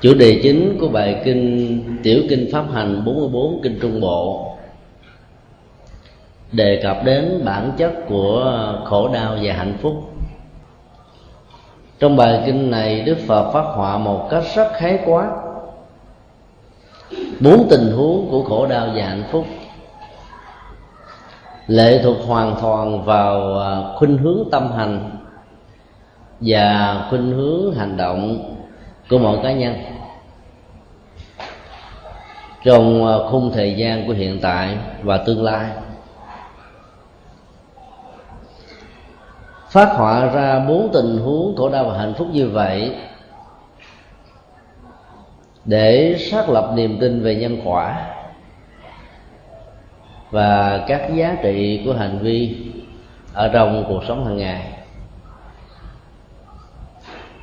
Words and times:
chủ 0.00 0.14
đề 0.14 0.40
chính 0.42 0.78
của 0.80 0.88
bài 0.88 1.22
kinh, 1.24 2.00
tiểu 2.02 2.22
kinh 2.28 2.48
pháp 2.52 2.64
hành 2.72 3.04
44 3.04 3.60
kinh 3.62 3.78
trung 3.82 4.00
bộ. 4.00 4.46
Đề 6.52 6.80
cập 6.82 7.04
đến 7.04 7.42
bản 7.44 7.72
chất 7.76 7.92
của 8.08 8.74
khổ 8.84 9.08
đau 9.14 9.36
và 9.42 9.52
hạnh 9.52 9.74
phúc. 9.80 9.94
Trong 11.98 12.16
bài 12.16 12.42
kinh 12.46 12.70
này, 12.70 13.00
đức 13.00 13.18
phật 13.26 13.52
phát 13.52 13.64
họa 13.74 13.98
một 13.98 14.28
cách 14.30 14.44
rất 14.54 14.72
khái 14.72 14.98
quát 15.06 15.30
bốn 17.40 17.66
tình 17.70 17.92
huống 17.92 18.28
của 18.30 18.42
khổ 18.42 18.66
đau 18.66 18.88
và 18.94 19.04
hạnh 19.04 19.24
phúc. 19.30 19.46
Lệ 21.66 22.00
thuộc 22.02 22.16
hoàn 22.26 22.56
toàn 22.62 23.04
vào 23.04 23.58
à, 23.58 23.82
khuynh 23.96 24.18
hướng 24.18 24.48
tâm 24.50 24.72
hành 24.72 25.10
và 26.40 27.06
khuynh 27.10 27.32
hướng 27.32 27.74
hành 27.74 27.96
động 27.96 28.38
của 29.10 29.18
mọi 29.18 29.38
cá 29.42 29.52
nhân. 29.52 29.74
Trong 32.64 33.06
à, 33.06 33.14
khung 33.30 33.52
thời 33.54 33.74
gian 33.74 34.06
của 34.06 34.12
hiện 34.12 34.38
tại 34.42 34.76
và 35.02 35.16
tương 35.16 35.44
lai, 35.44 35.70
phát 39.70 39.88
họa 39.92 40.26
ra 40.26 40.58
bốn 40.68 40.90
tình 40.92 41.18
huống 41.18 41.56
khổ 41.56 41.68
đau 41.68 41.84
và 41.84 41.98
hạnh 41.98 42.14
phúc 42.18 42.28
như 42.32 42.48
vậy 42.48 42.96
để 45.64 46.16
xác 46.30 46.48
lập 46.48 46.72
niềm 46.74 46.98
tin 47.00 47.22
về 47.22 47.34
nhân 47.34 47.60
quả 47.64 48.06
và 50.30 50.84
các 50.86 51.10
giá 51.14 51.36
trị 51.42 51.82
của 51.84 51.92
hành 51.92 52.18
vi 52.18 52.56
ở 53.32 53.48
trong 53.48 53.84
cuộc 53.88 54.04
sống 54.08 54.26
hàng 54.26 54.36
ngày 54.36 54.69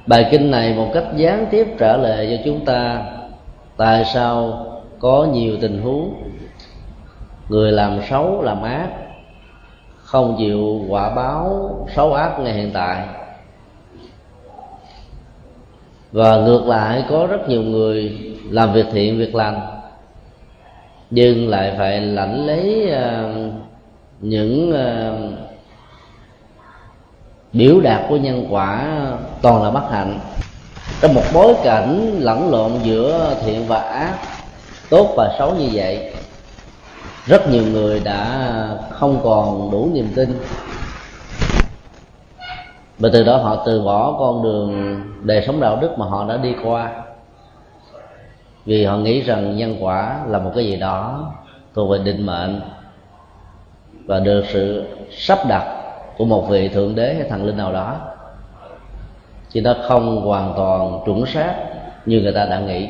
bài 0.08 0.28
kinh 0.32 0.52
này 0.52 0.74
một 0.74 0.92
cách 0.94 1.06
gián 1.16 1.48
tiếp 1.52 1.68
trả 1.80 1.98
lời 1.98 2.28
cho 2.32 2.44
chúng 2.46 2.66
ta 2.66 3.04
tại 3.78 4.06
sao 4.06 4.66
có 5.00 5.28
nhiều 5.34 5.58
tình 5.62 5.82
huống 5.82 6.14
người 7.50 7.72
làm 7.72 8.00
xấu 8.10 8.42
làm 8.42 8.62
ác 8.62 8.90
không 10.08 10.36
chịu 10.38 10.86
quả 10.90 11.16
báo 11.16 11.70
xấu 11.96 12.14
ác 12.14 12.40
ngay 12.40 12.54
hiện 12.54 12.72
tại. 12.74 13.06
Và 16.12 16.38
ngược 16.38 16.68
lại 16.68 17.04
có 17.10 17.28
rất 17.28 17.50
nhiều 17.50 17.62
người 17.62 18.18
làm 18.50 18.74
việc 18.74 18.86
thiện 18.92 19.18
việc 19.18 19.36
lành 19.36 19.60
nhưng 21.10 21.50
lại 21.50 21.76
phải 21.78 22.02
lãnh 22.02 22.46
lấy 22.46 22.92
uh, 22.92 23.54
những 24.22 24.70
uh, 24.70 25.47
biểu 27.58 27.80
đạt 27.80 28.02
của 28.10 28.18
nhân 28.18 28.48
quả 28.50 28.98
toàn 29.42 29.64
là 29.64 29.72
bất 29.72 29.92
hạnh. 29.92 30.20
Trong 31.02 31.14
một 31.14 31.24
bối 31.34 31.56
cảnh 31.64 32.16
lẫn 32.20 32.52
lộn 32.52 32.72
giữa 32.84 33.36
thiện 33.46 33.68
và 33.68 33.80
ác, 33.80 34.14
tốt 34.90 35.14
và 35.18 35.36
xấu 35.40 35.56
như 35.56 35.70
vậy, 35.74 36.14
rất 37.26 37.50
nhiều 37.50 37.64
người 37.64 38.00
đã 38.00 38.50
không 38.90 39.20
còn 39.24 39.72
đủ 39.72 39.90
niềm 39.94 40.08
tin. 40.16 40.40
Và 43.00 43.10
từ 43.14 43.24
đó 43.24 43.38
họ 43.38 43.64
từ 43.66 43.82
bỏ 43.82 44.16
con 44.20 44.44
đường 44.44 45.02
đời 45.24 45.44
sống 45.48 45.60
đạo 45.60 45.78
đức 45.82 45.98
mà 45.98 46.06
họ 46.06 46.26
đã 46.30 46.38
đi 46.38 46.56
qua. 46.64 46.92
Vì 48.66 48.86
họ 48.86 48.98
nghĩ 48.98 49.22
rằng 49.22 49.58
nhân 49.58 49.78
quả 49.80 50.20
là 50.28 50.40
một 50.40 50.52
cái 50.56 50.66
gì 50.66 50.76
đó 50.76 51.32
thuộc 51.76 51.92
về 51.92 51.98
định 51.98 52.26
mệnh 52.26 52.62
và 54.06 54.20
được 54.20 54.44
sự 54.54 54.86
sắp 55.12 55.40
đặt 55.50 55.77
của 56.18 56.26
một 56.26 56.50
vị 56.50 56.70
thượng 56.70 56.96
đế 56.96 57.14
hay 57.14 57.30
thần 57.30 57.46
linh 57.46 57.58
nào 57.58 57.74
đó 57.74 57.96
chứ 59.50 59.62
nó 59.62 59.76
không 59.88 60.22
hoàn 60.22 60.54
toàn 60.58 61.00
chuẩn 61.06 61.26
xác 61.26 61.56
như 62.06 62.22
người 62.22 62.34
ta 62.34 62.46
đã 62.46 62.60
nghĩ. 62.60 62.88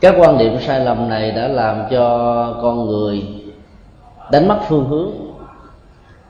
Các 0.00 0.14
quan 0.18 0.38
điểm 0.38 0.58
sai 0.60 0.80
lầm 0.80 1.08
này 1.08 1.30
đã 1.30 1.48
làm 1.48 1.82
cho 1.90 2.58
con 2.62 2.86
người 2.86 3.22
đánh 4.30 4.48
mất 4.48 4.58
phương 4.68 4.88
hướng 4.88 5.10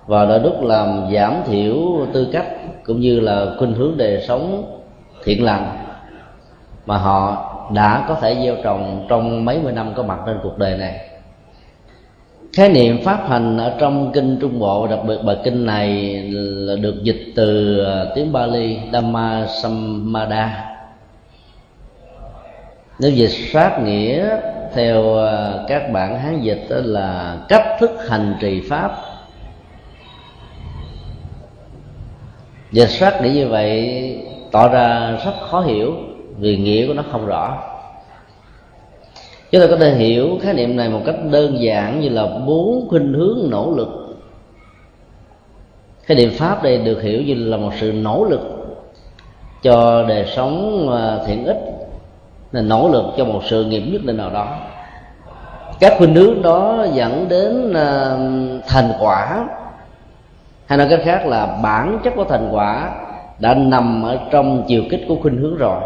và 0.07 0.25
đã 0.25 0.39
đúc 0.39 0.63
làm 0.63 1.07
giảm 1.15 1.35
thiểu 1.47 1.77
tư 2.13 2.29
cách 2.33 2.47
cũng 2.85 3.01
như 3.01 3.21
là 3.21 3.47
khuynh 3.59 3.75
hướng 3.75 3.97
đời 3.97 4.25
sống 4.29 4.65
thiện 5.25 5.45
lành 5.45 5.79
mà 6.87 6.97
họ 6.99 7.49
đã 7.73 8.05
có 8.09 8.15
thể 8.15 8.37
gieo 8.45 8.57
trồng 8.65 9.07
trong 9.09 9.45
mấy 9.45 9.61
mươi 9.63 9.73
năm 9.73 9.93
có 9.95 10.03
mặt 10.03 10.19
trên 10.27 10.39
cuộc 10.43 10.59
đời 10.59 10.79
này 10.79 11.12
khái 12.53 12.69
niệm 12.69 13.03
pháp 13.05 13.29
hành 13.29 13.59
ở 13.59 13.77
trong 13.79 14.13
kinh 14.15 14.39
trung 14.41 14.59
bộ, 14.59 14.87
đặc 14.87 14.99
biệt 15.07 15.17
bài 15.25 15.37
kinh 15.45 15.67
này 15.67 16.17
là 16.33 16.77
được 16.77 17.03
dịch 17.03 17.33
từ 17.35 17.79
à, 17.85 18.05
tiếng 18.15 18.33
Bali, 18.33 18.79
Dhamma 18.93 19.47
Sammada. 19.63 20.65
Nếu 22.99 23.11
dịch 23.11 23.51
sát 23.53 23.79
nghĩa 23.85 24.37
theo 24.75 25.19
à, 25.19 25.53
các 25.69 25.93
bản 25.93 26.19
hán 26.19 26.41
dịch 26.43 26.67
đó 26.71 26.77
là 26.83 27.37
cách 27.49 27.67
thức 27.81 27.91
hành 28.09 28.35
trì 28.41 28.61
pháp. 28.61 28.93
Dịch 32.73 32.91
sát 32.91 33.23
nghĩa 33.23 33.31
như 33.31 33.49
vậy 33.49 34.17
tỏ 34.51 34.69
ra 34.69 35.19
rất 35.25 35.35
khó 35.41 35.61
hiểu 35.61 35.95
vì 36.39 36.57
nghĩa 36.57 36.87
của 36.87 36.95
nó 36.95 37.03
không 37.13 37.27
rõ 37.27 37.72
chúng 39.53 39.61
ta 39.61 39.67
có 39.71 39.77
thể 39.77 39.91
hiểu 39.91 40.39
khái 40.43 40.55
niệm 40.55 40.77
này 40.77 40.89
một 40.89 41.01
cách 41.07 41.17
đơn 41.31 41.63
giản 41.63 42.01
như 42.01 42.09
là 42.09 42.27
bốn 42.47 42.89
khuynh 42.89 43.13
hướng 43.13 43.39
nỗ 43.51 43.75
lực. 43.77 43.89
Khái 46.03 46.17
niệm 46.17 46.31
pháp 46.39 46.63
đây 46.63 46.79
được 46.79 47.03
hiểu 47.03 47.23
như 47.23 47.35
là 47.35 47.57
một 47.57 47.71
sự 47.81 47.93
nỗ 47.93 48.25
lực 48.25 48.41
cho 49.63 50.05
đời 50.09 50.25
sống 50.37 50.89
à, 50.93 51.19
thiện 51.27 51.45
ích 51.45 51.59
là 52.53 52.63
nỗ 52.63 52.89
lực 52.89 53.05
cho 53.17 53.25
một 53.25 53.41
sự 53.45 53.65
nghiệp 53.65 53.81
nhất 53.81 54.05
định 54.05 54.17
nào 54.17 54.31
đó. 54.31 54.57
Các 55.81 55.95
khuynh 55.99 56.15
hướng 56.15 56.43
đó 56.43 56.87
dẫn 56.93 57.29
đến 57.29 57.73
à, 57.75 58.17
thành 58.67 58.93
quả. 59.01 59.49
Hay 60.67 60.79
nói 60.79 60.87
cách 60.91 61.01
khác 61.05 61.27
là 61.27 61.59
bản 61.63 61.99
chất 62.05 62.13
của 62.17 62.25
thành 62.25 62.49
quả 62.53 62.91
đã 63.39 63.55
nằm 63.55 64.03
ở 64.03 64.19
trong 64.31 64.65
chiều 64.67 64.83
kích 64.91 65.05
của 65.09 65.17
khuynh 65.23 65.37
hướng 65.37 65.57
rồi 65.57 65.81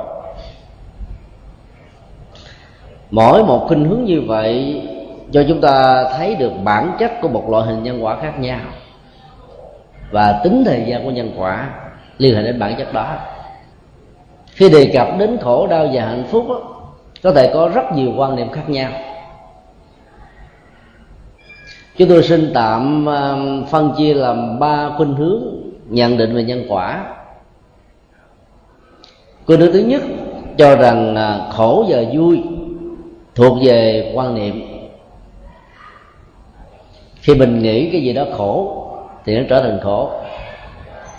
mỗi 3.10 3.44
một 3.44 3.64
khuynh 3.68 3.84
hướng 3.84 4.04
như 4.04 4.20
vậy 4.20 4.82
cho 5.30 5.44
chúng 5.48 5.60
ta 5.60 6.04
thấy 6.18 6.34
được 6.34 6.52
bản 6.64 6.92
chất 6.98 7.12
của 7.20 7.28
một 7.28 7.50
loại 7.50 7.66
hình 7.66 7.82
nhân 7.82 8.04
quả 8.04 8.16
khác 8.22 8.40
nhau. 8.40 8.60
Và 10.10 10.40
tính 10.44 10.62
thời 10.66 10.84
gian 10.86 11.04
của 11.04 11.10
nhân 11.10 11.32
quả 11.38 11.70
liên 12.18 12.36
hệ 12.36 12.42
đến 12.42 12.58
bản 12.58 12.74
chất 12.78 12.92
đó. 12.92 13.14
Khi 14.46 14.68
đề 14.68 14.90
cập 14.94 15.08
đến 15.18 15.38
khổ 15.40 15.66
đau 15.66 15.88
và 15.92 16.02
hạnh 16.02 16.24
phúc 16.30 16.46
đó, 16.48 16.60
có 17.22 17.32
thể 17.32 17.50
có 17.54 17.70
rất 17.74 17.92
nhiều 17.94 18.12
quan 18.16 18.36
niệm 18.36 18.52
khác 18.52 18.68
nhau. 18.68 18.90
Chúng 21.96 22.08
tôi 22.08 22.22
xin 22.22 22.50
tạm 22.54 23.06
um, 23.06 23.64
phân 23.64 23.94
chia 23.98 24.14
làm 24.14 24.58
ba 24.58 24.90
khuynh 24.96 25.14
hướng 25.14 25.42
nhận 25.88 26.16
định 26.16 26.34
về 26.34 26.42
nhân 26.44 26.64
quả. 26.68 27.04
Khuynh 29.46 29.60
hướng 29.60 29.72
thứ 29.72 29.78
nhất 29.78 30.02
cho 30.58 30.76
rằng 30.76 31.16
à, 31.16 31.40
khổ 31.50 31.84
và 31.88 31.98
vui 32.12 32.42
thuộc 33.36 33.58
về 33.62 34.12
quan 34.14 34.34
niệm. 34.34 34.68
Khi 37.14 37.34
mình 37.34 37.62
nghĩ 37.62 37.90
cái 37.90 38.02
gì 38.02 38.12
đó 38.12 38.24
khổ, 38.36 38.82
thì 39.24 39.38
nó 39.38 39.42
trở 39.48 39.62
thành 39.62 39.80
khổ. 39.82 40.10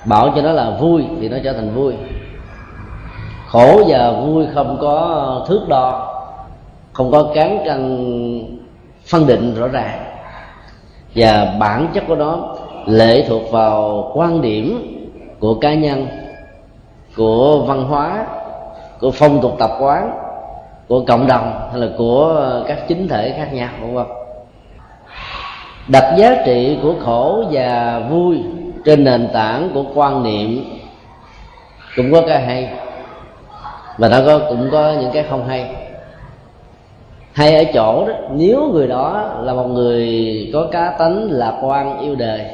Bảo 0.05 0.31
cho 0.35 0.41
nó 0.41 0.51
là 0.51 0.69
vui, 0.69 1.03
thì 1.22 1.29
nó 1.29 1.38
trở 1.44 1.53
thành 1.53 1.75
vui. 1.75 1.94
Khổ 3.47 3.83
và 3.88 4.11
vui 4.11 4.45
không 4.53 4.77
có 4.81 5.45
thước 5.47 5.66
đo, 5.69 6.13
không 6.94 7.11
có 7.11 7.31
cán 7.35 7.59
cân 7.66 8.59
phân 9.06 9.27
định 9.27 9.56
rõ 9.56 9.67
ràng. 9.67 10.00
Và 11.16 11.56
bản 11.59 11.88
chất 11.94 12.03
của 12.07 12.16
nó 12.16 12.56
lệ 12.85 13.25
thuộc 13.27 13.51
vào 13.51 14.11
quan 14.13 14.41
điểm 14.41 14.94
của 15.39 15.53
cá 15.53 15.73
nhân, 15.73 16.07
của 17.17 17.63
văn 17.67 17.83
hóa, 17.83 18.25
của 19.00 19.12
phong 19.12 19.41
tục 19.41 19.56
tập 19.59 19.71
quán 19.80 20.26
của 20.88 21.04
cộng 21.07 21.28
đồng 21.28 21.69
hay 21.72 21.80
là 21.80 21.88
của 21.98 22.42
các 22.68 22.88
chính 22.88 23.07
thể 23.07 23.34
khác 23.38 23.54
nhau, 23.54 23.69
đúng 23.81 23.95
không? 23.95 24.12
đặt 25.88 26.16
giá 26.18 26.36
trị 26.45 26.80
của 26.84 26.94
khổ 27.06 27.44
và 27.51 28.00
vui 28.10 28.44
trên 28.86 29.04
nền 29.04 29.30
tảng 29.34 29.69
của 29.74 29.84
quan 29.95 30.24
niệm 30.24 30.63
cũng 31.95 32.12
có 32.12 32.22
cái 32.28 32.42
hay 32.42 32.69
và 33.98 34.10
nó 34.10 34.18
có, 34.25 34.39
cũng 34.50 34.69
có 34.72 34.94
những 35.00 35.12
cái 35.13 35.25
không 35.30 35.48
hay 35.48 35.75
hay 37.34 37.56
ở 37.56 37.72
chỗ 37.74 38.07
đó, 38.07 38.13
nếu 38.31 38.69
người 38.74 38.88
đó 38.88 39.34
là 39.42 39.54
một 39.54 39.68
người 39.68 40.50
có 40.54 40.68
cá 40.72 40.95
tánh 41.00 41.28
lạc 41.31 41.57
quan 41.62 42.00
yêu 42.00 42.16
đời, 42.16 42.45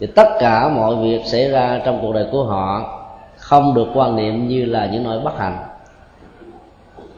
thì 0.00 0.06
tất 0.06 0.28
cả 0.40 0.68
mọi 0.68 0.96
việc 0.96 1.20
xảy 1.24 1.50
ra 1.50 1.80
trong 1.84 1.98
cuộc 2.02 2.12
đời 2.12 2.26
của 2.32 2.44
họ 2.44 2.94
không 3.36 3.74
được 3.74 3.86
quan 3.94 4.16
niệm 4.16 4.48
như 4.48 4.64
là 4.64 4.86
những 4.86 5.04
nỗi 5.04 5.20
bất 5.20 5.38
hạnh 5.38 5.67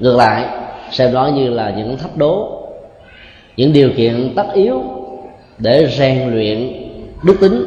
ngược 0.00 0.16
lại, 0.16 0.46
xem 0.90 1.14
đó 1.14 1.30
như 1.34 1.50
là 1.50 1.70
những 1.76 1.98
thách 1.98 2.16
đố, 2.16 2.62
những 3.56 3.72
điều 3.72 3.90
kiện 3.96 4.32
tất 4.36 4.46
yếu 4.54 4.82
để 5.58 5.86
rèn 5.98 6.30
luyện 6.30 6.72
đức 7.22 7.36
tính, 7.40 7.66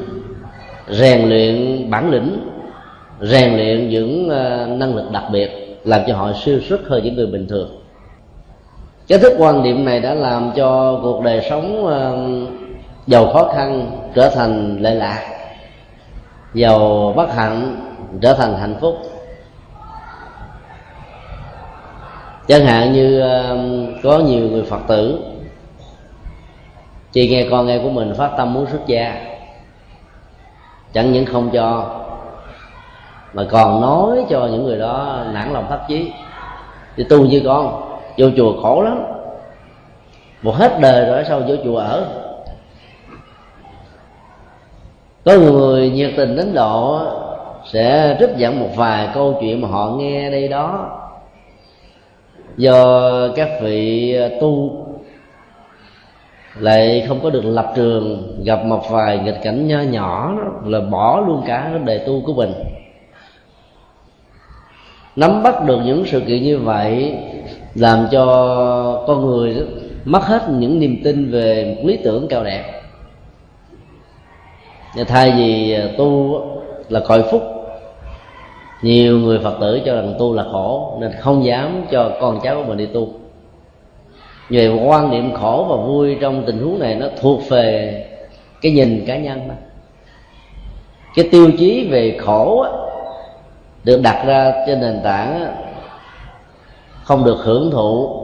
rèn 0.90 1.30
luyện 1.30 1.90
bản 1.90 2.12
lĩnh, 2.12 2.50
rèn 3.22 3.56
luyện 3.56 3.90
những 3.90 4.30
ờ, 4.30 4.68
năng 4.68 4.96
lực 4.96 5.12
đặc 5.12 5.24
biệt 5.32 5.78
làm 5.84 6.02
cho 6.08 6.16
họ 6.16 6.32
siêu 6.46 6.60
xuất 6.70 6.88
hơn 6.88 7.04
những 7.04 7.16
người 7.16 7.28
bình 7.28 7.48
thường. 7.48 7.70
Cái 9.08 9.20
thức 9.20 9.34
quan 9.38 9.64
niệm 9.64 9.86
này 9.86 10.00
đã 10.00 10.14
làm 10.14 10.52
cho 10.56 11.00
cuộc 11.04 11.24
đời 11.24 11.42
sống 11.50 11.86
ờ, 11.86 12.18
giàu 13.08 13.34
khó 13.34 13.52
khăn 13.56 13.92
trở 14.16 14.30
thành 14.30 14.78
lệ 14.82 14.96
lạc, 14.96 15.20
giàu 16.54 17.14
bất 17.16 17.34
hạnh 17.34 17.76
trở 18.22 18.34
thành 18.34 18.54
hạnh 18.58 18.76
phúc. 18.82 18.96
Chẳng 22.48 22.66
hạn 22.66 22.94
như 22.94 23.22
um, 23.22 23.88
có 24.04 24.20
nhiều 24.20 24.50
người 24.50 24.64
phật 24.64 24.80
tử, 24.88 25.20
chỉ 27.12 27.30
nghe 27.30 27.48
con 27.52 27.68
nghe 27.68 27.80
của 27.84 27.90
mình 27.90 28.14
phát 28.18 28.32
tâm 28.38 28.54
muốn 28.54 28.66
xuất 28.72 28.88
gia, 28.88 29.26
chẳng 30.94 31.12
những 31.12 31.26
không 31.26 31.50
cho, 31.54 32.00
mà 33.34 33.46
còn 33.52 33.82
nói 33.82 34.26
cho 34.30 34.48
những 34.52 34.64
người 34.64 34.80
đó 34.80 35.24
nản 35.34 35.54
lòng 35.54 35.66
thất 35.70 35.80
chí. 35.88 36.12
Thì 36.96 37.04
tu 37.04 37.26
như 37.26 37.42
con, 37.46 37.96
vô 38.18 38.28
chùa 38.38 38.62
khổ 38.62 38.82
lắm. 38.82 39.04
Một 40.42 40.56
hết 40.56 40.80
đời 40.80 41.06
rồi 41.06 41.24
sau 41.28 41.40
vô 41.40 41.56
chùa 41.64 41.78
ở. 41.78 42.06
Có 45.26 45.34
người 45.34 45.90
nhiệt 45.90 46.12
tình 46.18 46.36
đến 46.36 46.54
độ 46.54 47.02
sẽ 47.66 48.18
trích 48.20 48.38
dẫn 48.38 48.60
một 48.60 48.70
vài 48.76 49.10
câu 49.14 49.38
chuyện 49.42 49.62
mà 49.62 49.68
họ 49.68 49.90
nghe 49.98 50.30
đây 50.30 50.48
đó 50.48 50.90
do 52.58 53.10
các 53.36 53.50
vị 53.62 54.14
ờ, 54.14 54.30
tu 54.42 54.80
lại 56.60 57.06
không 57.08 57.20
có 57.24 57.30
được 57.30 57.46
lập 57.46 57.74
trường 57.76 58.34
gặp 58.46 58.66
một 58.66 58.90
vài 58.90 59.20
nghịch 59.20 59.40
cảnh 59.44 59.68
nhỏ 59.68 59.80
nhỏ 59.80 60.36
đó, 60.38 60.52
là 60.66 60.80
bỏ 60.80 61.24
luôn 61.28 61.44
cả 61.48 61.80
đề 61.86 61.98
tu 61.98 62.22
của 62.26 62.34
mình. 62.34 62.54
Nắm 65.16 65.44
bắt 65.44 65.66
được 65.66 65.80
những 65.86 66.04
sự 66.06 66.20
kiện 66.20 66.44
như 66.44 66.58
vậy 66.58 67.16
làm 67.76 68.08
cho 68.12 68.26
con 69.08 69.26
người 69.26 69.54
đó 69.54 69.62
mất 70.06 70.24
hết 70.24 70.50
những 70.50 70.80
niềm 70.80 71.02
tin 71.04 71.32
về 71.32 71.76
một 71.76 71.82
lý 71.88 71.98
tưởng 72.04 72.28
cao 72.28 72.44
đẹp. 72.44 72.82
Thay 75.08 75.34
vì 75.38 75.74
ờ, 75.74 75.90
tu 75.98 76.42
là 76.90 77.00
cõi 77.08 77.24
phúc 77.32 77.53
nhiều 78.84 79.20
người 79.20 79.40
phật 79.40 79.58
tử 79.62 79.82
cho 79.86 79.96
rằng 79.96 80.14
tu 80.20 80.34
là 80.34 80.44
khổ 80.52 80.98
nên 81.02 81.12
không 81.20 81.46
dám 81.46 81.86
cho 81.92 82.12
con 82.22 82.40
cháu 82.44 82.56
của 82.56 82.64
mình 82.64 82.78
đi 82.78 82.86
tu. 82.86 83.08
Về 84.50 84.68
quan 84.86 85.12
niệm 85.12 85.34
khổ 85.34 85.66
và 85.70 85.76
vui 85.76 86.18
trong 86.22 86.44
tình 86.46 86.60
huống 86.60 86.80
này 86.80 86.96
nó 86.96 87.08
thuộc 87.22 87.50
về 87.50 88.06
cái 88.62 88.72
nhìn 88.72 89.04
cá 89.08 89.18
nhân 89.18 89.48
đó 89.48 89.54
cái 91.16 91.30
tiêu 91.32 91.52
chí 91.58 91.88
về 91.92 92.18
khổ 92.22 92.62
á, 92.62 92.70
được 93.84 94.02
đặt 94.04 94.24
ra 94.26 94.52
trên 94.68 94.82
nền 94.82 95.02
tảng 95.04 95.42
á, 95.42 95.52
không 97.04 97.26
được 97.26 97.38
hưởng 97.44 97.72
thụ 97.72 98.20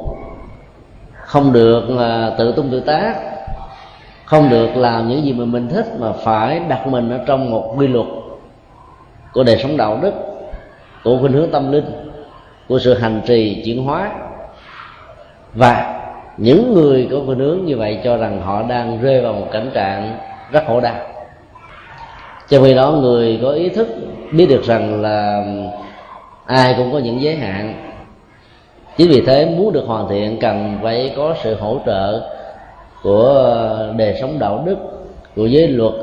không 1.13 1.53
được 1.53 1.83
tự 2.37 2.51
tung 2.51 2.69
tự 2.71 2.79
tác 2.79 3.15
không 4.25 4.49
được 4.49 4.75
làm 4.75 5.09
những 5.09 5.23
gì 5.23 5.33
mà 5.33 5.45
mình 5.45 5.67
thích 5.69 5.85
mà 5.99 6.11
phải 6.11 6.59
đặt 6.59 6.87
mình 6.87 7.09
ở 7.09 7.19
trong 7.25 7.51
một 7.51 7.73
quy 7.77 7.87
luật 7.87 8.07
của 9.33 9.43
đời 9.43 9.57
sống 9.63 9.77
đạo 9.77 9.99
đức 10.01 10.13
của 11.03 11.17
khuynh 11.17 11.33
hướng 11.33 11.51
tâm 11.51 11.71
linh, 11.71 11.85
của 12.67 12.79
sự 12.79 12.93
hành 12.93 13.21
trì 13.25 13.61
chuyển 13.65 13.83
hóa. 13.83 14.11
Và 15.53 16.01
những 16.37 16.73
người 16.73 17.07
có 17.11 17.17
khuynh 17.25 17.39
hướng 17.39 17.65
như 17.65 17.77
vậy 17.77 17.99
cho 18.03 18.17
rằng 18.17 18.41
họ 18.41 18.63
đang 18.63 19.01
rơi 19.01 19.21
vào 19.21 19.33
một 19.33 19.47
cảnh 19.51 19.69
trạng 19.73 20.17
rất 20.51 20.63
khổ 20.67 20.79
đau. 20.79 20.95
Trong 22.49 22.63
khi 22.63 22.73
đó 22.73 22.91
người 22.91 23.39
có 23.41 23.51
ý 23.51 23.69
thức 23.69 23.87
biết 24.31 24.45
được 24.49 24.63
rằng 24.63 25.01
là 25.01 25.45
ai 26.45 26.73
cũng 26.77 26.91
có 26.91 26.99
những 26.99 27.21
giới 27.21 27.35
hạn. 27.35 27.73
Chính 28.97 29.09
vì 29.09 29.21
thế 29.21 29.45
muốn 29.45 29.73
được 29.73 29.83
hoàn 29.87 30.09
thiện 30.09 30.37
cần 30.41 30.79
phải 30.83 31.13
có 31.15 31.35
sự 31.43 31.55
hỗ 31.55 31.79
trợ 31.85 32.21
của 33.03 33.77
đời 33.97 34.17
sống 34.21 34.39
đạo 34.39 34.63
đức, 34.65 34.77
của 35.35 35.45
giới 35.45 35.67
luật, 35.67 35.93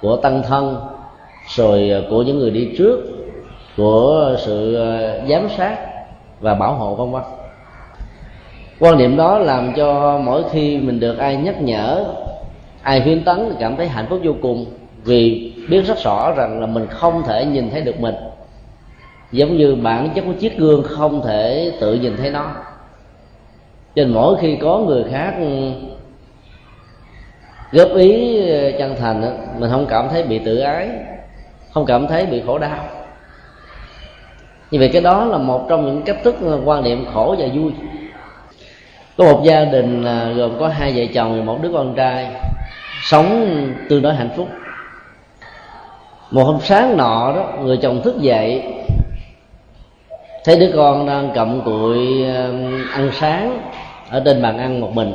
của 0.00 0.16
tăng 0.16 0.42
thân, 0.42 0.76
rồi 1.56 2.04
của 2.10 2.22
những 2.22 2.38
người 2.38 2.50
đi 2.50 2.74
trước 2.78 3.11
của 3.76 4.36
sự 4.38 4.74
ờ, 4.74 5.20
giám 5.28 5.48
sát 5.56 5.76
và 6.40 6.54
bảo 6.54 6.74
hộ 6.74 6.94
vân 6.94 7.12
vân 7.12 7.22
quan 8.82 8.98
niệm 8.98 9.16
đó 9.16 9.38
làm 9.38 9.72
cho 9.76 10.18
mỗi 10.18 10.42
khi 10.52 10.78
mình 10.78 11.00
được 11.00 11.18
ai 11.18 11.36
nhắc 11.36 11.62
nhở, 11.62 12.04
ai 12.82 13.00
khuyên 13.00 13.24
tấn 13.24 13.48
thì 13.50 13.56
cảm 13.60 13.76
thấy 13.76 13.88
hạnh 13.88 14.06
phúc 14.08 14.20
vô 14.24 14.32
cùng 14.42 14.66
vì 15.04 15.52
biết 15.68 15.82
rất 15.86 15.98
rõ 16.04 16.32
rằng 16.36 16.60
là 16.60 16.66
mình 16.66 16.86
không 16.90 17.22
thể 17.26 17.44
nhìn 17.44 17.70
thấy 17.70 17.80
được 17.80 18.00
mình. 18.00 18.14
Giống 19.32 19.56
như 19.56 19.74
bản 19.74 20.10
chất 20.14 20.24
của 20.26 20.32
chiếc 20.32 20.58
gương 20.58 20.82
không 20.82 21.22
thể 21.26 21.72
tự 21.80 21.94
nhìn 21.94 22.16
thấy 22.16 22.30
nó. 22.30 22.46
Cho 23.94 24.02
nên 24.02 24.08
mỗi 24.08 24.36
khi 24.40 24.56
có 24.56 24.78
người 24.78 25.04
khác 25.10 25.34
ừ, 25.38 25.72
góp 27.72 27.96
ý 27.96 28.38
ờ, 28.50 28.72
chân 28.78 28.94
thành 28.98 29.38
mình 29.58 29.70
không 29.70 29.86
cảm 29.86 30.08
thấy 30.08 30.22
bị 30.22 30.38
tự 30.38 30.58
ái, 30.58 30.90
không 31.72 31.86
cảm 31.86 32.06
thấy 32.06 32.26
bị 32.26 32.42
khổ 32.46 32.58
đau 32.58 33.01
như 34.72 34.78
vậy 34.78 34.90
cái 34.92 35.02
đó 35.02 35.24
là 35.24 35.38
một 35.38 35.66
trong 35.68 35.86
những 35.86 36.02
cách 36.02 36.16
thức 36.24 36.36
ờ, 36.42 36.60
quan 36.64 36.82
niệm 36.82 37.04
khổ 37.14 37.36
và 37.38 37.46
vui. 37.54 37.72
Có 39.16 39.24
một 39.24 39.40
gia 39.44 39.64
đình 39.64 40.04
ờ, 40.04 40.32
gồm 40.32 40.58
có 40.60 40.68
hai 40.68 40.92
vợ 40.96 41.02
chồng 41.14 41.38
và 41.38 41.44
một 41.44 41.58
đứa 41.62 41.70
con 41.72 41.94
trai, 41.94 42.28
sống 43.02 43.56
tương 43.88 44.02
đối 44.02 44.14
hạnh 44.14 44.30
phúc. 44.36 44.48
Một 46.30 46.44
hôm 46.44 46.58
sáng 46.60 46.96
nọ 46.96 47.32
đó, 47.36 47.52
người 47.62 47.76
chồng 47.82 48.02
thức 48.02 48.20
dậy, 48.20 48.62
thấy 50.44 50.56
đứa 50.56 50.72
con 50.76 51.06
đang 51.06 51.30
cầm 51.34 51.60
cụi 51.64 52.24
ăn 52.92 53.10
sáng 53.12 53.70
ở 54.10 54.22
trên 54.24 54.42
bàn 54.42 54.58
ăn 54.58 54.80
một 54.80 54.90
mình. 54.94 55.14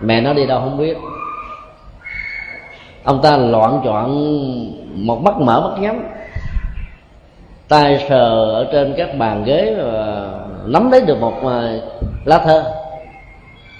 Mẹ 0.00 0.20
nó 0.20 0.32
đi 0.32 0.46
đâu 0.46 0.60
không 0.60 0.78
biết. 0.78 0.96
Ông 3.04 3.22
ta 3.22 3.36
loạn 3.36 3.80
chọn 3.84 4.10
một 5.06 5.22
mắt 5.22 5.34
mở 5.38 5.60
mắt 5.60 5.80
nhắm 5.80 6.02
tay 7.70 8.06
sờ 8.08 8.50
ở 8.50 8.68
trên 8.72 8.94
các 8.96 9.18
bàn 9.18 9.44
ghế 9.44 9.74
và 9.78 10.28
nắm 10.66 10.90
lấy 10.90 11.00
được 11.00 11.20
một 11.20 11.46
à, 11.46 11.74
lá 12.24 12.38
thơ. 12.38 12.64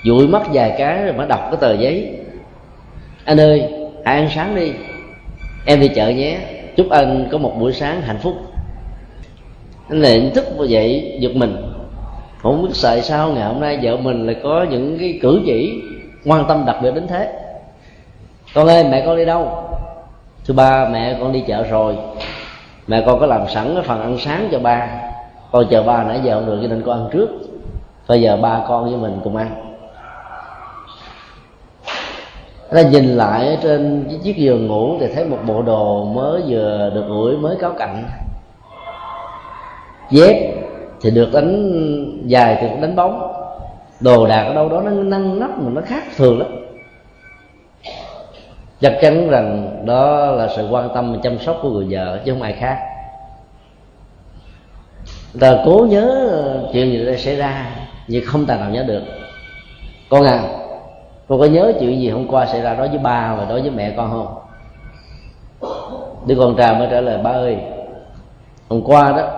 Dụi 0.05 0.27
mắt 0.27 0.43
vài 0.53 0.75
cái 0.79 1.05
rồi 1.05 1.13
mới 1.13 1.27
đọc 1.27 1.41
cái 1.51 1.57
tờ 1.61 1.73
giấy. 1.73 2.17
Anh 3.25 3.41
ơi, 3.41 3.69
hãy 4.05 4.17
ăn 4.17 4.29
sáng 4.35 4.57
đi. 4.57 4.73
Em 5.67 5.81
đi 5.81 5.89
chợ 5.89 6.09
nhé. 6.09 6.39
Chúc 6.77 6.91
anh 6.91 7.29
có 7.33 7.39
một 7.39 7.53
buổi 7.59 7.73
sáng 7.73 8.03
hạnh 8.03 8.19
phúc. 8.19 8.35
Anh 9.89 10.01
lại 10.01 10.31
thức 10.35 10.45
như 10.59 10.67
vậy, 10.71 11.19
giật 11.21 11.33
mình. 11.35 11.57
Không 12.43 12.63
biết 12.63 12.75
tại 12.83 13.03
sao 13.03 13.29
ngày 13.29 13.49
hôm 13.49 13.61
nay 13.61 13.79
vợ 13.83 13.97
mình 13.97 14.27
lại 14.27 14.37
có 14.43 14.67
những 14.71 14.99
cái 14.99 15.19
cử 15.23 15.41
chỉ 15.47 15.83
quan 16.27 16.45
tâm 16.49 16.65
đặc 16.67 16.77
biệt 16.83 16.95
đến 16.95 17.07
thế. 17.07 17.33
Con 18.55 18.67
ơi, 18.67 18.85
mẹ 18.91 19.03
con 19.07 19.17
đi 19.17 19.25
đâu? 19.25 19.65
Thứ 20.45 20.55
ba, 20.55 20.89
mẹ 20.89 21.17
con 21.21 21.33
đi 21.33 21.45
chợ 21.47 21.63
rồi 21.63 21.97
mẹ 22.91 23.03
con 23.07 23.21
có 23.21 23.27
làm 23.27 23.49
sẵn 23.49 23.75
cái 23.75 23.83
phần 23.83 24.01
ăn 24.01 24.19
sáng 24.19 24.49
cho 24.53 24.59
ba. 24.59 24.89
Con 25.53 25.67
chờ 25.71 25.83
ba 25.83 26.05
nãy 26.05 26.21
giờ 26.25 26.35
không 26.35 26.47
được 26.47 26.59
cho 26.63 26.69
nên 26.69 26.83
con 26.87 27.03
ăn 27.03 27.09
trước. 27.13 27.29
Bây 28.09 28.23
giờ 28.23 28.37
ba 28.37 28.61
con 28.69 28.85
với 28.85 28.97
mình 28.97 29.21
cùng 29.25 29.37
ăn. 29.37 29.51
Ta 32.71 32.83
nhìn 32.83 33.05
lại 33.05 33.59
trên 33.63 34.05
cái 34.09 34.19
chiếc 34.23 34.37
giường 34.37 34.67
ngủ 34.67 34.97
thì 35.01 35.07
thấy 35.15 35.25
một 35.25 35.39
bộ 35.47 35.63
đồ 35.63 36.05
mới 36.05 36.43
vừa 36.49 36.91
được 36.95 37.05
ủi, 37.09 37.37
mới 37.37 37.57
cáo 37.61 37.73
cạnh. 37.79 38.05
Dép 40.11 40.55
thì 41.01 41.11
được 41.11 41.29
đánh, 41.33 41.73
dài 42.27 42.59
thì 42.61 42.69
đánh 42.81 42.97
bóng. 42.97 43.33
Đồ 44.01 44.27
đạc 44.27 44.43
ở 44.43 44.55
đâu 44.55 44.69
đó 44.69 44.81
nó 44.81 44.91
nâng 44.91 45.41
nắp 45.41 45.59
mà 45.59 45.71
nó 45.75 45.81
khác 45.87 46.03
thường 46.17 46.39
lắm 46.39 46.60
chắc 48.81 48.99
chắn 49.01 49.29
rằng 49.29 49.81
đó 49.87 50.27
là 50.27 50.49
sự 50.57 50.69
quan 50.71 50.89
tâm 50.95 51.21
chăm 51.23 51.39
sóc 51.39 51.59
của 51.63 51.71
người 51.71 51.87
vợ, 51.91 52.21
chứ 52.25 52.33
không 52.33 52.43
ai 52.43 52.53
khác. 52.53 52.79
Ta 55.41 55.59
cố 55.65 55.87
nhớ 55.91 56.31
chuyện 56.73 56.93
gì 56.93 57.07
đã 57.07 57.17
xảy 57.17 57.37
ra, 57.37 57.67
nhưng 58.09 58.25
không 58.27 58.47
tài 58.47 58.59
nào 58.59 58.71
nhớ 58.71 58.85
được. 58.89 59.03
Con 60.11 60.25
à 60.25 60.43
con 61.29 61.41
có 61.41 61.45
nhớ 61.45 61.73
chuyện 61.81 62.01
gì 62.01 62.11
hôm 62.11 62.29
qua 62.29 62.47
xảy 62.47 62.61
ra 62.61 62.75
đối 62.75 62.89
với 62.89 62.99
ba 62.99 63.35
và 63.35 63.45
đối 63.45 63.61
với 63.61 63.71
mẹ 63.71 63.93
con 63.97 64.11
không? 64.11 64.37
Đứa 66.27 66.35
con 66.39 66.57
trai 66.57 66.75
mới 66.75 66.89
trả 66.91 67.01
lời, 67.01 67.19
ba 67.19 67.31
ơi, 67.31 67.57
hôm 68.69 68.83
qua 68.83 69.13
đó, 69.13 69.29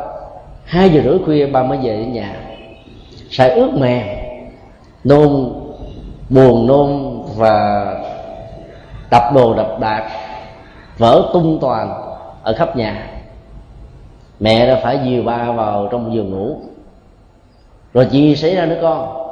hai 0.64 0.90
giờ 0.90 1.00
rưỡi 1.04 1.18
khuya 1.25 1.46
ba 1.46 1.62
mới 1.62 1.78
về 1.78 1.96
đến 1.96 2.12
nhà. 2.12 2.37
Sai 3.30 3.50
ướt 3.50 3.70
mè 3.75 4.25
nôn, 5.04 5.52
buồn 6.28 6.66
nôn 6.66 7.22
và 7.37 7.87
đập 9.12 9.33
đồ 9.35 9.54
đập 9.54 9.76
đạc 9.81 10.11
vỡ 10.99 11.31
tung 11.33 11.59
toàn 11.61 12.02
ở 12.42 12.54
khắp 12.59 12.76
nhà. 12.76 13.07
Mẹ 14.40 14.66
đã 14.66 14.81
phải 14.83 14.99
dìu 15.04 15.23
ba 15.23 15.50
vào 15.50 15.88
trong 15.90 16.14
giường 16.14 16.31
ngủ. 16.31 16.57
Rồi 17.95 18.09
chuyện 18.12 18.23
gì 18.23 18.37
xảy 18.37 18.54
ra 18.54 18.66
nữa 18.66 18.78
con. 18.83 19.23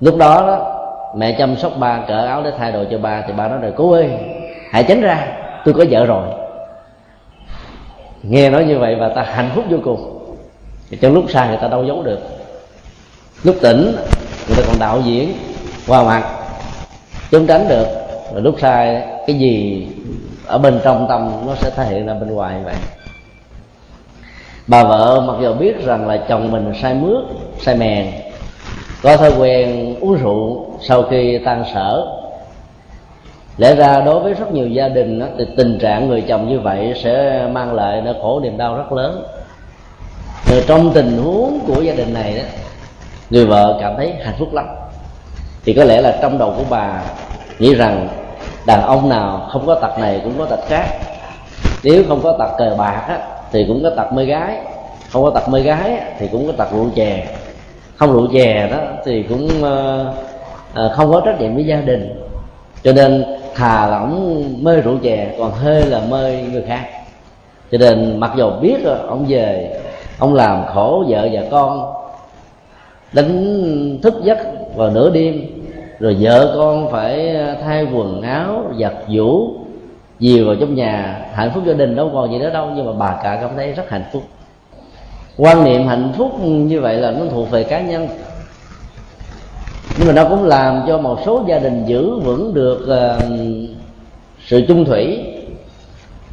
Lúc 0.00 0.16
đó 0.16 0.46
đó, 0.46 0.82
mẹ 1.16 1.32
chăm 1.32 1.56
sóc 1.56 1.72
ba 1.78 2.00
cởi 2.08 2.26
áo 2.26 2.42
để 2.42 2.52
thay 2.58 2.72
đồ 2.72 2.84
cho 2.90 2.98
ba, 2.98 3.24
thì 3.26 3.32
ba 3.32 3.48
nói 3.48 3.58
rồi 3.58 3.72
cố 3.76 3.92
ơi, 3.92 4.10
hãy 4.70 4.84
tránh 4.84 5.00
ra, 5.00 5.28
tôi 5.64 5.74
có 5.74 5.84
vợ 5.90 6.06
rồi. 6.06 6.28
Nghe 8.22 8.50
nói 8.50 8.64
như 8.64 8.78
vậy 8.78 8.96
và 9.00 9.08
ta 9.08 9.22
hạnh 9.22 9.50
phúc 9.54 9.64
vô 9.70 9.78
cùng. 9.84 10.18
Thì 10.90 10.96
trong 10.96 11.14
lúc 11.14 11.24
sai, 11.28 11.48
người 11.48 11.58
ta 11.62 11.68
đâu 11.68 11.84
giấu 11.84 12.02
được. 12.02 12.20
Lúc 13.42 13.56
tỉnh, 13.62 13.96
người 14.46 14.56
ta 14.56 14.62
còn 14.66 14.78
đạo 14.78 15.00
diễn, 15.04 15.32
qua 15.86 16.02
mặt. 16.02 16.24
Trốn 17.30 17.46
tránh 17.46 17.68
được 17.68 18.05
rồi 18.32 18.42
lúc 18.42 18.56
sai 18.60 19.02
cái 19.26 19.38
gì 19.38 19.86
ở 20.46 20.58
bên 20.58 20.80
trong 20.84 21.06
tâm 21.08 21.46
nó 21.46 21.54
sẽ 21.54 21.70
thể 21.70 21.84
hiện 21.84 22.06
ra 22.06 22.14
bên 22.14 22.30
ngoài 22.30 22.60
vậy. 22.64 22.74
Bà 24.66 24.84
vợ 24.84 25.20
mặc 25.26 25.36
dù 25.42 25.54
biết 25.54 25.84
rằng 25.84 26.08
là 26.08 26.16
chồng 26.28 26.52
mình 26.52 26.72
sai 26.82 26.94
mướt 26.94 27.24
sai 27.60 27.76
mèn 27.76 28.06
có 29.02 29.16
thói 29.16 29.32
quen 29.38 29.96
uống 30.00 30.14
rượu 30.14 30.66
sau 30.80 31.02
khi 31.02 31.38
tan 31.44 31.64
sở. 31.74 32.06
Lẽ 33.56 33.74
ra 33.74 34.00
đối 34.00 34.20
với 34.20 34.34
rất 34.34 34.52
nhiều 34.52 34.68
gia 34.68 34.88
đình 34.88 35.18
đó, 35.18 35.26
thì 35.38 35.44
tình 35.56 35.78
trạng 35.78 36.08
người 36.08 36.20
chồng 36.20 36.48
như 36.48 36.60
vậy 36.60 36.92
sẽ 37.04 37.46
mang 37.52 37.72
lại 37.72 38.02
nỗi 38.04 38.14
khổ 38.22 38.40
niềm 38.40 38.56
đau 38.56 38.76
rất 38.76 38.92
lớn. 38.92 39.24
Rồi 40.50 40.64
trong 40.66 40.92
tình 40.94 41.18
huống 41.18 41.60
của 41.66 41.82
gia 41.82 41.94
đình 41.94 42.14
này 42.14 42.34
đó 42.36 42.42
người 43.30 43.46
vợ 43.46 43.78
cảm 43.80 43.94
thấy 43.96 44.12
hạnh 44.24 44.34
phúc 44.38 44.48
lắm. 44.52 44.66
Thì 45.64 45.74
có 45.74 45.84
lẽ 45.84 46.00
là 46.00 46.18
trong 46.22 46.38
đầu 46.38 46.54
của 46.56 46.64
bà 46.70 47.02
nghĩ 47.58 47.74
rằng 47.74 48.08
đàn 48.66 48.82
ông 48.82 49.08
nào 49.08 49.48
không 49.50 49.66
có 49.66 49.74
tật 49.74 49.98
này 49.98 50.20
cũng 50.24 50.38
có 50.38 50.44
tật 50.44 50.60
khác. 50.68 50.86
Nếu 51.84 52.02
không 52.08 52.20
có 52.22 52.36
tật 52.38 52.50
cờ 52.58 52.74
bạc 52.78 53.04
á, 53.08 53.18
thì 53.52 53.64
cũng 53.68 53.82
có 53.82 53.90
tật 53.90 54.12
mê 54.12 54.24
gái. 54.24 54.56
Không 55.10 55.22
có 55.22 55.30
tật 55.30 55.48
mê 55.48 55.60
gái 55.60 56.00
thì 56.18 56.28
cũng 56.32 56.46
có 56.46 56.52
tật 56.52 56.72
rượu 56.72 56.88
chè. 56.94 57.26
Không 57.96 58.12
rượu 58.12 58.26
chè 58.32 58.68
đó 58.70 58.78
thì 59.04 59.22
cũng 59.22 59.46
uh, 59.46 60.06
uh, 60.84 60.92
không 60.92 61.12
có 61.12 61.20
trách 61.24 61.40
nhiệm 61.40 61.54
với 61.54 61.64
gia 61.64 61.80
đình. 61.80 62.22
Cho 62.82 62.92
nên 62.92 63.24
thà 63.54 63.86
là 63.86 63.98
ông 63.98 64.44
mê 64.64 64.80
rượu 64.80 64.98
chè 65.02 65.34
còn 65.38 65.50
hơi 65.50 65.86
là 65.86 66.00
mê 66.10 66.42
người 66.52 66.64
khác. 66.68 66.82
Cho 67.72 67.78
nên 67.78 68.20
mặc 68.20 68.32
dù 68.36 68.50
biết 68.50 68.84
rồi 68.84 68.98
ông 69.08 69.24
về 69.28 69.76
ông 70.18 70.34
làm 70.34 70.64
khổ 70.74 71.04
vợ 71.08 71.28
và 71.32 71.42
con 71.50 71.92
đánh 73.12 73.98
thức 74.02 74.14
giấc 74.22 74.38
vào 74.76 74.90
nửa 74.90 75.10
đêm 75.10 75.55
rồi 76.00 76.16
vợ 76.20 76.54
con 76.56 76.92
phải 76.92 77.36
ờ, 77.36 77.56
thay 77.64 77.86
quần 77.94 78.22
áo 78.22 78.62
giặt 78.80 78.92
giũ 79.08 79.54
gì 80.18 80.44
vào 80.44 80.54
trong 80.60 80.74
nhà. 80.74 81.20
Hạnh 81.34 81.50
phúc 81.54 81.62
gia 81.66 81.72
đình 81.72 81.96
đâu 81.96 82.10
còn 82.14 82.32
gì 82.32 82.38
nữa 82.38 82.50
đâu 82.50 82.70
nhưng 82.76 82.86
mà 82.86 82.92
bà 82.92 83.20
cả 83.22 83.38
cảm 83.40 83.50
thấy 83.56 83.72
rất 83.72 83.90
hạnh 83.90 84.04
phúc. 84.12 84.22
Quan 85.36 85.64
niệm 85.64 85.86
hạnh 85.86 86.12
phúc 86.16 86.40
như 86.44 86.80
vậy 86.80 86.96
là 86.96 87.10
nó 87.10 87.24
thuộc 87.30 87.50
về 87.50 87.64
cá 87.64 87.80
nhân. 87.80 88.08
Nhưng 89.98 90.06
mà 90.06 90.12
nó 90.12 90.24
cũng 90.28 90.44
làm 90.44 90.82
cho 90.86 90.98
một 90.98 91.18
số 91.26 91.44
gia 91.48 91.58
đình 91.58 91.84
giữ 91.86 92.18
vững 92.18 92.54
được 92.54 92.80
uh, 92.82 93.22
sự 94.46 94.64
chung 94.68 94.84
thủy. 94.84 95.24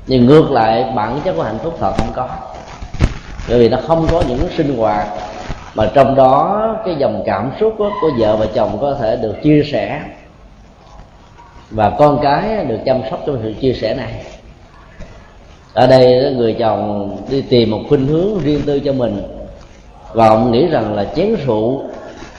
Nhưng 0.08 0.26
ngược 0.26 0.52
lại 0.52 0.86
bản 0.96 1.20
chất 1.26 1.34
của 1.34 1.44
hạnh 1.44 1.58
phúc 1.64 1.74
thật 1.80 1.94
không 1.98 2.12
có. 2.16 2.30
Bởi 3.50 3.60
vì 3.60 3.70
nó 3.70 3.78
không 3.88 4.08
có 4.12 4.24
những 4.28 4.40
sinh 4.58 4.78
hoạt 4.78 5.08
mà 5.76 5.92
trong 5.94 6.16
đó 6.16 6.76
cái 6.86 6.96
dòng 6.96 7.24
cảm 7.26 7.52
xúc 7.60 7.76
của, 7.78 7.92
của 8.02 8.12
vợ 8.18 8.36
và 8.36 8.46
chồng 8.54 8.78
có 8.82 8.94
thể 8.94 9.16
được 9.16 9.36
chia 9.44 9.64
sẻ. 9.72 10.02
Và 11.72 11.90
con 11.90 12.20
cái 12.24 12.66
được 12.66 12.80
chăm 12.86 13.02
sóc 13.10 13.20
trong 13.26 13.40
sự 13.44 13.54
chia 13.62 13.74
sẻ 13.74 13.96
này. 13.96 14.14
Ở 15.74 15.88
đây 15.88 16.34
người 16.38 16.56
chồng 16.60 17.18
đi 17.30 17.42
tìm 17.42 17.72
một 17.72 17.80
khuynh 17.90 18.08
hướng 18.08 18.40
riêng 18.40 18.62
tư 18.66 18.80
cho 18.80 18.94
mình. 18.94 19.22
Và 20.14 20.28
ông 20.28 20.52
nghĩ 20.52 20.68
rằng 20.68 20.96
là 20.96 21.06
chén 21.16 21.36
rượu 21.46 21.82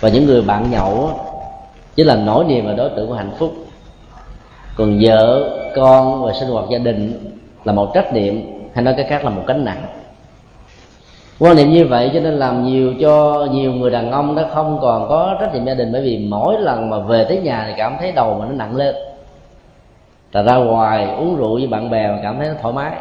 và 0.01 0.09
những 0.09 0.27
người 0.27 0.43
bạn 0.43 0.71
nhậu 0.71 1.11
chỉ 1.97 2.05
là 2.05 2.17
nỗi 2.17 2.45
niềm 2.45 2.67
và 2.67 2.73
đối 2.73 2.91
tượng 2.91 3.09
của 3.09 3.15
hạnh 3.15 3.33
phúc. 3.39 3.55
Còn 4.77 4.99
vợ 5.03 5.51
con 5.77 6.25
và 6.25 6.33
sinh 6.33 6.49
hoạt 6.49 6.65
gia 6.71 6.79
đình 6.79 7.31
là 7.65 7.73
một 7.73 7.91
trách 7.95 8.13
nhiệm 8.13 8.35
hay 8.75 8.85
nói 8.85 8.95
cái 8.97 9.07
khác 9.09 9.25
là 9.25 9.31
một 9.31 9.43
cánh 9.47 9.65
nặng 9.65 9.85
quan 11.39 11.57
niệm 11.57 11.71
như 11.71 11.87
vậy 11.87 12.11
cho 12.15 12.21
nên 12.21 12.35
làm 12.35 12.65
nhiều 12.65 12.95
cho 13.01 13.47
nhiều 13.53 13.73
người 13.73 13.91
đàn 13.91 14.11
ông 14.11 14.35
nó 14.35 14.43
không 14.55 14.79
còn 14.83 15.09
có 15.09 15.37
trách 15.41 15.55
nhiệm 15.55 15.65
gia 15.65 15.75
đình, 15.75 15.93
bởi 15.93 16.03
vì 16.03 16.27
mỗi 16.29 16.61
lần 16.61 16.91
mà 16.91 16.99
về 16.99 17.25
tới 17.25 17.41
nhà 17.41 17.65
thì 17.69 17.75
cảm 17.77 17.97
thấy 18.01 18.13
đầu 18.13 18.35
mà 18.35 18.47
nó 18.47 18.53
nặng 18.53 18.77
lên. 18.77 18.95
Là 20.33 20.43
ra 20.43 20.57
ngoài 20.57 21.15
uống 21.19 21.37
rượu 21.37 21.55
với 21.55 21.67
bạn 21.67 21.91
bè 21.91 22.09
mà 22.09 22.19
cảm 22.23 22.39
thấy 22.39 22.49
nó 22.49 22.55
thoải 22.63 22.75
mái. 22.75 22.93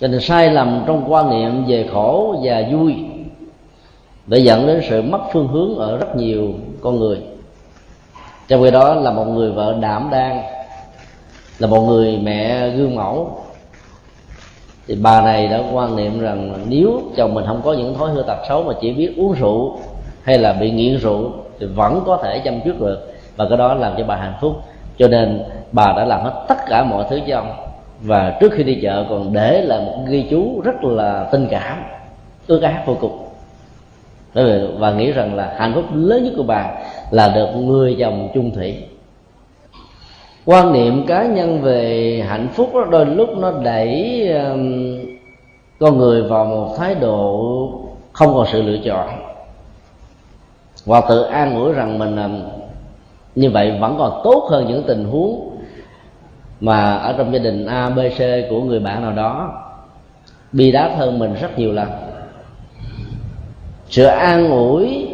Cho 0.00 0.08
nên 0.08 0.20
sai 0.20 0.50
lầm 0.50 0.84
trong 0.86 1.12
quan 1.12 1.30
niệm 1.30 1.64
về 1.66 1.88
khổ 1.92 2.36
và 2.42 2.62
vui 2.72 2.96
để 4.26 4.38
dẫn 4.38 4.66
đến 4.66 4.80
sự 4.88 5.02
mất 5.02 5.20
phương 5.32 5.48
hướng 5.48 5.78
ở 5.78 5.96
rất 5.96 6.16
nhiều 6.16 6.48
con 6.82 7.00
người. 7.00 7.18
Trong 8.48 8.62
khi 8.62 8.70
đó 8.70 8.94
là 8.94 9.10
một 9.10 9.24
người 9.24 9.52
vợ 9.52 9.76
đảm 9.80 10.08
đang, 10.12 10.42
là 11.58 11.66
một 11.66 11.80
người 11.80 12.18
mẹ 12.22 12.68
gương 12.68 12.94
mẫu 12.94 13.38
thì 14.86 14.96
bà 15.02 15.20
này 15.20 15.48
đã 15.48 15.62
quan 15.72 15.96
niệm 15.96 16.20
rằng 16.20 16.54
nếu 16.68 17.00
chồng 17.16 17.34
mình 17.34 17.44
không 17.46 17.60
có 17.64 17.72
những 17.72 17.94
thói 17.94 18.10
hư 18.10 18.22
tật 18.22 18.38
xấu 18.48 18.62
mà 18.62 18.72
chỉ 18.80 18.92
biết 18.92 19.14
uống 19.16 19.32
rượu 19.32 19.78
hay 20.22 20.38
là 20.38 20.52
bị 20.52 20.70
nghiện 20.70 20.98
rượu 20.98 21.30
thì 21.58 21.66
vẫn 21.66 22.02
có 22.06 22.16
thể 22.22 22.38
chăm 22.38 22.60
chút 22.60 22.80
được. 22.80 23.12
Và 23.36 23.46
cái 23.48 23.58
đó 23.58 23.74
làm 23.74 23.94
cho 23.98 24.04
bà 24.04 24.16
hạnh 24.16 24.34
phúc. 24.40 24.52
Cho 24.98 25.08
nên 25.08 25.42
bà 25.72 25.92
đã 25.96 26.04
làm 26.04 26.24
hết 26.24 26.44
tất 26.48 26.58
cả 26.68 26.84
mọi 26.84 27.04
thứ 27.10 27.20
cho 27.28 27.36
ông. 27.36 27.52
Và 28.00 28.36
trước 28.40 28.52
khi 28.52 28.62
đi 28.62 28.78
chợ 28.82 29.04
còn 29.08 29.32
để 29.32 29.62
lại 29.62 29.80
một 29.80 29.98
ghi 30.08 30.26
chú 30.30 30.60
rất 30.64 30.84
là 30.84 31.28
tình 31.32 31.46
cảm, 31.50 31.82
ước 32.46 32.62
ác 32.62 32.82
vô 32.86 32.96
cùng. 33.00 33.18
Và 34.78 34.90
nghĩ 34.90 35.12
rằng 35.12 35.34
là 35.34 35.54
hạnh 35.58 35.72
phúc 35.74 35.84
lớn 35.94 36.24
nhất 36.24 36.32
của 36.36 36.42
bà 36.42 36.70
là 37.10 37.28
được 37.28 37.48
người 37.56 37.96
chồng 37.98 38.28
chung 38.34 38.50
thủy 38.50 38.84
quan 40.44 40.72
niệm 40.72 41.06
cá 41.06 41.26
nhân 41.26 41.62
về 41.62 42.24
hạnh 42.28 42.48
phúc 42.54 42.70
đó 42.74 42.84
đôi 42.90 43.06
lúc 43.06 43.28
nó 43.38 43.50
đẩy 43.50 44.28
um, 44.28 44.96
con 45.78 45.98
người 45.98 46.22
vào 46.22 46.44
một 46.44 46.74
thái 46.78 46.94
độ 46.94 47.68
không 48.12 48.34
còn 48.34 48.46
sự 48.52 48.62
lựa 48.62 48.78
chọn. 48.84 49.08
Và 50.86 51.00
tự 51.08 51.22
an 51.22 51.54
ủi 51.54 51.72
rằng 51.72 51.98
mình 51.98 52.16
um, 52.16 52.42
như 53.34 53.50
vậy 53.50 53.78
vẫn 53.80 53.96
còn 53.98 54.20
tốt 54.24 54.48
hơn 54.50 54.66
những 54.68 54.82
tình 54.86 55.04
huống 55.04 55.56
mà 56.60 56.94
ở 56.94 57.14
trong 57.18 57.32
gia 57.32 57.38
đình 57.38 57.66
A, 57.66 57.90
B, 57.90 57.98
C 57.98 58.18
của 58.50 58.60
người 58.60 58.80
bạn 58.80 59.02
nào 59.02 59.12
đó. 59.12 59.52
Bi 60.52 60.72
đát 60.72 60.90
hơn 60.96 61.18
mình 61.18 61.34
rất 61.40 61.58
nhiều 61.58 61.72
lần. 61.72 61.88
Sự 63.88 64.04
an 64.04 64.50
ủi 64.50 65.08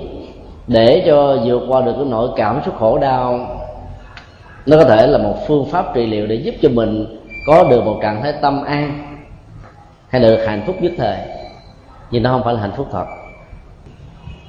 để 0.67 1.03
cho 1.07 1.37
vượt 1.45 1.63
qua 1.69 1.81
được 1.81 1.93
cái 1.97 2.05
nỗi 2.05 2.29
cảm 2.37 2.61
xúc 2.65 2.75
khổ 2.79 2.99
đau 2.99 3.56
nó 4.67 4.77
có 4.77 4.85
thể 4.85 5.07
là 5.07 5.19
một 5.19 5.35
phương 5.47 5.67
pháp 5.71 5.95
trị 5.95 6.07
liệu 6.07 6.27
để 6.27 6.35
giúp 6.35 6.55
cho 6.63 6.69
mình 6.69 7.21
có 7.47 7.65
được 7.71 7.85
một 7.85 7.99
trạng 8.03 8.23
thái 8.23 8.33
tâm 8.33 8.63
an 8.63 9.17
hay 10.09 10.21
là 10.21 10.29
được 10.29 10.45
hạnh 10.47 10.63
phúc 10.67 10.77
nhất 10.81 10.93
thời. 10.99 11.17
Nhưng 12.11 12.23
nó 12.23 12.31
không 12.31 12.43
phải 12.45 12.55
là 12.55 12.61
hạnh 12.61 12.73
phúc 12.77 12.89
thật. 12.93 13.07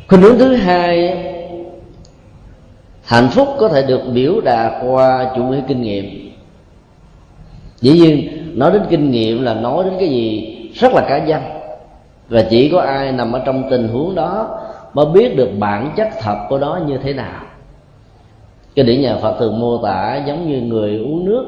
Khuynh 0.08 0.22
hướng 0.22 0.38
thứ 0.38 0.56
hai, 0.56 1.18
hạnh 3.04 3.30
phúc 3.30 3.48
có 3.60 3.70
thể 3.70 3.84
được 3.84 4.02
biểu 4.14 4.42
đạt 4.42 4.74
qua 4.86 5.32
chủ 5.36 5.44
nghĩa 5.44 5.62
kinh 5.68 5.82
nghiệm. 5.82 6.32
Dĩ 7.82 7.92
nhiên, 7.92 8.30
nói 8.60 8.72
đến 8.72 8.82
kinh 8.90 9.12
nghiệm 9.12 9.44
là 9.44 9.54
nói 9.54 9.84
đến 9.84 9.94
cái 10.00 10.10
gì 10.10 10.54
rất 10.74 10.94
là 10.94 11.06
cá 11.10 11.18
nhân. 11.18 11.42
Và 12.30 12.44
chỉ 12.50 12.70
có 12.70 12.82
ai 12.82 13.12
nằm 13.12 13.32
ở 13.32 13.42
trong 13.46 13.70
tình 13.70 13.88
huống 13.88 14.16
đó 14.16 14.60
mới 14.94 15.06
biết 15.06 15.36
được 15.36 15.50
bản 15.60 15.92
chất 15.96 16.08
thật 16.22 16.38
của 16.50 16.58
nó 16.58 16.80
như 16.88 16.98
thế 16.98 17.14
nào 17.14 17.42
cái 18.78 18.86
điển 18.86 19.02
nhà 19.02 19.18
phật 19.22 19.40
thường 19.40 19.60
mô 19.60 19.78
tả 19.78 20.24
giống 20.28 20.48
như 20.48 20.62
người 20.62 20.98
uống 20.98 21.26
nước 21.26 21.46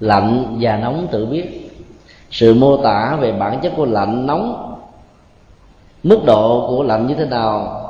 lạnh 0.00 0.56
và 0.60 0.76
nóng 0.76 1.06
tự 1.10 1.26
biết. 1.26 1.70
Sự 2.30 2.54
mô 2.54 2.76
tả 2.76 3.16
về 3.20 3.32
bản 3.32 3.58
chất 3.62 3.72
của 3.76 3.84
lạnh, 3.84 4.26
nóng, 4.26 4.76
mức 6.02 6.18
độ 6.26 6.66
của 6.68 6.82
lạnh 6.82 7.06
như 7.06 7.14
thế 7.14 7.24
nào 7.24 7.80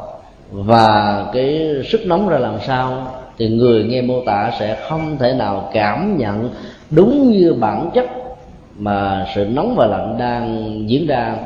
và 0.51 1.27
cái 1.33 1.75
sức 1.91 2.01
nóng 2.07 2.29
ra 2.29 2.39
làm 2.39 2.55
sao 2.67 3.07
thì 3.39 3.49
người 3.49 3.85
nghe 3.85 4.03
mô 4.03 4.21
tả 4.27 4.51
sẽ 4.59 4.79
không 4.89 5.17
thể 5.19 5.35
nào 5.35 5.71
cảm 5.73 6.19
nhận 6.19 6.51
đúng 6.91 7.31
như 7.31 7.55
bản 7.61 7.91
chất 7.95 8.07
mà 8.79 9.27
sự 9.35 9.45
nóng 9.45 9.75
và 9.77 9.87
lạnh 9.87 10.17
đang 10.19 10.69
diễn 10.89 11.07
ra 11.07 11.37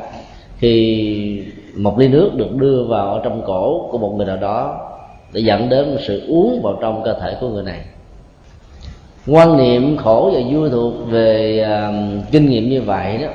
khi 0.57 1.43
một 1.77 1.99
ly 1.99 2.07
nước 2.07 2.31
được 2.35 2.55
đưa 2.55 2.83
vào 2.83 3.21
trong 3.23 3.41
cổ 3.45 3.87
của 3.91 3.97
một 3.97 4.13
người 4.17 4.25
nào 4.25 4.37
đó 4.37 4.88
để 5.33 5.41
dẫn 5.41 5.69
đến 5.69 5.91
một 5.91 5.99
sự 6.07 6.25
uống 6.27 6.61
vào 6.61 6.77
trong 6.81 7.03
cơ 7.05 7.13
thể 7.21 7.37
của 7.41 7.49
người 7.49 7.63
này. 7.63 7.79
Quan 9.27 9.57
niệm 9.57 9.97
khổ 9.97 10.31
và 10.33 10.39
vui 10.51 10.69
thuộc 10.69 10.93
về 11.09 11.61
uh, 11.63 12.31
kinh 12.31 12.49
nghiệm 12.49 12.69
như 12.69 12.81
vậy 12.81 13.17
đó 13.17 13.27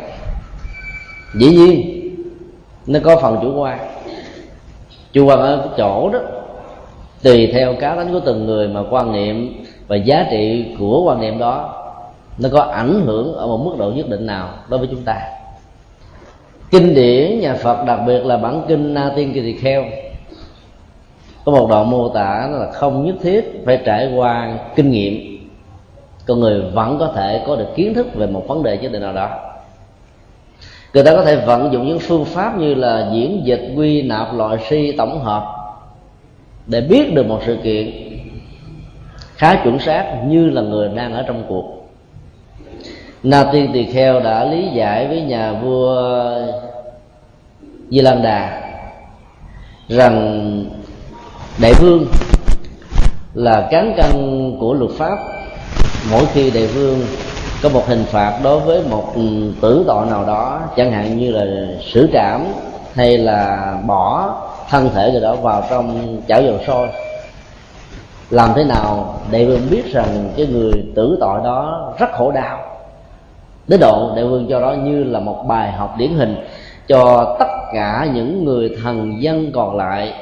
dĩ 1.34 1.50
nhiên 1.50 2.00
nó 2.86 2.98
có 3.02 3.16
phần 3.22 3.38
chủ 3.42 3.60
quan. 3.60 3.78
Chủ 5.12 5.26
quan 5.26 5.38
ở 5.38 5.56
cái 5.56 5.68
chỗ 5.76 6.10
đó 6.12 6.18
tùy 7.22 7.50
theo 7.52 7.74
cá 7.74 7.96
tính 7.96 8.12
của 8.12 8.20
từng 8.20 8.46
người 8.46 8.68
mà 8.68 8.80
quan 8.90 9.12
niệm 9.12 9.64
và 9.88 9.96
giá 9.96 10.26
trị 10.30 10.64
của 10.78 11.02
quan 11.02 11.20
niệm 11.20 11.38
đó 11.38 11.80
nó 12.38 12.48
có 12.52 12.60
ảnh 12.60 13.02
hưởng 13.04 13.34
ở 13.34 13.46
một 13.46 13.60
mức 13.64 13.74
độ 13.78 13.90
nhất 13.90 14.08
định 14.08 14.26
nào 14.26 14.48
đối 14.68 14.78
với 14.78 14.88
chúng 14.90 15.02
ta. 15.02 15.20
Kinh 16.70 16.94
điển 16.94 17.40
nhà 17.40 17.54
phật 17.54 17.84
đặc 17.86 18.00
biệt 18.06 18.26
là 18.26 18.36
bản 18.36 18.62
kinh 18.68 18.94
na 18.94 19.12
tiên 19.16 19.32
kỳ 19.34 19.40
tỳ 19.40 19.52
kheo 19.52 19.84
có 21.44 21.52
một 21.52 21.66
đoạn 21.70 21.90
mô 21.90 22.08
tả 22.08 22.48
là 22.52 22.70
không 22.72 23.06
nhất 23.06 23.14
thiết 23.22 23.62
phải 23.66 23.82
trải 23.84 24.12
qua 24.16 24.58
kinh 24.76 24.90
nghiệm. 24.90 25.38
Con 26.26 26.40
người 26.40 26.60
vẫn 26.60 26.98
có 26.98 27.12
thể 27.16 27.42
có 27.46 27.56
được 27.56 27.68
kiến 27.74 27.94
thức 27.94 28.14
về 28.14 28.26
một 28.26 28.48
vấn 28.48 28.62
đề 28.62 28.78
nhất 28.78 28.92
định 28.92 29.02
nào 29.02 29.12
đó. 29.12 29.30
Người 30.94 31.04
ta 31.04 31.14
có 31.14 31.24
thể 31.24 31.36
vận 31.36 31.72
dụng 31.72 31.86
những 31.86 31.98
phương 31.98 32.24
pháp 32.24 32.58
như 32.58 32.74
là 32.74 33.10
diễn 33.12 33.42
dịch, 33.44 33.72
quy 33.76 34.02
nạp, 34.02 34.34
loại 34.34 34.58
si, 34.68 34.92
tổng 34.98 35.20
hợp 35.20 35.44
để 36.66 36.80
biết 36.80 37.14
được 37.14 37.26
một 37.26 37.40
sự 37.46 37.58
kiện 37.62 37.90
khá 39.36 39.60
chuẩn 39.64 39.78
xác 39.78 40.22
như 40.26 40.50
là 40.50 40.62
người 40.62 40.88
đang 40.88 41.12
ở 41.14 41.22
trong 41.22 41.44
cuộc. 41.48 41.88
Na 43.22 43.44
tiên 43.52 43.70
tỳ 43.72 43.84
kheo 43.84 44.20
đã 44.20 44.44
lý 44.44 44.68
giải 44.74 45.06
với 45.06 45.22
nhà 45.22 45.52
vua 45.52 46.32
di 47.90 48.00
lan 48.00 48.22
đà 48.22 48.60
rằng 49.88 50.64
đại 51.62 51.72
vương 51.74 52.06
là 53.34 53.68
cán 53.70 53.94
cân 53.96 54.12
của 54.60 54.74
luật 54.74 54.90
pháp. 54.98 55.18
Mỗi 56.10 56.22
khi 56.32 56.50
đại 56.50 56.66
vương 56.66 57.00
có 57.62 57.68
một 57.68 57.86
hình 57.86 58.04
phạt 58.04 58.40
đối 58.44 58.60
với 58.60 58.82
một 58.90 59.14
tử 59.60 59.84
tội 59.86 60.06
nào 60.06 60.24
đó, 60.26 60.60
chẳng 60.76 60.92
hạn 60.92 61.18
như 61.18 61.30
là 61.30 61.44
xử 61.92 62.08
trảm 62.12 62.44
hay 62.94 63.18
là 63.18 63.74
bỏ 63.86 64.34
thân 64.70 64.90
thể 64.94 65.10
người 65.12 65.20
đó 65.20 65.34
vào 65.34 65.62
trong 65.70 66.16
chảo 66.28 66.42
dầu 66.42 66.58
sôi, 66.66 66.88
làm 68.30 68.50
thế 68.56 68.64
nào 68.64 69.20
đại 69.30 69.46
vương 69.46 69.70
biết 69.70 69.92
rằng 69.92 70.32
cái 70.36 70.46
người 70.46 70.72
tử 70.94 71.16
tội 71.20 71.40
đó 71.44 71.92
rất 71.98 72.12
khổ 72.12 72.32
đau. 72.32 72.58
Đến 73.68 73.80
độ 73.80 74.12
đại 74.16 74.24
vương 74.24 74.46
cho 74.50 74.60
đó 74.60 74.72
như 74.72 75.04
là 75.04 75.20
một 75.20 75.44
bài 75.48 75.72
học 75.72 75.94
điển 75.98 76.10
hình 76.14 76.36
cho 76.88 77.36
tất 77.38 77.48
cả 77.74 78.08
những 78.14 78.44
người 78.44 78.76
thần 78.82 79.22
dân 79.22 79.52
còn 79.54 79.76
lại 79.76 80.12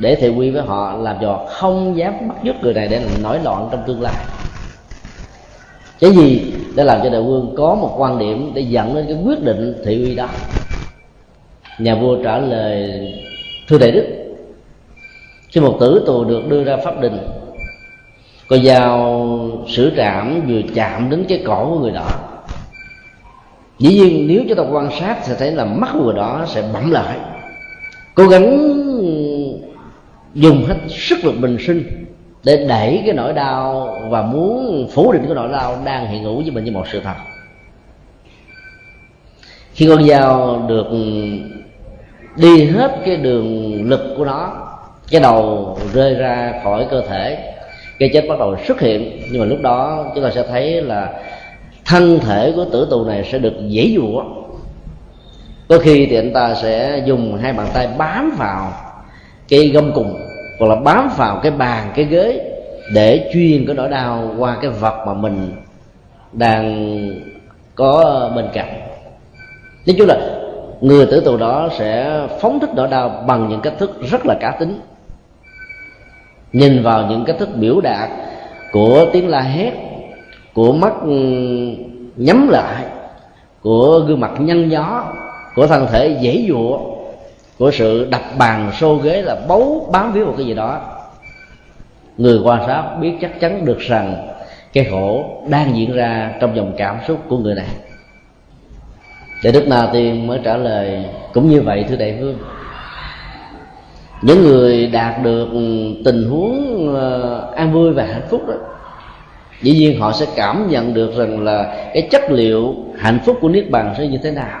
để 0.00 0.14
thị 0.14 0.28
quy 0.28 0.50
với 0.50 0.62
họ 0.62 0.96
làm 0.96 1.16
cho 1.20 1.46
không 1.48 1.96
dám 1.96 2.28
bắt 2.28 2.34
giúp 2.42 2.56
người 2.62 2.74
này 2.74 2.88
để 2.88 3.02
nổi 3.22 3.38
loạn 3.44 3.68
trong 3.72 3.82
tương 3.86 4.02
lai. 4.02 4.14
Cái 6.00 6.10
gì 6.10 6.52
để 6.74 6.84
làm 6.84 7.00
cho 7.02 7.10
đại 7.10 7.22
vương 7.22 7.54
có 7.56 7.74
một 7.74 7.94
quan 7.98 8.18
điểm 8.18 8.52
để 8.54 8.62
dẫn 8.62 8.94
đến 8.94 9.04
cái 9.08 9.16
quyết 9.24 9.42
định 9.42 9.74
thị 9.84 10.04
uy 10.04 10.14
đó. 10.14 10.28
Nhà 11.78 11.94
vua 11.94 12.22
trả 12.24 12.38
lời, 12.38 13.02
thưa 13.68 13.78
đại 13.78 13.90
đức 13.90 14.06
khi 15.48 15.60
một 15.60 15.76
tử 15.80 16.02
tù 16.06 16.24
được 16.24 16.48
đưa 16.48 16.64
ra 16.64 16.76
pháp 16.84 17.00
đình. 17.00 17.18
Con 18.48 18.64
dao 18.64 19.28
sử 19.68 19.92
trạm 19.96 20.40
vừa 20.48 20.60
chạm 20.74 21.10
đến 21.10 21.24
cái 21.28 21.42
cổ 21.46 21.66
của 21.70 21.78
người 21.78 21.92
đó. 21.92 22.06
Dĩ 23.78 23.94
nhiên 23.94 24.26
nếu 24.28 24.42
chúng 24.48 24.58
ta 24.58 24.64
quan 24.72 24.90
sát 25.00 25.16
sẽ 25.22 25.34
thấy 25.34 25.50
là 25.50 25.64
mắt 25.64 25.90
của 25.92 26.04
người 26.04 26.14
đó 26.14 26.44
sẽ 26.46 26.62
bẩm 26.72 26.90
lại. 26.90 27.18
Cố 28.14 28.28
gắng 28.28 28.76
dùng 30.34 30.64
hết 30.64 30.76
sức 30.88 31.24
lực 31.24 31.34
bình 31.40 31.56
sinh 31.60 32.06
để 32.44 32.66
đẩy 32.68 33.02
cái 33.06 33.14
nỗi 33.14 33.32
đau 33.32 33.96
và 34.08 34.22
muốn 34.22 34.88
phủ 34.92 35.12
định 35.12 35.22
cái 35.26 35.34
nỗi 35.34 35.48
đau 35.52 35.78
đang 35.84 36.06
hiện 36.06 36.22
hữu 36.22 36.36
với 36.36 36.50
mình 36.50 36.64
như 36.64 36.72
một 36.72 36.84
sự 36.92 37.00
thật. 37.00 37.14
Khi 39.74 39.88
con 39.88 40.08
dao 40.08 40.62
được 40.68 40.86
đi 42.36 42.64
hết 42.64 42.96
cái 43.04 43.16
đường 43.16 43.82
lực 43.88 44.14
của 44.16 44.24
nó, 44.24 44.52
cái 45.10 45.20
đầu 45.20 45.78
rơi 45.92 46.14
ra 46.14 46.60
khỏi 46.64 46.86
cơ 46.90 47.02
thể, 47.08 47.54
cái 47.98 48.10
chết 48.12 48.24
bắt 48.28 48.38
đầu 48.38 48.56
xuất 48.66 48.80
hiện. 48.80 49.22
Nhưng 49.30 49.40
mà 49.40 49.46
lúc 49.46 49.58
đó 49.62 50.06
chúng 50.14 50.24
ta 50.24 50.30
sẽ 50.30 50.42
thấy 50.42 50.82
là 50.82 51.12
thân 51.84 52.20
thể 52.20 52.52
của 52.56 52.64
tử 52.64 52.86
tù 52.90 53.04
này 53.04 53.28
sẽ 53.32 53.38
được 53.38 53.54
dễ 53.68 53.92
dụa 53.96 54.24
có 55.68 55.78
khi 55.78 56.06
thì 56.06 56.16
anh 56.16 56.32
ta 56.32 56.54
sẽ 56.54 57.02
dùng 57.06 57.38
hai 57.42 57.52
bàn 57.52 57.66
tay 57.74 57.88
bám 57.98 58.34
vào 58.38 58.72
cái 59.50 59.68
gông 59.68 59.92
cùng, 59.94 60.20
hoặc 60.58 60.66
là 60.66 60.74
bám 60.74 61.10
vào 61.16 61.40
cái 61.42 61.52
bàn, 61.52 61.92
cái 61.94 62.04
ghế, 62.04 62.50
để 62.94 63.30
chuyên 63.32 63.66
cái 63.66 63.76
nỗi 63.76 63.88
đau 63.88 64.34
qua 64.38 64.58
cái 64.62 64.70
vật 64.70 65.04
mà 65.06 65.14
mình 65.14 65.52
đang 66.32 66.94
có 67.74 68.30
bên 68.36 68.48
cạnh. 68.52 68.80
Nói 69.86 69.94
chung 69.98 70.08
là, 70.08 70.16
người 70.80 71.06
tử 71.06 71.20
tù 71.20 71.36
đó 71.36 71.68
sẽ 71.78 72.20
phóng 72.40 72.60
thích 72.60 72.70
nỗi 72.74 72.88
đau 72.88 73.24
bằng 73.26 73.48
những 73.48 73.60
cách 73.60 73.74
thức 73.78 74.02
rất 74.10 74.26
là 74.26 74.34
cá 74.40 74.50
tính. 74.50 74.80
Nhìn 76.52 76.82
vào 76.82 77.06
những 77.06 77.24
cách 77.24 77.36
thức 77.38 77.48
biểu 77.54 77.80
đạt 77.80 78.10
của 78.72 79.06
tiếng 79.12 79.28
la 79.28 79.40
hét, 79.40 79.72
của 80.54 80.72
mắt 80.72 80.92
ừ, 81.02 81.10
nhắm 82.16 82.48
lại, 82.48 82.84
của 83.62 84.00
gương 84.08 84.20
mặt 84.20 84.30
nhăn 84.38 84.68
nhó, 84.68 85.04
của 85.54 85.66
thân 85.66 85.86
thể 85.92 86.18
dễ 86.20 86.46
dụa 86.48 86.78
của 87.60 87.70
sự 87.70 88.08
đập 88.10 88.22
bàn 88.38 88.72
xô 88.80 88.96
ghế 88.96 89.22
là 89.22 89.36
bấu 89.48 89.88
bám 89.92 90.12
víu 90.12 90.26
một 90.26 90.34
cái 90.36 90.46
gì 90.46 90.54
đó. 90.54 90.80
Người 92.16 92.38
quan 92.44 92.66
sát 92.66 92.96
biết 93.00 93.12
chắc 93.20 93.40
chắn 93.40 93.64
được 93.64 93.78
rằng 93.78 94.28
cái 94.72 94.84
khổ 94.90 95.24
đang 95.48 95.76
diễn 95.76 95.92
ra 95.92 96.34
trong 96.40 96.56
dòng 96.56 96.72
cảm 96.76 96.96
xúc 97.08 97.20
của 97.28 97.38
người 97.38 97.54
này. 97.54 97.66
Để 99.44 99.52
đức 99.52 99.68
na 99.68 99.88
tiên 99.92 100.26
mới 100.26 100.40
trả 100.44 100.56
lời, 100.56 101.04
cũng 101.32 101.48
như 101.48 101.62
vậy, 101.62 101.84
thưa 101.88 101.96
đại 101.96 102.16
vương, 102.20 102.38
những 104.22 104.42
người 104.42 104.86
đạt 104.86 105.22
được 105.22 105.48
tình 106.04 106.30
huống 106.30 106.94
ờ, 106.94 107.52
an 107.56 107.72
vui 107.72 107.92
và 107.92 108.04
hạnh 108.04 108.26
phúc 108.30 108.48
đó, 108.48 108.54
dĩ 109.62 109.72
nhiên 109.72 110.00
họ 110.00 110.12
sẽ 110.12 110.26
cảm 110.36 110.68
nhận 110.70 110.94
được 110.94 111.16
rằng 111.16 111.44
là 111.44 111.88
cái 111.94 112.08
chất 112.10 112.30
liệu 112.30 112.74
hạnh 112.98 113.18
phúc 113.24 113.38
của 113.40 113.48
niết 113.48 113.70
bàn 113.70 113.94
sẽ 113.98 114.06
như 114.06 114.18
thế 114.22 114.30
nào 114.30 114.60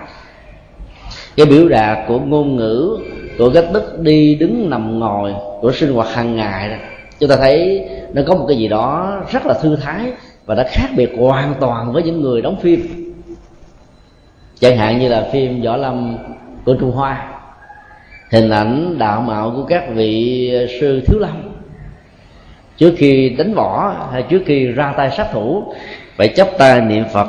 cái 1.40 1.46
biểu 1.46 1.68
đạt 1.68 1.98
của 2.08 2.18
ngôn 2.18 2.56
ngữ 2.56 2.98
của 3.38 3.50
cách 3.54 3.64
thức 3.72 4.00
đi 4.00 4.34
đứng 4.34 4.70
nằm 4.70 4.98
ngồi 4.98 5.34
của 5.60 5.72
sinh 5.72 5.92
hoạt 5.92 6.08
hàng 6.14 6.36
ngày 6.36 6.68
đó, 6.68 6.76
chúng 7.20 7.30
ta 7.30 7.36
thấy 7.36 7.88
nó 8.12 8.22
có 8.26 8.34
một 8.34 8.44
cái 8.48 8.56
gì 8.56 8.68
đó 8.68 9.20
rất 9.32 9.46
là 9.46 9.54
thư 9.54 9.76
thái 9.76 10.12
và 10.46 10.54
nó 10.54 10.62
khác 10.70 10.88
biệt 10.96 11.12
hoàn 11.18 11.54
toàn 11.60 11.92
với 11.92 12.02
những 12.02 12.20
người 12.20 12.42
đóng 12.42 12.56
phim. 12.60 13.12
Chẳng 14.60 14.76
hạn 14.76 14.98
như 14.98 15.08
là 15.08 15.28
phim 15.32 15.62
võ 15.62 15.76
lâm 15.76 16.16
của 16.64 16.74
trung 16.74 16.92
hoa, 16.92 17.28
hình 18.30 18.50
ảnh 18.50 18.98
đạo 18.98 19.20
mạo 19.20 19.52
của 19.56 19.64
các 19.64 19.84
vị 19.94 20.50
sư 20.80 21.02
thiếu 21.06 21.18
lâm. 21.18 21.42
Trước 22.76 22.94
khi 22.96 23.28
đánh 23.28 23.54
võ 23.54 23.94
hay 24.12 24.22
trước 24.22 24.42
khi 24.46 24.66
ra 24.66 24.94
tay 24.96 25.10
sát 25.10 25.26
thủ, 25.32 25.64
phải 26.16 26.28
chấp 26.28 26.48
tay 26.58 26.80
niệm 26.80 27.04
phật 27.12 27.28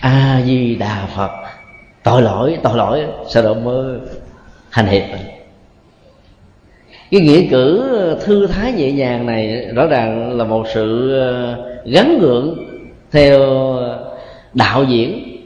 a 0.00 0.42
di 0.46 0.74
đà 0.74 1.06
phật 1.16 1.30
tội 2.08 2.22
lỗi 2.22 2.58
tội 2.62 2.76
lỗi 2.76 3.06
sau 3.26 3.42
đó 3.42 3.54
mới 3.54 3.98
hành 4.70 4.86
hiệp. 4.86 5.02
Cái 7.10 7.20
nghĩa 7.20 7.42
cử 7.50 7.90
thư 8.24 8.46
thái 8.46 8.72
nhẹ 8.72 8.92
nhàng 8.92 9.26
này 9.26 9.66
rõ 9.74 9.86
ràng 9.86 10.36
là 10.38 10.44
một 10.44 10.66
sự 10.74 11.12
ờ, 11.20 11.56
gắn 11.84 12.18
gượng 12.20 12.58
theo 13.12 13.40
đạo 14.54 14.84
diễn. 14.84 15.38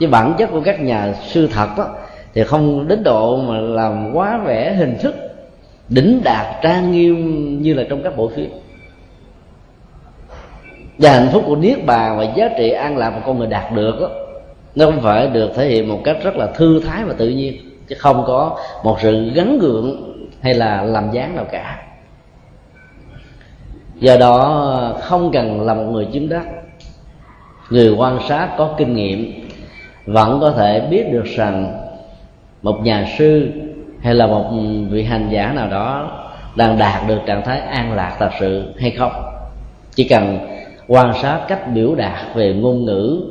Chứ 0.00 0.08
bản 0.08 0.34
chất 0.38 0.50
của 0.50 0.60
các 0.60 0.80
nhà 0.80 1.12
sư 1.12 1.48
thật 1.52 1.68
đó, 1.76 1.88
thì 2.34 2.44
không 2.44 2.88
đến 2.88 3.02
độ 3.02 3.36
mà 3.36 3.58
làm 3.58 4.10
quá 4.14 4.38
vẻ 4.44 4.72
hình 4.72 4.98
thức 5.00 5.14
đỉnh 5.88 6.20
đạt 6.24 6.46
trang 6.62 6.92
nghiêm 6.92 7.62
như 7.62 7.74
là 7.74 7.82
trong 7.90 8.02
các 8.02 8.16
bộ 8.16 8.28
phim. 8.36 8.50
Và 10.98 11.12
hạnh 11.12 11.28
phúc 11.32 11.42
của 11.46 11.56
niết 11.56 11.86
bàn 11.86 12.18
và 12.18 12.24
giá 12.36 12.48
trị 12.58 12.70
an 12.70 12.96
lạc 12.96 13.10
mà 13.10 13.20
con 13.26 13.38
người 13.38 13.48
đạt 13.48 13.72
được 13.72 14.00
đó, 14.00 14.08
nó 14.74 14.86
không 14.86 15.00
phải 15.00 15.26
được 15.26 15.50
thể 15.54 15.68
hiện 15.68 15.88
một 15.88 16.00
cách 16.04 16.16
rất 16.22 16.36
là 16.36 16.46
thư 16.46 16.80
thái 16.80 17.04
và 17.04 17.14
tự 17.18 17.28
nhiên, 17.28 17.54
chứ 17.88 17.96
không 17.98 18.24
có 18.26 18.58
một 18.84 18.96
sự 19.00 19.30
gắn 19.34 19.58
gượng 19.58 20.14
hay 20.40 20.54
là 20.54 20.82
làm 20.82 21.10
dáng 21.12 21.36
nào 21.36 21.44
cả. 21.52 21.82
Do 24.00 24.16
đó, 24.16 24.92
không 25.00 25.32
cần 25.32 25.60
là 25.60 25.74
một 25.74 25.84
người 25.84 26.06
chiếm 26.12 26.28
đất. 26.28 26.42
Người 27.70 27.94
quan 27.98 28.18
sát 28.28 28.48
có 28.58 28.74
kinh 28.78 28.94
nghiệm, 28.94 29.48
vẫn 30.06 30.40
có 30.40 30.50
thể 30.50 30.80
biết 30.90 31.12
được 31.12 31.24
rằng 31.24 31.80
một 32.62 32.80
nhà 32.82 33.06
sư 33.18 33.48
hay 34.00 34.14
là 34.14 34.26
một 34.26 34.50
vị 34.90 35.02
hành 35.02 35.28
giả 35.30 35.52
nào 35.52 35.68
đó 35.68 36.10
đang 36.56 36.78
đạt 36.78 37.08
được 37.08 37.18
trạng 37.26 37.42
thái 37.42 37.60
an 37.60 37.92
lạc 37.92 38.16
thật 38.18 38.30
sự 38.40 38.74
hay 38.78 38.90
không. 38.90 39.12
Chỉ 39.94 40.08
cần 40.08 40.38
quan 40.88 41.12
sát 41.22 41.40
cách 41.48 41.74
biểu 41.74 41.94
đạt 41.94 42.34
về 42.34 42.54
ngôn 42.54 42.84
ngữ 42.84 43.22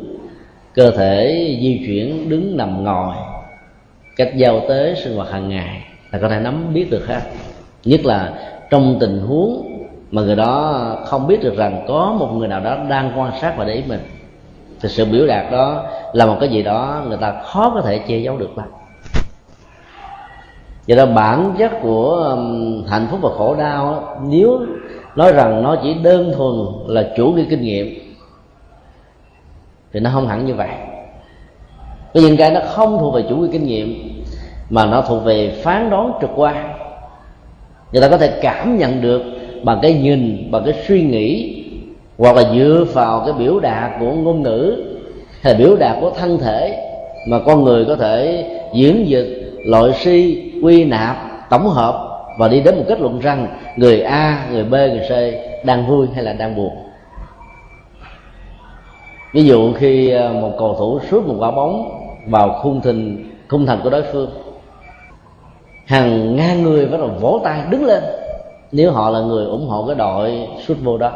cơ 0.74 0.92
thể 0.92 1.48
di 1.62 1.84
chuyển 1.86 2.30
đứng 2.30 2.58
nằm 2.58 2.84
ngồi, 2.84 3.16
cách 4.16 4.32
giao 4.36 4.62
tế 4.70 4.96
sinh 5.04 5.16
hoạt 5.16 5.32
hàng 5.32 5.50
ngày. 5.50 5.82
Là 6.12 6.20
có 6.20 6.30
thể 6.30 6.40
nắm 6.40 6.74
biết 6.74 6.92
được 6.92 7.08
ha. 7.08 7.22
Nhất 7.86 8.06
là 8.06 8.34
trong 8.70 8.98
tình 9.00 9.20
huống 9.20 9.70
mà 10.12 10.22
người 10.22 10.36
đó 10.36 10.82
không 11.06 11.28
biết 11.28 11.44
được 11.44 11.58
rằng 11.58 11.86
có 11.88 12.16
một 12.20 12.28
người 12.34 12.48
nào 12.48 12.60
đó 12.60 12.78
đang 12.90 13.20
quan 13.20 13.32
sát 13.42 13.58
và 13.58 13.66
để 13.66 13.74
ý 13.74 13.82
mình, 13.88 14.02
thì 14.82 14.90
sự 14.90 15.06
biểu 15.06 15.28
đạt 15.28 15.52
đó 15.52 15.84
là 16.14 16.26
một 16.26 16.38
cái 16.40 16.50
gì 16.50 16.64
đó 16.64 17.04
người 17.08 17.18
ta 17.22 17.42
khó 17.44 17.72
có 17.76 17.82
thể 17.82 17.98
che 17.98 18.18
giấu 18.18 18.38
được 18.38 18.58
lắm 18.58 18.68
do 20.86 20.96
đó 20.96 21.06
bản 21.06 21.56
chất 21.60 21.72
của 21.82 22.38
hạnh 22.88 23.08
phúc 23.12 23.20
và 23.22 23.30
khổ 23.38 23.56
đau 23.56 24.18
nếu 24.30 24.60
nói 25.16 25.34
rằng 25.34 25.64
nó 25.64 25.76
chỉ 25.84 25.94
đơn 25.94 26.32
thuần 26.38 26.54
là 26.88 27.10
chủ 27.18 27.28
nghĩa 27.28 27.46
kinh 27.50 27.62
nghiệm 27.62 28.03
thì 29.94 30.00
nó 30.00 30.10
không 30.14 30.28
hẳn 30.28 30.46
như 30.46 30.54
vậy. 30.54 30.70
Có 32.14 32.20
những 32.22 32.38
cái 32.38 32.52
nó 32.52 32.60
không 32.68 32.98
thuộc 33.00 33.16
về 33.16 33.24
chủ 33.30 33.36
nghĩa 33.36 33.52
kinh 33.52 33.66
nghiệm, 33.66 34.22
mà 34.70 34.86
nó 34.86 35.02
thuộc 35.02 35.24
về 35.24 35.52
phán 35.64 35.90
đoán 35.90 36.12
trực 36.22 36.30
quan. 36.36 36.74
Người 37.92 38.02
ta 38.02 38.08
có 38.08 38.18
thể 38.18 38.40
cảm 38.42 38.78
nhận 38.78 39.02
được 39.02 39.22
bằng 39.64 39.80
cái 39.82 39.94
nhìn, 39.94 40.52
bằng 40.52 40.64
cái 40.66 40.74
suy 40.88 41.02
nghĩ, 41.02 41.60
hoặc 42.18 42.36
là 42.36 42.44
dựa 42.56 42.86
vào 42.94 43.24
cái 43.26 43.34
biểu 43.34 43.60
đạt 43.60 43.92
của 44.00 44.12
ngôn 44.12 44.44
ngữ, 44.44 44.84
hay 45.42 45.54
là 45.54 45.60
biểu 45.60 45.76
đạt 45.76 45.98
của 46.02 46.10
thân 46.10 46.38
thể, 46.38 46.90
mà 47.30 47.40
con 47.46 47.64
người 47.64 47.86
có 47.86 47.96
thể 47.96 48.46
diễn 48.74 49.08
dịch, 49.08 49.54
loại 49.66 49.92
suy, 49.94 50.52
quy 50.64 50.86
nạp, 50.86 51.18
tổng 51.50 51.68
hợp 51.68 52.10
và 52.40 52.48
đi 52.48 52.62
đến 52.62 52.76
một 52.76 52.84
kết 52.88 53.02
luận 53.02 53.20
rằng 53.20 53.48
người 53.78 54.02
a, 54.02 54.48
người 54.52 54.64
b, 54.64 54.72
người 54.72 55.10
c 55.10 55.12
đang 55.66 55.88
vui 55.88 56.08
hay 56.14 56.24
là 56.24 56.34
đang 56.34 56.56
buồn 56.56 56.72
ví 59.34 59.44
dụ 59.44 59.74
khi 59.74 60.10
ờ, 60.10 60.34
một 60.34 60.52
cầu 60.60 60.76
thủ 60.80 61.00
sút 61.10 61.26
một 61.26 61.36
quả 61.40 61.52
bóng 61.52 62.00
vào 62.28 62.60
khung 62.62 62.82
thành 62.82 63.24
khung 63.48 63.66
thành 63.66 63.80
của 63.84 63.90
đối 63.90 64.04
phương, 64.04 64.30
hàng 65.86 66.36
ngàn 66.36 66.64
người 66.64 66.86
bắt 66.86 66.98
đầu 66.98 67.10
vỗ 67.20 67.42
tay 67.44 67.62
đứng 67.70 67.86
lên. 67.86 68.04
Nếu 68.72 68.92
họ 68.92 69.10
là 69.10 69.20
người 69.20 69.46
ủng 69.46 69.68
hộ 69.68 69.86
cái 69.88 69.96
đội 69.96 70.48
sút 70.68 70.78
vô 70.84 70.98
đó, 70.98 71.12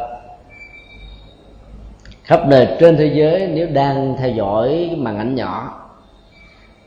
khắp 2.24 2.46
nơi 2.46 2.68
trên 2.80 2.96
thế 2.96 3.10
giới 3.14 3.48
nếu 3.54 3.68
đang 3.72 4.16
theo 4.18 4.30
dõi 4.30 4.86
cái 4.88 4.96
màn 4.96 5.18
ảnh 5.18 5.34
nhỏ, 5.34 5.80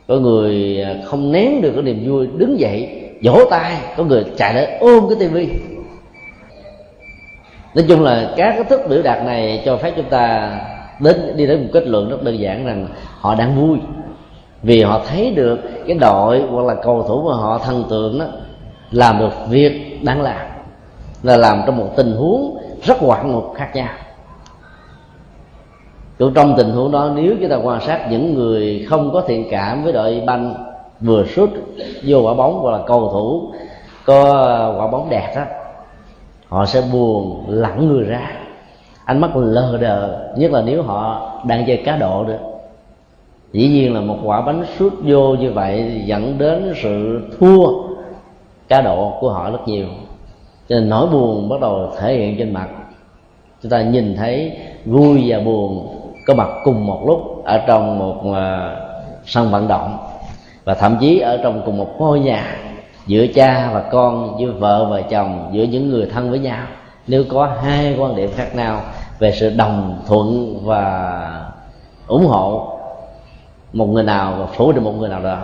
có 0.08 0.16
người 0.16 0.82
ờ, 0.82 0.96
không 1.06 1.32
nén 1.32 1.62
được 1.62 1.72
cái 1.74 1.84
niềm 1.84 2.12
vui 2.12 2.28
đứng 2.28 2.60
dậy, 2.60 3.02
vỗ 3.24 3.40
tay, 3.50 3.78
có 3.98 4.04
người 4.04 4.26
chạy 4.38 4.54
lại 4.54 4.78
ôm 4.80 5.06
cái 5.10 5.18
tivi. 5.20 5.50
Nói 7.76 7.86
chung 7.88 8.04
là 8.04 8.34
các 8.38 8.54
cái 8.56 8.64
thức 8.64 8.82
biểu 8.90 9.02
đạt 9.02 9.26
này 9.26 9.62
cho 9.66 9.78
phép 9.78 9.94
chúng 9.96 10.10
ta 10.10 10.52
đến, 11.02 11.34
đi 11.36 11.48
đến 11.48 11.64
một 11.64 11.70
kết 11.74 11.88
luận 11.88 12.10
rất 12.10 12.24
đơn 12.24 12.40
giản 12.40 12.66
rằng 12.66 12.88
họ 13.20 13.36
đang 13.36 13.56
vui. 13.56 13.78
Vì 14.64 14.84
họ 14.84 15.02
thấy 15.08 15.32
được 15.32 15.60
cái 15.88 15.98
đội 15.98 16.42
hoặc 16.52 16.66
là 16.66 16.76
cầu 16.84 17.06
thủ 17.08 17.30
mà 17.30 17.36
họ 17.36 17.58
thần 17.58 17.84
tượng 17.90 18.20
đó 18.20 18.26
làm 18.92 19.20
được 19.20 19.32
việc 19.50 20.00
đang 20.04 20.22
làm, 20.22 20.48
là 21.24 21.38
làm 21.38 21.62
trong 21.66 21.78
một 21.78 21.90
tình 21.96 22.12
huống 22.12 22.58
rất 22.84 22.98
hoạn 23.00 23.34
mục 23.34 23.54
khác 23.56 23.70
nhau. 23.74 23.90
Cũng 26.20 26.34
trong 26.34 26.54
tình 26.58 26.70
huống 26.70 26.92
đó, 26.92 27.12
nếu 27.16 27.36
chúng 27.40 27.50
ta 27.50 27.56
quan 27.56 27.82
sát 27.82 28.08
những 28.10 28.34
người 28.34 28.86
không 28.90 29.14
có 29.14 29.22
thiện 29.28 29.48
cảm 29.52 29.84
với 29.84 29.94
đội 29.94 30.24
banh 30.26 30.56
vừa 31.00 31.26
sút 31.26 31.50
vô 32.04 32.22
quả 32.22 32.34
bóng 32.34 32.60
hoặc 32.60 32.72
là 32.72 32.80
cầu 32.88 33.10
thủ 33.14 33.52
có 34.06 34.24
quả 34.78 34.88
bóng 34.88 35.10
đẹp 35.10 35.34
đó, 35.36 35.44
họ 36.48 36.66
sẽ 36.66 36.84
buồn 36.94 37.46
lẳng 37.48 37.88
người 37.88 38.04
ra 38.04 38.32
ánh 39.12 39.22
mắt 39.22 39.36
lờ 39.36 39.78
đờ, 39.82 40.30
nhất 40.36 40.52
là 40.52 40.62
nếu 40.62 40.84
họ 40.84 41.32
đang 41.48 41.66
chơi 41.68 41.78
cá 41.78 41.98
độ 41.98 42.24
nữa. 42.24 42.38
Dĩ 43.54 43.68
nhiên 43.68 43.94
là 43.94 44.02
một 44.02 44.18
quả 44.24 44.42
bánh 44.42 44.66
sút 44.78 44.94
vô 45.04 45.36
như 45.36 45.52
vậy 45.52 46.02
dẫn 46.06 46.38
đến 46.38 46.74
sự 46.82 47.22
thua 47.40 47.68
cá 48.68 48.82
độ 48.82 49.14
của 49.20 49.30
họ 49.30 49.52
rất 49.52 49.68
nhiều. 49.68 49.88
Cho 50.70 50.76
nên 50.76 50.90
nỗi 50.90 51.08
buồn 51.08 51.50
bắt 51.50 51.62
đầu 51.62 51.92
thể 52.00 52.14
hiện 52.14 52.38
trên 52.38 52.54
mặt. 52.54 52.68
Chúng 53.62 53.70
ta 53.70 53.82
nhìn 53.82 54.16
thấy 54.16 54.58
vui 54.86 55.24
và 55.28 55.40
buồn 55.40 55.98
có 56.28 56.34
mặt 56.34 56.50
cùng 56.64 56.88
một 56.88 57.04
lúc 57.08 57.44
ở 57.46 57.58
trong 57.68 58.00
một 58.00 58.34
à, 58.36 58.76
sân 59.26 59.52
vận 59.52 59.68
động 59.68 59.98
và 60.64 60.74
thậm 60.74 60.98
chí 61.00 61.20
ở 61.20 61.38
trong 61.44 61.62
cùng 61.66 61.78
một 61.78 61.90
ngôi 62.00 62.20
nhà 62.20 62.58
giữa 63.08 63.28
cha 63.28 63.70
và 63.74 63.82
con, 63.92 64.36
giữa 64.40 64.52
vợ 64.52 64.86
và 64.86 65.02
chồng, 65.02 65.50
giữa 65.52 65.64
những 65.64 65.90
người 65.90 66.06
thân 66.14 66.30
với 66.30 66.40
nhau. 66.40 66.66
Nếu 67.08 67.24
có 67.30 67.50
hai 67.64 67.96
quan 68.00 68.16
điểm 68.16 68.30
khác 68.36 68.56
nhau 68.56 68.82
về 69.22 69.32
sự 69.32 69.50
đồng 69.50 70.02
thuận 70.08 70.58
và 70.64 71.46
ủng 72.08 72.26
hộ 72.26 72.78
một 73.74 73.86
người 73.86 74.04
nào 74.04 74.36
và 74.40 74.46
phủ 74.46 74.72
được 74.72 74.82
một 74.82 74.92
người 74.92 75.10
nào 75.10 75.22
đó. 75.22 75.38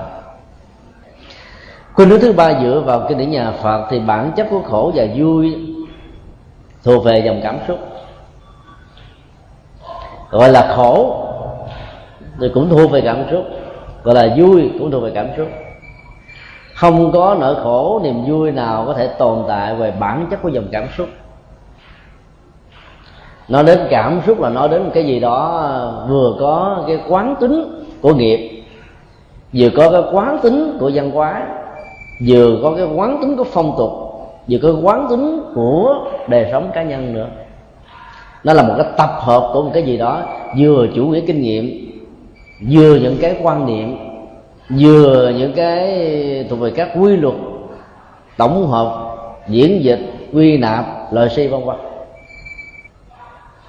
Khuynh 1.93 2.09
hướng 2.09 2.19
thứ 2.19 2.33
ba 2.33 2.61
dựa 2.61 2.83
vào 2.85 2.99
cái 2.99 3.13
điển 3.13 3.31
nhà 3.31 3.51
phật 3.51 3.87
thì 3.89 3.99
bản 3.99 4.31
chất 4.35 4.47
của 4.49 4.61
khổ 4.61 4.91
và 4.95 5.05
vui 5.15 5.55
thuộc 6.83 7.03
về 7.03 7.19
dòng 7.25 7.39
cảm 7.43 7.57
xúc. 7.67 7.79
Gọi 10.29 10.49
là 10.49 10.73
khổ 10.75 11.23
thì 12.39 12.47
cũng 12.53 12.69
thuộc 12.69 12.91
về 12.91 13.01
cảm 13.01 13.23
xúc, 13.31 13.45
gọi 14.03 14.15
là 14.15 14.35
vui 14.37 14.71
cũng 14.79 14.91
thuộc 14.91 15.03
về 15.03 15.11
cảm 15.15 15.27
xúc. 15.37 15.47
Không 16.75 17.11
có 17.11 17.37
nỗi 17.39 17.55
khổ, 17.55 18.01
niềm 18.03 18.25
vui 18.27 18.51
nào 18.51 18.83
có 18.85 18.93
thể 18.93 19.07
tồn 19.07 19.43
tại 19.47 19.75
về 19.75 19.91
bản 19.99 20.27
chất 20.31 20.41
của 20.41 20.49
dòng 20.49 20.67
cảm 20.71 20.87
xúc 20.97 21.07
nói 23.49 23.63
đến 23.63 23.79
cảm 23.89 24.21
xúc 24.25 24.41
là 24.41 24.49
nói 24.49 24.69
đến 24.69 24.89
cái 24.93 25.05
gì 25.05 25.19
đó, 25.19 26.05
vừa 26.09 26.35
có 26.39 26.83
cái 26.87 26.99
quán 27.07 27.35
tính 27.39 27.83
của 28.01 28.13
nghiệp, 28.13 28.63
vừa 29.53 29.69
có 29.77 29.91
cái 29.91 30.01
quán 30.11 30.39
tính 30.43 30.77
của 30.79 30.91
văn 30.93 31.11
hóa, 31.11 31.47
vừa 32.27 32.59
có 32.63 32.73
cái 32.77 32.85
quán 32.95 33.17
tính 33.21 33.37
của 33.37 33.43
phong 33.43 33.75
tục, 33.77 33.91
vừa 34.49 34.57
có 34.61 34.71
cái 34.73 34.81
quán 34.81 35.07
tính 35.09 35.41
của 35.55 35.95
đời 36.27 36.47
sống 36.51 36.71
cá 36.73 36.83
nhân 36.83 37.13
nữa. 37.13 37.27
Nó 38.43 38.53
là 38.53 38.63
một 38.63 38.73
cái 38.77 38.85
tập 38.97 39.09
hợp 39.19 39.49
của 39.53 39.61
một 39.61 39.71
cái 39.73 39.83
gì 39.83 39.97
đó, 39.97 40.21
vừa 40.59 40.87
chủ 40.95 41.05
nghĩa 41.05 41.21
kinh 41.21 41.41
nghiệm, 41.41 41.91
vừa 42.71 42.95
những 42.95 43.17
cái 43.21 43.35
quan 43.43 43.65
niệm, 43.65 43.97
vừa 44.79 45.29
những 45.37 45.53
cái 45.53 46.45
thuộc 46.49 46.59
về 46.59 46.71
các 46.71 46.89
quy 47.01 47.17
luật 47.17 47.35
tổng 48.37 48.67
hợp, 48.67 49.15
diễn 49.47 49.83
dịch, 49.83 49.99
quy 50.33 50.57
nạp 50.57 51.13
lời 51.13 51.29
si 51.29 51.47
vân 51.47 51.65
vân 51.65 51.75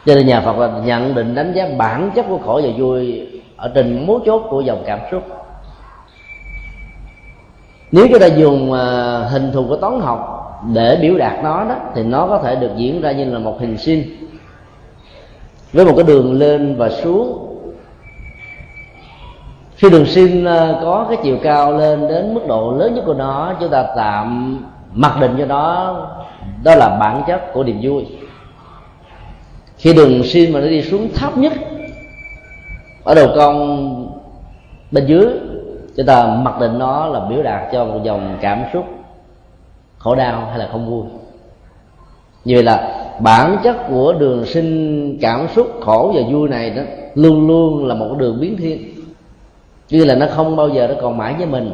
cho 0.08 0.14
nên 0.14 0.26
nhà 0.26 0.40
phật 0.40 0.58
là 0.58 0.70
nhận 0.84 1.14
định 1.14 1.34
đánh 1.34 1.52
giá 1.52 1.68
bản 1.78 2.10
chất 2.14 2.26
của 2.28 2.38
khổ 2.38 2.60
và 2.64 2.68
vui 2.76 3.28
ở 3.56 3.72
trên 3.74 4.06
mấu 4.06 4.20
chốt 4.26 4.42
của 4.50 4.60
dòng 4.60 4.82
cảm 4.86 4.98
xúc. 5.10 5.22
Nếu 7.92 8.06
chúng 8.10 8.20
ta 8.20 8.26
dùng 8.26 8.72
à, 8.72 9.18
hình 9.18 9.52
thù 9.52 9.64
của 9.68 9.76
toán 9.76 10.00
học 10.00 10.50
để 10.74 10.98
biểu 11.02 11.18
đạt 11.18 11.44
nó 11.44 11.64
đó, 11.64 11.74
thì 11.94 12.02
nó 12.02 12.26
có 12.26 12.38
thể 12.38 12.56
được 12.56 12.70
diễn 12.76 13.00
ra 13.00 13.12
như 13.12 13.24
là 13.24 13.38
một 13.38 13.60
hình 13.60 13.76
sin. 13.76 14.02
Với 15.72 15.84
một 15.84 15.92
cái 15.96 16.04
đường 16.04 16.32
lên 16.32 16.76
và 16.78 16.88
xuống. 16.88 17.44
Khi 19.76 19.90
đường 19.90 20.06
sin 20.06 20.44
à, 20.44 20.74
có 20.82 21.06
cái 21.08 21.18
chiều 21.22 21.38
cao 21.42 21.72
lên 21.72 22.08
đến 22.08 22.34
mức 22.34 22.46
độ 22.48 22.74
lớn 22.78 22.94
nhất 22.94 23.02
của 23.06 23.14
nó, 23.14 23.52
chúng 23.60 23.70
ta 23.70 23.86
tạm 23.96 24.58
mặc 24.92 25.16
định 25.20 25.34
cho 25.38 25.46
nó, 25.46 25.96
đó 26.64 26.74
là 26.74 26.96
bản 27.00 27.22
chất 27.26 27.52
của 27.52 27.64
niềm 27.64 27.78
vui 27.82 28.06
khi 29.78 29.94
đường 29.94 30.22
xin 30.24 30.52
mà 30.52 30.60
nó 30.60 30.66
đi 30.66 30.82
xuống 30.82 31.08
thấp 31.14 31.38
nhất, 31.38 31.52
ở 33.04 33.14
đầu 33.14 33.28
cong 33.36 34.18
bên 34.90 35.06
dưới, 35.06 35.26
chúng 35.96 36.06
ta 36.06 36.26
mặc 36.26 36.60
định 36.60 36.78
nó 36.78 37.06
là 37.06 37.20
biểu 37.20 37.42
đạt 37.42 37.72
cho 37.72 37.84
một 37.84 38.00
dòng 38.04 38.38
cảm 38.40 38.62
xúc 38.72 38.84
khổ 39.98 40.14
đau 40.14 40.46
hay 40.46 40.58
là 40.58 40.68
không 40.72 40.90
vui. 40.90 41.02
Như 42.44 42.54
vậy 42.54 42.62
là 42.62 43.04
bản 43.20 43.56
chất 43.64 43.76
của 43.88 44.12
đường 44.12 44.44
sinh 44.46 45.18
cảm 45.20 45.48
xúc 45.48 45.66
khổ 45.80 46.12
và 46.14 46.22
vui 46.32 46.48
này 46.48 46.70
đó 46.70 46.82
luôn 47.14 47.46
luôn 47.46 47.86
là 47.86 47.94
một 47.94 48.14
đường 48.18 48.40
biến 48.40 48.56
thiên. 48.56 48.94
Như 49.90 50.04
là 50.04 50.14
nó 50.14 50.26
không 50.30 50.56
bao 50.56 50.68
giờ 50.68 50.86
nó 50.86 50.94
còn 51.00 51.18
mãi 51.18 51.34
với 51.38 51.46
mình. 51.46 51.70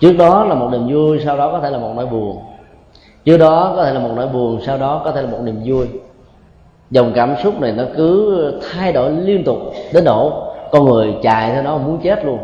Trước 0.00 0.12
đó 0.12 0.44
là 0.44 0.54
một 0.54 0.68
niềm 0.72 0.94
vui, 0.94 1.20
sau 1.24 1.36
đó 1.36 1.52
có 1.52 1.60
thể 1.60 1.70
là 1.70 1.78
một 1.78 1.92
nỗi 1.96 2.06
buồn. 2.06 2.38
Trước 3.24 3.36
đó 3.36 3.72
có 3.76 3.84
thể 3.84 3.94
là 3.94 4.00
một 4.00 4.10
nỗi 4.16 4.28
buồn, 4.28 4.60
sau 4.66 4.78
đó 4.78 5.02
có 5.04 5.12
thể 5.12 5.22
là 5.22 5.30
một 5.30 5.38
niềm 5.44 5.60
vui 5.64 5.86
dòng 6.90 7.12
cảm 7.14 7.34
xúc 7.42 7.60
này 7.60 7.72
nó 7.72 7.84
cứ 7.96 8.60
thay 8.70 8.92
đổi 8.92 9.10
liên 9.10 9.44
tục 9.44 9.58
đến 9.92 10.04
độ 10.04 10.46
con 10.72 10.84
người 10.84 11.14
chạy 11.22 11.50
theo 11.50 11.62
nó 11.62 11.78
muốn 11.78 12.00
chết 12.02 12.24
luôn, 12.24 12.38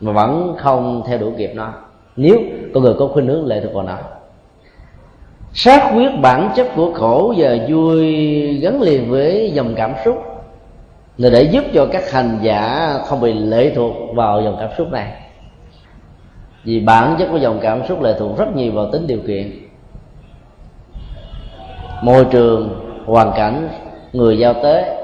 mà 0.00 0.12
vẫn 0.12 0.54
không 0.58 1.02
theo 1.06 1.18
đuổi 1.18 1.32
kịp 1.38 1.50
nó. 1.54 1.72
Nếu 2.16 2.36
con 2.74 2.82
người 2.82 2.94
có 2.98 3.06
khuynh 3.06 3.26
hướng 3.26 3.46
lệ 3.46 3.60
thuộc 3.60 3.74
vào 3.74 3.84
nó, 3.84 3.98
xác 5.54 5.92
quyết 5.94 6.10
bản 6.22 6.50
chất 6.56 6.66
của 6.76 6.92
khổ 6.94 7.34
và 7.36 7.56
vui 7.68 8.04
gắn 8.54 8.82
liền 8.82 9.10
với 9.10 9.50
dòng 9.54 9.74
cảm 9.76 9.92
xúc 10.04 10.16
là 11.18 11.30
để 11.30 11.42
giúp 11.42 11.64
cho 11.74 11.86
các 11.86 12.10
hành 12.10 12.38
giả 12.42 12.92
không 13.06 13.20
bị 13.20 13.32
lệ 13.32 13.72
thuộc 13.74 13.92
vào 14.14 14.42
dòng 14.42 14.56
cảm 14.60 14.70
xúc 14.78 14.92
này. 14.92 15.12
Vì 16.64 16.80
bản 16.80 17.16
chất 17.18 17.28
của 17.32 17.36
dòng 17.36 17.58
cảm 17.62 17.86
xúc 17.88 18.02
lệ 18.02 18.14
thuộc 18.18 18.38
rất 18.38 18.56
nhiều 18.56 18.72
vào 18.72 18.90
tính 18.92 19.06
điều 19.06 19.18
kiện. 19.26 19.52
Môi 22.02 22.24
trường 22.24 22.81
hoàn 23.06 23.32
cảnh 23.36 23.68
người 24.12 24.38
giao 24.38 24.54
tế, 24.54 24.98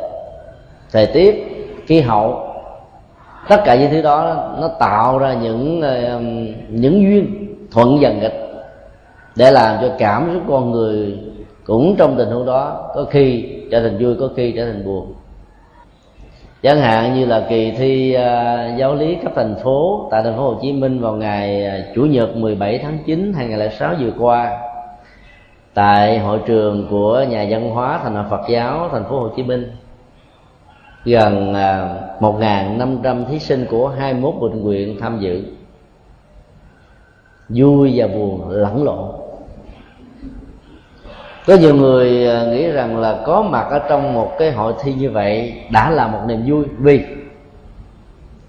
thời 0.93 1.07
tiết, 1.07 1.45
khí 1.87 2.01
hậu, 2.01 2.49
tất 3.49 3.61
cả 3.65 3.75
những 3.75 3.91
thứ 3.91 4.03
đó 4.03 4.51
nó 4.61 4.69
tạo 4.69 5.19
ra 5.19 5.35
những 5.35 5.81
um, 5.81 6.49
những 6.69 7.03
duyên 7.03 7.55
thuận 7.71 8.01
dần 8.01 8.21
nghịch 8.21 8.49
để 9.37 9.51
làm 9.51 9.77
cho 9.81 9.89
cảm 9.99 10.31
xúc 10.35 10.43
con 10.49 10.71
người 10.71 11.19
cũng 11.65 11.97
trong 11.99 12.17
tình 12.19 12.29
huống 12.29 12.47
đó 12.47 12.91
có 12.95 13.05
khi 13.11 13.45
trở 13.71 13.81
thành 13.81 13.99
vui, 13.99 14.15
có 14.21 14.29
khi 14.37 14.53
trở 14.53 14.65
thành 14.67 14.85
buồn. 14.85 15.13
Chẳng 16.63 16.79
hạn 16.81 17.15
như 17.15 17.27
là 17.27 17.47
kỳ 17.49 17.71
thi 17.71 18.17
uh, 18.17 18.79
giáo 18.79 18.95
lý 18.95 19.15
cấp 19.15 19.33
thành 19.37 19.55
phố 19.65 20.09
tại 20.11 20.23
thành 20.23 20.37
phố 20.37 20.43
Hồ 20.43 20.55
Chí 20.63 20.73
Minh 20.73 21.01
vào 21.01 21.13
ngày 21.13 21.67
uh, 21.67 21.95
chủ 21.95 22.03
nhật 22.03 22.37
17 22.37 22.79
tháng 22.79 22.99
9 23.07 23.33
2006 23.37 23.95
vừa 24.01 24.13
qua 24.19 24.59
tại 25.79 26.19
hội 26.19 26.41
trường 26.47 26.87
của 26.91 27.25
nhà 27.29 27.47
văn 27.51 27.71
hóa 27.71 28.01
thành 28.03 28.25
Phật 28.31 28.41
giáo 28.49 28.89
thành 28.93 29.05
phố 29.05 29.21
Hồ 29.21 29.29
Chí 29.37 29.43
Minh. 29.43 29.73
Gần 31.05 31.55
à, 31.55 31.95
một 32.21 32.39
năm 32.77 32.99
trăm 33.03 33.25
thí 33.25 33.39
sinh 33.39 33.67
của 33.71 33.89
21 33.89 34.35
bệnh 34.41 34.65
viện 34.65 34.97
tham 35.01 35.19
dự. 35.21 35.43
Vui 37.49 37.93
và 37.95 38.07
buồn 38.07 38.49
lẫn 38.49 38.85
lộn. 38.85 39.11
Có 41.47 41.57
nhiều 41.61 41.75
người 41.75 42.29
à, 42.29 42.45
nghĩ 42.45 42.71
rằng 42.71 42.97
là 42.97 43.23
có 43.27 43.43
mặt 43.43 43.67
ở 43.71 43.79
trong 43.89 44.15
một 44.15 44.33
cái 44.39 44.53
hội 44.53 44.75
thi 44.83 44.95
như 44.95 45.11
vậy 45.11 45.53
đã 45.73 45.91
là 45.91 46.09
một 46.09 46.21
niềm 46.27 46.43
vui. 46.47 46.65
Vì 46.79 47.05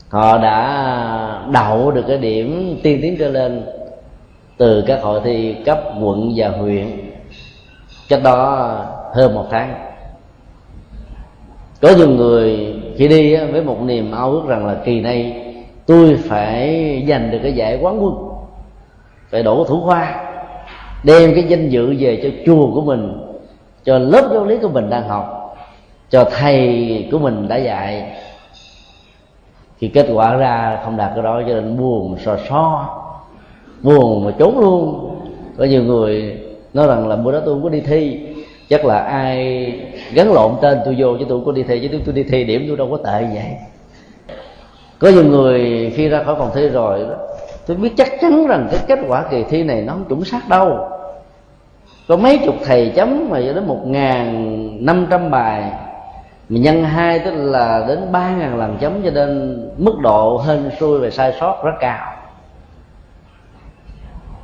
họ 0.10 0.38
đã 0.38 1.44
đậu 1.54 1.92
được 1.92 2.04
cái 2.08 2.18
điểm 2.18 2.80
tiên 2.84 3.00
tiến 3.02 3.15
trở 3.20 3.30
lên 3.30 3.65
từ 4.58 4.84
các 4.88 5.00
hội 5.04 5.22
thi 5.24 5.56
cấp 5.65 5.80
quận 6.02 6.34
và 6.36 6.50
huyện 6.50 7.09
cách 8.10 8.19
đó 8.24 8.76
hơn 9.13 9.34
một 9.34 9.45
tháng. 9.52 9.74
Có 11.82 11.89
nhiều 11.98 12.10
người 12.10 12.76
khi 12.98 13.08
đi 13.08 13.36
với 13.36 13.63
một 13.63 13.82
niềm 13.82 14.12
ao 14.12 14.32
ước 14.32 14.43
rằng 14.48 14.65
là 14.65 14.76
kỳ 14.86 15.02
này 15.02 15.45
tôi 15.86 16.17
phải 16.28 17.06
giành 17.10 17.32
được 17.32 17.39
cái 17.43 17.54
giải 17.54 17.80
quán 17.82 18.04
quân, 18.04 18.13
phải 19.30 19.43
đổ 19.43 19.63
thủ 19.63 19.82
khoa, 19.86 20.26
đem 21.04 21.34
cái 21.34 21.43
danh 21.43 21.69
dự 21.69 21.95
về 22.00 22.19
cho 22.24 22.30
chùa 22.45 22.74
của 22.74 22.82
mình, 22.82 23.22
cho 23.84 23.98
lớp 23.98 24.30
giáo 24.34 24.45
lý 24.45 24.58
của 24.58 24.69
mình 24.69 24.89
đang 24.89 25.08
học, 25.08 25.56
cho 26.10 26.26
thầy 26.32 27.08
của 27.12 27.19
mình 27.19 27.48
đã 27.48 27.58
dạy. 27.58 28.12
Khi 29.78 29.88
kết 29.88 30.08
quả 30.13 30.36
ra 30.36 30.80
không 30.84 30.98
đạt 30.98 31.12
cái 31.15 31.24
đó 31.24 31.41
cho 31.48 31.54
nên 31.54 31.78
buồn 31.78 32.17
so 32.26 32.38
so 32.50 32.89
buồn 33.82 34.26
mà 34.26 34.32
trốn 34.38 34.60
luôn. 34.60 35.10
Có 35.58 35.65
nhiều 35.65 35.84
người 35.84 36.39
nói 36.74 36.88
rằng 36.88 37.08
là 37.08 37.16
bữa 37.16 37.32
đó 37.32 37.40
tôi 37.46 37.56
không 37.56 37.64
có 37.64 37.70
đi 37.70 37.82
thi. 37.82 38.20
Chắc 38.70 38.86
là 38.86 39.00
ai 39.00 39.74
gắn 40.14 40.34
lộn 40.34 40.52
tên 40.62 40.80
tôi 40.86 40.96
vô 40.98 41.18
chứ 41.20 41.26
tôi 41.30 41.38
không 41.38 41.46
có 41.46 41.52
đi 41.52 41.64
thi, 41.64 41.80
chứ 41.80 41.88
tôi 41.92 42.02
tôi 42.06 42.16
đi 42.16 42.24
thi 42.24 42.44
điểm 42.44 42.66
tôi 42.68 42.78
đâu 42.78 42.88
có 42.92 42.98
tệ 42.98 43.28
vậy. 43.34 43.56
Có 45.00 45.10
nhiều 45.10 45.24
người 45.24 45.92
khi 45.96 46.10
ra 46.10 46.24
khỏi 46.24 46.36
phòng 46.40 46.52
thi 46.56 46.70
rồi 46.70 47.00
đó, 47.00 47.16
tôi 47.68 47.78
biết 47.78 47.90
chắc 47.98 48.08
chắn 48.22 48.48
rằng 48.48 48.68
cái 48.72 48.80
kết 48.88 49.00
quả 49.08 49.24
kỳ 49.32 49.44
thi 49.44 49.64
này 49.64 49.82
nó 49.82 49.94
không 49.94 50.06
chuẩn 50.06 50.26
xác 50.26 50.50
đâu. 50.50 50.90
Có 52.08 52.18
mấy 52.18 52.40
chục 52.46 52.56
thầy 52.66 52.92
chấm 52.96 53.30
mà 53.30 53.40
đến 53.40 53.68
một 53.68 53.82
ngàn 53.86 54.86
năm 54.86 55.08
trăm 55.10 55.32
bài, 55.32 55.72
mà 56.50 56.60
nhân 56.60 56.84
hai 56.84 57.20
tức 57.20 57.32
là 57.36 57.86
đến 57.88 58.12
ba 58.12 58.30
ngàn 58.30 58.58
lần 58.58 58.78
chấm 58.80 59.02
cho 59.04 59.10
nên 59.12 59.60
mức 59.78 60.00
độ 60.02 60.44
hên 60.48 60.70
xui 60.80 61.00
và 61.00 61.10
sai 61.10 61.34
sót 61.40 61.64
rất 61.64 61.74
cao. 61.80 62.14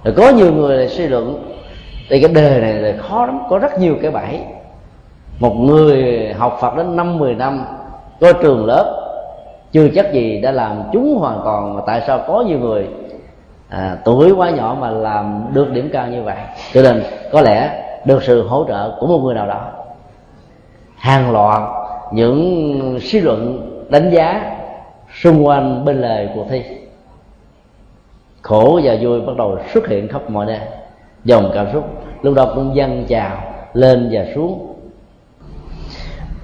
Rồi 0.04 0.14
có 0.18 0.30
nhiều 0.30 0.54
người 0.54 0.78
lại 0.78 0.88
suy 0.88 1.08
luận 1.08 1.55
thì 2.10 2.22
cái 2.22 2.34
đề 2.34 2.62
này 2.62 2.74
là 2.74 3.02
khó 3.02 3.26
lắm 3.26 3.39
có 3.50 3.60
rất 3.60 3.80
nhiều 3.80 3.96
cái 4.02 4.12
bẫy. 4.12 4.39
Một 5.39 5.54
người 5.54 6.34
học 6.38 6.58
phật 6.62 6.78
đến 6.78 6.96
năm 6.96 7.18
mười 7.18 7.36
năm 7.36 7.65
có 8.22 8.34
trường 8.34 8.65
lớp 8.65 9.02
chưa 9.72 9.88
chắc 9.96 10.13
gì 10.13 10.41
đã 10.41 10.52
làm 10.52 10.84
chúng 10.94 11.18
hoàn 11.20 11.41
toàn 11.46 11.76
mà 11.76 11.82
tại 11.88 12.02
sao 12.08 12.24
có 12.28 12.44
nhiều 12.48 12.60
người 12.60 12.88
à, 13.70 13.98
tuổi 14.06 14.32
quá 14.32 14.50
nhỏ 14.50 14.78
mà 14.80 14.89
làm 14.89 15.46
được 15.54 15.72
điểm 15.72 15.89
cao 15.94 16.08
như 16.08 16.24
vậy. 16.24 16.38
Cho 16.74 16.82
nên 16.82 17.04
có 17.32 17.41
lẽ 17.41 17.84
được 18.06 18.24
sự 18.24 18.48
hỗ 18.48 18.65
trợ 18.68 18.98
của 19.00 19.08
một 19.08 19.18
người 19.18 19.36
nào 19.36 19.48
đó. 19.48 19.72
Hàng 20.96 21.32
loạt 21.32 21.62
những 22.13 23.00
suy 23.02 23.20
luận 23.20 23.72
đánh 23.89 24.10
giá 24.10 24.58
xung 25.22 25.48
quanh 25.48 25.86
bên 25.86 26.02
lề 26.02 26.28
cuộc 26.36 26.46
thi. 26.50 26.63
Khổ 28.41 28.80
và 28.84 28.96
vui 29.02 29.22
bắt 29.22 29.38
đầu 29.38 29.58
xuất 29.74 29.88
hiện 29.88 30.08
khắp 30.08 30.30
mọi 30.30 30.46
nơi 30.46 30.60
dòng 31.26 31.52
cảm 31.54 31.68
xúc. 31.74 31.84
Lúc 32.22 32.34
đó 32.34 32.52
cũng 32.56 32.76
dâng 32.76 33.06
trào 33.08 33.38
lên 33.74 34.10
và 34.12 34.26
xuống. 34.36 34.76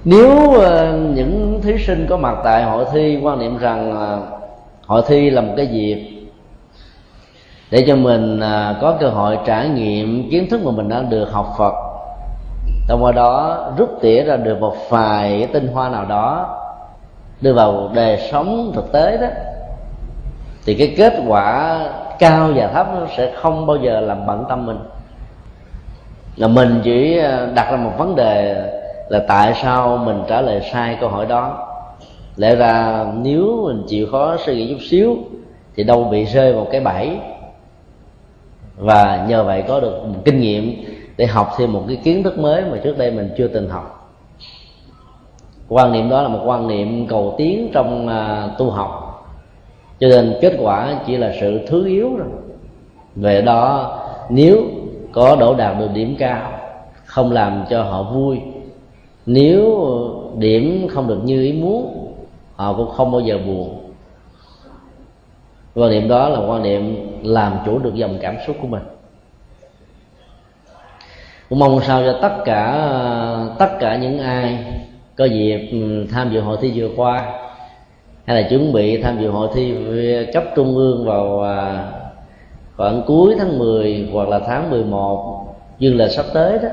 Nếu 0.05 0.49
uh, 0.49 1.15
những 1.15 1.59
thí 1.63 1.77
sinh 1.77 2.05
có 2.09 2.17
mặt 2.17 2.37
tại 2.43 2.63
hội 2.63 2.85
thi 2.93 3.19
quan 3.23 3.39
niệm 3.39 3.57
rằng 3.57 3.91
uh, 3.91 4.41
hội 4.87 5.01
thi 5.07 5.29
là 5.29 5.41
một 5.41 5.53
cái 5.57 5.67
dịp 5.67 6.07
để 7.71 7.83
cho 7.87 7.95
mình 7.95 8.39
uh, 8.39 8.81
có 8.81 8.97
cơ 8.99 9.09
hội 9.09 9.37
trải 9.45 9.69
nghiệm 9.69 10.29
kiến 10.29 10.49
thức 10.49 10.61
mà 10.65 10.71
mình 10.71 10.89
đã 10.89 11.01
được 11.01 11.31
học 11.31 11.53
Phật. 11.57 11.73
Thông 12.87 13.03
qua 13.03 13.11
đó 13.11 13.65
rút 13.77 13.89
tỉa 14.01 14.23
ra 14.23 14.35
được 14.35 14.59
một 14.59 14.75
vài 14.89 15.39
cái 15.39 15.47
tinh 15.53 15.67
hoa 15.67 15.89
nào 15.89 16.05
đó 16.05 16.57
đưa 17.41 17.53
vào 17.53 17.89
đời 17.93 18.19
sống 18.31 18.71
thực 18.75 18.91
tế 18.91 19.17
đó. 19.17 19.27
Thì 20.65 20.75
cái 20.75 20.93
kết 20.97 21.13
quả 21.27 21.79
cao 22.21 22.51
và 22.55 22.67
thấp 22.67 22.87
nó 22.93 23.07
sẽ 23.17 23.31
không 23.35 23.65
bao 23.65 23.77
giờ 23.77 23.99
làm 23.99 24.25
bận 24.25 24.45
tâm 24.49 24.65
mình. 24.65 24.79
Là 26.35 26.47
mình 26.47 26.81
chỉ 26.83 27.17
ờ, 27.17 27.49
đặt 27.55 27.71
ra 27.71 27.77
một 27.77 27.91
vấn 27.97 28.15
đề 28.15 28.67
là 29.09 29.19
tại 29.27 29.53
sao 29.61 29.97
mình 29.97 30.23
trả 30.27 30.41
lời 30.41 30.61
sai 30.73 30.97
câu 31.01 31.09
hỏi 31.09 31.25
đó. 31.25 31.67
Lẽ 32.35 32.55
ra 32.55 33.05
nếu 33.15 33.63
mình 33.67 33.83
chịu 33.87 34.07
khó 34.11 34.37
suy 34.45 34.55
nghĩ 34.55 34.73
chút 34.73 34.83
xíu 34.89 35.17
thì 35.75 35.83
đâu 35.83 36.03
bị 36.03 36.25
rơi 36.25 36.53
vào 36.53 36.67
cái 36.71 36.81
bẫy. 36.81 37.19
Và 38.77 39.25
nhờ 39.29 39.43
vậy 39.43 39.63
có 39.67 39.79
được 39.79 40.05
một 40.07 40.19
kinh 40.25 40.39
nghiệm 40.39 40.83
để 41.17 41.25
học 41.25 41.53
thêm 41.57 41.73
một 41.73 41.83
cái 41.87 41.97
kiến 42.03 42.23
thức 42.23 42.39
mới 42.39 42.63
mà 42.71 42.77
trước 42.83 42.97
đây 42.97 43.11
mình 43.11 43.29
chưa 43.37 43.47
từng 43.47 43.69
học. 43.69 44.13
Quan 45.69 45.91
niệm 45.91 46.09
đó 46.09 46.21
là 46.21 46.27
một 46.27 46.41
quan 46.45 46.67
niệm 46.67 47.07
cầu 47.07 47.35
tiến 47.37 47.69
trong 47.73 48.07
uh, 48.07 48.57
tu 48.57 48.69
học 48.69 49.10
cho 50.01 50.07
nên 50.07 50.37
kết 50.41 50.53
quả 50.59 50.99
chỉ 51.07 51.17
là 51.17 51.33
sự 51.39 51.59
thứ 51.67 51.85
yếu 51.85 52.15
rồi 52.15 52.27
về 53.15 53.41
đó, 53.41 53.99
nếu 54.29 54.63
có 55.11 55.35
đổ 55.35 55.55
đạt 55.55 55.79
được 55.79 55.89
điểm 55.93 56.15
cao, 56.19 56.51
không 57.05 57.31
làm 57.31 57.63
cho 57.69 57.83
họ 57.83 58.03
vui, 58.03 58.39
nếu 59.25 59.87
điểm 60.37 60.87
không 60.91 61.07
được 61.07 61.19
như 61.23 61.41
ý 61.41 61.53
muốn, 61.53 62.13
họ 62.55 62.73
cũng 62.73 62.89
không 62.89 63.11
bao 63.11 63.21
giờ 63.21 63.37
buồn. 63.45 63.91
Quan 65.75 65.91
niệm 65.91 66.07
đó 66.07 66.29
là 66.29 66.39
quan 66.39 66.63
niệm 66.63 66.95
làm 67.23 67.57
chủ 67.65 67.79
được 67.79 67.95
dòng 67.95 68.17
cảm 68.21 68.35
xúc 68.47 68.55
của 68.61 68.67
mình. 68.67 68.83
Cũng 71.49 71.59
mong 71.59 71.79
sao 71.81 72.03
cho 72.03 72.19
tất 72.21 72.37
cả 72.45 72.89
tất 73.59 73.69
cả 73.79 73.95
những 73.95 74.19
ai 74.19 74.65
có 75.15 75.25
dịp 75.25 75.69
ừ, 75.71 76.05
tham 76.11 76.29
dự 76.33 76.41
hội 76.41 76.57
thi 76.61 76.71
vừa 76.75 76.89
qua 76.95 77.40
hay 78.25 78.41
là 78.41 78.49
chuẩn 78.49 78.73
bị 78.73 79.01
tham 79.01 79.21
dự 79.21 79.29
hội 79.29 79.49
thi 79.53 79.75
cấp 80.33 80.43
trung 80.55 80.75
ương 80.75 81.05
vào 81.05 81.41
à, 81.41 81.87
khoảng 82.77 83.01
cuối 83.07 83.35
tháng 83.39 83.59
10 83.59 84.09
hoặc 84.13 84.29
là 84.29 84.39
tháng 84.39 84.69
11 84.69 85.45
dương 85.79 85.97
là 85.97 86.07
sắp 86.07 86.25
tới 86.33 86.59
đó. 86.63 86.69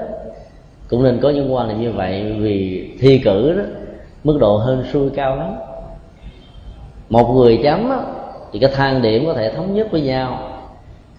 Cũng 0.88 1.02
nên 1.02 1.18
có 1.22 1.30
những 1.30 1.54
quan 1.54 1.68
niệm 1.68 1.80
như 1.80 1.92
vậy 1.92 2.32
vì 2.38 2.88
thi 3.00 3.18
cử 3.18 3.52
đó 3.52 3.62
mức 4.24 4.38
độ 4.40 4.56
hơn 4.56 4.84
xuôi 4.92 5.11
cao 5.14 5.37
lắm. 5.37 5.54
Một 7.08 7.34
người 7.34 7.61
chấm 7.62 7.88
đó, 7.88 8.02
thì 8.52 8.58
cái 8.58 8.70
thang 8.74 9.02
điểm 9.02 9.26
có 9.26 9.34
thể 9.34 9.50
thống 9.50 9.74
nhất 9.74 9.88
với 9.90 10.00
nhau. 10.00 10.38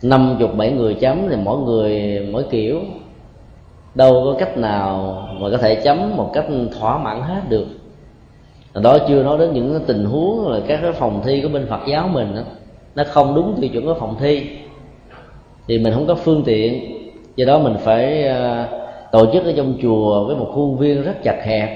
Năm 0.01 0.35
chục 0.39 0.55
bảy 0.55 0.71
người 0.71 0.93
chấm 0.93 1.29
thì 1.29 1.35
mỗi 1.35 1.57
người 1.57 2.19
mỗi 2.31 2.43
kiểu. 2.43 2.81
Đâu 3.95 4.21
có 4.25 4.35
cách 4.39 4.57
nào 4.57 5.23
mà 5.39 5.49
có 5.51 5.57
thể 5.57 5.75
chấm 5.75 6.17
một 6.17 6.31
cách 6.33 6.45
thỏa 6.79 6.97
mãn 6.97 7.21
hết 7.21 7.41
được 7.49 7.65
đó 8.73 8.97
chưa 9.08 9.23
nói 9.23 9.38
đến 9.38 9.53
những 9.53 9.79
tình 9.88 10.05
huống 10.05 10.51
là 10.51 10.60
các 10.67 10.79
cái 10.82 10.91
phòng 10.91 11.21
thi 11.25 11.41
của 11.41 11.49
bên 11.49 11.67
Phật 11.69 11.79
giáo 11.88 12.08
mình 12.08 12.36
đó, 12.36 12.41
nó 12.95 13.03
không 13.08 13.36
đúng 13.36 13.58
tiêu 13.62 13.69
chuẩn 13.73 13.86
của 13.86 13.97
phòng 13.99 14.15
thi. 14.19 14.49
Thì 15.67 15.79
mình 15.79 15.93
không 15.93 16.08
có 16.08 16.15
phương 16.15 16.43
tiện 16.45 16.95
do 17.36 17.45
đó 17.45 17.60
mình 17.60 17.75
phải 17.84 18.27
à, 18.27 18.67
tổ 19.12 19.34
chức 19.34 19.45
ở 19.45 19.53
trong 19.58 19.77
chùa 19.82 20.25
với 20.27 20.36
một 20.36 20.51
khuôn 20.53 20.77
viên 20.77 21.03
rất 21.03 21.23
chặt 21.23 21.43
hẹp. 21.43 21.69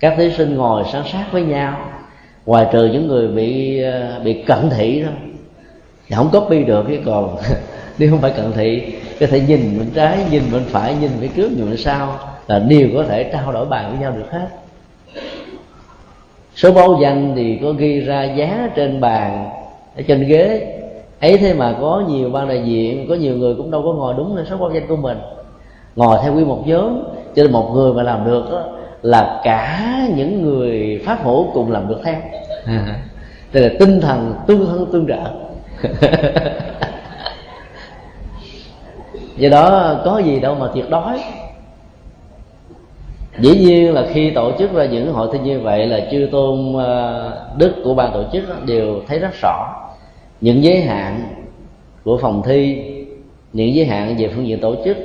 Các 0.00 0.14
thí 0.16 0.30
sinh 0.30 0.56
ngồi 0.56 0.84
sáng 0.92 1.04
sát 1.12 1.26
với 1.32 1.42
nhau 1.42 1.78
ngoài 2.46 2.66
trừ 2.72 2.86
những 2.86 3.08
người 3.08 3.28
bị 3.28 3.82
à, 3.82 4.20
bị 4.24 4.42
cận 4.42 4.70
thị 4.70 5.02
thôi. 5.02 5.12
Thì 6.08 6.16
không 6.16 6.30
copy 6.32 6.64
được 6.64 6.84
chứ 6.88 6.98
còn 7.06 7.36
nếu 7.98 8.10
không 8.10 8.20
phải 8.20 8.32
cận 8.36 8.52
thị 8.52 8.92
có 9.20 9.26
thể 9.26 9.40
nhìn 9.40 9.78
bên 9.78 9.90
trái 9.94 10.18
nhìn 10.30 10.42
bên 10.52 10.62
phải 10.64 10.94
nhìn 11.00 11.10
bên 11.20 11.30
trước 11.36 11.52
nhìn 11.52 11.66
bên 11.70 11.76
sau 11.76 12.18
là 12.46 12.58
đều 12.58 12.88
có 12.94 13.04
thể 13.08 13.30
trao 13.32 13.52
đổi 13.52 13.66
bài 13.66 13.84
với 13.90 13.98
nhau 13.98 14.12
được 14.16 14.30
hết 14.30 14.48
số 16.60 16.72
báo 16.72 16.98
danh 17.02 17.32
thì 17.36 17.58
có 17.62 17.72
ghi 17.72 18.00
ra 18.00 18.24
giá 18.24 18.68
trên 18.74 19.00
bàn 19.00 19.50
ở 19.96 20.02
trên 20.02 20.28
ghế. 20.28 20.76
Ấy 21.20 21.36
thế 21.38 21.54
mà 21.54 21.74
có 21.80 22.02
nhiều 22.08 22.30
ban 22.30 22.48
đại 22.48 22.62
diện 22.64 23.06
có 23.08 23.14
nhiều 23.14 23.36
người 23.36 23.54
cũng 23.54 23.70
đâu 23.70 23.82
có 23.82 23.92
ngồi 23.92 24.14
đúng 24.16 24.36
lên 24.36 24.46
số 24.50 24.56
báo 24.56 24.70
danh 24.74 24.86
của 24.88 24.96
mình. 24.96 25.18
Ngồi 25.96 26.18
theo 26.22 26.34
quy 26.34 26.44
một 26.44 26.62
nhóm 26.66 27.02
cho 27.36 27.42
nên 27.42 27.52
một 27.52 27.70
người 27.74 27.92
mà 27.92 28.02
làm 28.02 28.24
được 28.24 28.44
đó, 28.50 28.64
là 29.02 29.40
cả 29.44 29.94
những 30.16 30.42
người 30.42 31.00
pháp 31.04 31.18
hữu 31.24 31.50
cùng 31.54 31.72
làm 31.72 31.88
được 31.88 31.98
theo. 32.04 32.16
Đây 33.52 33.62
là 33.62 33.68
tinh 33.78 34.00
thần 34.00 34.34
tương 34.46 34.66
thân 34.66 34.86
tương 34.92 35.06
trợ. 35.06 35.30
Do 39.36 39.48
đó 39.48 39.94
có 40.04 40.18
gì 40.18 40.40
đâu 40.40 40.54
mà 40.54 40.66
thiệt 40.74 40.84
đói 40.90 41.20
dĩ 43.38 43.58
nhiên 43.58 43.94
là 43.94 44.06
khi 44.12 44.30
tổ 44.30 44.52
chức 44.58 44.72
ra 44.72 44.84
những 44.84 45.12
hội 45.12 45.28
thi 45.32 45.38
như 45.38 45.60
vậy 45.60 45.86
là 45.86 46.00
chư 46.10 46.28
tôn 46.32 46.76
ờ, 46.76 47.54
đức 47.58 47.72
của 47.84 47.94
ban 47.94 48.12
tổ 48.12 48.24
chức 48.32 48.66
đều 48.66 49.00
thấy 49.06 49.18
rất 49.18 49.30
rõ 49.42 49.80
những 50.40 50.64
giới 50.64 50.80
hạn 50.80 51.20
của 52.04 52.18
phòng 52.18 52.42
thi, 52.46 52.82
những 53.52 53.74
giới 53.74 53.86
hạn 53.86 54.16
về 54.18 54.30
phương 54.34 54.46
diện 54.46 54.60
tổ 54.60 54.74
chức. 54.84 54.96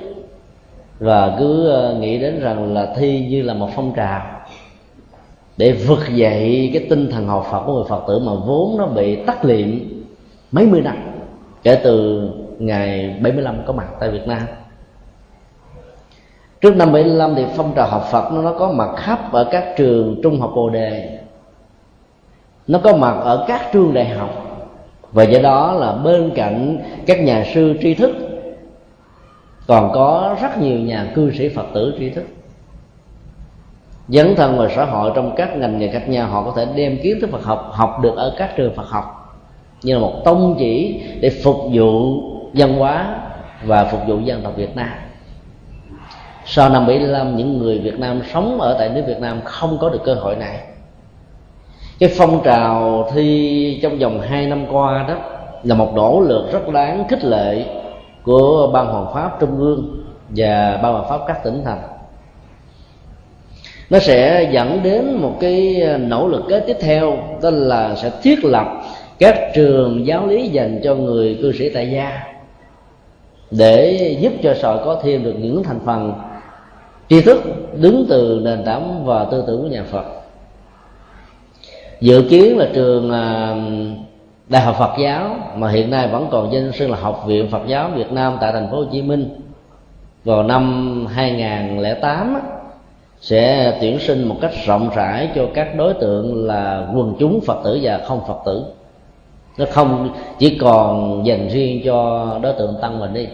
Và 1.00 1.36
cứ 1.40 1.70
ờ, 1.70 1.98
nghĩ 2.00 2.20
đến 2.20 2.40
rằng 2.40 2.74
là 2.74 2.94
thi 2.98 3.26
như 3.30 3.42
là 3.42 3.54
một 3.54 3.70
phong 3.76 3.94
trào 3.96 4.22
để 5.58 5.72
vực 5.72 6.00
dậy 6.16 6.70
cái 6.74 6.86
tinh 6.90 7.12
thần 7.12 7.28
học 7.28 7.48
Phật 7.52 7.64
của 7.66 7.74
người 7.74 7.84
Phật 7.90 8.04
tử 8.08 8.20
mà 8.20 8.32
vốn 8.46 8.78
nó 8.78 8.88
bị 8.88 9.16
tắt 9.16 9.46
liệm 9.46 9.80
mấy 10.52 10.66
mươi 10.66 10.82
năm 10.82 10.98
kể 11.64 11.80
từ 11.84 12.30
ngày 12.60 13.16
75 13.24 13.56
có 13.66 13.74
mặt 13.74 13.88
tại 14.00 14.12
Việt 14.12 14.28
Nam 14.28 14.42
trước 16.66 16.76
năm 16.76 16.92
75 16.92 17.36
thì 17.36 17.46
phong 17.56 17.74
trào 17.76 17.88
học 17.88 18.08
Phật 18.12 18.32
nó, 18.32 18.54
có 18.60 18.72
mặt 18.72 18.90
khắp 18.98 19.32
ở 19.32 19.48
các 19.52 19.74
trường 19.78 20.20
trung 20.24 20.40
học 20.40 20.52
bồ 20.56 20.70
đề. 20.70 21.20
Nó 22.68 22.80
có 22.84 22.96
mặt 22.96 23.16
ở 23.22 23.46
các 23.48 23.62
trường 23.74 23.94
đại 23.94 24.10
học. 24.10 24.30
Và 25.12 25.24
do 25.24 25.40
đó 25.40 25.72
là 25.74 25.92
bên 25.92 26.32
cạnh 26.36 26.78
các 27.06 27.20
nhà 27.20 27.46
sư 27.54 27.74
tri 27.82 27.94
thức 27.94 28.12
còn 29.68 29.92
có 29.94 30.36
rất 30.42 30.58
nhiều 30.62 30.80
nhà 30.80 31.12
cư 31.16 31.32
sĩ 31.32 31.50
phật 31.50 31.66
tử 31.74 31.94
tri 32.00 32.10
thức. 32.10 32.24
Dấn 34.08 34.36
thân 34.36 34.58
vào 34.58 34.70
xã 34.76 34.86
hội 34.86 35.12
trong 35.16 35.36
các 35.36 35.58
ngành 35.58 35.80
nghề 35.80 35.88
khác 35.88 36.10
nhau 36.10 36.28
họ 36.28 36.44
có 36.44 36.54
thể 36.56 36.68
đem 36.76 36.98
kiến 37.04 37.18
thức 37.22 37.30
Phật 37.32 37.44
học 37.44 37.70
học 37.74 38.00
được 38.02 38.16
ở 38.16 38.36
các 38.38 38.56
trường 38.58 38.76
Phật 38.76 38.88
học 38.88 39.38
như 39.82 39.94
là 39.94 40.00
một 40.00 40.22
tông 40.26 40.56
chỉ 40.60 41.02
để 41.20 41.30
phục 41.44 41.58
vụ 41.74 42.22
văn 42.54 42.74
hóa 42.74 43.20
và 43.64 43.86
phục 43.86 44.02
vụ 44.08 44.20
dân 44.20 44.42
tộc 44.42 44.56
Việt 44.56 44.76
Nam 44.76 45.05
sau 46.48 46.70
năm 46.70 46.88
75 46.88 47.38
những 47.38 47.58
người 47.58 47.80
Việt 47.80 48.00
Nam 48.00 48.22
sống 48.34 48.62
ở 48.62 48.76
tại 48.80 48.90
nước 48.90 49.02
Việt 49.08 49.20
Nam 49.20 49.42
không 49.44 49.78
có 49.82 49.90
được 49.90 50.02
cơ 50.06 50.14
hội 50.14 50.36
này. 50.36 50.60
Cái 52.00 52.10
phong 52.18 52.44
trào 52.44 53.08
thi 53.14 53.80
trong 53.84 54.00
vòng 54.00 54.22
2 54.22 54.48
năm 54.48 54.66
qua 54.72 55.06
đó 55.08 55.16
là 55.64 55.76
một 55.76 55.94
nỗ 55.96 56.22
lực 56.22 56.52
rất 56.52 56.70
đáng 56.70 57.08
khích 57.10 57.24
lệ 57.24 57.66
của 58.24 58.70
ban 58.74 58.88
hoàng 58.88 59.14
pháp 59.14 59.40
trung 59.40 59.60
ương 59.60 60.04
và 60.30 60.80
ban 60.84 60.94
hoàng 60.94 61.10
pháp 61.10 61.20
các 61.28 61.44
tỉnh 61.44 61.62
thành. 61.66 61.82
Nó 63.90 64.00
sẽ 64.00 64.50
dẫn 64.52 64.80
đến 64.84 65.14
một 65.22 65.38
cái 65.40 65.84
nỗ 66.00 66.28
lực 66.28 66.44
kế 66.50 66.60
tiếp 66.60 66.78
theo, 66.82 67.18
đó 67.42 67.50
là 67.50 67.96
sẽ 67.96 68.12
thiết 68.24 68.46
lập 68.46 68.68
các 69.20 69.36
trường 69.56 70.08
giáo 70.08 70.28
lý 70.28 70.48
dành 70.48 70.80
cho 70.84 70.96
người 70.96 71.40
cư 71.42 71.52
sĩ 71.52 71.70
tại 71.70 71.92
gia 71.92 72.24
để 73.52 74.18
giúp 74.20 74.34
cho 74.44 74.54
xã 74.54 74.76
có 74.86 75.00
thêm 75.04 75.24
được 75.24 75.36
những 75.40 75.64
thành 75.64 75.80
phần 75.86 76.14
tri 77.10 77.22
thức 77.22 77.42
đứng 77.74 78.06
từ 78.10 78.42
nền 78.44 78.64
tảng 78.66 79.06
và 79.06 79.26
tư 79.26 79.44
tưởng 79.48 79.62
của 79.62 79.68
nhà 79.68 79.84
Phật. 79.84 80.06
Dự 82.02 82.24
kiến 82.30 82.58
là 82.58 82.68
trường 82.74 83.12
à, 83.12 83.56
Đại 84.50 84.62
học 84.62 84.76
Phật 84.80 84.92
giáo, 85.00 85.36
mà 85.56 85.70
hiện 85.70 85.92
nay 85.92 86.08
vẫn 86.08 86.28
còn 86.32 86.54
danh 86.54 86.72
xưng 86.72 86.92
là 86.92 86.98
Học 86.98 87.24
viện 87.28 87.48
Phật 87.52 87.62
giáo 87.68 87.90
Việt 87.96 88.12
Nam 88.12 88.38
tại 88.42 88.52
thành 88.52 88.68
phố 88.72 88.78
Hồ 88.78 88.86
Chí 88.92 89.02
Minh, 89.02 89.30
vào 90.24 90.44
năm 90.44 91.06
2008 91.06 92.38
sẽ 93.22 93.78
tuyển 93.82 94.00
sinh 94.00 94.28
một 94.28 94.36
cách 94.42 94.52
rộng 94.66 94.90
rãi 94.96 95.30
cho 95.36 95.48
các 95.54 95.76
đối 95.78 95.94
tượng 95.94 96.46
là 96.46 96.88
quần 96.96 97.16
chúng 97.20 97.40
Phật 97.42 97.62
tử 97.64 97.80
và 97.82 97.98
không 97.98 98.22
Phật 98.28 98.38
tử. 98.46 98.66
Nó 99.58 99.66
không 99.72 100.10
chỉ 100.40 100.58
còn 100.58 101.22
dành 101.26 101.48
riêng 101.48 101.82
cho 101.86 102.28
đối 102.42 102.54
tượng 102.54 102.76
tăng 102.82 103.00
mình 103.00 103.14
đi 103.14 103.28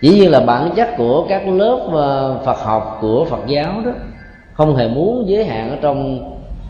dĩ 0.00 0.14
nhiên 0.14 0.30
là 0.30 0.40
bản 0.40 0.70
chất 0.76 0.88
của 0.96 1.26
các 1.28 1.48
lớp 1.48 1.88
ờ, 1.92 2.38
Phật 2.44 2.58
học 2.62 2.98
của 3.00 3.24
Phật 3.24 3.46
giáo 3.46 3.72
đó 3.84 3.90
không 4.52 4.76
hề 4.76 4.88
muốn 4.88 5.24
giới 5.26 5.44
hạn 5.44 5.70
ở 5.70 5.76
trong 5.80 6.18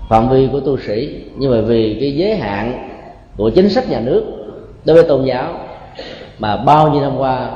phạm 0.08 0.28
vi 0.28 0.48
của 0.52 0.60
tu 0.60 0.78
sĩ. 0.78 1.24
Nhưng 1.36 1.50
mà 1.50 1.60
vì 1.60 1.96
cái 2.00 2.16
giới 2.16 2.36
hạn 2.36 2.88
của 3.36 3.50
chính 3.50 3.68
sách 3.68 3.88
nhà 3.88 4.00
nước 4.00 4.24
đối 4.84 4.94
với 4.94 5.08
tôn 5.08 5.24
giáo 5.24 5.52
mà 6.38 6.56
bao 6.56 6.90
nhiêu 6.90 7.02
năm 7.02 7.18
qua 7.18 7.50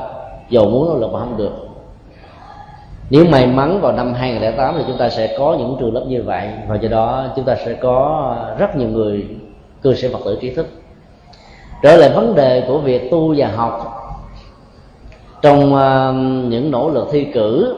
dầu 0.49 0.69
muốn 0.69 0.89
nỗ 0.89 0.97
lực 0.97 1.13
mà 1.13 1.19
không 1.19 1.37
được. 1.37 1.53
Nếu 3.09 3.25
may 3.25 3.47
mắn 3.47 3.81
vào 3.81 3.91
năm 3.91 4.13
2008 4.13 4.75
thì 4.77 4.83
chúng 4.87 4.97
ta 4.97 5.09
sẽ 5.09 5.35
có 5.37 5.55
những 5.59 5.77
trường 5.79 5.93
lớp 5.93 6.05
như 6.07 6.23
vậy, 6.23 6.49
và 6.67 6.75
do 6.75 6.89
đó 6.89 7.25
chúng 7.35 7.45
ta 7.45 7.55
sẽ 7.65 7.73
có 7.73 8.35
rất 8.57 8.75
nhiều 8.75 8.89
người 8.89 9.27
cư 9.81 9.93
sĩ 9.93 10.07
Phật 10.13 10.19
tử 10.25 10.37
trí 10.41 10.49
thức. 10.49 10.67
Trở 11.83 11.97
lại 11.97 12.09
vấn 12.09 12.35
đề 12.35 12.63
của 12.67 12.77
việc 12.77 13.11
tu 13.11 13.35
và 13.37 13.47
học 13.47 14.02
trong 15.43 15.73
uh, 15.73 16.15
những 16.51 16.71
nỗ 16.71 16.89
lực 16.89 17.07
thi 17.11 17.27
cử 17.33 17.75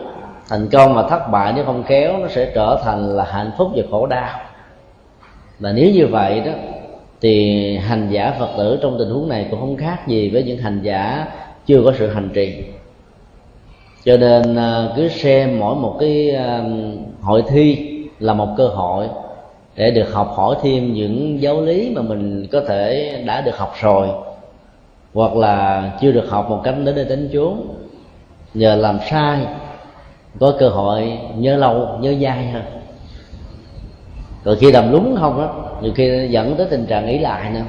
thành 0.50 0.68
công 0.72 0.96
và 0.96 1.10
thất 1.10 1.32
bại 1.32 1.54
nếu 1.56 1.66
không 1.66 1.84
kéo 1.88 2.18
nó 2.18 2.28
sẽ 2.28 2.52
trở 2.56 2.82
thành 2.84 3.16
là 3.16 3.24
hạnh 3.24 3.52
phúc 3.58 3.72
và 3.76 3.84
khổ 3.92 4.06
đau. 4.06 4.40
Và 5.60 5.72
nếu 5.72 5.92
như 5.92 6.08
vậy 6.08 6.42
đó 6.46 6.52
thì 7.22 7.78
hành 7.78 8.08
giả 8.10 8.34
phật 8.40 8.50
tử 8.58 8.80
trong 8.82 8.96
tình 9.00 9.10
huống 9.10 9.30
này 9.30 9.48
cũng 9.52 9.60
không 9.60 9.78
khác 9.78 10.08
gì 10.08 10.30
với 10.30 10.44
những 10.44 10.58
hành 10.58 10.82
giả 10.82 11.28
chưa 11.66 11.82
có 11.86 11.94
sự 12.00 12.08
hành 12.08 12.30
trì. 12.34 12.64
Cho 14.04 14.18
nên 14.18 14.56
ờ, 14.56 14.94
cứ 14.96 15.08
xem 15.08 15.60
mỗi 15.60 15.76
một 15.76 15.98
cái 16.00 16.30
ờ, 16.30 16.64
hội 17.22 17.44
thi 17.48 17.92
là 18.20 18.34
một 18.34 18.48
cơ 18.58 18.68
hội 18.68 19.08
để 19.76 19.92
được 19.92 20.14
học 20.14 20.34
hỏi 20.36 20.56
thêm 20.62 20.94
những 20.94 21.42
giáo 21.42 21.62
lý 21.62 21.92
mà 21.96 22.02
mình 22.02 22.48
có 22.52 22.62
thể 22.68 23.14
đã 23.26 23.42
được 23.42 23.58
học 23.58 23.74
rồi 23.82 24.08
hoặc 25.16 25.36
là 25.36 25.92
chưa 26.02 26.12
được 26.12 26.30
học 26.30 26.50
một 26.50 26.62
cách 26.64 26.76
đến 26.86 26.96
đây 26.96 27.06
đến 27.06 27.30
chốn 27.34 27.62
nhờ 28.54 28.76
làm 28.76 29.00
sai 29.10 29.46
có 30.40 30.54
cơ 30.60 30.70
hội 30.70 31.20
nhớ 31.38 31.58
lâu 31.58 31.88
nhớ 32.02 32.14
dai 32.22 32.48
hơn 32.48 32.64
rồi 34.44 34.56
khi 34.56 34.72
đầm 34.72 34.92
lúng 34.92 35.16
không 35.20 35.38
đó 35.38 35.66
nhiều 35.82 35.94
khi 35.96 36.28
dẫn 36.30 36.56
tới 36.56 36.68
tình 36.70 36.86
trạng 36.86 37.06
nghĩ 37.06 37.18
lại 37.18 37.52
nữa. 37.52 37.62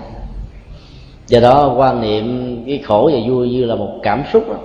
Do 1.26 1.40
đó 1.40 1.74
quan 1.76 2.00
niệm 2.00 2.56
cái 2.66 2.78
khổ 2.78 3.10
và 3.12 3.18
vui 3.28 3.50
như 3.50 3.64
là 3.64 3.74
một 3.74 3.90
cảm 4.02 4.24
xúc 4.32 4.48
đó 4.48 4.56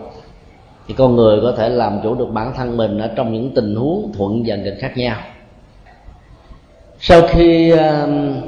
thì 0.87 0.93
con 0.97 1.15
người 1.15 1.39
có 1.41 1.53
thể 1.57 1.69
làm 1.69 1.99
chủ 2.03 2.15
được 2.15 2.29
bản 2.33 2.53
thân 2.57 2.77
mình 2.77 2.99
ở 2.99 3.09
trong 3.15 3.33
những 3.33 3.51
tình 3.55 3.75
huống 3.75 4.11
thuận 4.17 4.43
và 4.45 4.55
nghịch 4.55 4.77
khác 4.79 4.97
nhau. 4.97 5.17
Sau 6.99 7.21
khi 7.29 7.73
uh, 7.73 7.79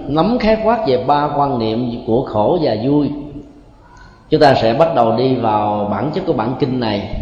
nắm 0.07 0.37
khái 0.39 0.57
quát 0.63 0.87
về 0.87 1.03
ba 1.07 1.29
quan 1.37 1.59
niệm 1.59 2.03
của 2.07 2.25
khổ 2.25 2.59
và 2.61 2.75
vui 2.83 3.09
chúng 4.33 4.41
ta 4.41 4.53
sẽ 4.53 4.73
bắt 4.73 4.95
đầu 4.95 5.15
đi 5.17 5.35
vào 5.35 5.87
bản 5.91 6.11
chất 6.13 6.23
của 6.27 6.33
bản 6.33 6.55
kinh 6.59 6.79
này. 6.79 7.15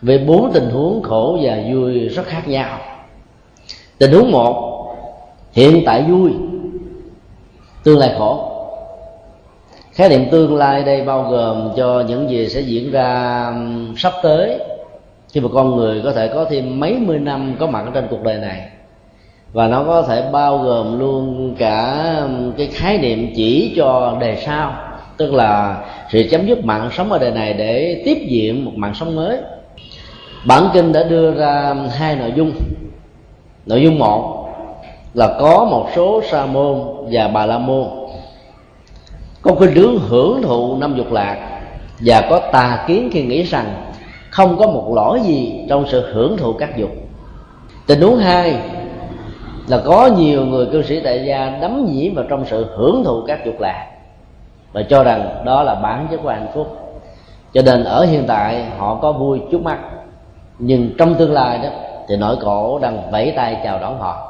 Về 0.00 0.18
bốn 0.18 0.50
tình 0.52 0.70
huống 0.70 1.02
khổ 1.02 1.38
và 1.42 1.58
vui 1.72 2.08
rất 2.08 2.26
khác 2.26 2.48
nhau. 2.48 2.78
Tình 3.98 4.12
huống 4.12 4.30
một, 4.30 4.86
hiện 5.52 5.82
tại 5.86 6.02
vui, 6.02 6.30
tương 7.84 7.98
lai 7.98 8.14
khổ. 8.18 8.48
Khái 9.92 10.08
niệm 10.08 10.30
tương 10.30 10.56
lai 10.56 10.84
đây 10.84 11.02
bao 11.02 11.22
gồm 11.22 11.70
cho 11.76 12.04
những 12.08 12.30
gì 12.30 12.48
sẽ 12.48 12.60
diễn 12.60 12.90
ra 12.90 13.52
sắp 13.96 14.12
tới. 14.22 14.58
Khi 15.32 15.40
mà 15.40 15.48
con 15.54 15.76
người 15.76 16.00
có 16.04 16.12
thể 16.12 16.28
có 16.28 16.44
thêm 16.44 16.80
mấy 16.80 16.98
mươi 16.98 17.18
năm 17.18 17.56
có 17.60 17.66
mặt 17.66 17.84
trên 17.94 18.06
cuộc 18.10 18.22
đời 18.22 18.38
này. 18.38 18.68
Và 19.52 19.68
nó 19.68 19.84
có 19.84 20.02
thể 20.02 20.28
bao 20.32 20.58
gồm 20.58 20.98
luôn 20.98 21.54
cả 21.58 22.04
cái 22.56 22.66
khái 22.66 22.98
niệm 22.98 23.32
chỉ 23.36 23.74
cho 23.76 24.16
đề 24.20 24.42
sau 24.46 24.91
tức 25.16 25.34
là 25.34 25.84
sự 26.12 26.22
chấm 26.30 26.46
dứt 26.46 26.64
mạng 26.64 26.90
sống 26.92 27.12
ở 27.12 27.18
đời 27.18 27.30
này 27.30 27.52
để 27.52 28.02
tiếp 28.04 28.18
diện 28.28 28.64
một 28.64 28.72
mạng 28.76 28.94
sống 28.94 29.16
mới. 29.16 29.38
Bản 30.46 30.68
kinh 30.74 30.92
đã 30.92 31.02
đưa 31.02 31.34
ra 31.34 31.74
hai 31.98 32.16
nội 32.16 32.32
dung. 32.36 32.52
Nội 33.66 33.82
dung 33.82 33.98
một 33.98 34.48
là 35.14 35.36
có 35.40 35.64
một 35.70 35.88
số 35.96 36.22
sa 36.30 36.46
môn 36.46 36.80
và 37.10 37.28
bà 37.28 37.46
la 37.46 37.58
môn. 37.58 37.88
Có 39.42 39.54
khuynh 39.54 39.74
hướng 39.74 39.98
hưởng 39.98 40.42
thụ 40.42 40.76
năm 40.76 40.94
dục 40.96 41.12
lạc 41.12 41.60
và 42.00 42.26
có 42.30 42.40
tà 42.52 42.84
kiến 42.88 43.10
khi 43.12 43.22
nghĩ 43.22 43.42
rằng 43.42 43.92
không 44.30 44.56
có 44.58 44.66
một 44.66 44.92
lỗi 44.94 45.20
gì 45.24 45.64
trong 45.68 45.84
sự 45.88 46.12
hưởng 46.14 46.36
thụ 46.36 46.52
các 46.52 46.76
dục. 46.76 46.90
Tình 47.86 48.00
huống 48.00 48.18
hai 48.18 48.56
là 49.68 49.82
có 49.84 50.06
nhiều 50.06 50.46
người 50.46 50.66
cư 50.66 50.82
sĩ 50.82 51.00
tại 51.04 51.24
gia 51.26 51.58
đắm 51.60 51.86
nhiễm 51.92 52.14
vào 52.14 52.24
trong 52.28 52.44
sự 52.50 52.66
hưởng 52.76 53.04
thụ 53.04 53.22
các 53.26 53.46
dục 53.46 53.60
lạc 53.60 53.91
và 54.72 54.82
cho 54.82 55.04
rằng 55.04 55.42
đó 55.44 55.62
là 55.62 55.74
bản 55.74 56.08
chất 56.10 56.20
của 56.22 56.28
hạnh 56.28 56.48
phúc. 56.54 56.78
Cho 57.54 57.62
nên 57.62 57.84
ở 57.84 58.04
hiện 58.04 58.24
tại, 58.26 58.64
họ 58.78 58.94
có 58.94 59.12
vui 59.12 59.40
chút 59.50 59.62
mắt, 59.62 59.78
nhưng 60.58 60.90
trong 60.98 61.14
tương 61.14 61.32
lai 61.32 61.58
đó, 61.58 61.68
thì 62.08 62.16
nỗi 62.16 62.36
khổ 62.40 62.78
đang 62.82 63.10
vẫy 63.10 63.32
tay 63.36 63.60
chào 63.64 63.78
đón 63.78 63.98
họ. 63.98 64.28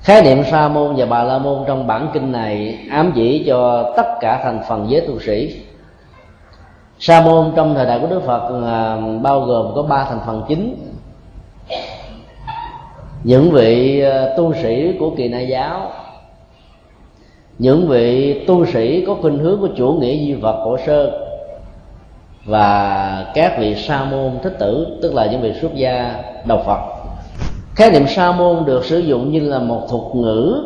Khái 0.00 0.22
niệm 0.22 0.44
sa 0.50 0.68
môn 0.68 0.94
và 0.96 1.06
bà 1.06 1.22
la 1.22 1.38
môn 1.38 1.64
trong 1.66 1.86
bản 1.86 2.08
kinh 2.12 2.32
này 2.32 2.78
ám 2.90 3.12
chỉ 3.14 3.44
cho 3.46 3.92
tất 3.96 4.06
cả 4.20 4.40
thành 4.42 4.60
phần 4.68 4.86
giới 4.90 5.00
tu 5.00 5.20
sĩ. 5.20 5.60
Sa 6.98 7.20
môn 7.20 7.52
trong 7.56 7.74
thời 7.74 7.86
đại 7.86 7.98
của 8.00 8.06
đức 8.06 8.22
phật 8.26 8.62
à, 8.66 8.96
bao 9.22 9.40
gồm 9.40 9.72
có 9.74 9.82
ba 9.82 10.04
thành 10.04 10.20
phần 10.26 10.42
chính. 10.48 10.92
Những 13.24 13.50
vị 13.50 14.00
à, 14.00 14.24
tu 14.36 14.54
sĩ 14.54 14.92
của 14.98 15.10
kỳ 15.16 15.28
na 15.28 15.40
giáo 15.40 15.90
những 17.60 17.88
vị 17.88 18.34
tu 18.46 18.66
sĩ 18.66 19.04
có 19.06 19.14
khuynh 19.14 19.38
hướng 19.38 19.60
của 19.60 19.68
chủ 19.76 19.92
nghĩa 19.92 20.14
duy 20.14 20.34
vật 20.34 20.62
cổ 20.64 20.76
sơ 20.86 21.26
và 22.44 23.26
các 23.34 23.58
vị 23.58 23.74
sa 23.74 24.04
môn 24.04 24.32
thích 24.42 24.56
tử, 24.58 24.98
tức 25.02 25.14
là 25.14 25.26
những 25.26 25.40
vị 25.40 25.52
xuất 25.60 25.74
gia 25.74 26.22
đầu 26.46 26.62
phật. 26.66 26.80
Khái 27.74 27.90
niệm 27.90 28.06
sa 28.06 28.32
môn 28.32 28.64
được 28.64 28.84
sử 28.84 28.98
dụng 28.98 29.32
như 29.32 29.40
là 29.40 29.58
một 29.58 29.86
thuật 29.90 30.02
ngữ 30.14 30.62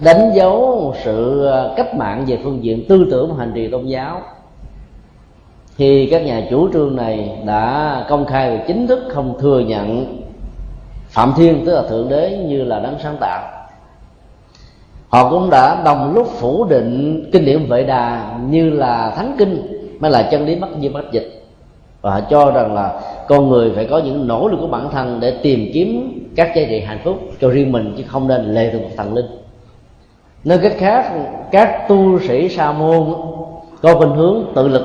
đánh 0.00 0.32
dấu 0.34 0.94
sự 1.04 1.46
à, 1.46 1.68
cách 1.76 1.94
mạng 1.94 2.24
về 2.26 2.38
phương 2.44 2.64
diện 2.64 2.84
tư 2.88 3.06
tưởng 3.10 3.30
và 3.30 3.36
hành 3.38 3.52
trì 3.54 3.68
tôn 3.68 3.86
giáo. 3.86 4.20
Khi 5.76 6.08
các 6.10 6.26
nhà 6.26 6.46
chủ 6.50 6.72
trương 6.72 6.96
này 6.96 7.38
đã 7.46 8.04
công 8.08 8.26
khai 8.26 8.56
và 8.56 8.64
chính 8.66 8.86
thức 8.86 9.04
không 9.08 9.38
thừa 9.40 9.60
nhận 9.60 10.18
phạm 11.08 11.32
thiên, 11.36 11.66
tức 11.66 11.74
là 11.74 11.82
thượng 11.88 12.08
đế, 12.08 12.44
như 12.48 12.64
là 12.64 12.80
đấng 12.80 12.96
sáng 13.02 13.16
tạo 13.20 13.61
họ 15.12 15.30
cũng 15.30 15.50
đã 15.50 15.82
đồng 15.84 16.14
lúc 16.14 16.26
phủ 16.26 16.64
định 16.64 17.24
kinh 17.32 17.44
điển 17.44 17.66
vệ 17.66 17.84
đà 17.84 18.34
như 18.48 18.70
là 18.70 19.12
thánh 19.16 19.34
kinh, 19.38 19.62
mới 20.00 20.10
là 20.10 20.28
chân 20.30 20.46
lý 20.46 20.54
bất 20.54 20.68
di 20.80 20.88
bất 20.88 21.12
dịch. 21.12 21.42
Và 22.00 22.10
họ 22.10 22.20
cho 22.30 22.50
rằng 22.50 22.74
là 22.74 23.00
con 23.28 23.48
người 23.48 23.72
phải 23.74 23.86
có 23.90 23.98
những 23.98 24.28
nỗ 24.28 24.48
lực 24.48 24.56
của 24.60 24.66
bản 24.66 24.88
thân 24.92 25.20
để 25.20 25.30
tìm 25.42 25.70
kiếm 25.74 26.18
các 26.36 26.52
giá 26.56 26.62
trị 26.68 26.80
hạnh 26.80 27.00
phúc 27.04 27.18
cho 27.40 27.48
riêng 27.48 27.72
mình, 27.72 27.94
chứ 27.96 28.04
không 28.06 28.28
nên 28.28 28.54
lệ 28.54 28.70
thuộc 28.72 28.82
thần 28.96 29.14
linh. 29.14 29.26
Nói 30.44 30.58
cách 30.62 30.74
khác, 30.78 31.12
các 31.50 31.88
tu 31.88 32.20
sĩ 32.20 32.48
sa 32.48 32.72
môn 32.72 33.14
có 33.82 33.94
khuynh 33.94 34.14
hướng 34.14 34.44
tự 34.54 34.68
lực. 34.68 34.84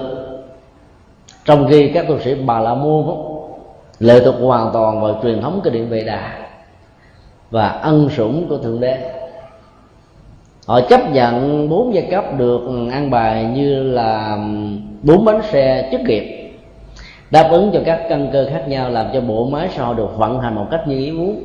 Trong 1.46 1.68
khi 1.70 1.92
các 1.94 2.06
tu 2.08 2.20
sĩ 2.20 2.36
bà 2.36 2.60
la 2.60 2.74
môn 2.74 3.06
lệ 4.00 4.20
thuộc 4.26 4.36
hoàn 4.42 4.70
toàn 4.74 5.02
vào 5.02 5.20
truyền 5.24 5.42
thống 5.42 5.62
cái 5.64 5.74
điện 5.74 5.90
vệ 5.90 6.04
đà 6.04 6.32
và 7.52 7.68
ân 7.68 8.10
sủng 8.10 8.46
của 8.50 8.58
thượng 8.58 8.80
đế 8.80 9.27
họ 10.68 10.82
chấp 10.82 11.12
nhận 11.12 11.70
bốn 11.70 11.94
giai 11.94 12.08
cấp 12.12 12.26
được 12.38 12.62
ăn 12.92 13.10
bài 13.10 13.46
như 13.56 13.84
là 13.84 14.38
bốn 15.04 15.26
bánh 15.26 15.42
xe 15.52 15.90
chức 15.92 16.02
nghiệp. 16.02 16.54
Đáp 17.32 17.50
ứng 17.52 17.72
cho 17.74 17.80
các 17.86 18.02
căn 18.10 18.30
cơ 18.34 18.48
khác 18.50 18.64
nhau 18.68 18.90
làm 18.90 19.06
cho 19.14 19.22
bộ 19.22 19.46
máy 19.46 19.70
sau 19.76 19.94
được 19.94 20.18
vận 20.18 20.40
hành 20.40 20.56
một 20.56 20.66
cách 20.72 20.88
như 20.88 20.98
ý 20.98 21.12
muốn. 21.12 21.44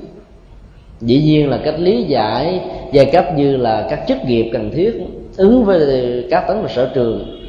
Dĩ 1.01 1.23
nhiên 1.23 1.51
là 1.51 1.59
cách 1.65 1.75
lý 1.79 2.03
giải 2.03 2.61
giai 2.93 3.07
cấp 3.07 3.25
như 3.37 3.57
là 3.57 3.87
các 3.91 4.01
chức 4.09 4.19
nghiệp 4.25 4.51
cần 4.53 4.71
thiết 4.71 4.93
ứng 5.37 5.65
với 5.65 6.27
các 6.31 6.45
tấn 6.49 6.57
sở 6.69 6.91
trường. 6.95 7.41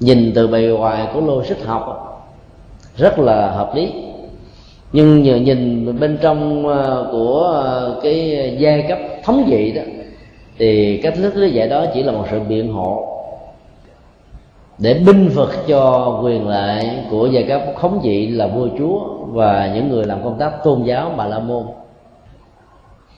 Nhìn 0.00 0.32
từ 0.34 0.46
bề 0.46 0.60
ngoài 0.62 1.06
của 1.14 1.20
logic 1.20 1.66
học, 1.66 2.04
rất 2.96 3.18
là 3.18 3.50
hợp 3.50 3.74
lý. 3.74 3.92
Nhưng 4.92 5.22
nhờ 5.22 5.36
nhìn 5.36 5.86
bên 6.00 6.18
trong 6.22 6.68
ờ, 6.68 7.08
của 7.12 7.40
ờ, 7.64 8.00
cái 8.02 8.56
giai 8.58 8.84
cấp 8.88 8.98
thống 9.24 9.44
trị 9.50 9.72
đó 9.72 9.82
thì 10.58 11.00
cách 11.02 11.14
thức 11.16 11.36
lý 11.36 11.50
giải 11.50 11.68
đó 11.68 11.84
chỉ 11.94 12.02
là 12.02 12.12
một 12.12 12.24
sự 12.30 12.40
biện 12.40 12.72
hộ 12.72 13.04
để 14.78 14.94
binh 15.06 15.28
vực 15.28 15.50
cho 15.68 16.20
quyền 16.22 16.48
lợi 16.48 16.90
của 17.10 17.26
giai 17.26 17.42
cấp 17.42 17.62
khống 17.76 18.00
trị 18.02 18.28
là 18.28 18.46
vua 18.46 18.68
chúa 18.78 19.00
và 19.26 19.70
những 19.74 19.88
người 19.88 20.04
làm 20.04 20.24
công 20.24 20.38
tác 20.38 20.64
tôn 20.64 20.82
giáo 20.82 21.12
bà 21.16 21.24
la 21.26 21.38
môn. 21.38 21.62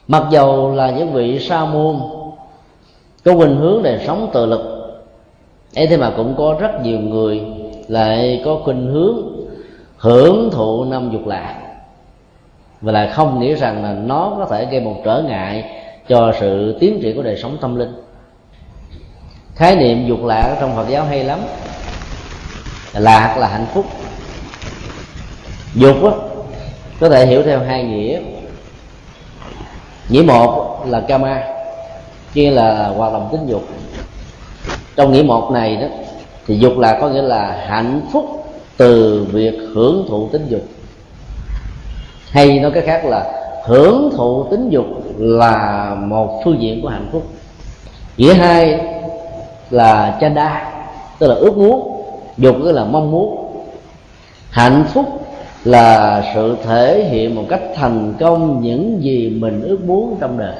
Mặc 0.08 0.22
dầu 0.30 0.74
là 0.74 0.90
những 0.90 1.12
vị 1.12 1.38
sa 1.38 1.64
môn 1.64 1.96
có 3.24 3.34
khuynh 3.34 3.56
hướng 3.56 3.82
để 3.82 4.04
sống 4.06 4.30
tự 4.32 4.46
lực, 4.46 4.60
ấy 5.76 5.86
thế 5.86 5.96
mà 5.96 6.12
cũng 6.16 6.34
có 6.38 6.56
rất 6.60 6.82
nhiều 6.84 6.98
người 6.98 7.42
lại 7.88 8.42
có 8.44 8.60
khuynh 8.64 8.86
hướng 8.86 9.16
hưởng 9.96 10.50
thụ 10.52 10.84
năm 10.84 11.10
dục 11.12 11.26
lạc 11.26 11.54
và 12.80 12.92
lại 12.92 13.08
không 13.08 13.40
nghĩ 13.40 13.54
rằng 13.54 13.82
là 13.82 13.92
nó 13.92 14.34
có 14.38 14.46
thể 14.46 14.66
gây 14.70 14.80
một 14.80 14.96
trở 15.04 15.22
ngại 15.28 15.79
cho 16.10 16.32
sự 16.40 16.76
tiến 16.80 17.00
triển 17.02 17.16
của 17.16 17.22
đời 17.22 17.36
sống 17.36 17.58
tâm 17.60 17.76
linh. 17.76 17.92
Khái 19.54 19.76
niệm 19.76 20.06
dục 20.08 20.24
lạc 20.24 20.56
trong 20.60 20.76
phật 20.76 20.88
giáo 20.88 21.04
hay 21.04 21.24
lắm. 21.24 21.40
Lạc 22.92 23.36
là 23.38 23.46
hạnh 23.48 23.66
phúc. 23.74 23.86
Dục 25.74 26.02
đó, 26.02 26.14
có 27.00 27.08
thể 27.08 27.26
hiểu 27.26 27.42
theo 27.42 27.60
hai 27.60 27.84
nghĩa. 27.84 28.20
Nghĩa 30.08 30.22
một 30.22 30.84
là 30.86 31.00
kama 31.00 31.42
kia 32.34 32.50
là 32.50 32.88
hoạt 32.88 33.12
động 33.12 33.28
tính 33.32 33.46
dục. 33.46 33.62
Trong 34.96 35.12
nghĩa 35.12 35.22
một 35.22 35.50
này 35.52 35.76
đó 35.76 35.86
thì 36.46 36.58
dục 36.58 36.78
là 36.78 36.98
có 37.00 37.08
nghĩa 37.08 37.22
là 37.22 37.64
hạnh 37.68 38.00
phúc 38.12 38.24
từ 38.76 39.24
việc 39.32 39.54
hưởng 39.74 40.06
thụ 40.08 40.28
tính 40.28 40.46
dục. 40.48 40.62
Hay 42.30 42.60
nói 42.60 42.70
cái 42.74 42.82
khác 42.86 43.04
là 43.04 43.32
hưởng 43.64 44.10
thụ 44.16 44.46
tính 44.50 44.70
dục 44.70 44.86
là 45.20 45.94
một 45.94 46.40
phương 46.44 46.62
diện 46.62 46.82
của 46.82 46.88
hạnh 46.88 47.08
phúc. 47.12 47.26
Nghĩa 48.16 48.34
hai 48.34 48.80
là 49.70 50.18
chanda 50.20 50.72
tức 51.18 51.26
là 51.26 51.34
ước 51.34 51.56
muốn 51.56 52.02
dục 52.38 52.56
tức 52.64 52.72
là 52.72 52.84
mong 52.84 53.10
muốn. 53.10 53.46
Hạnh 54.50 54.84
phúc 54.94 55.06
là 55.64 56.22
sự 56.34 56.56
thể 56.64 57.08
hiện 57.10 57.34
một 57.34 57.44
cách 57.48 57.62
thành 57.74 58.14
công 58.20 58.62
những 58.62 59.02
gì 59.02 59.36
mình 59.40 59.62
ước 59.62 59.84
muốn 59.84 60.16
trong 60.20 60.38
đời. 60.38 60.54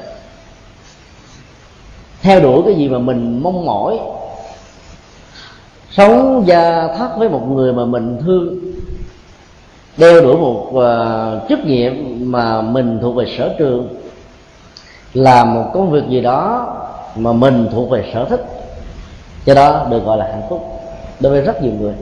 Theo 2.21 2.39
đuổi 2.39 2.61
cái 2.65 2.75
gì 2.75 2.89
mà 2.89 2.99
mình 2.99 3.39
mong 3.43 3.65
mỏi. 3.65 3.99
Sống 5.91 6.43
gia 6.47 6.87
thất 6.97 7.09
với 7.17 7.29
một 7.29 7.47
người 7.49 7.73
mà 7.73 7.85
mình 7.85 8.17
thương. 8.25 8.59
Đeo 9.97 10.21
đuổi 10.21 10.37
một 10.37 10.67
uh, 10.69 11.49
chức 11.49 11.59
nhiệm 11.65 11.93
mà 12.19 12.61
mình 12.61 12.99
thuộc 13.01 13.15
về 13.15 13.25
sở 13.37 13.55
trường 13.59 14.00
làm 15.13 15.53
một 15.53 15.65
công 15.73 15.91
việc 15.91 16.03
gì 16.09 16.21
đó 16.21 16.67
mà 17.15 17.33
mình 17.33 17.69
thuộc 17.71 17.89
về 17.89 18.11
sở 18.13 18.25
thích. 18.25 18.45
Cho 19.45 19.53
đó 19.53 19.85
được 19.89 20.05
gọi 20.05 20.17
là 20.17 20.25
hạnh 20.25 20.41
phúc 20.49 20.81
đối 21.19 21.31
với 21.31 21.41
rất 21.41 21.63
nhiều 21.63 21.73
người. 21.79 21.93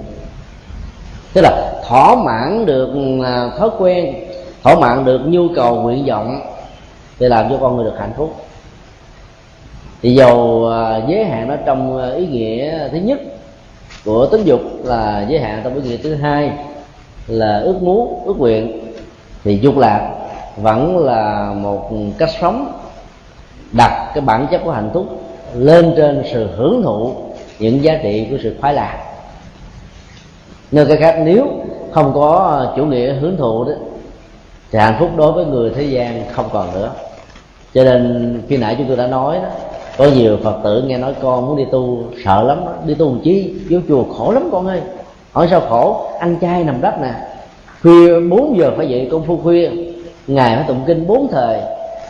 Tức 1.33 1.41
là 1.41 1.71
thỏa 1.87 2.15
mãn 2.15 2.65
được 2.65 2.89
à, 3.25 3.49
thói 3.57 3.69
quen, 3.79 4.15
thỏa 4.63 4.75
mãn 4.75 5.05
được 5.05 5.21
nhu 5.25 5.47
cầu, 5.55 5.75
nguyện 5.75 6.05
vọng 6.05 6.41
để 7.19 7.29
làm 7.29 7.49
cho 7.49 7.57
con 7.61 7.75
người 7.75 7.85
được 7.85 7.97
hạnh 7.99 8.13
phúc. 8.17 8.35
Thì 10.01 10.15
dầu 10.15 10.69
à, 10.71 11.01
giới 11.07 11.25
hạn 11.25 11.47
nó 11.47 11.55
trong 11.65 12.01
à, 12.01 12.09
ý 12.09 12.27
nghĩa 12.27 12.87
thứ 12.91 12.97
nhất 12.97 13.19
của 14.05 14.25
tính 14.25 14.43
dục 14.43 14.61
là 14.83 15.25
giới 15.29 15.39
hạn 15.39 15.61
trong 15.63 15.75
ý 15.75 15.81
nghĩa 15.81 15.97
thứ 15.97 16.15
hai 16.15 16.51
là 17.27 17.59
ước 17.59 17.81
muốn, 17.81 18.23
ước 18.25 18.37
nguyện, 18.37 18.93
thì 19.43 19.59
dục 19.61 19.77
lạc 19.77 20.11
vẫn 20.57 20.97
là 20.97 21.53
một 21.55 21.89
cách 22.17 22.29
sống 22.41 22.71
đặt 23.71 24.11
cái 24.13 24.21
bản 24.21 24.47
chất 24.51 24.61
của 24.63 24.71
hạnh 24.71 24.89
phúc 24.93 25.05
lên 25.55 25.93
trên 25.97 26.23
sự 26.33 26.47
hưởng 26.57 26.81
thụ 26.83 27.11
những 27.59 27.83
giá 27.83 27.99
trị 28.03 28.27
của 28.31 28.37
sự 28.43 28.55
khoái 28.61 28.73
lạc. 28.73 28.97
Nơi 30.71 30.85
cái 30.85 30.97
khác 30.97 31.15
nếu 31.25 31.47
không 31.91 32.13
có 32.13 32.65
chủ 32.75 32.85
nghĩa 32.85 33.13
hưởng 33.13 33.37
thụ 33.37 33.63
đó, 33.63 33.71
thì 34.71 34.79
hạnh 34.79 34.95
phúc 34.99 35.09
đối 35.17 35.31
với 35.31 35.45
người 35.45 35.71
thế 35.75 35.83
gian 35.83 36.23
không 36.31 36.45
còn 36.53 36.73
nữa. 36.73 36.91
Cho 37.73 37.83
nên 37.83 38.41
khi 38.47 38.57
nãy 38.57 38.75
chúng 38.77 38.87
tôi 38.87 38.97
đã 38.97 39.07
nói 39.07 39.39
đó, 39.43 39.49
có 39.97 40.05
nhiều 40.05 40.37
phật 40.43 40.59
tử 40.63 40.83
nghe 40.87 40.97
nói 40.97 41.13
con 41.21 41.45
muốn 41.45 41.57
đi 41.57 41.65
tu 41.71 42.03
sợ 42.25 42.43
lắm 42.43 42.61
đó. 42.65 42.73
đi 42.85 42.95
tu 42.95 43.05
làm 43.05 43.19
chi 43.23 43.53
vô 43.69 43.79
chùa 43.87 44.03
khổ 44.03 44.31
lắm 44.31 44.49
con 44.51 44.67
ơi. 44.67 44.81
Hỏi 45.31 45.47
sao 45.51 45.61
khổ? 45.69 46.09
Ăn 46.19 46.35
chay 46.41 46.63
nằm 46.63 46.81
đất 46.81 47.01
nè. 47.01 47.13
Khuya 47.81 48.19
4 48.29 48.57
giờ 48.57 48.71
phải 48.77 48.89
dậy 48.89 49.07
công 49.11 49.25
phu 49.25 49.37
khuya. 49.37 49.69
Ngày 50.27 50.55
phải 50.55 50.65
tụng 50.67 50.83
kinh 50.87 51.07
bốn 51.07 51.27
thời 51.31 51.59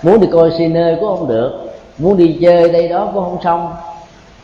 muốn 0.04 0.20
đi 0.20 0.28
coi 0.32 0.52
cine 0.58 0.98
cũng 1.00 1.18
không 1.18 1.28
được. 1.28 1.52
Muốn 1.98 2.18
đi 2.18 2.38
chơi 2.42 2.70
đây 2.72 2.88
đó 2.88 3.10
cũng 3.14 3.24
không 3.24 3.38
xong. 3.44 3.74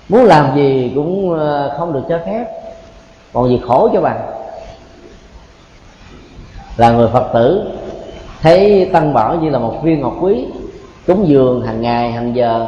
Muốn 0.09 0.23
làm 0.23 0.55
gì 0.55 0.91
cũng 0.95 1.33
ờ, 1.39 1.75
không 1.77 1.93
được 1.93 2.03
cho 2.09 2.19
phép. 2.25 2.45
Còn 3.33 3.49
gì 3.49 3.61
khổ 3.67 3.89
cho 3.93 4.01
bằng 4.01 4.19
là 6.77 6.91
người 6.91 7.07
phật 7.13 7.33
tử, 7.33 7.63
thấy 8.41 8.89
tăng 8.93 9.13
bảo 9.13 9.35
như 9.35 9.49
là 9.49 9.59
một 9.59 9.83
viên 9.83 10.01
ngọc 10.01 10.13
quý, 10.21 10.45
cúng 11.07 11.27
dường 11.27 11.61
hàng 11.61 11.81
ngày, 11.81 12.11
hàng 12.11 12.35
giờ. 12.35 12.67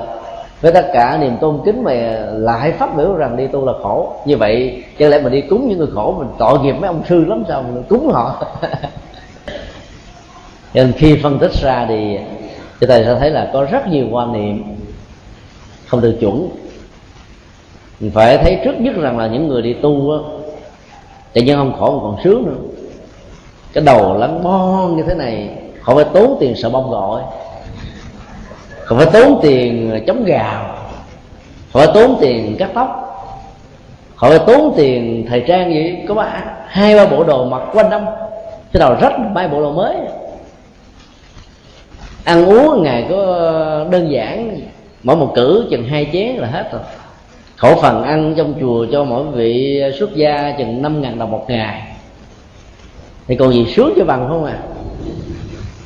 Với 0.61 0.71
tất 0.71 0.89
cả 0.93 1.17
niềm 1.21 1.37
tôn 1.41 1.59
kính 1.65 1.83
mà 1.83 1.91
lại 2.31 2.71
phát 2.71 2.95
biểu 2.97 3.15
rằng 3.15 3.37
đi 3.37 3.47
tu 3.47 3.65
là 3.65 3.73
khổ. 3.83 4.13
Như 4.25 4.37
vậy 4.37 4.83
chẳng 4.99 5.09
lẽ 5.09 5.19
mình 5.19 5.33
đi 5.33 5.41
cúng 5.41 5.67
những 5.69 5.77
người 5.77 5.87
khổ, 5.93 6.15
mình 6.17 6.27
tội 6.37 6.59
nghiệp 6.59 6.73
mấy 6.73 6.87
ông 6.87 7.01
sư 7.09 7.25
lắm 7.25 7.43
sao 7.47 7.63
mình 7.63 7.83
cúng 7.89 8.09
họ. 8.13 8.43
Nên 10.73 10.93
khi 10.97 11.19
phân 11.23 11.39
tích 11.39 11.51
ra 11.53 11.85
thì 11.89 12.17
chúng 12.79 12.89
ta 12.89 12.97
sẽ 12.97 13.15
thấy 13.19 13.31
là 13.31 13.49
có 13.53 13.67
rất 13.71 13.87
nhiều 13.87 14.05
quan 14.11 14.33
niệm 14.33 14.63
không 15.87 16.01
được 16.01 16.17
chuẩn 16.19 16.49
mình 17.99 18.11
phải 18.11 18.37
thấy 18.37 18.59
trước 18.63 18.75
nhất 18.79 18.95
rằng 18.95 19.17
là 19.17 19.27
những 19.27 19.47
người 19.47 19.61
đi 19.61 19.73
tu 19.73 20.11
á, 20.11 20.17
tự 21.33 21.41
nhiên 21.41 21.57
không 21.57 21.75
khổ 21.79 21.91
mà 21.91 21.99
còn 22.01 22.23
sướng 22.23 22.45
nữa. 22.45 22.81
Cái 23.73 23.83
đầu 23.83 24.17
lắng 24.17 24.43
bon 24.43 24.97
như 24.97 25.03
thế 25.03 25.13
này, 25.13 25.49
không 25.81 25.95
phải 25.95 26.05
tốn 26.13 26.37
tiền 26.39 26.55
sợ 26.55 26.69
bông 26.69 26.89
gọi, 26.89 27.21
không 28.83 28.97
phải 28.97 29.07
tốn 29.13 29.39
tiền 29.41 30.03
chống 30.07 30.23
gào 30.23 30.77
không 31.73 31.81
phải 31.85 31.87
tốn 31.93 32.17
tiền 32.21 32.55
cắt 32.59 32.69
tóc, 32.73 33.03
không 34.15 34.29
phải 34.29 34.39
tốn 34.39 34.73
tiền 34.77 35.25
thời 35.29 35.43
trang 35.47 35.73
gì, 35.73 35.95
có 36.07 36.13
ba, 36.13 36.43
hai, 36.67 36.95
ba 36.95 37.05
bộ 37.05 37.23
đồ 37.23 37.45
mặc 37.45 37.61
quanh 37.73 37.89
năm. 37.89 38.05
Cái 38.73 38.79
đầu 38.79 38.95
rách, 39.01 39.13
ba 39.33 39.47
bộ 39.47 39.61
đồ 39.61 39.71
mới 39.71 39.95
ăn 42.27 42.45
uống 42.45 42.83
ngày 42.83 43.05
có 43.09 43.15
đơn 43.91 44.11
giản. 44.11 44.59
Mỗi 45.03 45.15
một 45.15 45.31
cử 45.35 45.67
chừng 45.69 45.87
hai 45.87 46.09
chén 46.13 46.35
là 46.35 46.47
hết 46.47 46.71
rồi. 46.71 46.81
Khẩu 47.55 47.75
phần 47.81 48.03
ăn 48.03 48.33
trong 48.37 48.53
chùa 48.59 48.85
cho 48.91 49.03
mỗi 49.03 49.23
vị 49.23 49.81
xuất 49.99 50.15
gia 50.15 50.55
chừng 50.57 50.81
năm 50.81 51.01
ngàn 51.01 51.19
đồng 51.19 51.31
một 51.31 51.45
ngày. 51.47 51.81
Thì 53.27 53.35
còn 53.35 53.53
gì 53.53 53.65
sướng 53.75 53.93
cho 53.97 54.05
bằng 54.05 54.27
không 54.29 54.45
à? 54.45 54.59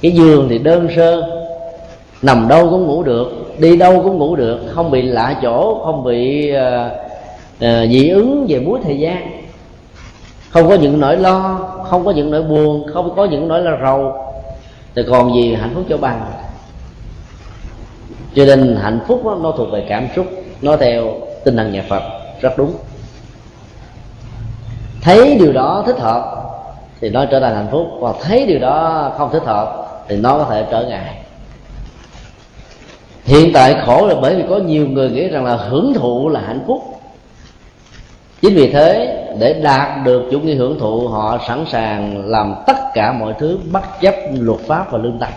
Cái 0.01 0.11
giường 0.11 0.47
thì 0.49 0.57
đơn 0.57 0.87
sơ 0.95 1.23
nằm 2.21 2.47
đâu 2.47 2.69
cũng 2.69 2.87
ngủ 2.87 3.03
được 3.03 3.55
đi 3.59 3.77
đâu 3.77 4.01
cũng 4.03 4.17
ngủ 4.17 4.35
được 4.35 4.59
không 4.69 4.91
bị 4.91 5.01
lạ 5.01 5.39
chỗ 5.41 5.81
không 5.85 6.03
bị 6.03 6.51
uh, 6.51 6.91
uh, 7.57 7.89
dị 7.89 8.09
ứng 8.09 8.45
về 8.49 8.59
múi 8.59 8.79
thời 8.83 8.99
gian. 8.99 9.43
Không 10.49 10.69
có 10.69 10.75
những 10.75 10.99
nỗi 10.99 11.17
lo 11.17 11.59
không 11.89 12.05
có 12.05 12.11
những 12.11 12.31
nỗi 12.31 12.43
buồn 12.43 12.85
không 12.93 13.15
có 13.15 13.25
những 13.25 13.47
nỗi 13.47 13.61
lo 13.61 13.71
rầu 13.81 14.30
thì 14.95 15.01
còn 15.09 15.33
gì 15.33 15.55
hạnh 15.55 15.71
phúc 15.75 15.83
cho 15.89 15.97
bằng. 15.97 16.31
Cho 18.35 18.45
nên 18.45 18.77
hạnh 18.81 18.99
phúc 19.07 19.21
đó, 19.25 19.37
nó 19.41 19.51
thuộc 19.57 19.71
về 19.71 19.85
cảm 19.89 20.07
xúc 20.15 20.25
nó 20.61 20.77
theo 20.77 21.13
tinh 21.45 21.57
thần 21.57 21.71
nhà 21.71 21.83
phật 21.89 22.03
rất 22.41 22.57
đúng. 22.57 22.73
Thấy 25.01 25.37
điều 25.39 25.53
đó 25.53 25.83
thích 25.85 25.99
hợp 25.99 26.37
thì 27.01 27.09
nó 27.09 27.25
trở 27.25 27.39
thành 27.39 27.55
hạnh 27.55 27.67
phúc 27.71 27.87
và 27.99 28.13
thấy 28.21 28.45
điều 28.45 28.59
đó 28.59 29.11
không 29.17 29.29
thích 29.31 29.43
hợp 29.45 29.87
thì 30.07 30.17
nó 30.17 30.37
có 30.37 30.45
thể 30.49 30.65
trở 30.71 30.85
ngại. 30.85 31.17
Hiện 33.23 33.51
tại 33.53 33.75
khổ 33.85 34.07
là 34.07 34.15
bởi 34.21 34.35
vì 34.35 34.43
có 34.49 34.57
nhiều 34.57 34.87
người 34.87 35.09
nghĩ 35.09 35.27
rằng 35.27 35.45
là 35.45 35.55
hưởng 35.55 35.93
thụ 35.93 36.29
là 36.29 36.39
hạnh 36.39 36.63
phúc 36.67 37.00
chính 38.41 38.55
vì 38.55 38.71
thế, 38.71 39.17
để 39.39 39.53
đạt 39.53 40.05
được 40.05 40.27
chủ 40.31 40.39
nghĩa 40.39 40.55
hưởng 40.55 40.79
thụ, 40.79 41.07
họ 41.07 41.37
sẵn 41.47 41.65
sàng 41.71 42.25
làm 42.25 42.55
tất 42.67 42.77
cả 42.93 43.11
mọi 43.11 43.33
thứ 43.39 43.59
bất 43.71 44.01
chấp 44.01 44.15
luật 44.33 44.59
pháp 44.59 44.91
và 44.91 44.97
lương 44.97 45.19
tâm. 45.19 45.29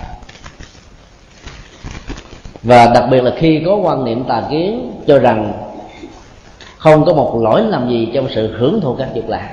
Và 2.62 2.86
đặc 2.94 3.05
biệt 3.11 3.22
là 3.22 3.32
khi 3.38 3.62
có 3.66 3.76
quan 3.76 4.05
niệm 4.05 4.24
tà 4.24 4.42
kiến, 4.50 4.92
cho 5.07 5.18
rằng 5.18 5.52
không 6.78 7.05
có 7.05 7.14
một 7.14 7.40
lỗi 7.42 7.62
làm 7.62 7.90
gì 7.90 8.09
trong 8.14 8.26
sự 8.34 8.57
hưởng 8.59 8.80
thụ 8.80 8.94
các 8.94 9.09
dục 9.14 9.28
lạc. 9.28 9.50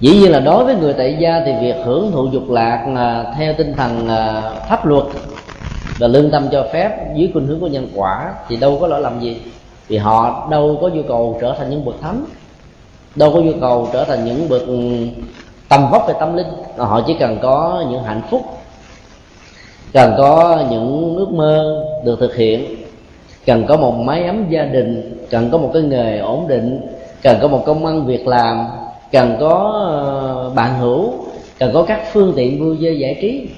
Dĩ 0.00 0.10
nhiên 0.10 0.32
là 0.32 0.40
đối 0.40 0.64
với 0.64 0.74
người 0.74 0.92
tại 0.92 1.16
gia 1.20 1.42
thì 1.46 1.52
việc 1.60 1.74
hưởng 1.84 2.12
thụ 2.12 2.26
dục 2.26 2.50
lạc 2.50 2.86
là 2.94 3.34
theo 3.36 3.54
tinh 3.58 3.74
thần 3.76 4.08
à, 4.08 4.42
pháp 4.68 4.86
luật 4.86 5.04
và 5.98 6.06
lương 6.06 6.30
tâm 6.30 6.48
cho 6.52 6.66
phép 6.72 7.14
dưới 7.14 7.30
khuynh 7.32 7.46
hướng 7.46 7.60
của 7.60 7.66
nhân 7.66 7.88
quả 7.94 8.32
thì 8.48 8.56
đâu 8.56 8.78
có 8.80 8.86
lỗi 8.86 9.00
làm 9.00 9.20
gì 9.20 9.40
vì 9.88 9.96
họ 9.96 10.48
đâu 10.50 10.78
có 10.80 10.88
nhu 10.88 11.02
cầu 11.08 11.38
trở 11.40 11.54
thành 11.58 11.70
những 11.70 11.84
bậc 11.84 11.94
thánh, 12.00 12.24
đâu 13.16 13.32
có 13.34 13.40
nhu 13.40 13.52
cầu 13.60 13.88
trở 13.92 14.04
thành 14.04 14.24
những 14.24 14.48
bậc 14.48 14.66
ừ, 14.66 14.78
tầm 15.68 15.90
vóc 15.90 16.04
về 16.08 16.14
tâm 16.20 16.36
linh. 16.36 16.46
Họ 16.76 17.00
chỉ 17.06 17.16
cần 17.20 17.38
có 17.42 17.84
những 17.90 18.02
hạnh 18.02 18.22
phúc, 18.30 18.42
cần 19.92 20.14
có 20.18 20.64
những 20.70 21.16
ước 21.16 21.28
mơ 21.28 21.84
được 22.04 22.20
thực 22.20 22.36
hiện, 22.36 22.76
cần 23.46 23.66
có 23.68 23.76
một 23.76 23.92
mái 23.92 24.24
ấm 24.24 24.50
gia 24.50 24.64
đình, 24.64 25.18
cần 25.30 25.50
có 25.50 25.58
một 25.58 25.70
cái 25.74 25.82
nghề 25.82 26.18
ổn 26.18 26.48
định, 26.48 26.80
cần 27.22 27.38
có 27.42 27.48
một 27.48 27.62
công 27.66 27.86
ăn 27.86 28.06
việc 28.06 28.26
làm, 28.26 28.66
cần 29.12 29.36
có 29.40 29.82
ờ, 29.86 30.50
bạn 30.54 30.78
hữu, 30.78 31.12
cần 31.58 31.70
có 31.74 31.82
các 31.82 32.00
phương 32.12 32.32
tiện 32.36 32.60
vui 32.60 32.78
chơi 32.82 32.98
giải 32.98 33.18
trí. 33.20 33.48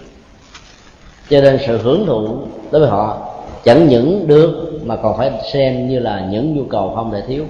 Cho 1.31 1.41
nên 1.41 1.59
sự 1.67 1.79
hưởng 1.79 2.07
thụ 2.07 2.29
đối 2.71 2.81
với 2.81 2.91
họ 2.91 3.30
chẳng 3.65 3.89
những 3.89 4.27
được 4.27 4.81
mà 4.85 4.97
còn 4.97 5.19
phải 5.19 5.31
xem 5.53 5.89
như 5.89 5.99
là 5.99 6.27
những 6.31 6.57
nhu 6.57 6.65
cầu 6.65 6.93
không 6.95 7.13
thể 7.13 7.23
thiếu. 7.27 7.45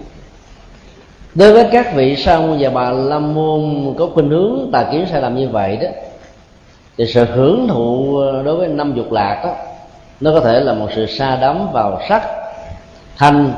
Đối 1.34 1.52
với 1.52 1.68
các 1.72 1.94
vị 1.94 2.16
sa 2.16 2.40
môn 2.40 2.56
và 2.60 2.70
bà 2.70 2.90
la 2.90 3.18
môn 3.18 3.94
có 3.98 4.08
khuynh 4.14 4.30
hướng 4.30 4.68
tà 4.72 4.88
kiến 4.92 5.06
sai 5.10 5.22
làm 5.22 5.36
như 5.36 5.48
vậy 5.48 5.76
đó 5.76 5.88
thì 6.98 7.06
sự 7.06 7.24
hưởng 7.24 7.68
thụ 7.68 8.16
ờ, 8.18 8.42
đối 8.42 8.56
với 8.56 8.68
năm 8.68 8.92
dục 8.96 9.12
lạc 9.12 9.40
đó 9.44 9.54
nó 10.20 10.32
có 10.32 10.40
thể 10.40 10.60
là 10.60 10.74
một 10.74 10.88
sự 10.94 11.06
sa 11.06 11.36
đắm 11.36 11.72
vào 11.72 12.00
sắc 12.08 12.22
thanh 13.16 13.52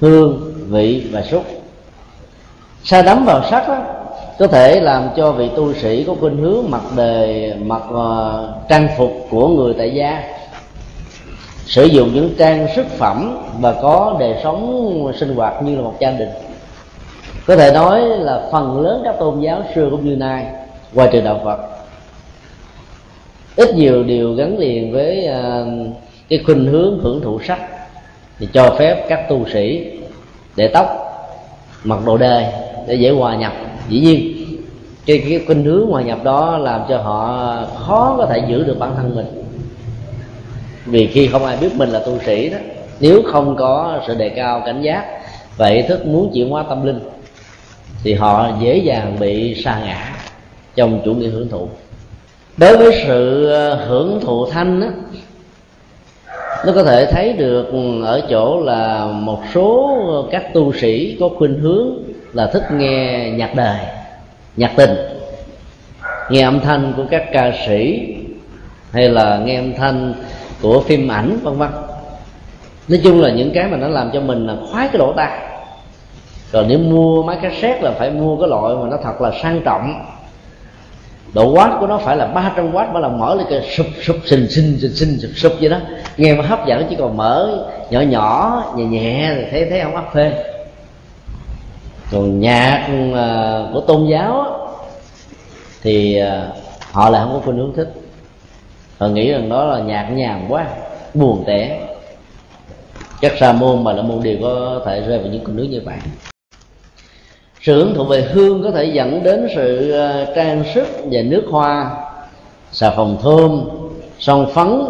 hương 0.00 0.52
vị 0.68 1.06
và 1.12 1.22
xúc. 1.22 1.44
Sa 2.84 3.02
đắm 3.02 3.24
vào 3.24 3.42
sắc 3.50 3.68
đó, 3.68 3.78
có 4.38 4.46
thể 4.46 4.80
làm 4.80 5.08
cho 5.16 5.32
vị 5.32 5.50
tu 5.56 5.74
sĩ 5.74 6.04
có 6.04 6.14
khuynh 6.20 6.36
hướng 6.36 6.64
mặc 6.68 6.82
đề 6.96 7.54
mặc 7.64 7.82
uh, 7.90 8.68
trang 8.68 8.88
phục 8.98 9.10
của 9.30 9.48
người 9.48 9.74
tại 9.78 9.94
gia 9.94 10.22
sử 11.66 11.84
dụng 11.84 12.10
những 12.14 12.34
trang 12.38 12.66
sức 12.76 12.86
phẩm 12.98 13.38
và 13.60 13.72
có 13.82 14.16
đời 14.20 14.34
sống 14.42 15.12
sinh 15.18 15.34
hoạt 15.34 15.62
như 15.62 15.76
là 15.76 15.82
một 15.82 15.94
gia 16.00 16.10
đình. 16.10 16.28
Có 17.46 17.56
thể 17.56 17.72
nói 17.72 18.00
là 18.00 18.48
phần 18.52 18.80
lớn 18.80 19.02
các 19.04 19.14
tôn 19.18 19.40
giáo 19.40 19.62
xưa 19.74 19.88
cũng 19.90 20.08
như 20.08 20.16
nay, 20.16 20.46
ngoài 20.92 21.08
trừ 21.12 21.20
đạo 21.20 21.40
phật. 21.44 21.58
Ít 23.56 23.74
nhiều 23.74 24.04
điều 24.04 24.34
gắn 24.34 24.58
liền 24.58 24.92
với 24.92 25.26
à, 25.26 25.64
cái 26.28 26.38
khuynh 26.46 26.66
hướng 26.66 26.98
hưởng 26.98 27.20
thụ 27.20 27.40
sắc 27.40 27.60
thì 28.38 28.48
cho 28.52 28.74
phép 28.78 29.06
các 29.08 29.28
tu 29.28 29.44
sĩ 29.52 29.90
để 30.56 30.68
tóc, 30.68 30.86
mặc 31.84 31.98
đồ 32.06 32.16
đề 32.16 32.52
để 32.88 32.94
dễ 32.94 33.10
hòa 33.10 33.36
nhập. 33.36 33.52
Dĩ 33.88 34.00
nhiên, 34.00 34.46
cái 35.06 35.22
cái 35.28 35.40
khuynh 35.46 35.64
hướng 35.64 35.90
hòa 35.90 36.02
nhập 36.02 36.24
đó 36.24 36.58
làm 36.58 36.80
cho 36.88 36.98
họ 36.98 37.56
khó 37.86 38.14
có 38.18 38.26
thể 38.26 38.42
giữ 38.48 38.64
được 38.64 38.76
bản 38.78 38.92
thân 38.96 39.16
mình 39.16 39.45
vì 40.86 41.06
khi 41.06 41.28
không 41.28 41.44
ai 41.44 41.56
biết 41.56 41.74
mình 41.76 41.88
là 41.88 41.98
tu 41.98 42.18
sĩ 42.26 42.48
đó 42.48 42.58
nếu 43.00 43.22
không 43.22 43.56
có 43.56 44.02
sự 44.06 44.14
đề 44.14 44.28
cao 44.28 44.62
cảnh 44.66 44.82
giác 44.82 45.04
và 45.56 45.68
ý 45.68 45.82
thức 45.82 46.06
muốn 46.06 46.30
chuyển 46.34 46.50
hóa 46.50 46.64
tâm 46.68 46.86
linh 46.86 47.00
thì 48.04 48.14
họ 48.14 48.50
dễ 48.60 48.76
dàng 48.76 49.16
bị 49.20 49.62
sa 49.64 49.80
ngã 49.86 50.12
trong 50.76 51.00
chủ 51.04 51.14
nghĩa 51.14 51.28
hưởng 51.28 51.48
thụ. 51.48 51.68
Đối 52.56 52.76
với 52.76 53.02
sự 53.06 53.48
ờ, 53.50 53.74
hưởng 53.74 54.20
thụ 54.20 54.46
thanh 54.50 54.80
đó, 54.80 54.86
nó 56.66 56.72
có 56.72 56.82
thể 56.82 57.06
thấy 57.06 57.32
được 57.32 57.66
ở 58.04 58.22
chỗ 58.30 58.60
là 58.60 59.06
một 59.06 59.40
số 59.54 59.98
các 60.30 60.54
tu 60.54 60.72
sĩ 60.72 61.16
có 61.20 61.28
khuynh 61.38 61.58
hướng 61.60 61.98
là 62.32 62.46
thích 62.46 62.62
nghe 62.72 63.30
nhạc 63.30 63.54
đời 63.54 63.78
nhạc 64.56 64.72
tình 64.76 64.90
nghe 66.30 66.42
âm 66.42 66.60
thanh 66.60 66.92
của 66.96 67.04
các 67.10 67.24
ca 67.32 67.52
sĩ 67.66 68.06
hay 68.92 69.08
là 69.08 69.42
nghe 69.44 69.56
âm 69.56 69.72
thanh 69.74 70.14
của 70.66 70.80
phim 70.80 71.08
ảnh, 71.08 71.38
vân 71.42 71.58
vân. 71.58 71.68
Nói 72.88 73.00
chung 73.04 73.20
là 73.20 73.30
những 73.30 73.50
cái 73.54 73.66
mà 73.66 73.76
nó 73.76 73.88
làm 73.88 74.10
cho 74.12 74.20
mình 74.20 74.46
là 74.46 74.56
khoái 74.70 74.88
cái 74.88 74.98
lỗ 74.98 75.12
tai. 75.16 75.38
Rồi 76.52 76.64
nếu 76.68 76.78
mua 76.78 77.22
máy 77.22 77.38
cassette 77.42 77.80
là 77.82 77.92
phải 77.98 78.10
mua 78.10 78.36
cái 78.36 78.48
loại 78.48 78.74
mà 78.76 78.88
nó 78.90 78.96
thật 79.04 79.20
là 79.20 79.32
sang 79.42 79.60
trọng. 79.64 80.04
Độ 81.34 81.54
watt 81.54 81.80
của 81.80 81.86
nó 81.86 81.98
phải 81.98 82.16
là 82.16 82.26
300 82.26 82.72
watt 82.72 82.92
mà 82.92 83.00
là 83.00 83.08
mở 83.08 83.34
lên 83.34 83.46
cái 83.50 83.62
sụp 83.76 83.86
sụp, 84.02 84.16
xình 84.24 84.48
xình 84.48 84.78
xình 84.80 84.94
xình, 84.94 85.18
sụp 85.20 85.30
sụp 85.36 85.52
vậy 85.60 85.68
đó. 85.68 85.78
Nghe 86.16 86.34
mà 86.34 86.44
hấp 86.44 86.66
dẫn, 86.66 86.86
chỉ 86.90 86.96
còn 86.98 87.16
mở 87.16 87.64
nhỏ 87.90 88.00
nhỏ, 88.00 88.62
nhẹ 88.76 88.84
nhẹ, 88.84 89.34
thì 89.36 89.42
thấy 89.50 89.66
thấy 89.70 89.80
không 89.80 89.96
áp 89.96 90.14
phê. 90.14 90.44
Còn 92.12 92.40
nhạc 92.40 92.88
ờ, 93.14 93.70
của 93.72 93.80
tôn 93.80 94.06
giáo 94.06 94.46
thì 95.82 96.18
ờ, 96.18 96.52
họ 96.92 97.10
lại 97.10 97.22
không 97.24 97.32
có 97.32 97.40
khuynh 97.44 97.56
hướng 97.56 97.72
thích 97.76 98.05
họ 98.98 99.08
nghĩ 99.08 99.32
rằng 99.32 99.48
đó 99.48 99.64
là 99.64 99.78
nhạc 99.78 100.02
nhàn 100.02 100.46
quá, 100.48 100.66
buồn 101.14 101.44
tẻ. 101.46 101.80
Chắc 103.20 103.32
sa 103.40 103.52
môn 103.52 103.84
mà 103.84 103.92
là 103.92 104.02
môn 104.02 104.22
đều 104.22 104.36
có 104.42 104.80
thể 104.86 105.00
rơi 105.00 105.18
vào 105.18 105.28
những 105.28 105.44
con 105.44 105.56
nước 105.56 105.66
như 105.70 105.82
vậy. 105.84 105.96
Sự 107.60 107.74
hưởng 107.74 107.94
thụ 107.94 108.04
về 108.04 108.22
hương 108.22 108.62
có 108.62 108.70
thể 108.70 108.84
dẫn 108.84 109.22
đến 109.22 109.48
sự 109.54 109.92
ờ, 109.92 110.32
trang 110.36 110.64
sức 110.74 110.86
và 111.10 111.20
nước 111.22 111.44
hoa, 111.50 111.90
xà 112.72 112.90
phòng 112.90 113.18
thơm, 113.22 113.68
son 114.18 114.46
phấn, 114.54 114.82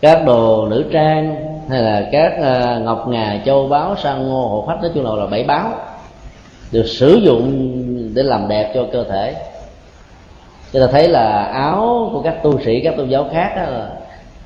các 0.00 0.22
đồ 0.26 0.66
nữ 0.68 0.84
trang 0.92 1.36
hay 1.70 1.82
là 1.82 2.08
các 2.12 2.32
ờ, 2.42 2.80
ngọc 2.80 3.08
ngà, 3.08 3.42
châu 3.46 3.68
báu 3.68 3.96
sang 4.02 4.28
ngô 4.28 4.48
hộ 4.48 4.64
phách, 4.66 4.82
nói 4.82 4.90
chung 4.94 5.04
là 5.04 5.10
là 5.14 5.26
bảy 5.26 5.44
báo 5.44 5.72
được 6.72 6.86
sử 6.86 7.20
dụng 7.24 7.52
để 8.14 8.22
làm 8.22 8.48
đẹp 8.48 8.72
cho 8.74 8.86
cơ 8.92 9.04
thể 9.04 9.34
chúng 10.72 10.82
ta 10.82 10.88
thấy 10.92 11.08
là 11.08 11.44
áo 11.44 12.10
của 12.12 12.22
các 12.22 12.42
tu 12.42 12.60
sĩ, 12.60 12.80
các 12.80 12.94
tôn 12.96 13.08
giáo 13.08 13.26
khác 13.32 13.52
đó 13.56 13.62
là 13.62 13.88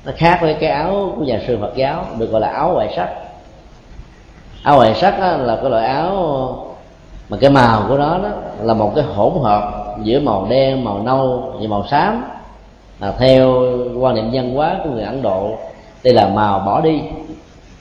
nó 0.05 0.11
khác 0.15 0.39
với 0.41 0.53
cái 0.53 0.69
áo 0.69 1.13
của 1.15 1.23
nhà 1.23 1.39
sư 1.47 1.57
Phật 1.61 1.75
giáo, 1.75 2.05
được 2.19 2.31
gọi 2.31 2.41
là 2.41 2.47
áo 2.47 2.71
ngoại 2.73 2.93
sắc. 2.95 3.09
Áo 4.63 4.75
ngoại 4.75 4.95
sắc 4.95 5.19
đó 5.19 5.37
là 5.37 5.55
cái 5.55 5.69
loại 5.69 5.87
áo 5.87 6.67
mà 7.29 7.37
cái 7.41 7.49
màu 7.49 7.85
của 7.89 7.97
nó 7.97 8.17
đó 8.17 8.29
là 8.61 8.73
một 8.73 8.91
cái 8.95 9.03
hỗn 9.03 9.31
hợp 9.43 9.95
giữa 10.03 10.19
màu 10.19 10.47
đen, 10.49 10.83
màu 10.83 11.03
nâu 11.03 11.53
và 11.59 11.67
màu 11.67 11.87
xám. 11.87 12.23
Là 12.99 13.11
theo 13.19 13.63
quan 13.99 14.15
niệm 14.15 14.29
văn 14.33 14.55
hóa 14.55 14.77
của 14.83 14.89
người 14.89 15.03
Ấn 15.03 15.21
Độ, 15.21 15.57
đây 16.03 16.13
là 16.13 16.29
màu 16.29 16.59
bỏ 16.59 16.81
đi. 16.81 17.01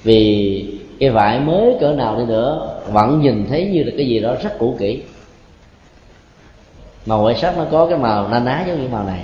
Vì 0.02 0.78
cái 1.00 1.10
vải 1.10 1.40
mới 1.40 1.76
cỡ 1.80 1.92
nào 1.92 2.16
đi 2.16 2.24
nữa, 2.24 2.68
vẫn 2.92 3.20
nhìn 3.20 3.46
thấy 3.50 3.64
như 3.72 3.82
là 3.82 3.92
cái 3.96 4.06
gì 4.06 4.20
đó 4.20 4.34
rất 4.42 4.58
cũ 4.58 4.74
kỹ 4.78 5.02
màu 7.06 7.18
ngoại 7.18 7.34
sắc 7.34 7.58
nó 7.58 7.64
có 7.70 7.86
cái 7.86 7.98
màu 7.98 8.28
na 8.28 8.38
ná 8.38 8.64
giống 8.66 8.82
như 8.82 8.88
màu 8.88 9.04
này. 9.04 9.20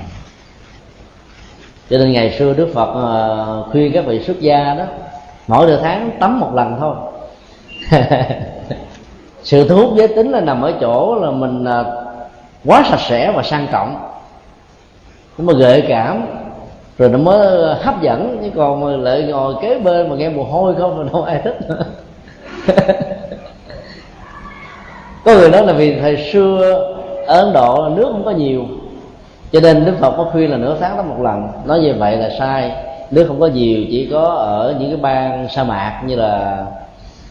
Cho 1.91 1.99
nên 1.99 2.13
ngày 2.13 2.37
xưa 2.39 2.53
đức 2.53 2.71
phật 2.75 2.93
ờ, 2.95 3.65
khuyên 3.73 3.93
các 3.93 4.07
vị 4.07 4.23
xuất 4.25 4.41
gia 4.41 4.75
đó, 4.75 4.85
mỗi 5.49 5.67
nửa 5.67 5.81
tháng 5.83 6.11
tắm 6.21 6.41
một 6.41 6.55
lần 6.55 6.77
thôi. 6.81 6.97
Sự 9.43 9.69
thu 9.69 9.77
hút 9.77 9.91
giới 9.97 10.09
tính 10.09 10.31
là 10.31 10.41
nằm 10.41 10.63
ở 10.63 10.73
chỗ 10.81 11.17
là 11.23 11.31
mình 11.31 11.65
ờ, 11.65 12.07
quá 12.65 12.83
sạch 12.91 13.01
sẽ 13.01 13.33
và 13.37 13.43
sang 13.43 13.67
trọng. 13.73 14.09
Nó 15.39 15.45
mà 15.45 15.59
gợi 15.59 15.85
cảm, 15.89 16.27
rồi 16.99 17.09
nó 17.09 17.19
mới 17.19 17.75
hấp 17.75 18.03
dẫn. 18.03 18.39
Chứ 18.43 18.51
còn 18.57 18.81
mà 18.81 18.91
lại 18.97 19.23
ngồi 19.23 19.55
kế 19.63 19.79
bên 19.79 20.11
mà 20.11 20.17
nghe 20.17 20.29
mùi 20.29 20.45
hôi 20.45 20.75
không 20.79 21.03
thì 21.05 21.11
đâu 21.13 21.23
ai 21.23 21.41
thích. 21.45 21.59
Nữa 21.69 21.85
có 25.25 25.35
người 25.35 25.51
nói 25.51 25.67
là 25.67 25.73
vì 25.73 26.01
thời 26.01 26.31
xưa 26.33 27.02
ở 27.33 27.45
ấn 27.45 27.53
độ 27.53 27.89
nước 27.89 28.09
không 28.13 28.25
có 28.25 28.31
nhiều. 28.31 28.65
Cho 29.53 29.61
nên 29.61 29.85
đức 29.85 29.95
phật 30.01 30.15
có 30.17 30.29
khuyên 30.33 30.51
là 30.51 30.57
nửa 30.57 30.77
tháng 30.81 30.97
tắm 30.97 31.09
một 31.09 31.21
lần. 31.23 31.49
Nói 31.65 31.81
như 31.81 31.95
vậy 31.99 32.17
là 32.17 32.31
sai. 32.39 32.73
Nước 33.11 33.25
không 33.29 33.41
có 33.41 33.47
nhiều 33.47 33.81
chỉ 33.91 34.09
có 34.13 34.25
ở 34.35 34.75
những 34.79 34.91
cái 34.91 35.01
bang 35.01 35.49
sa 35.49 35.65
mạc 35.65 36.03
như 36.07 36.17
là 36.17 36.67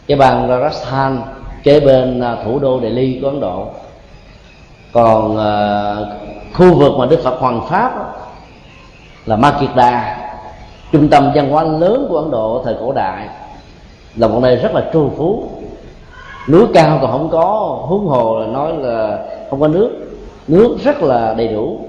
cái 0.07 0.17
bang 0.17 0.49
rajasthan 0.49 1.17
kế 1.63 1.79
bên 1.79 2.19
à, 2.19 2.37
thủ 2.45 2.59
đô 2.59 2.79
delhi 2.81 3.19
của 3.21 3.27
ấn 3.27 3.39
độ. 3.39 3.65
Còn 4.93 5.35
uh, 5.35 6.07
khu 6.53 6.73
vực 6.73 6.91
mà 6.97 7.05
đức 7.05 7.19
phật 7.23 7.39
hoàng 7.39 7.61
pháp 7.69 7.91
là 9.25 9.35
ma 9.35 9.51
kiệt 9.59 9.69
đà 9.75 10.17
trung 10.91 11.07
tâm 11.07 11.31
văn 11.35 11.49
hóa 11.49 11.63
lớn 11.63 12.07
của 12.09 12.17
ấn 12.17 12.31
độ 12.31 12.61
thời 12.65 12.75
cổ 12.79 12.91
đại 12.91 13.27
là 14.15 14.27
một 14.27 14.39
nơi 14.41 14.55
rất 14.55 14.75
là 14.75 14.81
trù 14.93 15.09
phú. 15.17 15.43
Núi 16.49 16.65
cao 16.73 16.99
còn 17.01 17.11
không 17.11 17.29
có 17.29 17.77
huống 17.87 18.07
hồ 18.07 18.39
là 18.39 18.47
nói 18.47 18.73
là 18.77 19.17
không 19.51 19.61
có 19.61 19.67
nước. 19.67 19.89
Nước 20.47 20.77
rất 20.83 21.03
là 21.03 21.33
đầy 21.33 21.47
đủ. 21.47 21.79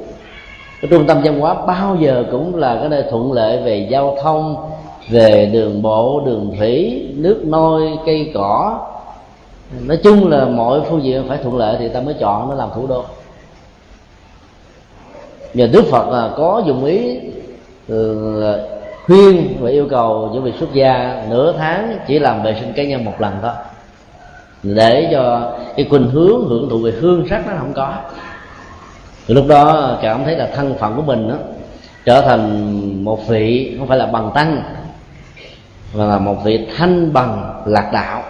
Cái 0.80 0.88
trung 0.90 1.06
tâm 1.06 1.20
văn 1.24 1.40
hóa 1.40 1.54
bao 1.66 1.96
giờ 2.00 2.24
cũng 2.30 2.56
là 2.56 2.76
cái 2.80 2.88
nơi 2.88 3.04
thuận 3.10 3.32
lợi 3.32 3.62
về 3.62 3.88
giao 3.90 4.16
thông, 4.22 4.56
về 5.08 5.50
đường 5.52 5.82
bộ, 5.82 6.22
đường 6.26 6.54
thủy, 6.58 7.06
nước 7.14 7.42
nôi, 7.46 7.90
cây 8.06 8.30
cỏ. 8.34 8.78
Nói 9.80 9.96
chung 10.04 10.30
là 10.30 10.44
mọi 10.44 10.80
phương 10.90 11.02
diện 11.02 11.24
phải 11.28 11.38
thuận 11.42 11.56
lợi 11.56 11.76
thì 11.78 11.88
ta 11.88 12.00
mới 12.00 12.14
chọn 12.14 12.48
nó 12.48 12.54
làm 12.54 12.68
thủ 12.74 12.86
đô. 12.86 13.04
Nhờ 15.54 15.66
đức 15.72 15.84
phật 15.90 16.08
là 16.08 16.30
có 16.36 16.62
dùng 16.66 16.84
ý 16.84 17.20
ừ, 17.88 18.58
khuyên 19.06 19.56
và 19.60 19.70
yêu 19.70 19.86
cầu 19.90 20.30
những 20.32 20.42
vị 20.42 20.52
xuất 20.60 20.72
gia 20.72 21.22
nửa 21.30 21.52
tháng 21.58 21.98
chỉ 22.06 22.18
làm 22.18 22.42
vệ 22.42 22.56
sinh 22.60 22.72
cá 22.72 22.84
nhân 22.84 23.04
một 23.04 23.14
lần 23.18 23.32
thôi 23.42 23.52
để 24.62 25.08
cho 25.12 25.52
cái 25.76 25.86
khuynh 25.90 26.10
hướng 26.10 26.48
hưởng 26.48 26.68
thụ 26.70 26.78
về 26.78 26.90
hương 26.90 27.26
sắc 27.30 27.46
nó 27.46 27.52
không 27.58 27.72
có. 27.72 27.94
Thì 29.26 29.34
lúc 29.34 29.46
đó 29.48 29.98
cảm 30.02 30.24
thấy 30.24 30.36
là 30.36 30.50
thân 30.54 30.74
phận 30.78 30.96
của 30.96 31.02
mình 31.02 31.28
đó, 31.28 31.36
trở 32.04 32.20
thành 32.20 33.04
một 33.04 33.28
vị 33.28 33.74
không 33.78 33.88
phải 33.88 33.98
là 33.98 34.06
bằng 34.06 34.30
tăng 34.34 34.62
mà 35.94 36.04
là 36.04 36.18
một 36.18 36.36
vị 36.44 36.66
thanh 36.76 37.12
bằng 37.12 37.62
lạc 37.66 37.90
đạo. 37.92 38.22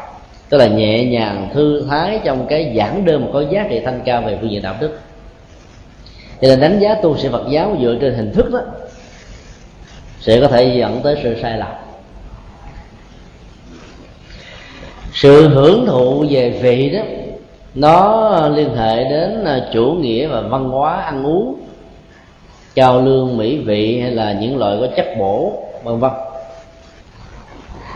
Tức 0.49 0.59
là 0.59 0.67
nhẹ 0.67 1.05
nhàng 1.05 1.51
thư 1.55 1.87
thái 1.91 2.21
trong 2.25 2.47
cái 2.47 2.75
giảng 2.79 3.05
đơn 3.05 3.25
mà 3.25 3.27
có 3.33 3.45
giá 3.51 3.67
trị 3.71 3.81
thanh 3.85 4.01
cao 4.05 4.23
về 4.23 4.39
phương 4.41 4.51
diện 4.51 4.63
đạo 4.63 4.75
đức. 4.81 4.99
Thì 6.41 6.49
là 6.49 6.57
đánh 6.57 6.79
giá 6.79 6.95
tu 6.95 7.17
sĩ 7.17 7.29
Phật 7.29 7.43
giáo 7.51 7.77
dựa 7.83 7.97
trên 8.01 8.15
hình 8.15 8.33
thức 8.33 8.53
đó 8.53 8.61
sẽ 10.21 10.41
có 10.41 10.49
thể 10.49 10.77
dẫn 10.79 11.01
tới 11.03 11.21
sự 11.23 11.37
sai 11.43 11.59
lầm. 11.59 11.69
Sự 15.13 15.49
hưởng 15.49 15.87
thụ 15.87 16.25
về 16.31 16.51
vị 16.51 16.91
đó, 16.91 17.03
nó 17.75 18.49
liên 18.49 18.77
hệ 18.77 19.05
đến 19.05 19.45
à, 19.45 19.61
chủ 19.73 19.85
nghĩa 19.85 20.27
và 20.27 20.41
văn 20.41 20.69
hóa 20.69 20.97
ăn 20.97 21.27
uống 21.27 21.55
chào 22.75 23.01
lương 23.01 23.37
mỹ 23.37 23.59
vị 23.59 24.01
hay 24.01 24.11
là 24.11 24.33
những 24.33 24.59
loại 24.59 24.77
có 24.81 24.87
chất 24.97 25.07
bổ, 25.19 25.53
vân 25.85 25.99
vân. 25.99 26.11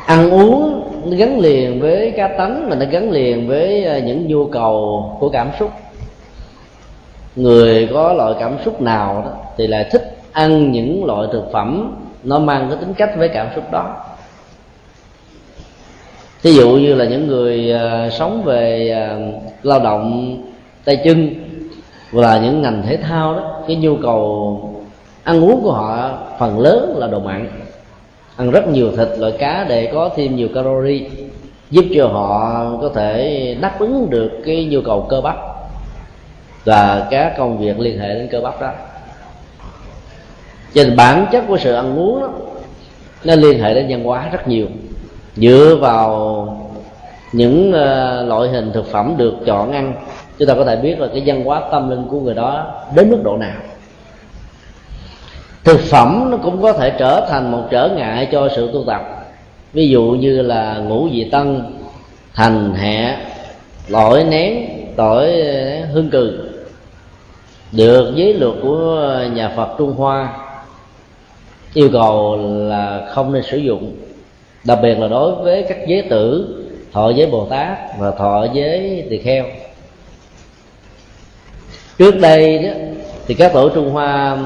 Ăn 0.07 0.31
uống 0.31 0.83
nó 1.05 1.17
gắn 1.17 1.39
liền 1.39 1.81
với 1.81 2.13
cá 2.17 2.29
tánh 2.29 2.69
mà 2.71 2.77
nó 2.77 2.87
gắn 2.91 3.11
liền 3.11 3.49
với 3.49 3.85
à, 3.85 3.99
những 3.99 4.29
nhu 4.29 4.47
cầu 4.47 5.05
của 5.21 5.29
cảm 5.29 5.51
xúc. 5.59 5.71
Người 7.37 7.89
có 7.93 8.13
loại 8.13 8.35
cảm 8.41 8.57
xúc 8.65 8.81
nào 8.81 9.23
đó 9.27 9.33
thì 9.57 9.67
lại 9.67 9.87
thích 9.91 10.17
ăn 10.33 10.73
những 10.73 11.05
loại 11.05 11.29
thực 11.33 11.45
phẩm 11.53 11.97
nó 12.25 12.39
mang 12.39 12.67
cái 12.69 12.79
tính 12.81 12.95
cách 12.95 13.11
với 13.19 13.29
cảm 13.29 13.47
xúc 13.55 13.65
đó 13.73 13.97
ví 16.43 16.55
dụ 16.55 16.71
như 16.71 16.95
là 16.95 17.05
những 17.05 17.27
người 17.27 17.73
uh, 17.75 18.13
sống 18.13 18.43
về 18.45 18.95
uh, 19.17 19.43
lao 19.63 19.81
động 19.81 20.37
tay 20.85 21.01
chân 21.05 21.35
hoặc 22.13 22.23
là 22.23 22.39
những 22.39 22.63
ngành 22.63 22.83
thể 22.87 22.97
thao 22.97 23.35
đó 23.35 23.63
cái 23.67 23.77
nhu 23.77 23.97
cầu 23.97 24.61
ăn 25.25 25.45
uống 25.45 25.63
của 25.63 25.73
họ 25.73 26.19
phần 26.39 26.61
lớn 26.61 26.95
là 26.99 27.07
đồ 27.07 27.21
mặn. 27.21 27.49
Ăn 28.37 28.51
rất 28.51 28.69
nhiều 28.69 28.91
thịt 28.97 29.09
loại 29.19 29.33
cá 29.39 29.65
để 29.69 29.91
có 29.93 30.11
thêm 30.17 30.37
nhiều 30.37 30.49
calori 30.55 31.07
giúp 31.71 31.85
cho 31.97 32.07
họ 32.07 32.65
có 32.81 32.91
thể 32.95 33.57
đáp 33.61 33.79
ứng 33.79 34.11
được 34.11 34.31
cái 34.45 34.65
nhu 34.65 34.81
cầu 34.81 35.07
cơ 35.11 35.21
bắp 35.21 35.37
và 36.65 37.07
các 37.11 37.35
công 37.39 37.59
việc 37.59 37.81
liên 37.81 37.99
hệ 37.99 38.09
đến 38.09 38.29
cơ 38.31 38.41
bắp 38.41 38.61
đó. 38.61 38.71
Cho 40.75 40.85
nên 40.85 40.97
bản 40.97 41.27
chất 41.33 41.45
của 41.49 41.59
sự 41.59 41.75
ăn 41.75 41.99
uống 41.99 42.21
đó, 42.21 42.29
nó 43.25 43.35
liên 43.35 43.63
hệ 43.63 43.75
đến 43.75 43.87
văn 43.89 44.05
hóa 44.05 44.29
rất 44.33 44.49
nhiều 44.49 44.67
dựa 45.37 45.77
vào 45.81 46.49
những 47.33 47.69
uh, 47.69 48.29
loại 48.29 48.49
hình 48.49 48.73
thực 48.73 48.87
phẩm 48.87 49.15
được 49.17 49.35
chọn 49.47 49.73
ăn. 49.73 49.95
Chúng 50.39 50.49
ta 50.49 50.55
có 50.55 50.65
thể 50.65 50.77
biết 50.77 51.01
là 51.01 51.07
cái 51.13 51.23
văn 51.27 51.45
hóa 51.45 51.63
tâm 51.73 51.91
linh 51.91 52.05
của 52.11 52.21
người 52.21 52.35
đó 52.35 52.67
đến 52.95 53.11
mức 53.11 53.21
độ 53.25 53.37
nào. 53.37 53.57
Thực 55.65 55.81
phẩm 55.81 56.31
nó 56.31 56.37
cũng 56.37 56.63
có 56.63 56.73
thể 56.73 56.93
trở 56.99 57.27
thành 57.31 57.53
một 57.53 57.63
trở 57.71 57.89
ngại 57.97 58.29
cho 58.33 58.49
sự 58.57 58.71
tu 58.73 58.85
tập. 58.87 59.03
Ví 59.73 59.89
dụ 59.89 60.03
như 60.03 60.43
là 60.43 60.79
ngũ 60.79 61.09
vị 61.09 61.29
tân 61.33 61.63
thành 62.35 62.75
hẹ 62.75 63.17
tỏi 63.93 64.25
nén 64.25 64.69
tỏi 64.97 65.33
hương 65.93 66.11
cừ. 66.11 66.49
Được 67.73 68.13
giới 68.15 68.35
luật 68.35 68.55
của 68.63 69.19
nhà 69.35 69.53
phật 69.57 69.69
trung 69.79 69.95
hoa 69.95 70.33
yêu 71.75 71.89
cầu 71.93 72.37
là 72.69 73.07
không 73.11 73.33
nên 73.33 73.43
sử 73.43 73.57
dụng 73.57 74.06
đặc 74.67 74.79
biệt 74.83 74.99
là 74.99 75.09
đối 75.09 75.35
với 75.35 75.63
các 75.69 75.79
giới 75.87 76.03
tử, 76.03 76.55
thọ 76.93 77.11
giới 77.11 77.27
bồ 77.27 77.47
tát 77.47 77.79
và 77.99 78.11
thọ 78.11 78.47
giới 78.53 79.07
tỳ 79.11 79.19
kheo. 79.19 79.45
Trước 81.99 82.21
đây 82.21 82.59
đó, 82.59 82.71
thì 83.27 83.35
các 83.35 83.53
tổ 83.53 83.69
trung 83.69 83.91
hoa 83.91 84.39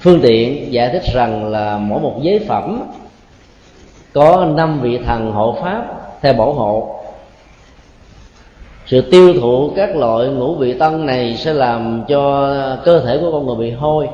phương 0.00 0.20
tiện 0.22 0.72
giải 0.72 0.90
thích 0.92 1.02
rằng 1.14 1.50
là 1.50 1.78
mỗi 1.78 2.00
một 2.00 2.18
giới 2.22 2.38
phẩm 2.38 2.82
có 4.12 4.46
năm 4.56 4.80
vị 4.80 4.98
thần 5.06 5.32
hộ 5.32 5.56
pháp 5.60 5.84
theo 6.22 6.32
bảo 6.32 6.52
hộ. 6.52 7.00
Sự 8.86 9.00
tiêu 9.10 9.34
thụ 9.40 9.70
các 9.76 9.96
loại 9.96 10.28
ngũ 10.28 10.54
vị 10.54 10.74
tân 10.78 11.06
này 11.06 11.36
sẽ 11.36 11.52
làm 11.52 12.04
cho 12.08 12.54
cơ 12.84 13.00
thể 13.00 13.18
của 13.20 13.32
con 13.32 13.46
người 13.46 13.56
bị 13.56 13.70
hôi, 13.70 14.08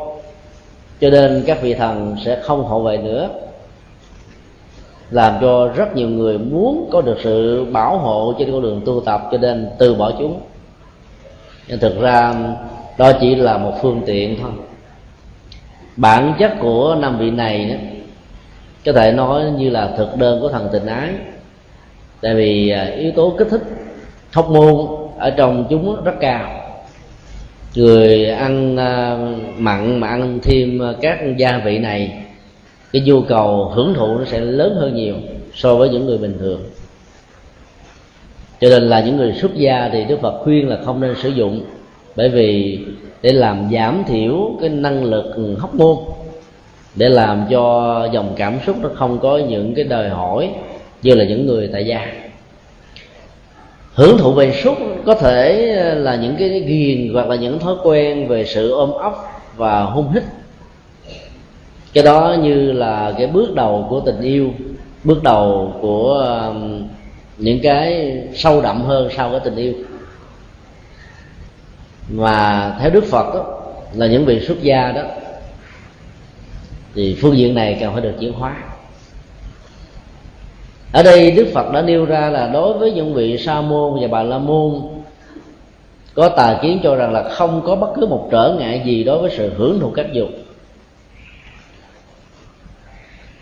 cho 1.01 1.11
nên 1.11 1.45
các 1.47 1.63
vị 1.63 1.75
thần 1.75 2.17
sẽ 2.25 2.41
không 2.43 2.65
hộ 2.65 2.83
vệ 2.83 2.97
nữa 2.97 3.29
làm 5.11 5.35
cho 5.41 5.69
rất 5.77 5.97
nhiều 5.97 6.09
người 6.09 6.39
muốn 6.39 6.89
có 6.93 7.01
được 7.01 7.19
sự 7.23 7.65
bảo 7.65 7.99
hộ 7.99 8.35
trên 8.39 8.53
con 8.53 8.63
đường 8.63 8.83
tu 8.87 9.01
tập 9.01 9.29
cho 9.33 9.39
nên 9.39 9.71
từ 9.79 9.95
bỏ 9.95 10.13
chúng. 10.19 10.41
Nhưng 11.69 11.79
thực 11.79 12.01
ra 12.01 12.35
đó 12.99 13.13
chỉ 13.21 13.35
là 13.35 13.59
một 13.59 13.73
phương 13.83 14.03
tiện 14.07 14.39
thôi. 14.43 14.51
Bản 15.97 16.35
chất 16.39 16.53
của 16.61 16.97
năm 17.01 17.19
vị 17.19 17.31
này 17.31 17.65
đó, 17.65 17.75
có 18.85 18.93
thể 18.93 19.13
nói 19.13 19.45
như 19.59 19.71
là 19.71 19.91
thực 19.97 20.17
đơn 20.17 20.41
của 20.41 20.49
thần 20.49 20.69
tình 20.73 20.87
ái. 20.87 21.09
Tại 22.21 22.35
vì 22.35 22.71
à, 22.71 22.85
yếu 22.85 23.13
tố 23.13 23.35
kích 23.39 23.49
thích 23.51 23.63
hóc 24.33 24.51
môn 24.51 24.87
ở 25.19 25.31
trong 25.31 25.67
chúng 25.71 26.05
rất 26.05 26.15
cao. 26.21 26.51
Người 27.75 28.31
ăn 28.31 28.77
à, 28.77 29.19
mặn 29.59 30.01
mà 30.01 30.09
ăn 30.09 30.39
thêm 30.43 30.81
các 31.01 31.19
gia 31.37 31.59
vị 31.59 31.79
này 31.79 32.25
cái 32.93 33.03
nhu 33.03 33.23
cầu 33.23 33.73
hưởng 33.75 33.95
thụ 33.95 34.19
nó 34.19 34.25
sẽ 34.25 34.41
lớn 34.41 34.75
hơn 34.75 34.95
nhiều 34.95 35.15
so 35.55 35.75
với 35.75 35.89
những 35.89 36.07
người 36.07 36.19
bình 36.19 36.37
thường. 36.41 36.61
Cho 38.61 38.69
nên 38.69 38.83
là 38.83 39.01
những 39.01 39.17
người 39.17 39.33
xuất 39.33 39.55
gia 39.55 39.89
thì 39.93 40.05
đức 40.05 40.21
phật 40.21 40.39
khuyên 40.43 40.69
là 40.69 40.79
không 40.85 41.01
nên 41.01 41.15
sử 41.23 41.29
dụng, 41.29 41.61
bởi 42.17 42.29
vì 42.29 42.79
để 43.23 43.33
làm 43.33 43.69
giảm 43.73 44.05
thiểu 44.09 44.51
cái 44.61 44.69
năng 44.69 45.05
lực 45.05 45.57
hóc 45.59 45.75
môn, 45.75 45.97
để 46.95 47.09
làm 47.09 47.45
cho 47.51 48.09
dòng 48.13 48.33
cảm 48.37 48.59
xúc 48.67 48.77
nó 48.83 48.89
không 48.95 49.19
có 49.19 49.39
những 49.39 49.75
cái 49.75 49.85
đòi 49.85 50.09
hỏi 50.09 50.51
như 51.03 51.15
là 51.15 51.25
những 51.25 51.47
người 51.47 51.69
tại 51.73 51.87
gia. 51.87 52.13
Hưởng 53.95 54.19
thụ 54.19 54.33
về 54.33 54.53
xúc 54.65 54.79
có 55.07 55.15
thể 55.15 55.57
là 55.95 56.17
những 56.17 56.37
cái 56.39 56.61
ghiền 56.61 57.15
hoặc 57.15 57.29
là 57.29 57.37
những 57.37 57.59
thói 57.59 57.75
quen 57.85 58.29
về 58.29 58.45
sự 58.45 58.71
ôm 58.71 58.93
ấp 58.93 59.13
và 59.57 59.83
hung 59.83 60.13
hít 60.13 60.23
cái 61.93 62.05
đó 62.05 62.37
như 62.43 62.73
là 62.73 63.15
cái 63.19 63.27
bước 63.27 63.55
đầu 63.55 63.87
của 63.91 64.01
tình 64.01 64.21
yêu 64.21 64.51
bước 65.05 65.23
đầu 65.23 65.75
của 65.81 66.15
um, 66.49 66.89
những 67.39 67.61
cái 67.63 68.19
sâu 68.35 68.63
đậm 68.63 68.83
hơn 68.83 69.09
sau 69.17 69.31
cái 69.31 69.41
tình 69.45 69.57
yêu. 69.57 69.73
Mà 72.09 72.77
theo 72.81 72.91
đức 72.91 73.05
phật 73.05 73.35
đó, 73.35 73.61
là 73.95 74.07
những 74.07 74.25
vị 74.25 74.41
xuất 74.41 74.63
gia 74.63 74.93
đó 74.93 75.03
thì 76.95 77.17
phương 77.21 77.37
diện 77.37 77.55
này 77.55 77.79
cần 77.81 77.93
phải 77.93 78.03
được 78.03 78.13
chuyển 78.21 78.33
hóa. 78.33 78.57
Ở 80.93 81.03
đây 81.03 81.31
đức 81.31 81.47
phật 81.55 81.73
đã 81.73 81.83
nêu 81.83 82.05
ra 82.05 82.31
là 82.31 82.47
đối 82.47 82.79
với 82.79 82.93
những 82.93 83.15
vị 83.15 83.39
sa 83.39 83.61
môn 83.61 84.01
và 84.01 84.09
bà 84.09 84.23
la 84.23 84.39
môn 84.39 84.81
có 86.15 86.29
tà 86.29 86.59
kiến 86.63 86.81
cho 86.83 86.95
rằng 86.95 87.13
là 87.13 87.29
không 87.29 87.63
có 87.67 87.77
bất 87.77 87.91
cứ 87.97 88.07
một 88.07 88.29
trở 88.31 88.57
ngại 88.59 88.83
gì 88.85 89.05
đối 89.05 89.19
với 89.19 89.31
sự 89.37 89.53
hưởng 89.57 89.81
thụ 89.81 89.91
các 89.91 90.07
dục 90.13 90.29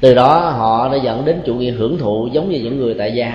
từ 0.01 0.14
đó 0.14 0.38
họ 0.38 0.88
đã 0.88 0.96
dẫn 0.96 1.24
đến 1.24 1.40
chủ 1.46 1.55
nghĩa 1.55 1.70
hưởng 1.70 1.99
thụ 1.99 2.28
giống 2.32 2.51
như 2.51 2.61
những 2.61 2.78
người 2.78 2.94
tại 2.99 3.14
gia. 3.14 3.32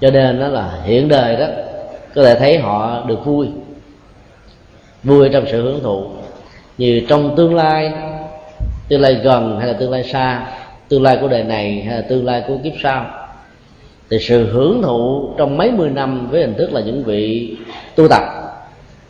Cho 0.00 0.10
nên 0.10 0.40
đó 0.40 0.48
là 0.48 0.80
hiện 0.84 1.08
đời 1.08 1.36
đó, 1.36 1.46
có 2.14 2.24
thể 2.24 2.34
thấy 2.34 2.58
họ 2.58 3.04
được 3.06 3.24
vui. 3.24 3.48
Vui 5.02 5.28
trong 5.28 5.44
sự 5.50 5.62
hưởng 5.62 5.82
thụ, 5.82 6.04
như 6.78 7.02
trong 7.08 7.36
tương 7.36 7.54
lai 7.54 7.92
tương 8.88 9.00
lai 9.00 9.14
gần 9.14 9.58
hay 9.58 9.68
là 9.68 9.72
tương 9.72 9.90
lai 9.90 10.04
xa, 10.04 10.46
tương 10.88 11.02
lai 11.02 11.18
của 11.20 11.28
đời 11.28 11.44
này 11.44 11.82
hay 11.86 11.96
là 11.96 12.02
tương 12.08 12.24
lai 12.24 12.44
của 12.48 12.58
kiếp 12.64 12.72
sau. 12.82 13.06
Thì 14.10 14.18
sự 14.18 14.52
hưởng 14.52 14.82
thụ 14.82 15.30
trong 15.38 15.56
mấy 15.56 15.70
mươi 15.70 15.90
năm 15.90 16.28
với 16.30 16.40
hình 16.40 16.54
thức 16.54 16.72
là 16.72 16.80
những 16.80 17.04
vị 17.04 17.56
tu 17.96 18.08
tập 18.08 18.22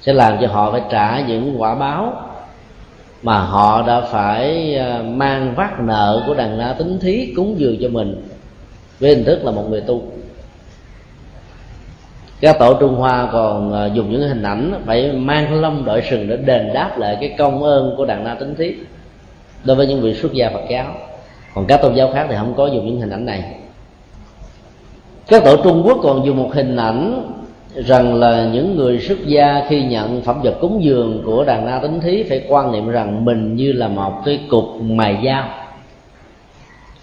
sẽ 0.01 0.13
làm 0.13 0.39
cho 0.41 0.47
họ 0.47 0.73
phải 0.73 0.83
trả 0.91 1.21
những 1.21 1.55
quả 1.59 1.75
báo 1.75 2.30
mà 3.23 3.39
họ 3.39 3.87
đã 3.87 4.01
phải 4.01 4.75
à, 4.77 5.03
mang 5.03 5.55
vác 5.55 5.81
nợ 5.81 6.25
của 6.27 6.35
đàn 6.35 6.59
na 6.59 6.75
tính 6.79 6.99
thí 7.01 7.33
cúng 7.37 7.55
dường 7.59 7.77
cho 7.83 7.89
mình 7.89 8.23
với 9.01 9.15
hình 9.15 9.25
thức 9.25 9.45
là 9.45 9.51
một 9.51 9.65
người 9.71 9.81
tu. 9.81 10.03
Các 12.41 12.59
tổ 12.59 12.75
trung 12.75 12.95
hoa 12.95 13.29
còn 13.33 13.73
à, 13.73 13.87
dùng 13.87 14.13
những 14.13 14.29
hình 14.29 14.43
ảnh 14.43 14.83
phải 14.87 15.13
mang 15.13 15.61
lông 15.61 15.85
đội 15.85 16.03
sừng 16.11 16.29
để 16.29 16.37
đền 16.37 16.71
đáp 16.75 16.99
lại 16.99 17.17
cái 17.21 17.35
công 17.39 17.63
ơn 17.63 17.95
của 17.97 18.05
đàn 18.05 18.25
na 18.25 18.35
tính 18.35 18.55
thí 18.55 18.75
đối 19.65 19.77
với 19.77 19.87
những 19.87 20.01
vị 20.01 20.15
xuất 20.15 20.33
gia 20.33 20.51
phật 20.51 20.63
giáo. 20.71 20.95
Còn 21.55 21.67
các 21.67 21.83
tôn 21.83 21.95
giáo 21.95 22.11
khác 22.15 22.27
thì 22.29 22.37
không 22.39 22.55
có 22.57 22.67
dùng 22.67 22.87
những 22.87 23.01
hình 23.01 23.11
ảnh 23.11 23.27
này. 23.27 23.45
Các 25.27 25.45
tổ 25.45 25.57
trung 25.57 25.83
quốc 25.87 25.99
còn 26.03 26.27
dùng 26.27 26.37
một 26.37 26.51
hình 26.55 26.77
ảnh 26.77 27.31
rằng 27.75 28.15
là 28.15 28.49
những 28.53 28.77
người 28.77 29.01
xuất 29.01 29.27
gia 29.27 29.67
khi 29.69 29.83
nhận 29.83 30.23
phẩm 30.23 30.41
vật 30.43 30.55
cúng 30.61 30.85
dường 30.85 31.23
của 31.25 31.45
đàn 31.45 31.67
na 31.67 31.79
tính 31.83 32.01
thí 32.01 32.23
phải 32.23 32.43
quan 32.49 32.73
niệm 32.73 32.89
rằng 32.89 33.25
mình 33.25 33.57
như 33.57 33.73
là 33.73 33.89
một 33.89 34.13
cái 34.25 34.41
cục 34.49 34.65
mài 34.81 35.19
dao. 35.25 35.49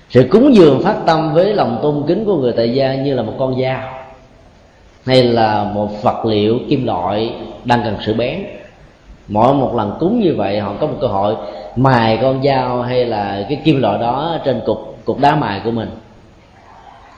Sự 0.09 0.27
cúng 0.31 0.55
dường 0.55 0.83
phát 0.83 0.95
tâm 1.05 1.33
với 1.33 1.53
lòng 1.53 1.79
tôn 1.81 2.03
kính 2.07 2.25
của 2.25 2.37
người 2.37 2.53
tại 2.57 2.73
gia 2.73 2.95
như 2.95 3.13
là 3.13 3.23
một 3.23 3.33
con 3.39 3.61
dao, 3.61 3.81
hay 5.05 5.23
là 5.23 5.63
một 5.63 6.03
vật 6.03 6.25
liệu 6.25 6.59
kim 6.69 6.85
loại 6.85 7.33
đang 7.65 7.81
cần 7.83 7.95
sự 8.05 8.13
bén. 8.13 8.43
Mỗi 9.27 9.53
một 9.53 9.75
lần 9.75 9.97
cúng 9.99 10.19
như 10.19 10.33
vậy, 10.37 10.59
họ 10.59 10.73
có 10.79 10.87
một 10.87 10.97
cơ 11.01 11.07
hội 11.07 11.35
mài 11.75 12.17
con 12.21 12.43
dao 12.43 12.81
hay 12.81 13.05
là 13.05 13.45
cái 13.49 13.61
kim 13.63 13.81
loại 13.81 13.99
đó 13.99 14.37
trên 14.45 14.61
cục 14.65 14.97
cục 15.05 15.19
đá 15.19 15.35
mài 15.35 15.61
của 15.63 15.71
mình. 15.71 15.89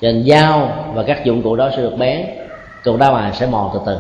Trên 0.01 0.23
dao 0.27 0.71
và 0.93 1.03
các 1.03 1.25
dụng 1.25 1.41
cụ 1.41 1.55
đó 1.55 1.69
sẽ 1.75 1.81
được 1.81 1.97
bén 1.97 2.25
cục 2.83 2.97
đau 2.97 3.13
mài 3.13 3.33
sẽ 3.33 3.47
mòn 3.47 3.69
từ 3.73 3.79
từ. 3.85 3.97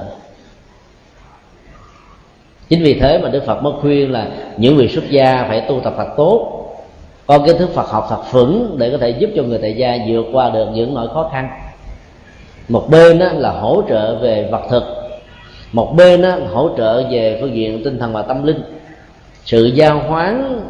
Chính 2.69 2.83
vì 2.83 2.99
thế 2.99 3.17
mà 3.17 3.29
đức 3.29 3.43
phật 3.45 3.63
mới 3.63 3.73
khuyên 3.81 4.11
là 4.11 4.27
những 4.57 4.77
vị 4.77 4.87
xuất 4.87 5.09
gia 5.09 5.45
phải 5.47 5.61
tu 5.61 5.79
tập 5.83 5.93
thật 5.97 6.07
tốt, 6.17 6.65
có 7.27 7.39
kiến 7.39 7.57
thức 7.57 7.69
phật 7.73 7.87
học 7.87 8.07
thật 8.09 8.21
vững 8.31 8.75
để 8.77 8.89
có 8.91 8.97
thể 8.97 9.09
giúp 9.09 9.29
cho 9.35 9.43
người 9.43 9.59
tại 9.61 9.73
gia 9.73 9.97
vượt 10.07 10.25
qua 10.33 10.49
được 10.49 10.65
những 10.73 10.93
nỗi 10.93 11.07
khó 11.13 11.29
khăn. 11.31 11.49
Một 12.69 12.87
bên 12.89 13.19
là 13.19 13.51
hỗ 13.51 13.83
trợ 13.89 14.15
về 14.15 14.49
vật 14.51 14.61
thực, 14.69 14.83
một 15.71 15.93
bên 15.95 16.23
hỗ 16.51 16.69
trợ 16.77 17.03
về 17.11 17.37
phương 17.41 17.55
diện 17.55 17.83
tinh 17.83 17.99
thần 17.99 18.13
và 18.13 18.21
tâm 18.21 18.43
linh. 18.43 18.61
Sự 19.45 19.65
giao 19.65 19.99
hoán 19.99 20.61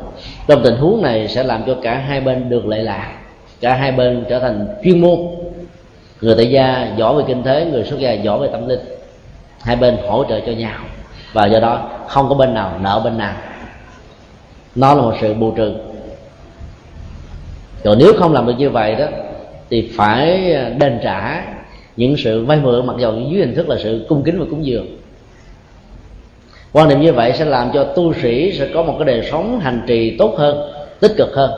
trong 0.47 0.63
tình 0.63 0.75
huống 0.75 1.01
này 1.01 1.27
sẽ 1.27 1.43
làm 1.43 1.63
cho 1.67 1.75
cả 1.81 1.97
hai 1.97 2.21
bên 2.21 2.49
được 2.49 2.65
lệ 2.65 2.83
lạc, 2.83 3.11
cả 3.61 3.73
hai 3.73 3.91
bên 3.91 4.25
trở 4.29 4.39
thành 4.39 4.67
chuyên 4.83 5.01
môn 5.01 5.19
người 6.21 6.35
tại 6.35 6.51
gia 6.51 6.93
giỏi 6.97 7.15
về 7.15 7.23
kinh 7.27 7.43
tế, 7.43 7.65
người 7.65 7.83
xuất 7.83 7.99
gia 7.99 8.11
giỏi 8.11 8.39
về 8.39 8.47
tâm 8.51 8.67
linh. 8.67 8.79
Hai 9.61 9.75
bên 9.75 9.97
hỗ 10.07 10.23
trợ 10.29 10.39
cho 10.39 10.51
nhau. 10.51 10.79
Và 11.33 11.45
do 11.45 11.59
đó, 11.59 11.89
không 12.07 12.29
có 12.29 12.35
bên 12.35 12.53
nào 12.53 12.79
nợ 12.81 13.01
bên 13.03 13.17
nào. 13.17 13.33
Nó 14.75 14.93
là 14.93 15.01
một 15.01 15.13
sự 15.21 15.33
bù 15.33 15.51
trừ. 15.51 15.73
Rồi 17.83 17.95
nếu 17.99 18.13
không 18.19 18.33
làm 18.33 18.45
được 18.45 18.53
như 18.57 18.69
vậy 18.69 18.95
đó, 18.95 19.05
thì 19.69 19.91
phải 19.97 20.53
à, 20.53 20.69
đền 20.69 20.99
trả 21.03 21.43
những 21.95 22.17
sự 22.17 22.45
vay 22.45 22.57
mượn, 22.57 22.87
mặc 22.87 22.95
dù 22.99 23.11
dưới 23.31 23.39
hình 23.39 23.55
thức 23.55 23.69
là 23.69 23.75
sự 23.83 24.05
cung 24.09 24.23
kính 24.23 24.39
và 24.39 24.45
cúng 24.49 24.65
dường. 24.65 24.87
Quan 26.71 26.89
niệm 26.89 27.01
như 27.01 27.13
vậy 27.13 27.33
sẽ 27.37 27.45
làm 27.45 27.71
cho 27.73 27.83
tu 27.83 28.13
sĩ 28.13 28.51
sẽ 28.59 28.67
có 28.73 28.83
một 28.83 28.95
cái 28.99 29.05
đời 29.05 29.27
sống 29.31 29.59
hành 29.59 29.81
trì 29.87 30.17
tốt 30.17 30.35
hơn, 30.37 30.71
tích 30.99 31.11
cực 31.17 31.35
hơn. 31.35 31.51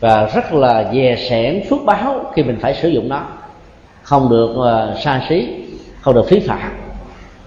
Và 0.00 0.30
rất 0.34 0.52
là 0.52 0.90
dè 0.94 1.16
sẻn, 1.30 1.62
phước 1.70 1.78
báo 1.84 2.32
khi 2.34 2.42
mình 2.42 2.58
phải 2.60 2.74
sử 2.74 2.88
dụng 2.88 3.08
nó 3.08 3.26
không 4.08 4.30
được 4.30 4.50
uh, 4.50 4.98
xa 5.02 5.22
xí 5.28 5.48
không 6.00 6.14
được 6.14 6.28
phí 6.28 6.40
phạm. 6.40 6.72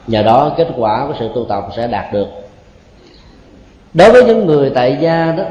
Nhờ 0.08 0.24
đó 0.24 0.54
kết 0.58 0.68
quả 0.78 1.06
của 1.08 1.14
sự 1.20 1.30
tu 1.36 1.46
tập 1.46 1.64
sẽ 1.76 1.88
đạt 1.88 2.14
được. 2.14 2.28
Đối 3.94 4.12
với 4.12 4.24
những 4.24 4.46
người 4.46 4.70
tại 4.70 4.98
gia 5.02 5.32
đó 5.32 5.44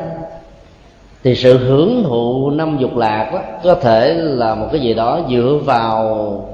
thì 1.24 1.34
sự 1.34 1.58
hưởng 1.58 2.04
thụ 2.04 2.50
năm 2.50 2.78
dục 2.80 2.96
lạc 2.96 3.30
đó 3.32 3.40
có 3.64 3.74
thể 3.74 4.14
là 4.14 4.54
một 4.54 4.68
cái 4.72 4.80
gì 4.80 4.94
đó 4.94 5.20
dựa 5.30 5.58
vào 5.64 6.04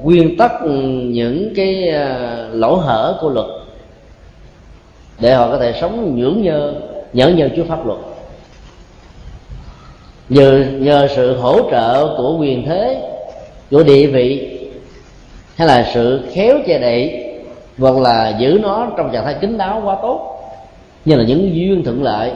nguyên 0.03 0.37
tắc 0.37 0.61
ừ, 0.61 0.71
những 1.05 1.53
cái 1.57 1.93
uh, 1.95 2.55
lỗ 2.55 2.77
hở 2.77 3.19
của 3.21 3.29
luật 3.29 3.47
để 5.21 5.35
họ 5.35 5.49
có 5.51 5.59
thể 5.59 5.75
sống 5.81 6.17
nhưỡng 6.17 6.43
nhơ 6.43 6.75
nhớ 7.13 7.29
nhơ 7.29 7.49
chúa 7.57 7.65
pháp 7.65 7.87
luật. 7.87 7.99
Nhờ 10.29 10.65
nhờ 10.73 11.09
sự 11.17 11.37
hỗ 11.37 11.71
trợ 11.71 12.15
của 12.17 12.37
quyền 12.39 12.67
thế 12.67 13.13
của 13.71 13.83
địa 13.83 14.07
vị 14.07 14.59
hay 15.57 15.69
là 15.69 15.91
sự 15.95 16.21
khéo 16.33 16.59
che 16.67 16.79
đậy, 16.79 17.25
hoặc 17.79 17.97
là 17.97 18.37
giữ 18.39 18.59
nó 18.63 18.89
trong 18.97 19.11
trạng 19.13 19.25
thái 19.25 19.35
kín 19.35 19.59
đáo 19.59 19.83
quá 19.85 19.97
tốt. 20.03 20.33
Như 21.05 21.17
là 21.17 21.25
những 21.25 21.55
duyên 21.55 21.85
thuận 21.85 22.03
lợi, 22.03 22.33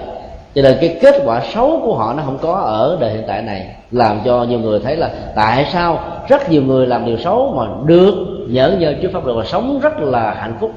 cho 0.55 0.63
nên 0.63 0.77
cái 0.81 0.99
kết 1.03 1.15
quả 1.25 1.43
xấu 1.55 1.81
của 1.85 1.95
họ 1.95 2.15
nó 2.17 2.23
không 2.23 2.39
có 2.43 2.53
ở 2.53 2.97
đời 3.01 3.11
hiện 3.11 3.23
tại 3.27 3.43
này, 3.43 3.67
làm 3.91 4.21
cho 4.25 4.45
nhiều 4.45 4.59
người 4.59 4.81
thấy 4.81 4.97
là 4.97 5.11
tại 5.37 5.67
sao 5.73 6.05
rất 6.29 6.51
nhiều 6.51 6.63
người 6.63 6.87
làm 6.87 7.07
điều 7.07 7.19
xấu 7.19 7.55
mà 7.57 7.65
được 7.87 8.15
nhớ 8.49 8.77
nhơ 8.79 8.95
trước 9.03 9.09
pháp 9.13 9.25
luật 9.27 9.37
và 9.37 9.45
sống 9.45 9.81
rất 9.83 9.99
là 9.99 10.35
hạnh 10.35 10.57
phúc. 10.61 10.73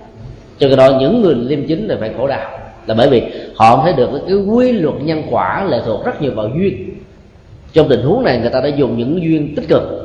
Cho 0.60 0.68
cái 0.68 0.78
đó 0.78 0.98
những 1.00 1.22
người 1.22 1.36
liêm 1.36 1.68
chính 1.68 1.88
là 1.88 1.96
phải 2.00 2.12
khổ 2.18 2.28
đau. 2.28 2.52
Là 2.86 2.96
bởi 2.96 3.10
vì 3.10 3.22
họ 3.56 3.76
không 3.76 3.86
thấy 3.86 3.94
được 3.94 4.10
cái 4.28 4.38
quy 4.38 4.72
luật 4.72 4.96
nhân 5.02 5.24
quả 5.32 5.64
lệ 5.70 5.82
thuộc 5.86 6.06
rất 6.06 6.22
nhiều 6.22 6.32
vào 6.36 6.50
duyên. 6.58 6.90
Trong 7.74 7.90
tình 7.90 8.02
huống 8.02 8.24
này, 8.24 8.38
người 8.38 8.50
ta 8.50 8.62
đã 8.62 8.68
dùng 8.68 8.98
những 8.98 9.24
duyên 9.24 9.56
tích 9.56 9.68
cực 9.68 10.03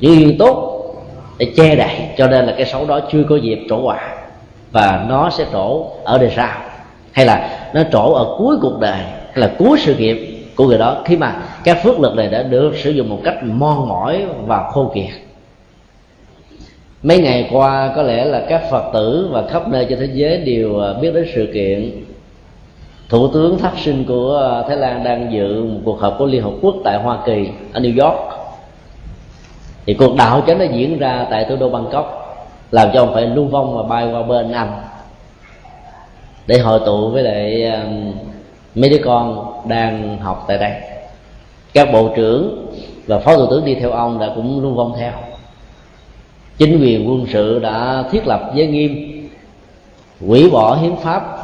những 0.00 0.14
duyên 0.14 0.38
tốt 0.38 0.66
để 1.38 1.52
che 1.56 1.76
đậy, 1.76 1.94
cho 2.16 2.26
nên 2.26 2.46
là 2.46 2.54
cái 2.56 2.66
xấu 2.66 2.86
đó 2.86 3.00
chưa 3.12 3.22
có 3.28 3.36
dịp 3.36 3.58
trổ 3.68 3.82
quả. 3.82 4.16
Và 4.72 5.06
nó 5.08 5.30
sẽ 5.30 5.44
trổ 5.52 5.86
ở 6.04 6.18
đời 6.18 6.30
sau. 6.36 6.58
Hay 7.12 7.26
là 7.26 7.68
nó 7.74 7.82
trổ 7.92 8.12
ở 8.12 8.34
cuối 8.38 8.56
cuộc 8.62 8.80
đời, 8.80 8.98
hay 9.00 9.36
là 9.36 9.50
cuối 9.58 9.78
sự 9.78 9.94
nghiệp 9.94 10.42
của 10.56 10.66
người 10.66 10.78
đó. 10.78 11.02
Khi 11.04 11.16
mà 11.16 11.42
các 11.64 11.78
phước 11.82 12.00
lực 12.00 12.14
này 12.14 12.28
đã 12.28 12.42
được 12.42 12.76
sử 12.76 12.90
dụng 12.90 13.08
một 13.08 13.18
cách 13.24 13.34
mon 13.42 13.88
mỏi 13.88 14.26
và 14.46 14.70
khô 14.70 14.92
kiệt. 14.94 15.10
Mấy 17.02 17.18
ngày 17.18 17.48
qua, 17.52 17.92
có 17.96 18.02
lẽ 18.02 18.24
là 18.24 18.46
các 18.48 18.62
phật 18.70 18.90
tử 18.92 19.28
và 19.32 19.42
khắp 19.50 19.68
nơi 19.68 19.86
trên 19.88 19.98
thế 19.98 20.08
giới 20.12 20.36
đều 20.36 20.80
à, 20.80 20.92
biết 20.92 21.14
đến 21.14 21.26
sự 21.34 21.48
kiện. 21.54 22.04
Thủ 23.08 23.28
tướng 23.28 23.58
thắc 23.58 23.72
sinh 23.78 24.04
của 24.04 24.38
à, 24.38 24.68
thái 24.68 24.76
lan 24.76 25.04
đang 25.04 25.32
dự 25.32 25.64
một 25.64 25.80
cuộc 25.84 26.00
họp 26.00 26.18
của 26.18 26.26
liên 26.26 26.42
hợp 26.42 26.52
quốc 26.62 26.74
tại 26.84 26.98
hoa 26.98 27.18
kỳ, 27.26 27.48
ở 27.72 27.80
new 27.80 28.04
york 28.04 28.39
thì 29.86 29.94
cuộc 29.94 30.16
đảo 30.16 30.42
chánh 30.46 30.58
nó 30.58 30.64
diễn 30.64 30.98
ra 30.98 31.26
tại 31.30 31.46
thủ 31.48 31.56
đô 31.56 31.68
bangkok, 31.68 32.36
làm 32.70 32.88
cho 32.94 33.00
ông 33.00 33.14
phải 33.14 33.26
lưu 33.26 33.44
vong 33.44 33.76
và 33.76 33.82
bay 33.82 34.12
qua 34.12 34.22
bên 34.22 34.52
anh. 34.52 34.82
Để 36.46 36.58
hội 36.58 36.80
tụ 36.86 37.10
với 37.10 37.22
lại 37.22 37.64
um, 37.64 38.12
mấy 38.74 38.90
đứa 38.90 39.00
con 39.04 39.52
đang 39.68 40.18
học 40.18 40.44
tại 40.48 40.58
đây. 40.58 40.72
Các 41.74 41.88
bộ 41.92 42.10
trưởng 42.16 42.66
và 43.06 43.18
phó 43.18 43.36
thủ 43.36 43.46
tướng 43.50 43.64
đi 43.64 43.74
theo 43.74 43.90
ông 43.90 44.18
đã 44.18 44.28
cũng 44.34 44.62
lưu 44.62 44.74
vong 44.74 44.94
theo. 44.98 45.12
Chính 46.58 46.80
quyền 46.80 47.08
quân 47.08 47.26
sự 47.32 47.58
đã 47.58 48.04
thiết 48.10 48.26
lập 48.26 48.50
giới 48.54 48.66
nghiêm, 48.66 49.20
hủy 50.26 50.50
bỏ 50.50 50.76
hiến 50.76 50.96
pháp 50.96 51.36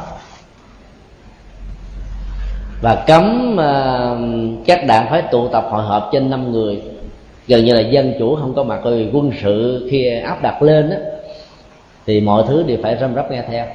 và 2.81 3.03
cấm 3.07 3.57
um, 3.57 4.55
các 4.65 4.85
đảng 4.87 5.07
phải 5.09 5.21
tụ 5.21 5.47
tập 5.47 5.67
hội 5.69 5.83
họp 5.83 6.09
trên 6.11 6.29
năm 6.29 6.51
người 6.51 6.81
gần 7.47 7.65
như 7.65 7.73
là 7.73 7.79
dân 7.79 8.13
chủ 8.19 8.35
không 8.35 8.53
có 8.55 8.63
mặt 8.63 8.79
rồi 8.83 9.09
quân 9.13 9.31
sự 9.41 9.87
khi 9.91 10.19
áp 10.19 10.41
đặt 10.41 10.61
lên 10.61 10.89
đó, 10.89 10.95
thì 12.05 12.21
mọi 12.21 12.43
thứ 12.47 12.63
đều 12.63 12.77
phải 12.83 12.97
răm 13.01 13.15
rắp 13.15 13.31
nghe 13.31 13.43
theo. 13.49 13.65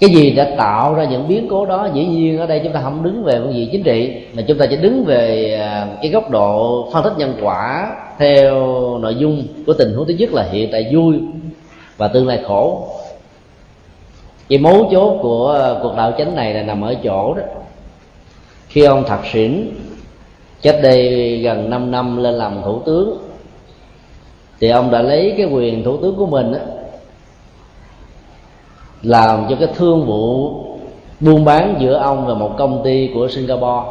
Cái 0.00 0.10
gì 0.10 0.30
đã 0.30 0.50
tạo 0.58 0.94
ra 0.94 1.04
những 1.04 1.28
biến 1.28 1.46
cố 1.50 1.66
đó 1.66 1.88
dĩ 1.94 2.04
nhiên 2.06 2.38
ở 2.38 2.46
đây 2.46 2.60
chúng 2.64 2.72
ta 2.72 2.80
không 2.80 3.02
đứng 3.02 3.24
về 3.24 3.32
phương 3.38 3.54
diện 3.54 3.68
chính 3.72 3.82
trị 3.82 4.14
mà 4.36 4.42
chúng 4.48 4.58
ta 4.58 4.66
chỉ 4.70 4.76
đứng 4.76 5.04
về 5.04 5.54
à, 5.60 5.88
cái 6.02 6.10
góc 6.10 6.30
độ 6.30 6.88
phân 6.92 7.04
tích 7.04 7.12
nhân 7.16 7.36
quả 7.42 7.92
theo 8.18 8.54
nội 8.98 9.14
dung 9.14 9.46
của 9.66 9.72
tình 9.72 9.94
huống 9.94 10.06
thứ 10.06 10.14
nhất 10.14 10.32
là 10.32 10.42
hiện 10.42 10.68
tại 10.72 10.88
vui 10.92 11.20
và 11.96 12.08
tương 12.08 12.26
lai 12.26 12.40
khổ. 12.46 12.88
Cái 14.48 14.58
mấu 14.58 14.88
chốt 14.92 15.18
của 15.22 15.52
à, 15.52 15.80
cuộc 15.82 15.94
đạo 15.96 16.12
chánh 16.18 16.36
này 16.36 16.54
là 16.54 16.62
nằm 16.62 16.80
ở 16.80 16.94
chỗ 17.04 17.34
đó. 17.34 17.42
Khi 18.68 18.84
ông 18.84 19.04
thạc 19.04 19.20
xỉn 19.32 19.70
cách 20.64 20.78
đây 20.82 21.38
gần 21.44 21.70
5 21.70 21.90
năm 21.90 22.16
lên 22.16 22.34
làm 22.34 22.62
thủ 22.64 22.80
tướng. 22.86 23.18
Thì 24.60 24.68
ông 24.68 24.90
đã 24.90 25.02
lấy 25.02 25.34
cái 25.36 25.46
quyền 25.46 25.84
thủ 25.84 25.96
tướng 25.96 26.16
của 26.16 26.26
mình 26.26 26.52
đó, 26.52 26.58
làm 29.02 29.46
cho 29.50 29.56
cái 29.56 29.68
thương 29.76 30.06
vụ 30.06 30.54
buôn 31.20 31.44
bán 31.44 31.76
giữa 31.80 31.94
ông 31.94 32.26
và 32.26 32.34
một 32.34 32.54
công 32.58 32.84
ty 32.84 33.10
của 33.14 33.28
Singapore. 33.28 33.90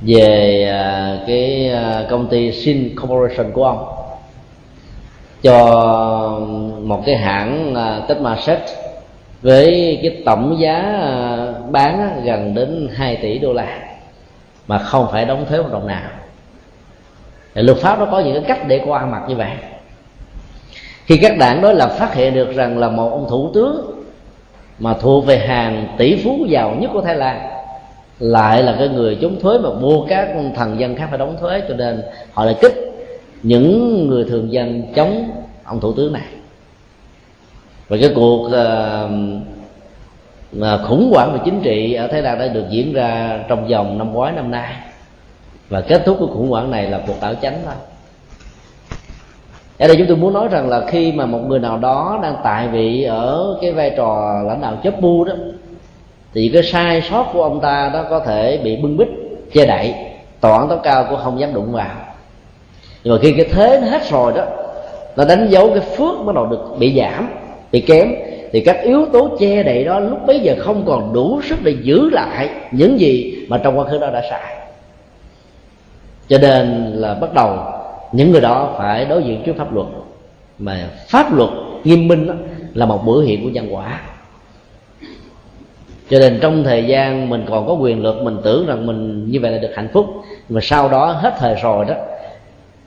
Về 0.00 0.64
à, 0.70 1.18
cái 1.26 1.70
à, 1.70 2.06
công 2.10 2.26
ty 2.26 2.52
Sin 2.52 2.96
Corporation 3.00 3.52
của 3.52 3.64
ông. 3.64 3.86
Cho 5.42 6.40
một 6.82 7.02
cái 7.06 7.16
hãng 7.16 7.74
à, 7.74 8.06
với 9.42 9.98
cái 10.02 10.22
tổng 10.24 10.56
giá 10.60 10.76
à, 11.00 11.52
bán 11.70 12.22
gần 12.24 12.54
đến 12.54 12.88
2 12.94 13.16
tỷ 13.16 13.38
đô 13.38 13.52
la 13.52 13.95
mà 14.66 14.78
không 14.78 15.08
phải 15.12 15.24
đóng 15.24 15.46
thuế 15.48 15.62
một 15.62 15.68
đồng 15.72 15.86
nào. 15.86 16.10
Thì 17.54 17.62
luật 17.62 17.78
pháp 17.78 17.98
nó 17.98 18.06
có 18.06 18.20
những 18.20 18.34
cái 18.34 18.44
cách 18.48 18.68
để 18.68 18.82
qua 18.86 19.06
mặt 19.06 19.22
như 19.28 19.36
vậy. 19.36 19.50
Khi 21.04 21.16
các 21.16 21.38
đảng 21.38 21.62
đối 21.62 21.74
lập 21.74 21.90
phát 21.98 22.14
hiện 22.14 22.34
được 22.34 22.52
rằng 22.54 22.78
là 22.78 22.88
một 22.88 23.10
ông 23.10 23.26
thủ 23.30 23.50
tướng 23.54 24.04
mà 24.78 24.94
thuộc 24.94 25.26
về 25.26 25.38
hàng 25.38 25.94
tỷ 25.98 26.24
phú 26.24 26.46
giàu 26.48 26.76
nhất 26.80 26.90
của 26.92 27.00
thái 27.00 27.14
lan 27.14 27.50
lại 28.18 28.62
là 28.62 28.76
cái 28.78 28.88
người 28.88 29.18
chống 29.22 29.40
thuế 29.40 29.58
mà 29.58 29.70
mua 29.70 30.06
các 30.06 30.28
thần 30.56 30.80
dân 30.80 30.96
khác 30.96 31.06
phải 31.10 31.18
đóng 31.18 31.36
thuế 31.40 31.62
cho 31.68 31.74
nên 31.74 32.02
họ 32.32 32.44
lại 32.44 32.56
kích 32.60 32.74
những 33.42 34.06
người 34.08 34.24
thường 34.24 34.52
dân 34.52 34.82
chống 34.94 35.30
ông 35.64 35.80
thủ 35.80 35.92
tướng 35.92 36.12
này. 36.12 36.26
Và 37.88 37.96
cái 38.00 38.10
cuộc 38.14 38.46
uh, 38.46 39.10
khủng 40.88 41.10
hoảng 41.14 41.32
về 41.32 41.38
chính 41.44 41.60
trị 41.60 41.94
ở 41.94 42.06
Thái 42.06 42.22
Lan 42.22 42.38
đã 42.38 42.48
được 42.48 42.64
diễn 42.70 42.92
ra 42.92 43.40
trong 43.48 43.68
vòng 43.68 43.98
năm 43.98 44.12
ngoái, 44.12 44.32
năm 44.32 44.50
nay. 44.50 44.72
Và 45.68 45.80
kết 45.80 46.02
thúc 46.06 46.16
của 46.20 46.26
khủng 46.26 46.50
hoảng 46.50 46.70
này 46.70 46.90
là 46.90 47.00
cuộc 47.06 47.14
đảo 47.20 47.34
chánh 47.42 47.58
thôi. 47.64 47.74
Ở 49.78 49.86
đây 49.86 49.96
chúng 49.96 50.06
tôi 50.06 50.16
muốn 50.16 50.32
nói 50.32 50.48
rằng 50.50 50.68
là 50.68 50.86
khi 50.88 51.12
mà 51.12 51.26
một 51.26 51.38
người 51.38 51.58
nào 51.58 51.78
đó 51.78 52.18
đang 52.22 52.36
tại 52.44 52.68
vị 52.68 53.02
ở 53.02 53.56
cái 53.60 53.72
vai 53.72 53.94
trò 53.96 54.42
lãnh 54.46 54.60
đạo 54.60 54.78
chấp 54.82 55.00
bu 55.00 55.24
đó, 55.24 55.32
thì 56.34 56.50
cái 56.52 56.62
sai 56.62 57.02
sót 57.02 57.26
của 57.32 57.42
ông 57.42 57.60
ta 57.60 57.90
đó 57.92 58.04
có 58.10 58.20
thể 58.20 58.60
bị 58.64 58.76
bưng 58.76 58.96
bít, 58.96 59.08
che 59.52 59.66
đậy, 59.66 59.94
tòa 60.40 60.58
án 60.58 60.68
tối 60.68 60.78
cao 60.82 61.06
cũng 61.08 61.18
không 61.24 61.40
dám 61.40 61.54
đụng 61.54 61.72
vào. 61.72 61.96
Nhưng 63.04 63.14
mà 63.14 63.20
khi 63.22 63.34
cái 63.36 63.46
thế 63.52 63.80
nó 63.82 63.88
hết 63.88 64.10
rồi 64.10 64.32
đó, 64.36 64.44
nó 65.16 65.24
đánh 65.24 65.48
dấu 65.50 65.68
cái 65.68 65.80
phước 65.80 66.26
bắt 66.26 66.34
đầu 66.34 66.46
được 66.46 66.76
bị 66.78 67.00
giảm, 67.00 67.28
bị 67.72 67.80
kém 67.80 68.08
thì 68.52 68.60
các 68.60 68.76
yếu 68.82 69.06
tố 69.12 69.36
che 69.40 69.62
đậy 69.62 69.84
đó 69.84 70.00
lúc 70.00 70.26
bấy 70.26 70.40
giờ 70.40 70.54
không 70.58 70.84
còn 70.86 71.12
đủ 71.12 71.40
sức 71.42 71.58
để 71.62 71.76
giữ 71.82 72.10
lại 72.10 72.48
những 72.70 73.00
gì 73.00 73.36
mà 73.48 73.58
trong 73.58 73.78
quá 73.78 73.84
khứ 73.84 73.98
đó 73.98 74.10
đã 74.10 74.22
sai 74.30 74.56
cho 76.28 76.38
nên 76.38 76.92
là 76.92 77.14
bắt 77.14 77.34
đầu 77.34 77.58
những 78.12 78.30
người 78.32 78.40
đó 78.40 78.74
phải 78.78 79.04
đối 79.04 79.22
diện 79.22 79.42
trước 79.46 79.56
pháp 79.56 79.74
luật. 79.74 79.86
Mà 80.58 80.90
pháp 81.08 81.34
luật 81.34 81.50
nghiêm 81.84 82.08
minh 82.08 82.26
đó, 82.26 82.34
là 82.74 82.86
một 82.86 83.02
biểu 83.06 83.18
hiện 83.18 83.44
của 83.44 83.50
nhân 83.50 83.74
quả. 83.74 84.00
Cho 86.10 86.18
nên 86.18 86.38
trong 86.42 86.64
thời 86.64 86.84
gian 86.84 87.28
mình 87.28 87.44
còn 87.48 87.66
có 87.66 87.72
quyền 87.72 88.02
lực 88.02 88.22
mình 88.22 88.36
tưởng 88.44 88.66
rằng 88.66 88.86
mình 88.86 89.30
như 89.30 89.40
vậy 89.40 89.50
là 89.50 89.58
được 89.58 89.72
hạnh 89.74 89.88
phúc. 89.92 90.06
Mà 90.48 90.60
sau 90.62 90.88
đó 90.88 91.06
hết 91.06 91.34
thời 91.38 91.54
rồi 91.54 91.84
đó 91.84 91.94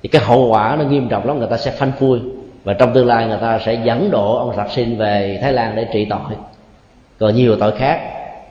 thì 0.04 0.10
cái 0.10 0.22
hậu 0.26 0.48
quả 0.48 0.76
nó 0.80 0.86
nghiêm 0.86 1.10
trọng 1.10 1.28
lắm 1.28 1.40
người 1.40 1.48
ta 1.48 1.58
sẽ 1.58 1.72
phanh 1.72 1.92
phui 2.00 2.20
và 2.70 2.76
trong 2.80 2.94
tương 2.94 3.08
lai 3.08 3.28
người 3.28 3.38
ta 3.42 3.60
sẽ 3.66 3.78
dẫn 3.84 4.12
độ 4.12 4.38
ông 4.38 4.56
sạc 4.56 4.72
sinh 4.72 4.98
về 4.98 5.40
thái 5.42 5.54
lan 5.54 5.76
để 5.76 5.86
trị 5.94 6.08
tội. 6.10 6.38
Còn 7.20 7.36
nhiều 7.36 7.56
tội 7.56 7.72
khác 7.72 8.00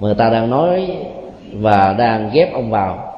mà 0.01 0.07
người 0.07 0.15
ta 0.15 0.31
đang 0.31 0.51
nói 0.51 0.97
và 1.53 1.95
đang 1.99 2.31
ghép 2.33 2.53
ông 2.53 2.71
vào. 2.71 3.15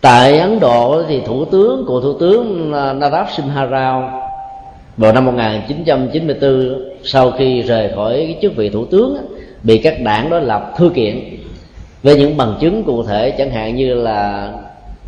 Tại 0.00 0.38
ấn 0.38 0.60
độ 0.60 1.02
thì 1.08 1.20
thủ 1.20 1.44
tướng 1.44 1.84
của 1.86 2.00
thủ 2.00 2.18
tướng 2.18 2.70
narab 3.00 3.26
simha 3.36 3.66
rao 3.66 4.22
vào 4.96 5.12
năm 5.12 5.24
1994 5.24 6.74
sau 7.02 7.30
khi 7.30 7.62
rời 7.62 7.92
khỏi 7.94 8.14
cái 8.14 8.38
chức 8.42 8.56
vị 8.56 8.70
thủ 8.70 8.84
tướng, 8.84 9.16
bị 9.62 9.78
các 9.78 10.00
đảng 10.00 10.30
đó 10.30 10.38
lập 10.38 10.72
thư 10.76 10.90
kiện 10.94 11.20
với 12.02 12.16
những 12.16 12.36
bằng 12.36 12.54
chứng 12.60 12.84
cụ 12.84 13.02
thể, 13.02 13.30
chẳng 13.30 13.50
hạn 13.50 13.76
như 13.76 13.94
là 13.94 14.52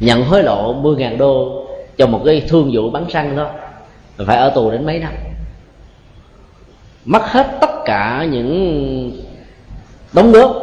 nhận 0.00 0.22
hối 0.24 0.42
lộ 0.42 0.74
10.000 0.74 1.16
đô 1.16 1.65
cho 1.98 2.06
một 2.06 2.22
cái 2.24 2.42
thương 2.48 2.70
vụ 2.72 2.90
bắn 2.90 3.10
xăng 3.10 3.36
đó 3.36 3.50
phải 4.26 4.36
ở 4.36 4.50
tù 4.50 4.70
đến 4.70 4.86
mấy 4.86 4.98
năm. 4.98 5.12
Mất 7.04 7.22
hết 7.22 7.46
tất 7.60 7.70
cả 7.84 8.26
những 8.30 9.22
đóng 10.12 10.32
góp 10.32 10.56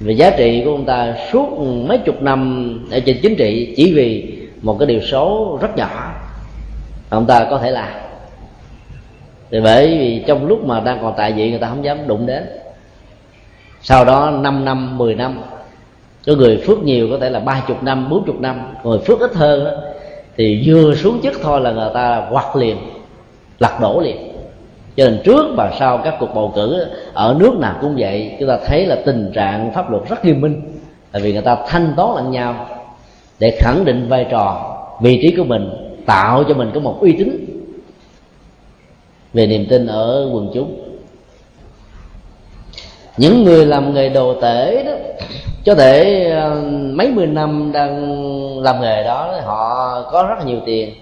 về 0.00 0.12
giá 0.12 0.30
trị 0.30 0.62
của 0.64 0.70
ông 0.70 0.84
ta 0.84 1.14
suốt 1.32 1.58
mấy 1.88 1.98
chục 1.98 2.22
năm 2.22 2.70
ở 2.90 3.00
trên 3.00 3.18
chính 3.22 3.36
trị 3.36 3.74
chỉ 3.76 3.94
vì 3.94 4.38
một 4.62 4.76
cái 4.78 4.86
điều 4.86 5.00
số 5.00 5.58
rất 5.62 5.76
nhỏ 5.76 6.14
ông 7.08 7.26
ta 7.26 7.46
có 7.50 7.58
thể 7.58 7.70
làm. 7.70 7.88
Thì 9.50 9.60
bởi 9.60 9.98
vì 9.98 10.24
trong 10.26 10.46
lúc 10.46 10.64
mà 10.64 10.80
đang 10.80 10.98
còn 11.02 11.14
tại 11.16 11.32
vị 11.32 11.50
người 11.50 11.58
ta 11.58 11.68
không 11.68 11.84
dám 11.84 12.06
đụng 12.06 12.26
đến. 12.26 12.44
Sau 13.82 14.04
đó 14.04 14.30
5 14.30 14.64
năm 14.64 14.98
10 14.98 15.14
năm 15.14 15.40
có 16.26 16.34
người 16.34 16.62
phước 16.66 16.82
nhiều 16.82 17.08
có 17.10 17.18
thể 17.18 17.30
là 17.30 17.40
ba 17.40 17.62
chục 17.68 17.82
năm 17.82 18.08
bốn 18.10 18.24
chục 18.26 18.40
năm 18.40 18.74
người 18.84 18.98
phước 18.98 19.20
ít 19.20 19.34
hơn 19.34 19.64
đó, 19.64 19.70
thì 20.38 20.62
vừa 20.66 20.94
xuống 20.94 21.20
chức 21.22 21.32
thôi 21.42 21.60
là 21.60 21.70
người 21.70 21.90
ta 21.94 22.28
quặt 22.32 22.56
liền, 22.56 22.76
lật 23.58 23.80
đổ 23.80 24.00
liền. 24.00 24.16
Cho 24.96 25.04
nên 25.04 25.20
trước 25.24 25.46
và 25.56 25.72
sau 25.78 25.98
các 25.98 26.16
cuộc 26.20 26.34
bầu 26.34 26.52
cử 26.54 26.84
ở 27.12 27.36
nước 27.38 27.54
nào 27.58 27.78
cũng 27.80 27.94
vậy, 27.98 28.36
chúng 28.40 28.48
ta 28.48 28.58
thấy 28.66 28.86
là 28.86 28.96
tình 29.06 29.30
trạng 29.34 29.72
pháp 29.72 29.90
luật 29.90 30.02
rất 30.08 30.24
nghiêm 30.24 30.40
minh. 30.40 30.62
Tại 31.12 31.22
vì 31.22 31.32
người 31.32 31.42
ta 31.42 31.56
thanh 31.66 31.92
toán 31.96 32.16
lẫn 32.16 32.30
nhau 32.30 32.66
để 33.38 33.56
khẳng 33.60 33.84
định 33.84 34.08
vai 34.08 34.26
trò, 34.30 34.76
vị 35.02 35.18
trí 35.22 35.36
của 35.36 35.44
mình, 35.44 35.70
tạo 36.06 36.44
cho 36.48 36.54
mình 36.54 36.70
có 36.74 36.80
một 36.80 36.98
uy 37.00 37.12
tín 37.12 37.46
về 39.34 39.46
niềm 39.46 39.66
tin 39.68 39.86
ở 39.86 40.30
quần 40.32 40.50
chúng 40.54 40.87
những 43.18 43.44
người 43.44 43.66
làm 43.66 43.94
nghề 43.94 44.08
đồ 44.08 44.34
tể 44.40 44.82
đó 44.82 44.92
có 45.66 45.74
thể 45.74 46.24
ờ, 46.30 46.62
mấy 46.92 47.10
mươi 47.10 47.26
năm 47.26 47.72
đang 47.72 48.18
làm 48.62 48.80
nghề 48.80 49.04
đó, 49.04 49.34
họ 49.44 50.02
có 50.02 50.22
rất 50.22 50.34
là 50.38 50.44
nhiều 50.44 50.60
tiền. 50.66 50.94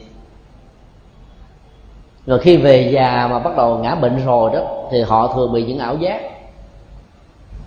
Rồi 2.26 2.38
khi 2.38 2.56
về 2.56 2.90
già 2.92 3.28
mà 3.30 3.38
bắt 3.38 3.56
đầu 3.56 3.78
ngã 3.78 3.94
bệnh 3.94 4.24
rồi 4.24 4.50
đó, 4.52 4.60
thì 4.90 5.02
họ 5.02 5.32
thường 5.34 5.52
bị 5.52 5.64
những 5.64 5.78
ảo 5.78 5.96
giác. 5.96 6.20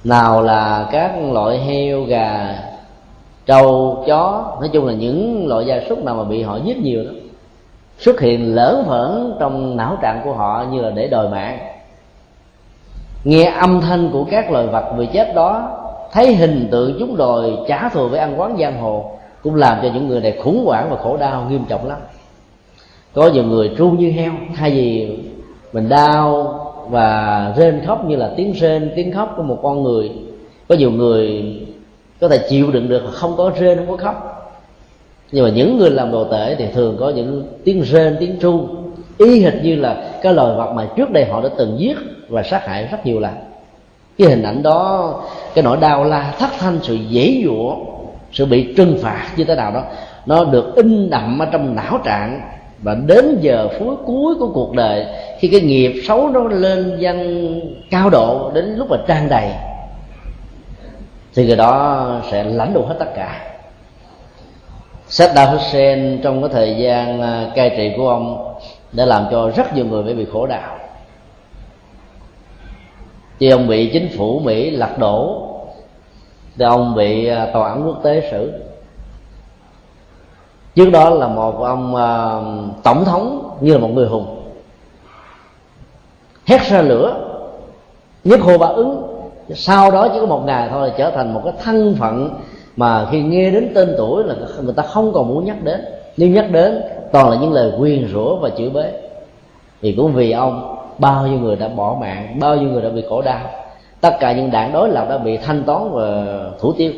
Nào 0.04 0.42
là 0.42 0.88
các 0.92 1.12
loại 1.32 1.58
heo, 1.58 2.04
gà, 2.04 2.56
trâu, 3.46 4.04
chó, 4.08 4.58
nói 4.60 4.70
chung 4.74 4.86
là 4.86 4.94
những 4.94 5.48
loại 5.48 5.66
gia 5.66 5.82
súc 5.90 6.04
nào 6.04 6.16
mà 6.16 6.24
bị 6.24 6.44
họ 6.44 6.60
giết 6.64 6.78
nhiều 6.78 7.04
đó, 7.04 7.12
xuất 7.98 8.20
hiện 8.20 8.56
lỡ 8.56 8.84
phởn 8.88 9.34
trong 9.40 9.78
não 9.78 9.98
trạng 10.02 10.22
của 10.24 10.34
họ 10.34 10.66
như 10.72 10.82
là 10.82 10.90
để 10.90 11.08
đòi 11.08 11.30
mạng 11.30 11.60
nghe 13.24 13.46
âm 13.46 13.82
thanh 13.82 14.10
của 14.14 14.24
các 14.32 14.52
loài 14.52 14.68
vật 14.68 14.94
bị 14.98 15.08
chết 15.14 15.36
đó, 15.36 15.78
thấy 16.12 16.36
hình 16.36 16.68
tượng 16.72 16.96
chúng 17.00 17.18
đòi 17.18 17.52
trả 17.68 17.90
thù 17.90 18.08
với 18.08 18.20
ăn 18.20 18.40
quán 18.40 18.58
giang 18.60 18.82
hồ, 18.82 19.12
cũng 19.44 19.56
làm 19.56 19.78
cho 19.82 19.90
những 19.94 20.08
người 20.08 20.22
này 20.22 20.38
khủng 20.44 20.66
hoảng 20.66 20.88
và 20.90 20.98
khổ 20.98 21.18
đau, 21.18 21.48
nghiêm 21.50 21.64
trọng 21.70 21.88
lắm. 21.88 21.98
Có 23.14 23.30
nhiều 23.34 23.44
người 23.44 23.72
tru 23.78 23.90
như 23.90 24.12
heo, 24.12 24.32
thay 24.56 24.72
vì 24.72 25.18
mình 25.74 25.90
đau 25.90 26.60
và 26.90 27.54
rên 27.58 27.82
khóc 27.86 28.06
như 28.06 28.16
là 28.16 28.32
tiếng 28.38 28.52
rên, 28.52 28.92
tiếng 28.96 29.14
khóc 29.14 29.34
của 29.38 29.44
một 29.44 29.60
con 29.64 29.84
người. 29.84 30.12
Có 30.68 30.76
nhiều 30.76 30.92
người 30.92 31.44
có 32.22 32.30
thể 32.30 32.38
chịu 32.50 32.72
đựng 32.72 32.90
được 32.90 33.04
không 33.12 33.34
có 33.38 33.52
rên, 33.60 33.78
không 33.78 33.88
có 33.88 33.98
khóc. 33.98 34.26
Nhưng 35.32 35.44
mà 35.44 35.50
những 35.50 35.78
người 35.78 35.90
làm 35.90 36.12
đồ 36.12 36.24
tể 36.24 36.56
thì 36.56 36.66
thường 36.74 36.98
có 37.00 37.10
những 37.10 37.48
tiếng 37.64 37.82
rên, 37.82 38.18
tiếng 38.20 38.40
tru. 38.40 38.62
Y 39.18 39.42
hệt 39.42 39.54
như 39.64 39.76
là 39.76 40.12
cái 40.22 40.34
loài 40.34 40.56
vật 40.56 40.74
mà 40.74 40.88
trước 40.96 41.12
đây 41.12 41.26
họ 41.26 41.42
đã 41.42 41.50
từng 41.58 41.76
giết 41.80 41.98
và 42.30 42.44
sát 42.44 42.68
hại 42.68 42.88
rất 42.92 43.06
nhiều 43.06 43.20
lần. 43.20 43.34
Cái 44.18 44.28
hình 44.28 44.44
ảnh 44.44 44.64
đó, 44.64 45.14
cái 45.54 45.64
nỗi 45.64 45.78
đau 45.78 46.04
la 46.04 46.34
thất 46.40 46.50
thanh, 46.60 46.80
sự 46.84 46.94
dễ 46.94 47.42
dụa, 47.46 47.76
sự 48.32 48.46
bị 48.46 48.74
trừng 48.78 48.98
phạt 49.02 49.28
như 49.38 49.44
thế 49.44 49.56
nào 49.56 49.72
đó, 49.72 49.84
nó 50.26 50.44
được 50.44 50.76
in 50.76 51.10
đậm 51.10 51.40
ở 51.40 51.46
trong 51.46 51.76
não 51.76 52.00
trạng. 52.04 52.42
Và 52.84 52.96
đến 52.96 53.38
giờ 53.42 53.68
phút 53.80 54.00
cuối 54.06 54.36
của 54.40 54.52
cuộc 54.54 54.76
đời, 54.76 55.06
khi 55.40 55.48
cái 55.48 55.62
nghiệp 55.62 56.02
xấu 56.08 56.30
nó 56.30 56.44
lên 56.44 56.98
dân 57.00 57.62
cao 57.92 58.10
độ, 58.10 58.52
đến 58.54 58.76
lúc 58.76 58.90
mà 58.90 58.98
trang 59.08 59.30
đầy, 59.30 59.50
thì 61.36 61.48
người 61.48 61.56
đó 61.56 62.08
sẽ 62.32 62.44
lãnh 62.44 62.74
đủ 62.74 62.86
hết 62.86 62.96
tất 63.00 63.16
cả. 63.16 63.42
Saddam 65.08 65.48
Hussein 65.48 66.22
trong 66.24 66.42
cái 66.42 66.50
thời 66.54 66.76
gian 66.78 67.22
à, 67.22 67.52
cai 67.56 67.70
trị 67.70 67.94
của 67.98 68.10
ông 68.10 68.56
đã 68.92 69.06
làm 69.06 69.26
cho 69.32 69.52
rất 69.56 69.76
nhiều 69.76 69.86
người 69.86 70.04
phải 70.04 70.14
bị 70.14 70.26
khổ 70.34 70.48
đau 70.48 70.79
vì 73.40 73.50
ông 73.50 73.68
bị 73.68 73.90
chính 73.94 74.10
phủ 74.18 74.40
Mỹ 74.40 74.70
lật 74.70 74.98
đổ 74.98 75.46
thì 76.58 76.66
ông 76.66 76.96
bị 76.96 77.28
à, 77.28 77.50
tòa 77.54 77.70
án 77.70 77.88
quốc 77.88 78.04
tế 78.04 78.30
xử. 78.32 78.52
Trước 80.76 80.90
đó 80.90 81.10
là 81.10 81.28
một 81.28 81.62
ông 81.64 81.96
uh, 81.96 82.84
tổng 82.84 83.06
thống 83.06 83.56
như 83.62 83.74
là 83.74 83.80
một 83.80 83.90
người 83.94 84.08
hùng. 84.08 84.36
Hét 86.46 86.62
ra 86.62 86.82
lửa 86.82 87.16
nhất 88.24 88.40
hồ 88.40 88.58
bá 88.58 88.68
ứng 88.68 89.10
sau 89.56 89.92
đó 89.92 90.08
chỉ 90.14 90.20
có 90.20 90.26
một 90.26 90.44
ngày 90.46 90.68
thôi 90.72 90.88
là 90.88 90.94
trở 90.98 91.12
thành 91.12 91.34
một 91.34 91.42
cái 91.44 91.54
thân 91.64 91.96
phận 92.00 92.30
mà 92.76 93.08
khi 93.12 93.22
nghe 93.22 93.52
đến 93.52 93.72
tên 93.76 93.96
tuổi 93.98 94.24
là 94.24 94.36
người 94.62 94.74
ta 94.74 94.84
không 94.84 95.14
còn 95.14 95.28
muốn 95.28 95.46
nhắc 95.46 95.64
đến. 95.64 95.86
Nếu 96.18 96.30
nhắc 96.30 96.52
đến 96.52 96.82
toàn 97.12 97.30
là 97.30 97.38
những 97.42 97.54
lời 97.54 97.72
quyên 97.80 98.08
rủa 98.14 98.36
và 98.36 98.50
chửi 98.58 98.70
bế, 98.70 98.92
thì 99.82 99.94
cũng 99.98 100.14
vì 100.14 100.32
ông 100.32 100.79
bao 101.00 101.28
nhiêu 101.28 101.40
người 101.40 101.56
đã 101.56 101.68
bỏ 101.68 101.98
mạng, 102.02 102.40
bao 102.40 102.56
nhiêu 102.56 102.70
người 102.70 102.82
đã 102.82 102.90
bị 102.90 103.04
khổ 103.10 103.22
đau. 103.22 103.40
Tất 104.02 104.18
cả 104.20 104.32
những 104.32 104.52
đảng 104.52 104.74
đối 104.74 104.90
lập 104.90 105.06
đã 105.10 105.18
bị 105.18 105.38
thanh 105.38 105.64
toán 105.64 105.92
và 105.92 106.36
thủ 106.60 106.74
tiêu. 106.74 106.92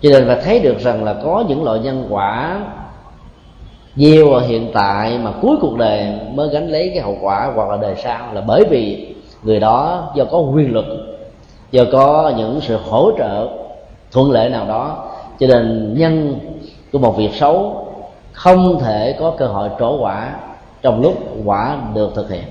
Cho 0.00 0.10
nên 0.10 0.24
là 0.24 0.40
thấy 0.44 0.60
được 0.60 0.78
rằng 0.78 1.04
là 1.04 1.14
có 1.24 1.44
những 1.48 1.64
loại 1.64 1.78
nhân 1.78 2.06
quả 2.10 2.60
nhiều 3.96 4.32
ở 4.32 4.40
hiện 4.40 4.70
tại 4.74 5.18
mà 5.18 5.32
cuối 5.42 5.56
cuộc 5.60 5.76
đời 5.76 6.12
mới 6.34 6.48
gánh 6.48 6.68
lấy 6.68 6.90
cái 6.94 7.02
hậu 7.02 7.16
quả 7.20 7.52
hoặc 7.54 7.68
là 7.68 7.76
đời 7.76 7.94
sau 8.04 8.34
là 8.34 8.40
bởi 8.40 8.64
vì 8.70 9.14
người 9.42 9.60
đó 9.60 10.10
do 10.14 10.24
có 10.24 10.38
quyền 10.38 10.74
lực, 10.74 10.84
do 11.70 11.84
có 11.92 12.32
những 12.36 12.60
sự 12.60 12.76
hỗ 12.76 13.10
trợ 13.18 13.48
thuận 14.12 14.30
lợi 14.30 14.48
nào 14.48 14.66
đó. 14.66 15.08
Cho 15.38 15.46
nên 15.46 15.94
nhân 15.98 16.38
của 16.92 16.98
một 16.98 17.16
việc 17.16 17.30
xấu 17.34 17.86
không 18.32 18.78
thể 18.80 19.16
có 19.20 19.32
cơ 19.38 19.46
hội 19.46 19.68
trổ 19.80 19.98
quả 20.00 20.34
trong 20.82 21.02
lúc 21.02 21.14
quả 21.44 21.78
được 21.94 22.12
thực 22.14 22.30
hiện. 22.30 22.44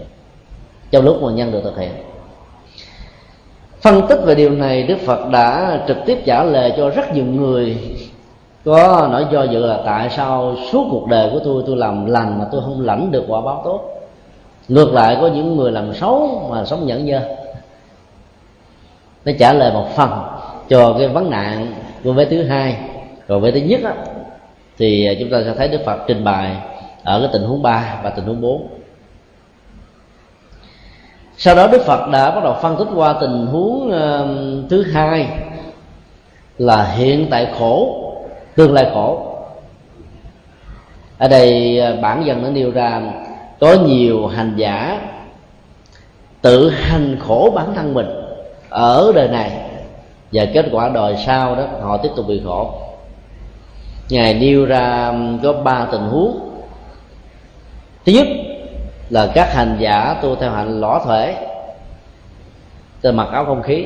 Trong 0.92 1.06
lúc 1.06 1.24
mà 1.24 1.32
nhân 1.32 1.52
được 1.52 1.62
thực 1.64 1.78
hiện. 1.78 1.92
Phân 3.82 4.08
tích 4.08 4.20
về 4.26 4.36
điều 4.36 4.50
này 4.50 4.84
đức 4.84 4.98
phật 5.06 5.30
đã 5.30 5.80
trực 5.88 5.98
tiếp 6.06 6.22
trả 6.26 6.44
lời 6.44 6.74
cho 6.78 6.90
rất 6.90 7.14
nhiều 7.14 7.26
người. 7.26 7.78
Có 8.66 9.08
nỗi 9.12 9.26
do 9.32 9.44
dự 9.44 9.66
là 9.66 9.80
tại 9.86 10.10
sao 10.10 10.56
suốt 10.72 10.88
cuộc 10.92 11.08
đời 11.08 11.30
của 11.34 11.40
tôi 11.44 11.64
tôi 11.68 11.78
làm 11.78 12.06
lành 12.06 12.40
mà 12.40 12.46
tôi 12.52 12.62
không 12.62 12.82
lãnh 12.82 13.12
được 13.12 13.26
quả 13.28 13.42
báo 13.42 13.62
tốt. 13.66 13.82
Ngược 14.68 14.94
lại 14.94 15.18
có 15.22 15.28
những 15.28 15.58
người 15.58 15.72
làm 15.72 15.94
xấu 15.94 16.48
mà 16.50 16.66
sống 16.66 16.88
nhẫn 16.88 17.06
nhơ. 17.06 17.22
Nó 19.26 19.32
trả 19.40 19.54
lời 19.54 19.74
một 19.74 19.88
phần 19.96 20.10
cho 20.70 20.96
cái 20.98 21.08
vấn 21.08 21.30
nạn 21.30 21.74
của 22.04 22.14
vế 22.14 22.26
thứ 22.26 22.44
hai. 22.44 22.78
Còn 23.28 23.42
vế 23.42 23.52
thứ 23.52 23.60
nhất 23.60 23.80
đó, 23.84 23.92
thì 24.78 25.18
chúng 25.20 25.30
ta 25.30 25.42
sẽ 25.46 25.54
thấy 25.58 25.68
đức 25.68 25.82
phật 25.86 25.98
trình 26.08 26.24
bày 26.24 26.56
ở 27.04 27.20
cái 27.20 27.30
tình 27.34 27.44
huống 27.44 27.62
3 27.62 28.00
và 28.04 28.10
tình 28.10 28.26
huống 28.26 28.42
4 28.42 28.68
sau 31.38 31.56
đó 31.56 31.68
đức 31.68 31.82
phật 31.86 32.10
đã 32.12 32.32
bắt 32.32 32.44
đầu 32.44 32.56
phân 32.62 32.78
tích 32.78 32.88
qua 32.96 33.14
tình 33.22 33.48
huống 33.48 33.88
uh, 33.88 34.70
thứ 34.70 34.84
hai 34.84 35.28
là 36.58 36.84
hiện 36.84 37.28
tại 37.30 37.48
khổ 37.60 37.98
tương 38.56 38.74
lai 38.74 38.88
khổ. 38.94 39.28
Ở 41.18 41.28
đây 41.28 41.80
ờ, 41.80 41.96
bản 42.02 42.26
dân 42.26 42.44
nó 42.44 42.50
nêu 42.50 42.72
ra 42.72 43.02
có 43.60 43.74
nhiều 43.74 44.28
hành 44.28 44.54
giả 44.56 45.02
tự 46.42 46.70
hành 46.70 47.18
khổ 47.20 47.52
bản 47.56 47.74
thân 47.76 47.94
mình 47.94 48.08
ở 48.70 49.12
đời 49.16 49.28
này 49.28 49.52
và 50.32 50.46
kết 50.54 50.66
quả 50.72 50.90
đời 50.90 51.16
sau 51.26 51.56
đó 51.56 51.64
họ 51.82 51.98
tiếp 51.98 52.10
tục 52.16 52.26
bị 52.28 52.42
khổ. 52.46 52.72
Ngài 54.10 54.34
nêu 54.34 54.66
ra 54.66 55.14
có 55.44 55.54
ba 55.54 55.88
tình 55.92 56.02
huống 56.02 56.51
thứ 58.06 58.12
nhất 58.12 58.28
là 59.10 59.32
các 59.36 59.54
hành 59.54 59.78
giả 59.80 60.16
tu 60.22 60.36
theo 60.36 60.52
hạnh 60.52 60.82
lõa 60.82 61.00
thể, 61.06 61.48
từ 63.02 63.12
mặc 63.12 63.28
áo 63.32 63.46
không 63.46 63.62
khí. 63.62 63.86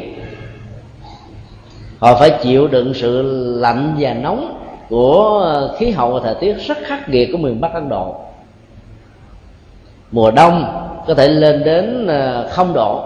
Họ 2.00 2.16
phải 2.20 2.32
chịu 2.44 2.68
đựng 2.68 2.94
sự 2.94 3.22
lạnh 3.60 3.96
và 4.00 4.14
nóng 4.14 4.62
của 4.90 5.70
khí 5.78 5.92
hậu 5.92 6.14
và 6.14 6.20
thời 6.24 6.36
tiết 6.36 6.54
rất 6.68 6.78
khắc 6.86 7.10
nghiệt 7.10 7.30
của 7.32 7.38
miền 7.38 7.62
bắc 7.62 7.74
ấn 7.74 7.90
độ. 7.90 8.16
Mùa 10.12 10.32
đông 10.32 10.66
có 11.08 11.14
thể 11.14 11.28
lên 11.28 11.64
đến 11.64 12.08
ờ, 12.08 12.48
không 12.52 12.74
độ. 12.74 13.04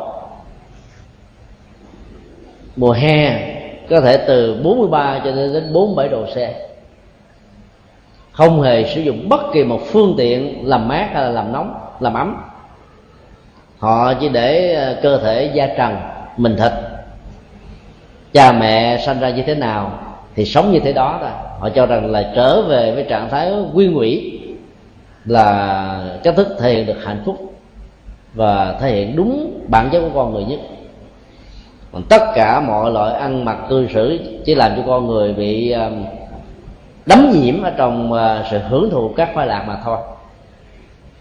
Mùa 2.76 2.92
hè 2.92 3.50
có 3.90 4.02
thể 4.02 4.18
từ 4.18 4.62
43 4.64 5.22
cho 5.24 5.32
đến 5.32 5.74
47 5.74 6.10
độ 6.10 6.26
C 6.26 6.69
không 8.40 8.62
hề 8.62 8.86
sử 8.96 9.02
dụng 9.02 9.30
bất 9.30 9.42
kỳ 9.54 9.64
một 9.64 9.80
phương 9.86 10.14
tiện 10.18 10.68
làm 10.68 10.88
mát 10.88 11.10
hay 11.14 11.24
là 11.24 11.30
làm 11.30 11.52
nóng, 11.52 11.74
làm 12.00 12.14
ấm. 12.14 12.36
Họ 13.80 14.14
chỉ 14.14 14.30
để 14.30 14.74
ờ, 14.74 14.96
cơ 15.04 15.18
thể 15.18 15.52
da 15.54 15.68
trần, 15.78 15.96
mình 16.38 16.56
thịt. 16.58 16.72
Cha 18.34 18.52
mẹ 18.52 18.98
sanh 19.06 19.20
ra 19.20 19.30
như 19.30 19.42
thế 19.42 19.56
nào 19.56 20.00
thì 20.36 20.46
sống 20.46 20.72
như 20.72 20.80
thế 20.80 20.94
đó 20.94 21.18
thôi. 21.22 21.30
Họ 21.60 21.70
cho 21.70 21.86
rằng 21.86 22.12
là 22.12 22.32
trở 22.36 22.62
về 22.62 22.92
với 22.92 23.04
trạng 23.10 23.30
thái 23.30 23.54
quy 23.74 23.88
ngụy 23.88 24.40
là 25.26 26.20
cách 26.24 26.36
thức 26.38 26.48
thể 26.60 26.74
hiện 26.74 26.86
được 26.86 27.04
hạnh 27.04 27.22
phúc 27.26 27.54
và 28.34 28.78
thể 28.82 28.92
hiện 28.92 29.16
đúng 29.16 29.62
bản 29.68 29.90
chất 29.92 30.00
của 30.02 30.12
con 30.14 30.34
người 30.34 30.44
nhất. 30.44 30.60
Còn 31.92 32.04
tất 32.10 32.22
cả 32.36 32.60
mọi 32.60 32.92
loại 32.92 33.14
ăn 33.14 33.46
mặc 33.46 33.58
cư 33.70 33.88
xử 33.94 34.20
chỉ 34.46 34.56
làm 34.56 34.72
cho 34.76 34.84
con 34.88 35.08
người 35.08 35.34
bị 35.34 35.76
đắm 37.06 37.32
nhiễm 37.32 37.62
ở 37.62 37.72
trong 37.78 38.14
à, 38.14 38.48
sự 38.52 38.58
hưởng 38.58 38.90
thụ 38.90 39.10
các 39.10 39.30
khoái 39.34 39.48
lạc 39.48 39.64
mà 39.68 39.78
thôi. 39.84 39.98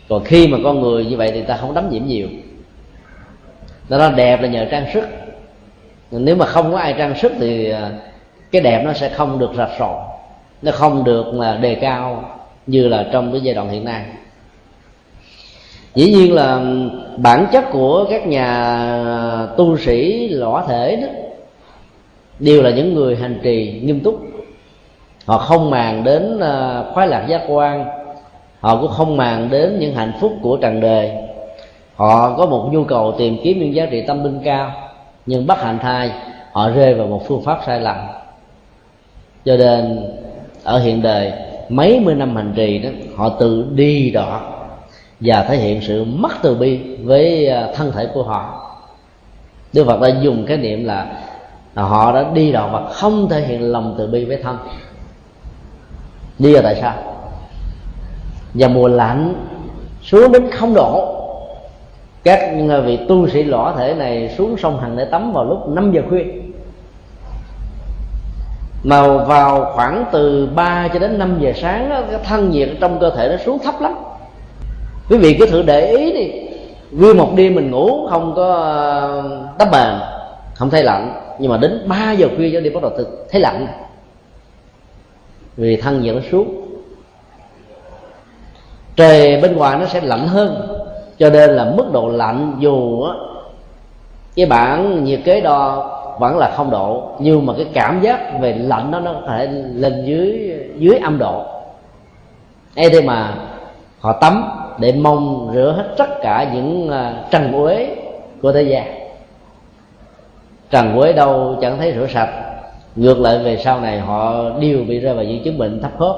Còn 0.08 0.24
khi 0.24 0.48
mà 0.48 0.58
con 0.64 0.80
người 0.80 1.04
như 1.04 1.16
vậy 1.16 1.30
thì 1.34 1.42
ta 1.42 1.56
không 1.56 1.74
đắm 1.74 1.90
nhiễm 1.90 2.06
nhiều. 2.06 2.28
Nó 3.88 4.10
đẹp 4.10 4.42
là 4.42 4.48
nhờ 4.48 4.66
trang 4.70 4.86
sức. 4.94 5.08
Nếu 6.10 6.36
mà 6.36 6.46
không 6.46 6.72
có 6.72 6.78
ai 6.78 6.94
trang 6.98 7.18
sức 7.18 7.32
thì 7.40 7.70
à, 7.70 7.90
cái 8.50 8.62
đẹp 8.62 8.82
nó 8.84 8.92
sẽ 8.92 9.08
không 9.08 9.38
được 9.38 9.50
rạch 9.56 9.70
ròi. 9.78 10.04
Nó 10.62 10.72
không 10.72 11.04
được 11.04 11.26
mà 11.34 11.56
đề 11.56 11.74
cao 11.74 12.34
như 12.66 12.88
là 12.88 13.06
trong 13.12 13.32
cái 13.32 13.40
giai 13.40 13.54
đoạn 13.54 13.70
hiện 13.70 13.84
nay. 13.84 14.04
Dĩ 15.94 16.12
nhiên 16.12 16.34
là 16.34 16.54
ừ, 16.54 16.90
bản 17.16 17.46
chất 17.52 17.64
của 17.72 18.06
các 18.10 18.26
nhà 18.26 18.46
à, 18.46 19.46
tu 19.56 19.78
sĩ 19.78 20.28
lõa 20.28 20.64
thể 20.66 20.96
đó, 20.96 21.08
đều 22.38 22.62
là 22.62 22.70
những 22.70 22.94
người 22.94 23.16
hành 23.16 23.40
trì 23.42 23.80
nghiêm 23.84 24.00
túc 24.00 24.27
họ 25.28 25.38
không 25.38 25.70
màng 25.70 26.04
đến 26.04 26.38
ờ, 26.40 26.84
khoái 26.94 27.08
lạc 27.08 27.26
giác 27.28 27.42
quan. 27.48 27.84
Họ 28.60 28.80
cũng 28.80 28.90
không 28.90 29.16
màng 29.16 29.50
đến 29.50 29.78
những 29.78 29.94
hạnh 29.94 30.12
phúc 30.20 30.32
của 30.42 30.56
trần 30.56 30.80
đời. 30.80 31.12
Họ 31.96 32.36
có 32.36 32.46
một 32.46 32.68
nhu 32.72 32.84
cầu 32.84 33.14
tìm 33.18 33.36
kiếm 33.44 33.58
những 33.58 33.74
giá 33.74 33.86
trị 33.86 34.04
tâm 34.06 34.24
linh 34.24 34.40
cao, 34.44 34.72
nhưng 35.26 35.46
bất 35.46 35.62
hạnh 35.62 35.78
thai, 35.78 36.10
họ 36.52 36.70
rơi 36.70 36.94
vào 36.94 37.06
một 37.06 37.22
phương 37.28 37.42
pháp 37.42 37.60
sai 37.66 37.80
lầm. 37.80 37.96
Cho 39.44 39.56
nên, 39.56 40.06
ở 40.64 40.78
hiện 40.78 41.02
đời, 41.02 41.32
mấy 41.68 42.00
mươi 42.00 42.14
năm 42.14 42.36
hành 42.36 42.52
trì 42.56 42.78
đó, 42.78 42.90
họ 43.16 43.28
tự 43.28 43.66
đi 43.74 44.10
đọt 44.10 44.42
và 45.20 45.42
thể 45.42 45.56
hiện 45.56 45.80
sự 45.82 46.04
mất 46.04 46.32
từ 46.42 46.54
bi 46.54 46.80
với 47.02 47.46
ờ, 47.46 47.72
thân 47.74 47.92
thể 47.92 48.06
của 48.14 48.22
họ. 48.22 48.70
Đức 49.72 49.84
Phật 49.86 50.00
đã 50.00 50.08
dùng 50.22 50.44
cái 50.46 50.56
niệm 50.56 50.84
là 50.84 51.06
họ 51.74 52.12
đã 52.12 52.24
đi 52.34 52.52
đọt 52.52 52.72
và 52.72 52.88
không 52.88 53.28
thể 53.28 53.40
hiện 53.40 53.72
lòng 53.72 53.94
từ 53.98 54.06
bi 54.06 54.24
với 54.24 54.36
thân 54.42 54.58
đi 56.38 56.52
do 56.52 56.60
tại 56.62 56.78
sao? 56.80 56.94
Và 58.54 58.68
mùa 58.68 58.88
lạnh 58.88 59.34
xuống 60.02 60.32
đến 60.32 60.50
không 60.50 60.74
độ. 60.74 61.14
Các 62.24 62.40
vị 62.84 62.98
tu 63.08 63.28
sĩ 63.28 63.42
lõ 63.42 63.74
thể 63.78 63.94
này 63.94 64.34
xuống 64.38 64.56
sông 64.56 64.80
hằng 64.80 64.96
để 64.96 65.04
tắm 65.04 65.32
vào 65.32 65.44
lúc 65.44 65.68
5 65.68 65.92
giờ 65.92 66.02
khuya. 66.08 66.24
Mà 68.82 69.16
vào 69.16 69.72
khoảng 69.74 70.04
từ 70.12 70.48
3 70.54 70.88
cho 70.92 70.98
đến 70.98 71.18
5 71.18 71.38
giờ 71.40 71.52
sáng 71.56 71.90
đó, 71.90 72.00
cái 72.10 72.20
thân 72.24 72.50
nhiệt 72.50 72.68
trong 72.80 72.98
cơ 73.00 73.10
thể 73.16 73.28
nó 73.28 73.36
xuống 73.44 73.58
thấp 73.58 73.74
lắm. 73.80 73.94
Quý 75.10 75.16
vị 75.16 75.36
cứ 75.38 75.46
thử 75.46 75.62
để 75.62 75.96
ý 75.96 76.12
đi. 76.12 76.32
Nguyên 76.90 77.16
một 77.16 77.32
đêm 77.36 77.54
mình 77.54 77.70
ngủ 77.70 78.06
không 78.10 78.32
có 78.36 78.52
ờ, 78.52 79.22
đắp 79.58 79.70
bàn 79.70 80.00
không 80.54 80.70
thấy 80.70 80.82
lạnh. 80.82 81.20
Nhưng 81.38 81.50
mà 81.50 81.56
đến 81.56 81.88
3 81.88 82.12
giờ 82.12 82.28
khuya 82.36 82.50
cho 82.52 82.60
đi 82.60 82.70
bắt 82.70 82.82
đầu 82.82 82.92
thấy 83.30 83.40
lạnh 83.40 83.66
vì 85.58 85.76
thân 85.76 86.02
nhiệt 86.02 86.14
nó 86.14 86.20
xuống. 86.30 86.54
Trời 88.96 89.40
bên 89.40 89.56
ngoài 89.56 89.78
nó 89.78 89.86
sẽ 89.86 90.00
lạnh 90.00 90.26
hơn, 90.26 90.68
cho 91.18 91.30
nên 91.30 91.50
là 91.50 91.72
mức 91.76 91.92
độ 91.92 92.08
lạnh 92.08 92.56
dù 92.58 93.02
á, 93.02 93.14
cái 94.36 94.46
bản 94.46 95.04
nhiệt 95.04 95.20
kế 95.24 95.40
đo 95.40 95.94
vẫn 96.20 96.38
là 96.38 96.50
không 96.56 96.70
độ, 96.70 97.10
nhưng 97.18 97.46
mà 97.46 97.52
cái 97.56 97.66
cảm 97.72 98.00
giác 98.00 98.40
về 98.40 98.54
lạnh 98.58 98.90
đó 98.90 99.00
nó 99.00 99.12
có 99.12 99.20
thể 99.28 99.46
lên 99.74 100.04
dưới 100.06 100.52
dưới 100.76 100.98
âm 100.98 101.18
độ. 101.18 101.44
Ấy 102.76 102.90
thế 102.90 103.00
mà 103.00 103.34
họ 104.00 104.12
tắm 104.12 104.44
để 104.78 104.92
mong 104.92 105.50
rửa 105.54 105.74
hết 105.76 105.94
tất 105.96 106.08
cả 106.22 106.50
những 106.54 106.90
à, 106.90 107.24
trần 107.30 107.52
uế 107.52 107.96
của 108.42 108.52
thế 108.52 108.62
gian. 108.62 108.84
Trần 110.70 110.96
uế 110.96 111.12
đâu 111.12 111.56
chẳng 111.60 111.78
thấy 111.78 111.92
rửa 111.92 112.06
sạch 112.06 112.47
ngược 112.98 113.20
lại 113.20 113.38
về 113.38 113.56
sau 113.64 113.80
này 113.80 114.00
họ 114.00 114.50
đều 114.60 114.84
bị 114.84 115.00
rơi 115.00 115.14
vào 115.14 115.24
những 115.24 115.44
chứng 115.44 115.58
bệnh 115.58 115.82
thấp 115.82 115.90
khớp. 115.98 116.16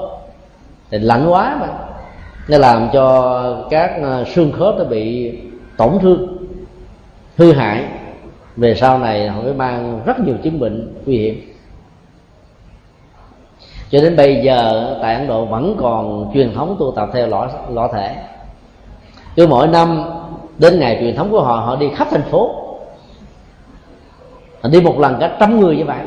Thì 0.91 0.99
lạnh 0.99 1.27
quá 1.29 1.57
mà. 1.61 1.67
Nó 2.47 2.57
làm 2.57 2.89
cho 2.93 3.67
các 3.69 3.91
ờ, 4.01 4.23
xương 4.23 4.51
khớp 4.51 4.75
nó 4.77 4.83
bị 4.83 5.33
tổn 5.77 5.99
thương, 6.01 6.37
hư 7.37 7.53
hại. 7.53 7.85
Về 8.55 8.75
sau 8.75 8.99
này 8.99 9.27
họ 9.27 9.41
mới 9.41 9.53
mang 9.53 10.01
rất 10.05 10.19
nhiều 10.19 10.35
chứng 10.43 10.59
bệnh 10.59 10.93
nguy 11.05 11.17
hiểm. 11.17 11.53
Cho 13.89 14.01
đến 14.01 14.15
bây 14.15 14.41
giờ 14.43 14.89
tại 15.01 15.15
ấn 15.15 15.27
độ 15.27 15.45
vẫn 15.45 15.75
còn 15.79 16.31
truyền 16.33 16.53
thống 16.53 16.75
tu 16.79 16.93
tập 16.95 17.09
theo 17.13 17.27
lõi 17.27 17.47
lõi 17.69 17.89
thể. 17.93 18.15
Cứ 19.35 19.47
mỗi 19.47 19.67
năm 19.67 20.03
đến 20.57 20.79
ngày 20.79 20.97
truyền 20.99 21.15
thống 21.15 21.31
của 21.31 21.41
họ 21.41 21.55
họ 21.55 21.75
đi 21.75 21.89
khắp 21.95 22.07
thành 22.11 22.23
phố. 22.31 22.55
Họ 24.61 24.69
đi 24.69 24.81
một 24.81 24.99
lần 24.99 25.17
cả 25.19 25.37
trăm 25.39 25.59
người 25.59 25.77
như 25.77 25.85
vậy 25.85 25.99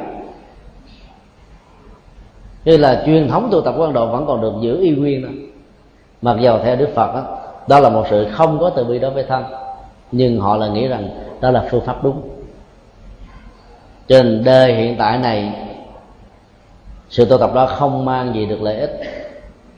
như 2.64 2.76
là 2.76 3.02
truyền 3.06 3.28
thống 3.28 3.48
tu 3.52 3.60
tập 3.60 3.74
của 3.76 3.82
ấn 3.82 3.92
độ 3.92 4.06
vẫn 4.06 4.26
còn 4.26 4.40
được 4.40 4.52
giữ 4.60 4.80
y 4.80 4.90
nguyên 4.90 5.22
đó. 5.22 5.28
Mặc 6.22 6.36
dầu 6.40 6.58
theo 6.64 6.76
đức 6.76 6.88
phật 6.94 7.14
đó, 7.14 7.22
đó 7.68 7.80
là 7.80 7.88
một 7.88 8.04
sự 8.10 8.28
không 8.32 8.58
có 8.58 8.70
từ 8.70 8.84
bi 8.84 8.98
đối 8.98 9.10
với 9.10 9.24
thân 9.28 9.44
nhưng 10.12 10.40
họ 10.40 10.56
là 10.56 10.68
nghĩ 10.68 10.88
rằng 10.88 11.08
đó 11.40 11.50
là 11.50 11.68
phương 11.70 11.84
pháp 11.84 12.04
đúng. 12.04 12.22
Trên 14.08 14.44
đời 14.44 14.74
hiện 14.74 14.96
tại 14.98 15.18
này 15.18 15.52
sự 17.08 17.24
tu 17.24 17.38
tập 17.38 17.50
đó 17.54 17.66
không 17.66 18.04
mang 18.04 18.34
gì 18.34 18.46
được 18.46 18.62
lợi 18.62 18.76
ích. 18.76 19.00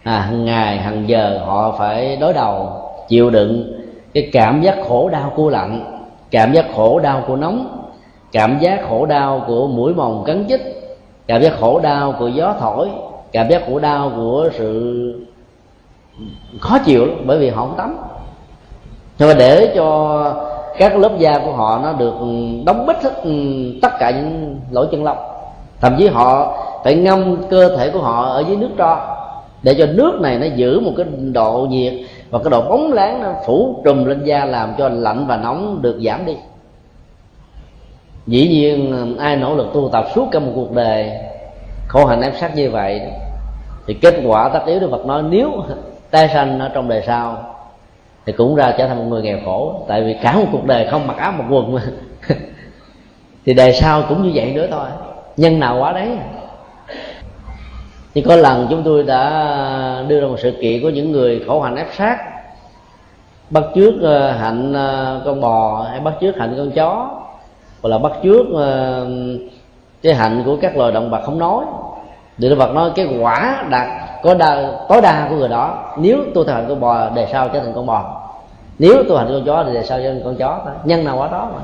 À, 0.03 0.21
hàng 0.21 0.45
ngày 0.45 0.79
hàng 0.79 1.09
giờ 1.09 1.41
họ 1.45 1.75
phải 1.79 2.17
đối 2.17 2.33
đầu 2.33 2.69
chịu 3.09 3.31
đựng 3.31 3.83
cái 4.15 4.31
cảm 4.33 4.63
giác 4.63 4.77
khổ 4.89 5.09
đau 5.09 5.33
của 5.37 5.51
lạnh 5.51 5.97
cảm 6.31 6.53
giác 6.53 6.67
khổ 6.77 6.99
đau 6.99 7.25
của 7.27 7.37
nóng 7.37 7.83
cảm 8.33 8.59
giác 8.59 8.81
khổ 8.89 9.07
đau 9.07 9.45
của 9.47 9.67
mũi 9.67 9.95
mồng 9.95 10.25
cắn 10.27 10.45
chích 10.49 10.76
cảm 11.27 11.43
giác 11.43 11.53
khổ 11.61 11.81
đau 11.81 12.15
của 12.19 12.29
gió 12.29 12.55
thổi 12.61 12.89
cảm 13.33 13.49
giác 13.49 13.63
khổ 13.67 13.79
đau 13.79 14.13
của 14.17 14.49
sự 14.53 15.15
khó 16.61 16.79
chịu 16.79 17.07
bởi 17.25 17.39
vì 17.39 17.51
họ 17.51 17.67
không 17.67 17.77
tắm. 17.77 17.97
Nhưng 19.19 19.29
mà 19.29 19.35
để 19.35 19.73
cho 19.75 20.35
các 20.79 20.97
lớp 20.97 21.19
da 21.19 21.39
của 21.45 21.53
họ 21.53 21.81
nó 21.83 21.93
được 21.93 22.15
ừ, 22.21 22.27
đóng 22.67 22.87
bít 22.87 22.97
hết 23.03 23.11
ừ, 23.23 23.31
tất 23.83 23.93
cả 23.99 24.11
những 24.11 24.61
lỗ 24.71 24.87
chân 24.87 25.05
lông. 25.05 25.17
Thậm 25.81 25.95
chí 25.99 26.07
họ 26.07 26.59
phải 26.85 26.95
ngâm 26.95 27.37
cơ 27.51 27.77
thể 27.77 27.91
của 27.91 27.99
họ 27.99 28.25
ở 28.25 28.45
dưới 28.49 28.57
nước 28.57 28.71
tro, 28.79 29.17
để 29.63 29.75
cho 29.79 29.87
nước 29.87 30.21
này 30.21 30.39
nó 30.39 30.47
giữ 30.57 30.81
một 30.81 30.93
cái 30.97 31.07
độ 31.33 31.67
nhiệt 31.71 31.95
và 32.31 32.39
cái 32.39 32.51
độ 32.51 32.63
bóng 32.63 32.93
láng 32.93 33.23
nó 33.23 33.33
phủ 33.47 33.83
trùm 33.85 34.05
lên 34.05 34.25
da, 34.25 34.45
làm 34.45 34.75
cho 34.79 34.89
lạnh 34.89 35.27
và 35.27 35.37
nóng 35.37 35.83
được 35.83 36.01
giảm 36.05 36.27
đi 36.27 36.37
dĩ 38.27 38.49
nhiên, 38.49 39.17
ai 39.19 39.37
nỗ 39.37 39.55
lực 39.55 39.67
tu 39.75 39.89
tập 39.93 40.07
suốt 40.15 40.29
cả 40.33 40.39
một 40.39 40.53
cuộc 40.55 40.73
đời, 40.73 41.11
khổ 41.89 42.07
hạnh 42.07 42.23
ép 42.23 42.33
sát 42.37 42.57
như 42.57 42.71
vậy, 42.71 43.01
thì 43.87 43.95
kết 43.95 44.15
quả 44.27 44.49
tất 44.49 44.67
yếu 44.67 44.81
đức 44.81 44.89
phật 44.91 45.07
nói, 45.07 45.23
nếu 45.23 45.65
tái 46.11 46.29
sanh 46.35 46.61
ở 46.61 46.71
trong 46.75 46.89
đời 46.89 47.03
sau, 47.07 47.57
thì 48.27 48.33
cũng 48.33 48.55
ra 48.55 48.75
trở 48.79 48.89
thành 48.89 48.97
một 48.97 49.05
người 49.09 49.23
nghèo 49.23 49.39
khổ. 49.45 49.85
Tại 49.89 50.03
vì 50.03 50.17
cả 50.23 50.37
một 50.37 50.47
cuộc 50.53 50.65
đời 50.65 50.89
không 50.91 51.07
mặc 51.07 51.17
áo 51.17 51.33
một 51.33 51.45
quần 51.51 51.75
mà. 51.75 51.83
Thì 53.47 53.55
đời 53.55 53.73
sau 53.73 54.03
cũng 54.09 54.23
như 54.23 54.31
vậy 54.35 54.53
nữa 54.53 54.67
thôi. 54.71 54.87
Nhân 55.37 55.61
nào 55.61 55.79
quá 55.79 55.93
đấy. 55.93 56.09
Thì 58.15 58.23
có 58.23 58.37
lần 58.37 58.67
chúng 58.71 58.83
tôi 58.83 59.03
đã 59.03 60.05
đưa 60.09 60.21
ra 60.21 60.27
một 60.27 60.37
sự 60.39 60.53
kiện 60.61 60.83
của 60.83 60.89
những 60.89 61.13
người 61.13 61.45
khổ 61.47 61.61
hạnh 61.61 61.77
ép 61.77 61.87
sát. 61.97 62.19
Bắt 63.51 63.65
trước 63.75 63.95
ờ, 64.03 64.33
hạnh 64.33 64.73
ờ, 64.73 65.23
con 65.25 65.41
bò 65.41 65.87
hay 65.91 66.01
bắt 66.01 66.15
trước 66.21 66.37
hạnh 66.39 66.55
con 66.57 66.71
chó 66.71 67.21
hoặc 67.87 67.91
là 67.91 67.99
bắt 67.99 68.13
trước 68.23 68.47
ờ, 68.55 69.07
cái 70.03 70.15
hạnh 70.15 70.43
của 70.47 70.57
các 70.63 70.77
loài 70.77 70.93
động 70.93 71.11
vật 71.11 71.21
không 71.25 71.39
nói. 71.39 71.65
Để 72.39 72.49
động 72.49 72.59
vật 72.59 72.75
nói 72.75 72.91
cái 72.95 73.19
quả 73.21 73.65
đạt 73.71 73.89
có 74.23 74.35
đa, 74.35 74.73
tối 74.89 75.01
đa 75.01 75.27
của 75.31 75.37
người 75.37 75.49
đó 75.49 75.95
nếu 75.99 76.19
tu 76.35 76.45
thành 76.45 76.67
con 76.69 76.81
bò 76.81 77.11
đề 77.11 77.29
sau 77.33 77.49
trở 77.49 77.61
thành 77.61 77.73
con 77.75 77.87
bò. 77.87 78.23
Nếu 78.79 79.03
tu 79.09 79.17
thành 79.17 79.29
con 79.29 79.45
chó 79.47 79.65
thì 79.65 79.75
đề 79.75 79.83
sau 79.83 79.99
trở 79.99 80.13
thành 80.13 80.23
con 80.25 80.37
chó 80.37 80.61
thôi 80.65 80.75
nhân 80.85 81.05
nào 81.05 81.17
quả 81.19 81.29
đó 81.29 81.49
mà. 81.55 81.61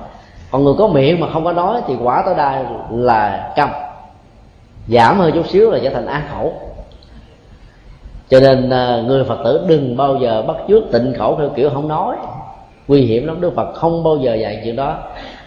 Còn 0.50 0.64
người 0.64 0.74
có 0.78 0.88
miệng 0.88 1.20
mà 1.20 1.26
không 1.32 1.44
có 1.44 1.52
nói 1.52 1.80
thì 1.86 1.94
quả 2.02 2.22
tối 2.26 2.34
đa 2.34 2.64
là 2.90 3.52
câm. 3.56 3.68
Giảm 4.88 5.18
hơn 5.18 5.32
chút 5.34 5.48
xíu 5.48 5.70
là 5.70 5.78
trở 5.82 5.90
thành 5.90 6.06
ác 6.06 6.22
khẩu. 6.32 6.52
Cho 8.28 8.40
nên 8.40 8.70
ờ, 8.70 9.02
người 9.06 9.24
phật 9.24 9.38
tử 9.44 9.64
đừng 9.68 9.96
bao 9.96 10.16
giờ 10.16 10.42
bắt 10.42 10.56
chước 10.68 10.82
tịnh 10.92 11.14
khẩu 11.18 11.36
theo 11.38 11.48
kiểu 11.48 11.70
không 11.74 11.88
nói 11.88 12.16
nguy 12.88 13.00
hiểm 13.00 13.26
lắm, 13.26 13.40
đức 13.40 13.54
phật 13.54 13.74
không 13.74 14.04
bao 14.04 14.16
giờ 14.16 14.34
dạy 14.34 14.60
chuyện 14.64 14.76
đó. 14.76 14.98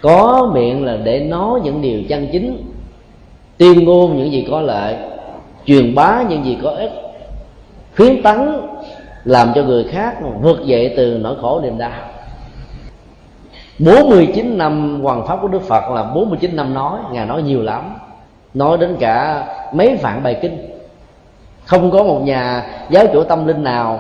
Có 0.02 0.52
miệng 0.54 0.86
là 0.86 0.98
để 1.04 1.20
nói 1.20 1.60
những 1.64 1.82
điều 1.82 2.02
chân 2.10 2.28
chính 2.32 2.72
tuyên 3.58 3.86
ngôn 3.86 4.18
những 4.18 4.32
gì 4.32 4.48
có 4.52 4.62
lợi, 4.62 4.96
truyền 5.66 5.96
bá 5.96 6.24
những 6.30 6.46
gì 6.46 6.58
có 6.64 6.70
ích, 6.70 6.92
khuyến 7.98 8.24
tấn, 8.24 8.62
làm 9.24 9.52
cho 9.56 9.64
người 9.64 9.84
khác 9.84 10.16
vượt 10.42 10.66
dậy 10.66 10.94
từ 10.98 11.18
nỗi 11.22 11.36
khổ 11.42 11.62
niềm 11.64 11.78
đau. 11.78 11.92
49 13.80 14.58
năm 14.58 15.02
hoàng 15.04 15.28
pháp 15.28 15.40
của 15.42 15.48
Đức 15.48 15.62
Phật 15.62 15.92
là 15.92 16.04
49 16.04 16.56
năm 16.56 16.74
nói, 16.74 17.00
Ngài 17.12 17.26
nói 17.26 17.44
nhiều 17.44 17.62
lắm. 17.62 17.96
Nói 18.54 18.78
đến 18.78 18.96
cả 19.00 19.46
mấy 19.74 19.96
vạn 19.96 20.24
bài 20.24 20.40
kinh. 20.42 20.70
Không 21.66 21.92
có 21.92 22.04
một 22.04 22.20
nhà 22.20 22.66
giáo 22.90 23.06
chủ 23.14 23.24
tâm 23.24 23.48
linh 23.48 23.64
nào 23.64 24.00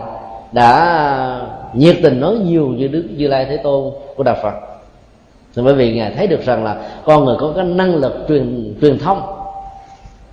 Đã 0.51 1.39
nhiệt 1.75 1.97
tình 2.03 2.19
nói 2.19 2.35
nhiều 2.35 2.67
như 2.67 2.87
Đức 2.87 3.03
Như 3.17 3.27
Lai 3.27 3.45
Thế 3.45 3.57
Tôn 3.57 3.93
của 4.15 4.23
Đạo 4.23 4.35
Phật. 4.43 4.53
Bởi 5.55 5.73
vì 5.73 5.93
Ngài 5.93 6.11
thấy 6.11 6.27
được 6.27 6.45
rằng 6.45 6.63
là 6.63 6.77
Con 7.05 7.25
người 7.25 7.35
có 7.39 7.53
cái 7.55 7.65
năng 7.65 7.95
lực 7.95 8.25
truyền 8.27 8.75
truyền 8.81 8.99
thông 8.99 9.21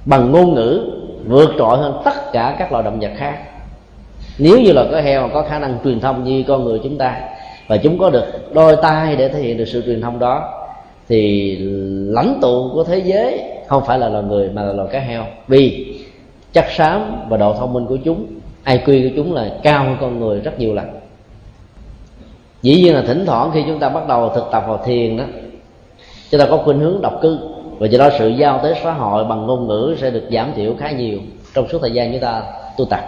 Bằng 0.04 0.32
ngôn 0.32 0.54
ngữ 0.54 0.90
Vượt 1.26 1.50
trội 1.58 1.78
hơn 1.78 2.00
tất 2.04 2.32
cả 2.32 2.56
các 2.58 2.72
loài 2.72 2.84
động 2.84 3.00
vật 3.00 3.10
khác. 3.16 3.38
Nếu 4.38 4.60
như 4.60 4.72
là 4.72 4.84
có 4.90 5.00
heo 5.00 5.28
có 5.34 5.42
khả 5.42 5.58
năng 5.58 5.78
truyền 5.84 6.00
thông 6.00 6.24
như 6.24 6.44
con 6.48 6.64
người 6.64 6.80
chúng 6.82 6.98
ta 6.98 7.20
và 7.68 7.76
chúng 7.76 7.98
có 7.98 8.10
được 8.10 8.54
đôi 8.54 8.76
tay 8.82 9.16
để 9.16 9.28
thể 9.28 9.40
hiện 9.40 9.56
được 9.56 9.64
sự 9.64 9.82
truyền 9.86 10.00
thông 10.00 10.18
đó, 10.18 10.64
thì 11.08 11.56
lãnh 12.08 12.38
tụ 12.42 12.70
của 12.74 12.84
thế 12.84 12.98
giới 12.98 13.40
không 13.66 13.82
phải 13.86 13.98
là 13.98 14.08
loài 14.08 14.24
người 14.24 14.48
mà 14.48 14.62
là 14.62 14.72
loài 14.72 14.88
cá 14.92 14.98
heo. 14.98 15.24
Vì 15.48 15.96
chắc 16.52 16.70
xám 16.70 17.28
và 17.28 17.36
độ 17.36 17.54
thông 17.54 17.72
minh 17.72 17.86
của 17.86 17.96
chúng 18.04 18.26
IQ 18.64 19.10
của 19.10 19.14
chúng 19.16 19.34
là 19.34 19.50
cao 19.62 19.84
hơn 19.84 19.96
con 20.00 20.20
người 20.20 20.40
rất 20.40 20.58
nhiều 20.58 20.74
lần 20.74 20.86
dĩ 22.62 22.76
nhiên 22.76 22.94
là 22.94 23.02
thỉnh 23.02 23.26
thoảng 23.26 23.50
khi 23.54 23.64
chúng 23.66 23.78
ta 23.78 23.88
bắt 23.88 24.08
đầu 24.08 24.28
thực 24.34 24.44
tập 24.52 24.64
vào 24.66 24.80
thiền 24.84 25.16
đó, 25.16 25.24
chúng 26.30 26.40
ta 26.40 26.46
có 26.50 26.56
khuynh 26.56 26.78
hướng 26.78 27.00
độc 27.02 27.18
cư 27.22 27.38
và 27.78 27.86
do 27.86 27.98
đó 27.98 28.08
sự 28.18 28.28
giao 28.28 28.60
tế 28.64 28.74
xã 28.84 28.92
hội 28.92 29.24
bằng 29.24 29.46
ngôn 29.46 29.68
ngữ 29.68 29.96
sẽ 30.00 30.10
được 30.10 30.24
giảm 30.30 30.52
thiểu 30.56 30.74
khá 30.78 30.90
nhiều 30.90 31.18
trong 31.54 31.68
suốt 31.68 31.78
thời 31.80 31.90
gian 31.90 32.12
chúng 32.12 32.20
ta 32.20 32.42
tu 32.78 32.84
tập. 32.84 33.00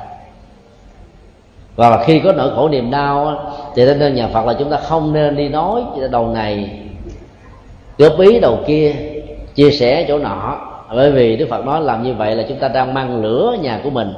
Và 1.76 2.04
khi 2.04 2.20
có 2.20 2.32
nỗi 2.32 2.50
khổ 2.54 2.68
niềm 2.68 2.90
đau 2.90 3.36
thì 3.74 3.84
nên 3.84 4.14
nhà 4.14 4.28
phật 4.28 4.46
là 4.46 4.54
chúng 4.58 4.70
ta 4.70 4.76
không 4.76 5.12
nên 5.12 5.36
đi 5.36 5.48
nói 5.48 5.82
đầu 6.10 6.28
này 6.28 6.80
góp 7.98 8.20
ý 8.20 8.40
đầu 8.40 8.58
kia, 8.66 8.94
chia 9.54 9.70
sẻ 9.70 10.04
chỗ 10.08 10.18
nọ. 10.18 10.58
Bởi 10.94 11.12
vì 11.12 11.36
đức 11.36 11.46
phật 11.50 11.64
nói 11.64 11.80
làm 11.80 12.02
như 12.02 12.14
vậy 12.14 12.36
là 12.36 12.44
chúng 12.48 12.58
ta 12.58 12.68
đang 12.68 12.94
mang 12.94 13.22
lửa 13.22 13.56
nhà 13.60 13.80
của 13.84 13.90
mình, 13.90 14.14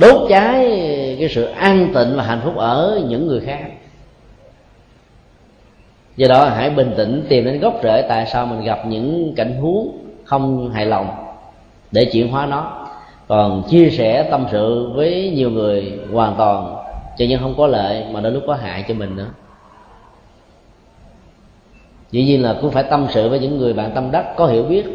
đốt 0.00 0.28
cháy 0.28 0.66
cái 1.18 1.28
sự 1.28 1.44
an 1.44 1.88
tịnh 1.94 2.16
và 2.16 2.22
hạnh 2.22 2.40
phúc 2.44 2.56
ở 2.56 3.00
những 3.08 3.26
người 3.26 3.40
khác 3.40 3.60
do 6.16 6.28
đó 6.28 6.44
hãy 6.44 6.70
bình 6.70 6.94
tĩnh 6.96 7.26
tìm 7.28 7.44
đến 7.44 7.60
gốc 7.60 7.74
rễ 7.82 8.02
tại 8.08 8.26
sao 8.26 8.46
mình 8.46 8.64
gặp 8.64 8.86
những 8.86 9.34
cảnh 9.36 9.60
huống 9.60 9.98
không 10.24 10.70
hài 10.70 10.86
lòng 10.86 11.08
để 11.92 12.04
chuyển 12.04 12.28
hóa 12.28 12.46
nó. 12.46 12.86
Còn 13.28 13.62
chia 13.68 13.90
sẻ 13.90 14.28
tâm 14.30 14.46
sự 14.52 14.92
với 14.94 15.32
nhiều 15.34 15.50
người 15.50 15.98
hoàn 16.12 16.34
toàn, 16.36 16.76
cho 17.18 17.24
nhưng 17.28 17.40
không 17.40 17.54
có 17.56 17.66
lợi 17.66 18.04
mà 18.10 18.20
đôi 18.20 18.32
lúc 18.32 18.42
có 18.46 18.54
hại 18.54 18.84
cho 18.88 18.94
mình 18.94 19.16
nữa. 19.16 19.28
Dĩ 22.10 22.24
nhiên 22.24 22.42
là 22.42 22.56
cũng 22.60 22.70
phải 22.70 22.82
tâm 22.82 23.06
sự 23.10 23.28
với 23.28 23.38
những 23.38 23.58
người 23.58 23.72
bạn 23.72 23.90
tâm 23.94 24.10
đắc, 24.10 24.36
có 24.36 24.46
hiểu 24.46 24.62
biết, 24.62 24.86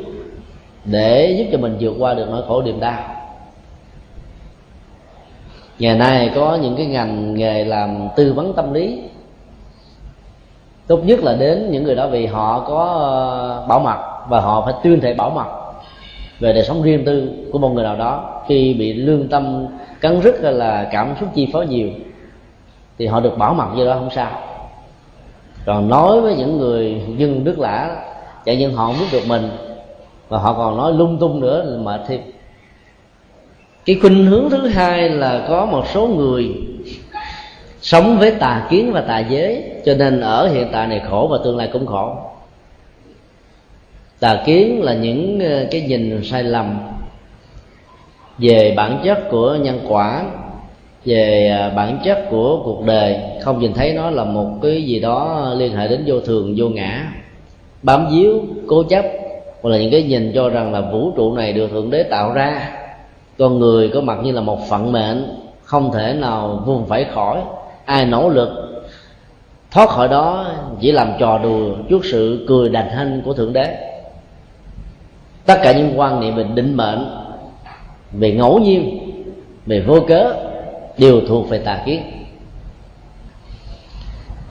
để 0.86 1.36
giúp 1.38 1.45
cho 1.51 1.57
mình 1.57 1.78
vượt 1.80 1.93
qua 1.99 2.13
được 2.13 2.28
nỗi 2.30 2.43
khổ 2.47 2.61
niềm 2.61 2.80
đau. 2.80 3.15
Ngày 5.80 5.97
nay 5.97 6.32
có 6.36 6.55
những 6.55 6.76
cái 6.76 6.86
ngành 6.86 7.34
nghề 7.34 7.65
làm 7.65 8.07
tư 8.15 8.34
vấn 8.34 8.53
tâm 8.53 8.74
lý 8.74 8.99
tốt 10.91 10.99
nhất 11.05 11.23
là 11.23 11.33
đến 11.33 11.71
những 11.71 11.83
người 11.83 11.95
đó 11.95 12.07
vì 12.07 12.25
họ 12.25 12.65
có 12.67 12.83
ờ, 12.83 13.65
bảo 13.67 13.79
mật 13.79 13.97
và 14.29 14.39
họ 14.39 14.61
phải 14.65 14.73
tuyên 14.83 15.01
thệ 15.01 15.13
bảo 15.13 15.29
mật 15.29 15.45
về 16.39 16.53
đời 16.53 16.63
sống 16.63 16.81
riêng 16.81 17.05
tư 17.05 17.29
của 17.51 17.59
một 17.59 17.69
người 17.69 17.83
nào 17.83 17.95
đó. 17.95 18.41
Khi 18.47 18.73
bị 18.73 18.93
lương 18.93 19.27
tâm 19.27 19.65
cắn 20.01 20.21
rứt 20.21 20.39
hay 20.43 20.53
là 20.53 20.89
cảm 20.91 21.13
xúc 21.19 21.29
chi 21.33 21.49
phối 21.53 21.67
nhiều, 21.67 21.89
thì 22.97 23.07
họ 23.07 23.19
được 23.19 23.37
bảo 23.37 23.53
mật 23.53 23.67
như 23.75 23.85
đó 23.85 23.93
không 23.93 24.09
sao. 24.09 24.31
Còn 25.65 25.89
nói 25.89 26.21
với 26.21 26.35
những 26.35 26.57
người 26.57 27.01
dân 27.17 27.43
đức 27.43 27.59
lã 27.59 27.95
chạy 28.45 28.57
nhân 28.57 28.73
họ 28.73 28.85
không 28.85 28.95
biết 28.99 29.07
được 29.11 29.27
mình 29.27 29.49
và 30.29 30.37
họ 30.37 30.53
còn 30.53 30.77
nói 30.77 30.93
lung 30.93 31.17
tung 31.19 31.39
nữa 31.39 31.63
là 31.66 31.78
mệt 31.78 32.01
thêm 32.07 32.21
cái 33.86 33.97
khuynh 34.01 34.25
hướng 34.25 34.49
thứ 34.49 34.67
hai 34.67 35.09
là 35.09 35.45
có 35.49 35.66
một 35.66 35.83
số 35.93 36.07
người 36.07 36.51
sống 37.82 38.20
với 38.20 38.32
tà 38.32 38.67
kiến 38.70 38.91
và 38.91 39.01
tà 39.01 39.20
giới. 39.20 39.63
Cho 39.86 39.93
nên 39.93 40.21
ở 40.21 40.47
hiện 40.47 40.67
tại 40.71 40.87
này 40.87 41.01
khổ 41.09 41.28
và 41.32 41.37
tương 41.43 41.58
lai 41.58 41.70
cũng 41.74 41.86
khổ. 41.86 42.16
Tà 44.20 44.43
kiến 44.45 44.83
là 44.83 44.93
những 44.93 45.39
ờ, 45.39 45.66
cái 45.71 45.82
nhìn 45.82 46.24
sai 46.24 46.43
lầm 46.43 46.79
về 48.37 48.74
bản 48.78 49.01
chất 49.03 49.29
của 49.29 49.55
nhân 49.55 49.79
quả, 49.87 50.24
về 51.05 51.47
ờ, 51.59 51.71
bản 51.75 51.99
chất 52.03 52.25
của 52.29 52.62
cuộc 52.66 52.86
đời. 52.86 53.20
Không 53.41 53.59
nhìn 53.59 53.74
thấy 53.74 53.93
nó 53.93 54.09
là 54.09 54.24
một 54.24 54.49
cái 54.62 54.83
gì 54.83 54.99
đó 54.99 55.49
liên 55.58 55.75
hệ 55.75 55.87
đến 55.87 56.03
vô 56.05 56.20
thường, 56.20 56.53
vô 56.58 56.70
ngã. 56.70 57.13
Bám 57.83 58.08
víu, 58.12 58.41
cố 58.67 58.83
chấp, 58.83 59.05
hoặc 59.62 59.70
là 59.70 59.78
những 59.78 59.91
cái 59.91 60.03
nhìn 60.03 60.32
cho 60.36 60.49
rằng 60.49 60.74
là 60.74 60.82
vũ 60.82 61.12
trụ 61.16 61.33
này 61.33 61.53
được 61.53 61.67
thượng 61.71 61.89
đế 61.89 62.03
tạo 62.03 62.33
ra. 62.33 62.70
Con 63.37 63.59
người 63.59 63.89
có 63.89 64.01
mặt 64.01 64.17
như 64.24 64.32
là 64.32 64.41
một 64.41 64.70
phận 64.70 64.91
mệnh, 64.91 65.37
không 65.63 65.91
thể 65.91 66.13
nào 66.13 66.63
vùng 66.66 66.86
phải 66.86 67.05
khỏi 67.13 67.41
ai 67.86 68.05
nỗ 68.05 68.29
lực, 68.29 68.49
thoát 69.71 69.89
khỏi 69.89 70.08
đó 70.08 70.47
chỉ 70.79 70.91
làm 70.91 71.12
trò 71.20 71.37
đùa 71.37 71.75
trước 71.89 72.05
sự 72.05 72.45
cười 72.47 72.70
đành 72.70 72.89
hanh 72.89 73.21
của 73.25 73.33
thượng 73.33 73.53
đế. 73.53 73.75
Tất 75.45 75.59
cả 75.63 75.71
những 75.71 75.99
quan 75.99 76.20
niệm 76.20 76.36
về 76.36 76.43
định 76.43 76.78
mệnh, 76.78 77.05
về 78.12 78.32
ngẫu 78.32 78.59
nhiên, 78.59 78.99
về 79.66 79.79
vô 79.79 79.99
cớ 80.08 80.33
đều 80.97 81.21
thuộc 81.28 81.49
về 81.49 81.58
tà 81.58 81.82
kiến. 81.86 82.01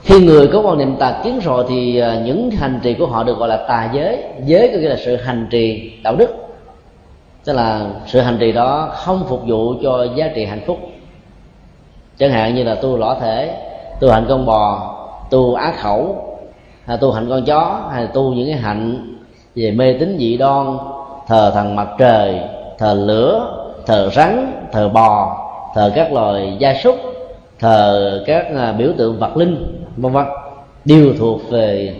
Khi 0.03 0.19
người 0.19 0.47
có 0.47 0.61
quan 0.61 0.77
niệm 0.77 0.95
tà 0.95 1.21
kiến 1.23 1.39
rồi 1.39 1.65
thì 1.69 1.97
à, 1.97 2.21
những 2.25 2.51
hành 2.51 2.79
trì 2.83 2.93
của 2.93 3.07
họ 3.07 3.23
được 3.23 3.37
gọi 3.37 3.49
là 3.49 3.57
tà 3.57 3.91
giới. 3.93 4.23
Giới 4.45 4.69
có 4.73 4.77
nghĩa 4.77 4.89
là 4.89 4.97
sự 5.05 5.15
hành 5.15 5.47
trì 5.51 5.91
đạo 6.03 6.15
đức. 6.15 6.29
Tức 7.43 7.53
là 7.53 7.85
sự 8.07 8.19
hành 8.19 8.37
trì 8.39 8.51
đó 8.51 8.91
không 8.95 9.25
phục 9.29 9.41
vụ 9.47 9.73
cho 9.83 10.07
giá 10.15 10.27
trị 10.35 10.45
hạnh 10.45 10.61
phúc 10.65 10.90
chẳng 12.21 12.31
hạn 12.31 12.55
như 12.55 12.63
là 12.63 12.75
tu 12.75 12.97
lõa 12.97 13.15
thể, 13.19 13.55
tu 13.99 14.09
hạnh 14.09 14.25
con 14.29 14.45
bò, 14.45 14.95
tu 15.29 15.53
á 15.53 15.73
khẩu, 15.81 16.15
hay 16.85 16.97
tu 16.97 17.11
hạnh 17.11 17.29
con 17.29 17.45
chó, 17.45 17.89
hay 17.91 18.07
tu 18.07 18.33
những 18.33 18.47
cái 18.47 18.55
hạnh 18.55 19.15
về 19.55 19.71
mê 19.71 19.93
tín 19.99 20.17
dị 20.19 20.37
đoan, 20.37 20.77
thờ 21.27 21.51
thần 21.53 21.75
mặt 21.75 21.87
trời, 21.97 22.39
thờ 22.77 22.93
lửa, 22.93 23.57
thờ 23.85 24.09
rắn, 24.09 24.63
thờ 24.71 24.89
bò, 24.89 25.37
thờ 25.75 25.91
các 25.95 26.13
loài 26.13 26.57
gia 26.59 26.73
súc, 26.73 26.95
thờ 27.59 28.23
các 28.25 28.45
à, 28.57 28.71
biểu 28.71 28.89
tượng 28.97 29.19
vật 29.19 29.37
linh, 29.37 29.85
vân 29.97 30.11
vân, 30.11 30.25
đều 30.85 31.13
thuộc 31.19 31.41
về 31.49 31.95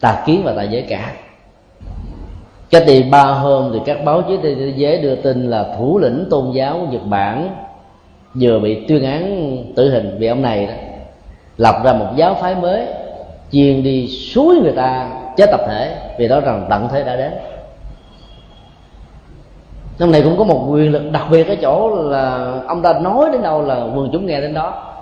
tà 0.00 0.22
kiến 0.26 0.42
và 0.44 0.52
tà 0.52 0.62
giới 0.62 0.82
cả. 0.82 1.12
Cách 2.70 2.82
đây 2.86 3.02
ba 3.02 3.24
hôm 3.24 3.70
thì 3.72 3.78
các 3.84 4.04
báo 4.04 4.22
chí 4.22 4.36
thế 4.42 4.72
giới 4.76 4.98
đưa 4.98 5.14
tin 5.14 5.50
là 5.50 5.74
thủ 5.78 5.98
lĩnh 5.98 6.26
tôn 6.30 6.52
giáo 6.52 6.78
nhật 6.90 7.06
bản 7.06 7.50
vừa 8.34 8.58
bị 8.58 8.84
tuyên 8.88 9.04
án 9.04 9.56
tử 9.76 9.90
hình 9.90 10.16
vì 10.18 10.26
ông 10.26 10.42
này 10.42 10.66
đó, 10.66 10.72
lập 11.56 11.82
ra 11.84 11.92
một 11.92 12.12
giáo 12.16 12.34
phái 12.40 12.54
mới, 12.54 12.86
chuyên 13.52 13.82
đi 13.82 14.08
suối 14.08 14.56
người 14.56 14.72
ta 14.72 15.10
chết 15.36 15.46
tập 15.50 15.60
thể, 15.68 15.96
vì 16.18 16.28
đó 16.28 16.40
rằng 16.40 16.66
tận 16.70 16.88
thế 16.92 17.04
đã 17.04 17.16
đến. 17.16 17.32
Năm 19.98 20.12
này 20.12 20.22
cũng 20.22 20.38
có 20.38 20.44
một 20.44 20.66
quyền 20.70 20.92
lực 20.92 21.02
đặc 21.12 21.26
biệt 21.30 21.48
ở 21.48 21.54
chỗ 21.54 22.02
là 22.10 22.52
ông 22.66 22.82
ta 22.82 22.92
nói 22.92 23.28
đến 23.32 23.42
đâu 23.42 23.62
là 23.62 23.74
quần 23.74 24.10
chúng 24.12 24.26
nghe 24.26 24.40
đến 24.40 24.54
đó. 24.54 24.94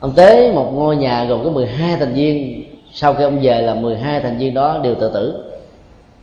Ông 0.00 0.12
tế 0.16 0.52
một 0.52 0.70
ngôi 0.74 0.96
nhà 0.96 1.24
gồm 1.24 1.44
có 1.44 1.50
12 1.50 1.96
thành 1.96 2.14
viên, 2.14 2.64
sau 2.92 3.14
khi 3.14 3.24
ông 3.24 3.38
về 3.42 3.60
là 3.60 3.74
12 3.74 4.20
thành 4.20 4.38
viên 4.38 4.54
đó 4.54 4.78
đều 4.82 4.94
tự 4.94 5.10
tử. 5.14 5.44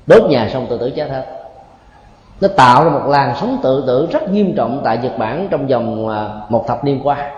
Đốt 0.08 0.30
nhà 0.30 0.50
xong 0.54 0.66
tự 0.70 0.78
tử 0.78 0.90
chết 0.90 1.10
hết 1.10 1.35
nó 2.42 2.48
tạo 2.48 2.84
ra 2.84 2.90
một 2.92 3.08
làn 3.08 3.36
sóng 3.40 3.60
tự 3.64 3.84
tử 3.88 4.08
rất 4.12 4.32
nghiêm 4.32 4.54
trọng 4.56 4.82
tại 4.84 4.98
Nhật 4.98 5.18
Bản 5.18 5.48
trong 5.52 5.68
vòng 5.68 6.10
à, 6.10 6.30
một 6.50 6.68
thập 6.68 6.84
niên 6.84 7.00
qua. 7.04 7.32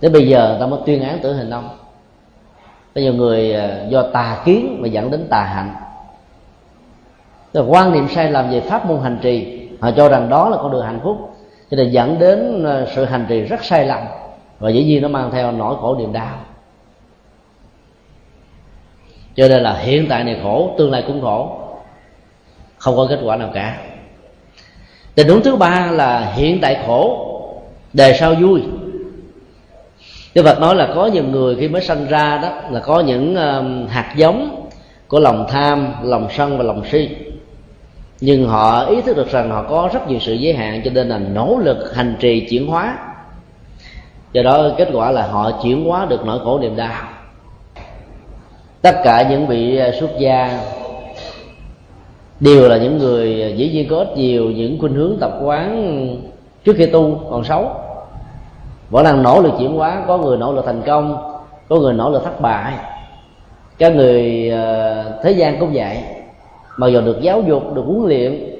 Tới 0.00 0.10
bây 0.10 0.28
giờ 0.28 0.56
ta 0.60 0.66
mới 0.66 0.80
tuyên 0.86 1.02
án 1.02 1.18
tử 1.18 1.32
hình 1.32 1.50
ông. 1.50 1.68
Có 2.94 3.00
nhiều 3.00 3.14
người 3.14 3.54
à, 3.54 3.84
do 3.88 4.02
tà 4.02 4.42
kiến 4.44 4.78
mà 4.80 4.88
dẫn 4.88 5.10
đến 5.10 5.26
tà 5.30 5.42
hạnh. 5.42 5.74
Là 7.52 7.62
quan 7.62 7.92
niệm 7.92 8.08
sai 8.08 8.30
lầm 8.30 8.50
về 8.50 8.60
pháp 8.60 8.86
môn 8.86 9.00
hành 9.02 9.18
trì, 9.22 9.68
họ 9.80 9.90
cho 9.96 10.08
rằng 10.08 10.28
đó 10.28 10.48
là 10.48 10.56
con 10.56 10.70
đường 10.70 10.84
hạnh 10.84 11.00
phúc, 11.04 11.16
cho 11.70 11.76
nên 11.76 11.90
dẫn 11.90 12.18
đến 12.18 12.64
à, 12.64 12.86
sự 12.94 13.04
hành 13.04 13.26
trì 13.28 13.40
rất 13.40 13.64
sai 13.64 13.86
lầm, 13.86 13.98
và 14.58 14.70
dĩ 14.70 14.84
nhiên 14.84 15.02
nó 15.02 15.08
mang 15.08 15.30
theo 15.30 15.52
nỗi 15.52 15.76
khổ 15.80 15.96
niềm 15.98 16.12
đau. 16.12 16.34
Cho 19.36 19.48
nên 19.48 19.62
là 19.62 19.74
hiện 19.74 20.06
tại 20.08 20.24
này 20.24 20.40
khổ, 20.42 20.70
tương 20.78 20.90
lai 20.90 21.04
cũng 21.06 21.20
khổ 21.20 21.58
không 22.82 22.96
có 22.96 23.06
kết 23.10 23.18
quả 23.24 23.36
nào 23.36 23.50
cả. 23.54 23.78
Tình 25.14 25.28
huống 25.28 25.42
thứ 25.42 25.56
ba 25.56 25.90
là 25.90 26.32
hiện 26.34 26.58
tại 26.60 26.76
khổ 26.86 27.28
đề 27.92 28.16
sau 28.20 28.34
vui. 28.34 28.62
Đức 30.34 30.42
Phật 30.44 30.60
nói 30.60 30.74
là 30.74 30.88
có 30.94 31.06
nhiều 31.06 31.24
người 31.24 31.56
khi 31.60 31.68
mới 31.68 31.82
sanh 31.82 32.06
ra 32.06 32.38
đó 32.42 32.48
là 32.70 32.80
có 32.80 33.00
những 33.00 33.36
um, 33.36 33.86
hạt 33.86 34.14
giống 34.16 34.66
của 35.08 35.20
lòng 35.20 35.46
tham, 35.48 35.94
lòng 36.02 36.28
sân 36.36 36.58
và 36.58 36.64
lòng 36.64 36.82
si. 36.90 37.08
Nhưng 38.20 38.46
họ 38.46 38.84
ý 38.84 39.00
thức 39.00 39.16
được 39.16 39.30
rằng 39.30 39.50
họ 39.50 39.62
có 39.68 39.88
rất 39.92 40.08
nhiều 40.08 40.18
sự 40.20 40.32
giới 40.32 40.54
hạn 40.54 40.82
cho 40.84 40.90
nên 40.90 41.08
là 41.08 41.18
nỗ 41.18 41.58
lực 41.64 41.94
hành 41.94 42.16
trì 42.20 42.46
chuyển 42.50 42.66
hóa. 42.66 42.98
Do 44.32 44.42
đó 44.42 44.68
kết 44.78 44.88
quả 44.92 45.10
là 45.10 45.26
họ 45.26 45.50
chuyển 45.62 45.84
hóa 45.84 46.06
được 46.06 46.24
nỗi 46.24 46.38
khổ 46.44 46.58
niềm 46.58 46.76
đau. 46.76 47.08
Tất 48.82 48.96
cả 49.04 49.28
những 49.30 49.46
vị 49.46 49.80
uh, 49.88 49.94
xuất 49.94 50.10
gia 50.18 50.60
đều 52.42 52.68
là 52.68 52.76
những 52.76 52.98
người 52.98 53.54
dĩ 53.56 53.70
nhiên 53.72 53.88
có 53.90 53.96
ít 53.96 54.16
nhiều 54.16 54.44
những 54.44 54.78
khuynh 54.80 54.94
hướng 54.94 55.16
tập 55.20 55.38
quán 55.42 56.16
trước 56.64 56.76
khi 56.76 56.86
tu 56.86 57.20
còn 57.30 57.44
xấu. 57.44 57.70
Vẫn 58.90 59.04
đang 59.04 59.22
nỗ 59.22 59.42
lực 59.42 59.52
chuyển 59.58 59.76
hóa 59.76 60.04
có 60.06 60.18
người 60.18 60.36
nỗ 60.36 60.52
lực 60.52 60.64
thành 60.66 60.82
công 60.86 61.32
có 61.68 61.76
người 61.76 61.92
nỗ 61.92 62.10
lực 62.10 62.24
thất 62.24 62.40
bại. 62.40 62.74
Các 63.78 63.96
người 63.96 64.50
ờ, 64.50 65.04
thế 65.22 65.30
gian 65.30 65.60
cũng 65.60 65.70
vậy. 65.74 65.98
Mặc 66.76 66.88
dù 66.88 67.00
được 67.00 67.20
giáo 67.20 67.42
dục 67.42 67.74
được 67.74 67.82
huấn 67.86 68.08
luyện 68.08 68.52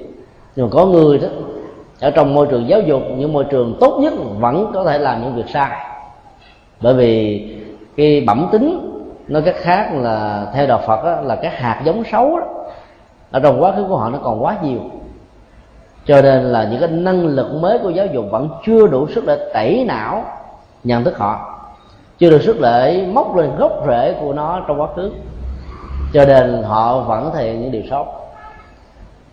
nhưng 0.55 0.65
mà 0.65 0.69
có 0.71 0.85
người 0.85 1.17
đó 1.17 1.27
ở 2.01 2.11
trong 2.11 2.33
môi 2.33 2.47
trường 2.47 2.67
giáo 2.67 2.81
dục 2.81 3.01
những 3.17 3.33
môi 3.33 3.43
trường 3.43 3.77
tốt 3.79 3.97
nhất 4.01 4.13
vẫn 4.39 4.71
có 4.73 4.83
thể 4.83 4.97
làm 4.97 5.21
những 5.21 5.35
việc 5.35 5.49
sai. 5.53 5.69
Bởi 6.81 6.93
vì 6.93 7.41
cái 7.97 8.23
bẩm 8.27 8.49
tính 8.51 8.89
nói 9.27 9.41
cách 9.41 9.55
khác 9.57 9.89
là 9.93 10.47
theo 10.53 10.67
đạo 10.67 10.81
phật 10.87 11.03
đó, 11.05 11.21
là 11.21 11.35
các 11.35 11.57
hạt 11.57 11.81
giống 11.85 12.03
xấu 12.11 12.39
đó, 12.39 12.45
ở 13.33 13.39
trong 13.39 13.63
quá 13.63 13.71
khứ 13.75 13.85
của 13.89 13.97
họ 13.97 14.09
nó 14.09 14.17
còn 14.23 14.43
quá 14.43 14.57
nhiều. 14.63 14.79
Cho 16.05 16.21
nên 16.21 16.43
là 16.43 16.63
những 16.63 16.79
cái 16.79 16.89
năng 16.89 17.25
lực 17.25 17.53
mới 17.61 17.79
của 17.79 17.89
giáo 17.89 18.05
dục 18.05 18.25
vẫn 18.31 18.49
chưa 18.65 18.87
đủ 18.87 19.07
sức 19.07 19.25
để 19.27 19.49
tẩy 19.53 19.85
não 19.87 20.23
nhận 20.83 21.03
thức 21.03 21.17
họ. 21.17 21.59
Chưa 22.17 22.29
đủ 22.29 22.37
sức 22.39 22.61
để 22.61 23.07
móc 23.13 23.35
lên 23.35 23.55
gốc 23.57 23.83
rễ 23.87 24.15
của 24.21 24.33
nó 24.33 24.61
trong 24.67 24.81
quá 24.81 24.87
khứ. 24.95 25.11
Cho 26.13 26.25
nên 26.25 26.63
họ 26.63 26.99
vẫn 26.99 27.31
thể 27.33 27.53
những 27.53 27.71
điều 27.71 27.81
xấu. 27.89 28.07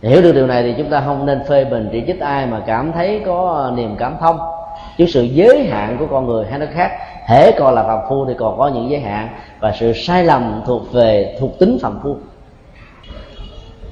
Hiểu 0.02 0.22
được 0.22 0.32
điều 0.32 0.46
này 0.46 0.62
thì 0.62 0.74
chúng 0.78 0.90
ta 0.90 1.00
không 1.00 1.26
nên 1.26 1.44
phê 1.48 1.64
bình 1.64 1.88
chỉ 1.92 2.02
trích 2.06 2.20
ai 2.20 2.46
mà 2.46 2.62
cảm 2.66 2.92
thấy 2.92 3.22
có 3.26 3.70
niềm 3.74 3.96
cảm 3.98 4.16
thông. 4.20 4.38
Chứ 4.98 5.06
sự 5.06 5.22
giới 5.22 5.64
hạn 5.64 5.96
của 5.98 6.06
con 6.10 6.26
người 6.26 6.46
hay 6.50 6.58
nó 6.58 6.66
khác. 6.74 6.90
Hễ 7.28 7.52
còn 7.52 7.74
là 7.74 7.82
phạm 7.82 7.98
phu 8.08 8.26
thì 8.26 8.34
còn 8.38 8.58
có 8.58 8.68
những 8.68 8.90
giới 8.90 9.00
hạn. 9.00 9.28
Và 9.60 9.72
sự 9.80 9.92
sai 9.92 10.24
lầm 10.24 10.62
thuộc 10.66 10.92
về 10.92 11.36
thuộc 11.40 11.58
tính 11.58 11.78
phạm 11.82 12.00
phu 12.02 12.16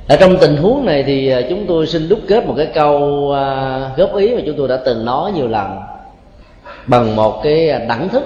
ở 0.09 0.17
trong 0.17 0.37
tình 0.41 0.57
huống 0.57 0.87
này 0.87 1.03
thì 1.03 1.29
à, 1.29 1.41
chúng 1.49 1.65
tôi 1.69 1.87
xin 1.87 2.09
đúc 2.09 2.19
kết 2.29 2.47
một 2.47 2.55
cái 2.57 2.67
câu 2.75 3.33
à, 3.33 3.91
góp 3.97 4.17
ý 4.17 4.35
mà 4.35 4.41
chúng 4.47 4.55
tôi 4.59 4.69
đã 4.69 4.77
từng 4.85 5.05
nói 5.05 5.33
nhiều 5.33 5.49
lần 5.49 5.81
bằng 6.87 7.17
một 7.17 7.41
cái 7.43 7.71
à, 7.71 7.79
đẳng 7.89 8.09
thức. 8.09 8.25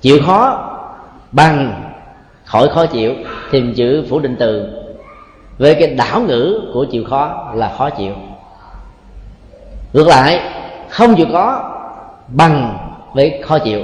Chịu 0.00 0.18
khó, 0.26 0.70
bằng, 1.32 1.82
khỏi 2.44 2.68
khó 2.68 2.86
chịu 2.86 3.14
tìm 3.50 3.74
chữ 3.74 4.04
phủ 4.08 4.18
định 4.18 4.36
từ. 4.38 4.68
Về 5.58 5.74
cái 5.74 5.94
đảo 5.94 6.20
ngữ 6.20 6.60
của 6.74 6.86
chịu 6.90 7.04
khó 7.04 7.52
là 7.54 7.72
khó 7.78 7.90
chịu. 7.90 8.14
Ngược 9.92 10.06
lại, 10.08 10.40
không 10.88 11.14
chịu 11.16 11.26
khó 11.32 11.74
bằng 12.28 12.78
với 13.12 13.42
khó 13.42 13.58
chịu. 13.58 13.80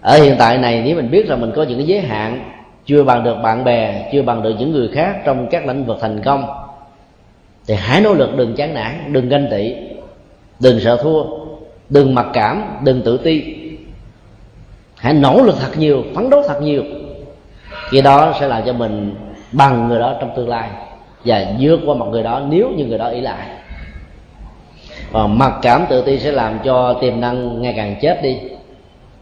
Ở 0.00 0.22
hiện 0.22 0.36
tại 0.38 0.58
này, 0.58 0.82
nếu 0.84 0.96
mình 0.96 1.10
biết 1.10 1.28
rằng 1.28 1.40
mình 1.40 1.52
có 1.56 1.62
những 1.62 1.78
cái 1.78 1.86
giới 1.86 2.00
hạn 2.00 2.55
chưa 2.86 3.04
bằng 3.04 3.24
được 3.24 3.36
bạn 3.42 3.64
bè, 3.64 4.08
chưa 4.12 4.22
bằng 4.22 4.42
được 4.42 4.54
những 4.58 4.72
người 4.72 4.88
khác 4.88 5.16
trong 5.24 5.46
các 5.50 5.66
lĩnh 5.66 5.84
vực 5.84 5.98
thành 6.00 6.22
công. 6.24 6.44
Thì 7.66 7.74
hãy 7.74 8.00
nỗ 8.00 8.14
lực 8.14 8.36
đừng 8.36 8.54
chán 8.54 8.74
nản, 8.74 9.12
đừng 9.12 9.28
ganh 9.28 9.48
tị, 9.50 9.74
đừng 10.60 10.80
sợ 10.80 10.96
thua, 10.96 11.24
đừng 11.88 12.14
mặc 12.14 12.26
cảm, 12.32 12.64
đừng 12.84 13.02
tự 13.02 13.16
ti. 13.16 13.54
Hãy 14.96 15.12
nỗ 15.12 15.42
lực 15.42 15.56
thật 15.60 15.78
nhiều, 15.78 16.04
phấn 16.14 16.30
đấu 16.30 16.42
thật 16.48 16.62
nhiều. 16.62 16.82
Khi 17.90 18.00
đó 18.00 18.34
sẽ 18.40 18.48
làm 18.48 18.62
cho 18.66 18.72
mình 18.72 19.14
bằng 19.52 19.88
người 19.88 19.98
đó 19.98 20.14
trong 20.20 20.30
tương 20.36 20.48
lai 20.48 20.70
và 21.24 21.46
vượt 21.60 21.80
qua 21.86 21.94
một 21.94 22.06
người 22.10 22.22
đó 22.22 22.42
nếu 22.48 22.70
như 22.76 22.84
người 22.84 22.98
đó 22.98 23.08
ý 23.08 23.20
lại. 23.20 23.46
Và 25.10 25.26
mặc 25.26 25.52
cảm 25.62 25.86
tự 25.88 26.02
ti 26.02 26.18
sẽ 26.18 26.32
làm 26.32 26.58
cho 26.64 26.98
tiềm 27.00 27.20
năng 27.20 27.62
ngày 27.62 27.74
càng 27.76 27.96
chết 28.00 28.22
đi 28.22 28.38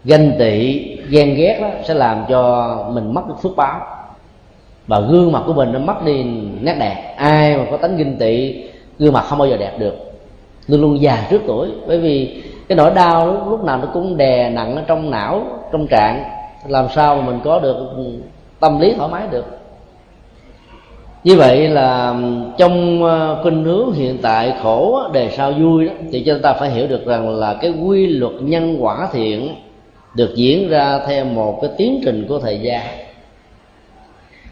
ganh 0.05 0.33
tị 0.39 0.85
ghen 1.09 1.35
ghét 1.35 1.59
đó 1.63 1.69
sẽ 1.85 1.95
làm 1.95 2.25
cho 2.29 2.77
mình 2.93 3.15
mất 3.15 3.23
được 3.29 3.35
phước 3.43 3.57
báo. 3.57 3.81
Và 4.87 5.01
gương 5.01 5.33
mặt 5.33 5.43
của 5.47 5.53
mình 5.53 5.73
nó 5.73 5.79
mất 5.79 6.05
đi 6.05 6.25
nét 6.61 6.77
đẹp. 6.81 7.15
Ai 7.17 7.57
mà 7.57 7.65
có 7.71 7.77
tánh 7.77 7.97
ganh 7.97 8.17
tị 8.17 8.63
gương 8.99 9.13
mặt 9.13 9.25
không 9.25 9.39
bao 9.39 9.49
giờ 9.49 9.57
đẹp 9.57 9.79
được. 9.79 9.95
Luôn 10.67 10.81
luôn 10.81 11.01
già 11.01 11.27
trước 11.31 11.43
tuổi. 11.47 11.69
Bởi 11.87 11.99
vì 11.99 12.43
cái 12.69 12.77
nỗi 12.77 12.91
đau 12.95 13.27
lúc, 13.27 13.49
lúc 13.49 13.65
nào 13.65 13.79
nó 13.79 13.87
cũng 13.95 14.17
đè 14.17 14.51
nặng 14.51 14.77
ở 14.77 14.83
trong 14.87 15.11
não 15.11 15.43
trong 15.73 15.87
trạng. 15.87 16.25
Làm 16.69 16.87
sao 16.95 17.17
mà 17.17 17.23
mình 17.23 17.41
có 17.45 17.59
được 17.59 17.77
tâm 18.61 18.81
lý 18.81 18.95
thoải 18.95 19.09
mái 19.09 19.23
được? 19.31 19.45
Như 21.25 21.37
vậy 21.37 21.69
là 21.69 22.15
trong 22.59 23.05
ờ, 23.05 23.39
khuynh 23.43 23.65
hướng 23.65 23.93
hiện 23.93 24.19
tại 24.23 24.55
khổ 24.63 25.01
đề 25.13 25.31
sao 25.31 25.53
vui 25.53 25.87
đó, 25.87 25.93
thì 26.13 26.23
chúng 26.27 26.43
ta 26.43 26.53
phải 26.53 26.71
hiểu 26.71 26.87
được 26.87 27.07
rằng 27.07 27.37
là 27.37 27.55
cái 27.55 27.71
quy 27.71 28.07
luật 28.07 28.33
nhân 28.41 28.77
quả 28.81 29.09
thiện 29.13 29.55
được 30.15 30.35
diễn 30.35 30.69
ra 30.69 31.01
theo 31.07 31.25
một 31.25 31.59
cái 31.63 31.71
tiến 31.77 32.01
trình 32.05 32.27
của 32.29 32.39
thời 32.39 32.61
gian. 32.61 32.83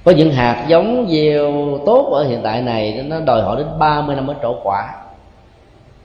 Có 0.04 0.12
những 0.12 0.30
hạt 0.30 0.64
giống 0.68 1.08
gieo 1.10 1.78
tốt 1.86 2.10
ở 2.12 2.24
hiện 2.24 2.40
tại 2.42 2.62
này, 2.62 3.04
nó 3.06 3.20
đòi 3.20 3.42
hỏi 3.42 3.56
đến 3.56 3.66
30 3.78 4.16
năm 4.16 4.26
mới 4.26 4.36
trổ 4.42 4.54
quả. 4.62 4.94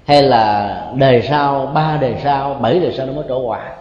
Hay 0.05 0.23
là 0.23 0.91
đề 0.95 1.21
sau, 1.21 1.71
ba 1.73 1.97
đề 2.01 2.15
sau, 2.23 2.53
bảy 2.53 2.79
đề 2.79 2.91
sau 2.91 3.05
nó 3.05 3.13
mới 3.13 3.23
trổ 3.27 3.39
quả. 3.39 3.75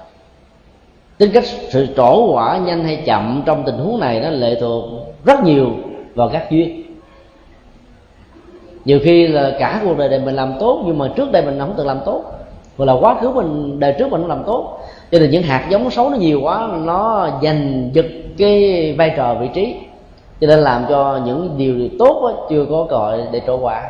Tính 1.18 1.30
cách 1.34 1.44
sự 1.44 1.86
trổ 1.96 2.32
quả 2.32 2.58
nhanh 2.58 2.84
hay 2.84 2.96
chậm 2.96 3.42
trong 3.46 3.62
tình 3.66 3.74
huống 3.74 4.00
này 4.00 4.20
nó 4.20 4.30
lệ 4.30 4.56
thuộc 4.60 4.84
rất 5.24 5.44
nhiều 5.44 5.70
vào 6.14 6.28
các 6.28 6.50
duyên. 6.50 6.82
Nhiều 8.84 8.98
khi 9.02 9.26
là 9.26 9.52
cả 9.58 9.80
cuộc 9.84 9.98
đời 9.98 10.08
này 10.08 10.18
mình 10.18 10.34
làm 10.34 10.54
tốt, 10.60 10.82
nhưng 10.86 10.98
mà 10.98 11.08
trước 11.16 11.32
đây 11.32 11.42
mình 11.42 11.58
không 11.58 11.74
từng 11.76 11.86
làm 11.86 12.00
tốt. 12.04 12.24
Hoặc 12.76 12.84
là 12.84 12.92
quá 12.92 13.16
khứ 13.20 13.30
mình, 13.30 13.80
đời 13.80 13.94
trước 13.98 14.10
mình 14.10 14.20
không 14.20 14.30
làm 14.30 14.42
tốt 14.46 14.78
cho 15.10 15.18
nên 15.18 15.30
những 15.30 15.42
hạt 15.42 15.66
giống 15.70 15.90
xấu 15.90 16.10
nó 16.10 16.16
nhiều 16.16 16.40
quá 16.42 16.68
nó 16.84 17.28
giành 17.42 17.90
giật 17.92 18.06
cái 18.38 18.92
vai 18.98 19.14
trò 19.16 19.34
vị 19.34 19.48
trí. 19.54 19.76
Cho 20.40 20.46
nên 20.46 20.58
làm 20.58 20.86
cho 20.88 21.20
những 21.24 21.54
điều 21.56 21.88
tốt 21.98 22.20
đó, 22.22 22.46
chưa 22.50 22.66
có 22.70 22.84
gọi 22.84 23.22
để 23.32 23.40
trổ 23.46 23.58
quả. 23.58 23.82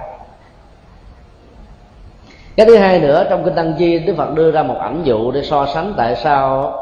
Cái 2.57 2.67
thứ 2.67 2.77
hai 2.77 3.01
nữa 3.01 3.27
trong 3.31 3.45
kinh 3.45 3.55
tăng 3.55 3.75
chi 3.79 3.99
đức 3.99 4.15
phật 4.17 4.35
đưa 4.35 4.51
ra 4.51 4.63
một 4.63 4.77
ảnh 4.81 5.01
dụ 5.05 5.31
để 5.31 5.43
so 5.43 5.67
sánh 5.67 5.95
tại 5.97 6.17
sao 6.17 6.75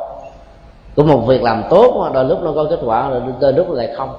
của 0.97 1.03
một 1.03 1.27
việc 1.27 1.43
làm 1.43 1.63
tốt 1.71 2.11
đôi 2.15 2.25
lúc 2.25 2.43
nó 2.43 2.53
có 2.55 2.67
kết 2.71 2.79
quả 2.85 3.09
rồi 3.11 3.23
đôi 3.41 3.53
lúc 3.53 3.71
lại 3.71 3.89
không. 3.97 4.15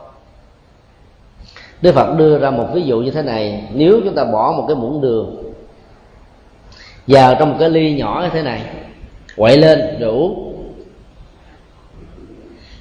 Đức 1.81 1.91
phật 1.95 2.17
đưa 2.17 2.39
ra 2.39 2.49
một 2.51 2.65
ví 2.73 2.81
dụ 2.81 2.99
như 2.99 3.11
thế 3.11 3.21
này 3.21 3.63
nếu 3.73 3.99
chúng 4.03 4.15
ta 4.15 4.23
bỏ 4.23 4.53
một 4.57 4.65
cái 4.67 4.75
muỗng 4.75 5.01
đường 5.01 5.43
vào 7.07 7.35
trong 7.39 7.49
một 7.49 7.55
cái 7.59 7.69
ly 7.69 7.95
nhỏ 7.95 8.19
như 8.23 8.29
thế 8.29 8.41
này 8.41 8.61
quậy 9.37 9.57
lên 9.57 9.99
đủ 9.99 10.51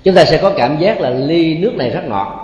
chúng 0.04 0.14
ta 0.14 0.24
sẽ 0.24 0.38
có 0.38 0.52
cảm 0.56 0.78
giác 0.78 1.00
là 1.00 1.10
ly 1.10 1.58
nước 1.58 1.74
này 1.74 1.90
rất 1.90 2.02
ngọt. 2.08 2.40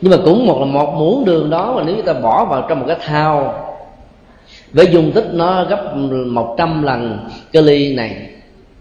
Nhưng 0.00 0.10
mà 0.10 0.16
cũng 0.24 0.46
một 0.46 0.58
là 0.60 0.66
một 0.66 0.94
muỗng 0.94 1.24
đường 1.24 1.50
đó 1.50 1.72
mà 1.76 1.82
nếu 1.86 1.96
chúng 1.96 2.06
ta 2.06 2.12
bỏ 2.12 2.44
vào 2.44 2.66
trong 2.68 2.80
một 2.80 2.84
cái 2.88 2.96
thao, 3.00 3.54
với 4.72 4.86
dung 4.86 5.12
tích 5.12 5.26
nó 5.32 5.64
gấp 5.64 5.96
100 6.26 6.82
lần 6.82 7.28
cái 7.52 7.62
ly 7.62 7.94
này, 7.94 8.28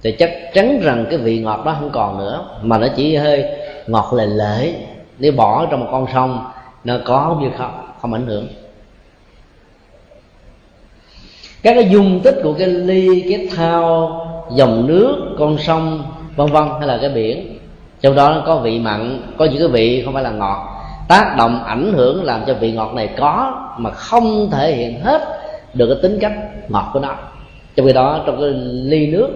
thì 0.03 0.11
chắc 0.11 0.31
chắn 0.53 0.79
rằng 0.83 1.05
cái 1.09 1.19
vị 1.19 1.39
ngọt 1.39 1.61
đó 1.65 1.75
không 1.79 1.89
còn 1.89 2.17
nữa, 2.17 2.45
mà 2.61 2.77
nó 2.77 2.87
chỉ 2.95 3.15
hơi 3.15 3.45
ngọt 3.87 4.13
lề 4.13 4.25
lễ 4.25 4.73
nếu 5.19 5.31
bỏ 5.31 5.65
trong 5.71 5.79
một 5.79 5.87
con 5.91 6.07
sông, 6.13 6.45
nó 6.83 6.97
có 7.05 7.37
như 7.41 7.49
không 7.57 7.87
không 8.01 8.13
ảnh 8.13 8.25
hưởng 8.27 8.47
các 11.63 11.73
cái 11.73 11.89
dung 11.89 12.19
tích 12.23 12.35
của 12.43 12.53
cái 12.53 12.67
ly, 12.67 13.25
cái 13.29 13.47
thao, 13.55 14.11
dòng 14.55 14.87
nước, 14.87 15.35
con 15.39 15.57
sông, 15.57 16.03
vân 16.35 16.47
vân 16.47 16.63
hay 16.79 16.87
là 16.87 16.97
cái 17.01 17.09
biển. 17.09 17.57
Trong 18.01 18.15
đó 18.15 18.31
nó 18.35 18.43
có 18.45 18.57
vị 18.57 18.79
mặn, 18.79 19.19
có 19.37 19.45
những 19.45 19.59
cái 19.59 19.67
vị 19.67 20.01
không 20.05 20.13
phải 20.13 20.23
là 20.23 20.31
ngọt. 20.31 20.67
Tác 21.07 21.35
động 21.37 21.63
ảnh 21.63 21.93
hưởng 21.93 22.23
làm 22.23 22.41
cho 22.47 22.53
vị 22.53 22.71
ngọt 22.71 22.93
này 22.93 23.09
có 23.17 23.53
mà 23.77 23.89
không 23.91 24.49
thể 24.51 24.75
hiện 24.75 24.99
hết 24.99 25.21
được 25.73 25.87
cái 25.87 25.97
tính 26.01 26.19
cách 26.21 26.33
ngọt 26.69 26.89
của 26.93 26.99
nó. 26.99 27.15
Trong 27.75 27.87
khi 27.87 27.93
đó, 27.93 28.23
trong 28.25 28.41
cái 28.41 28.49
ly 28.83 29.07
nước, 29.07 29.29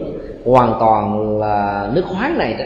hoàn 0.46 0.74
toàn 0.80 1.38
là 1.40 1.90
nước 1.94 2.06
khoáng 2.06 2.38
này 2.38 2.54
đó, 2.54 2.66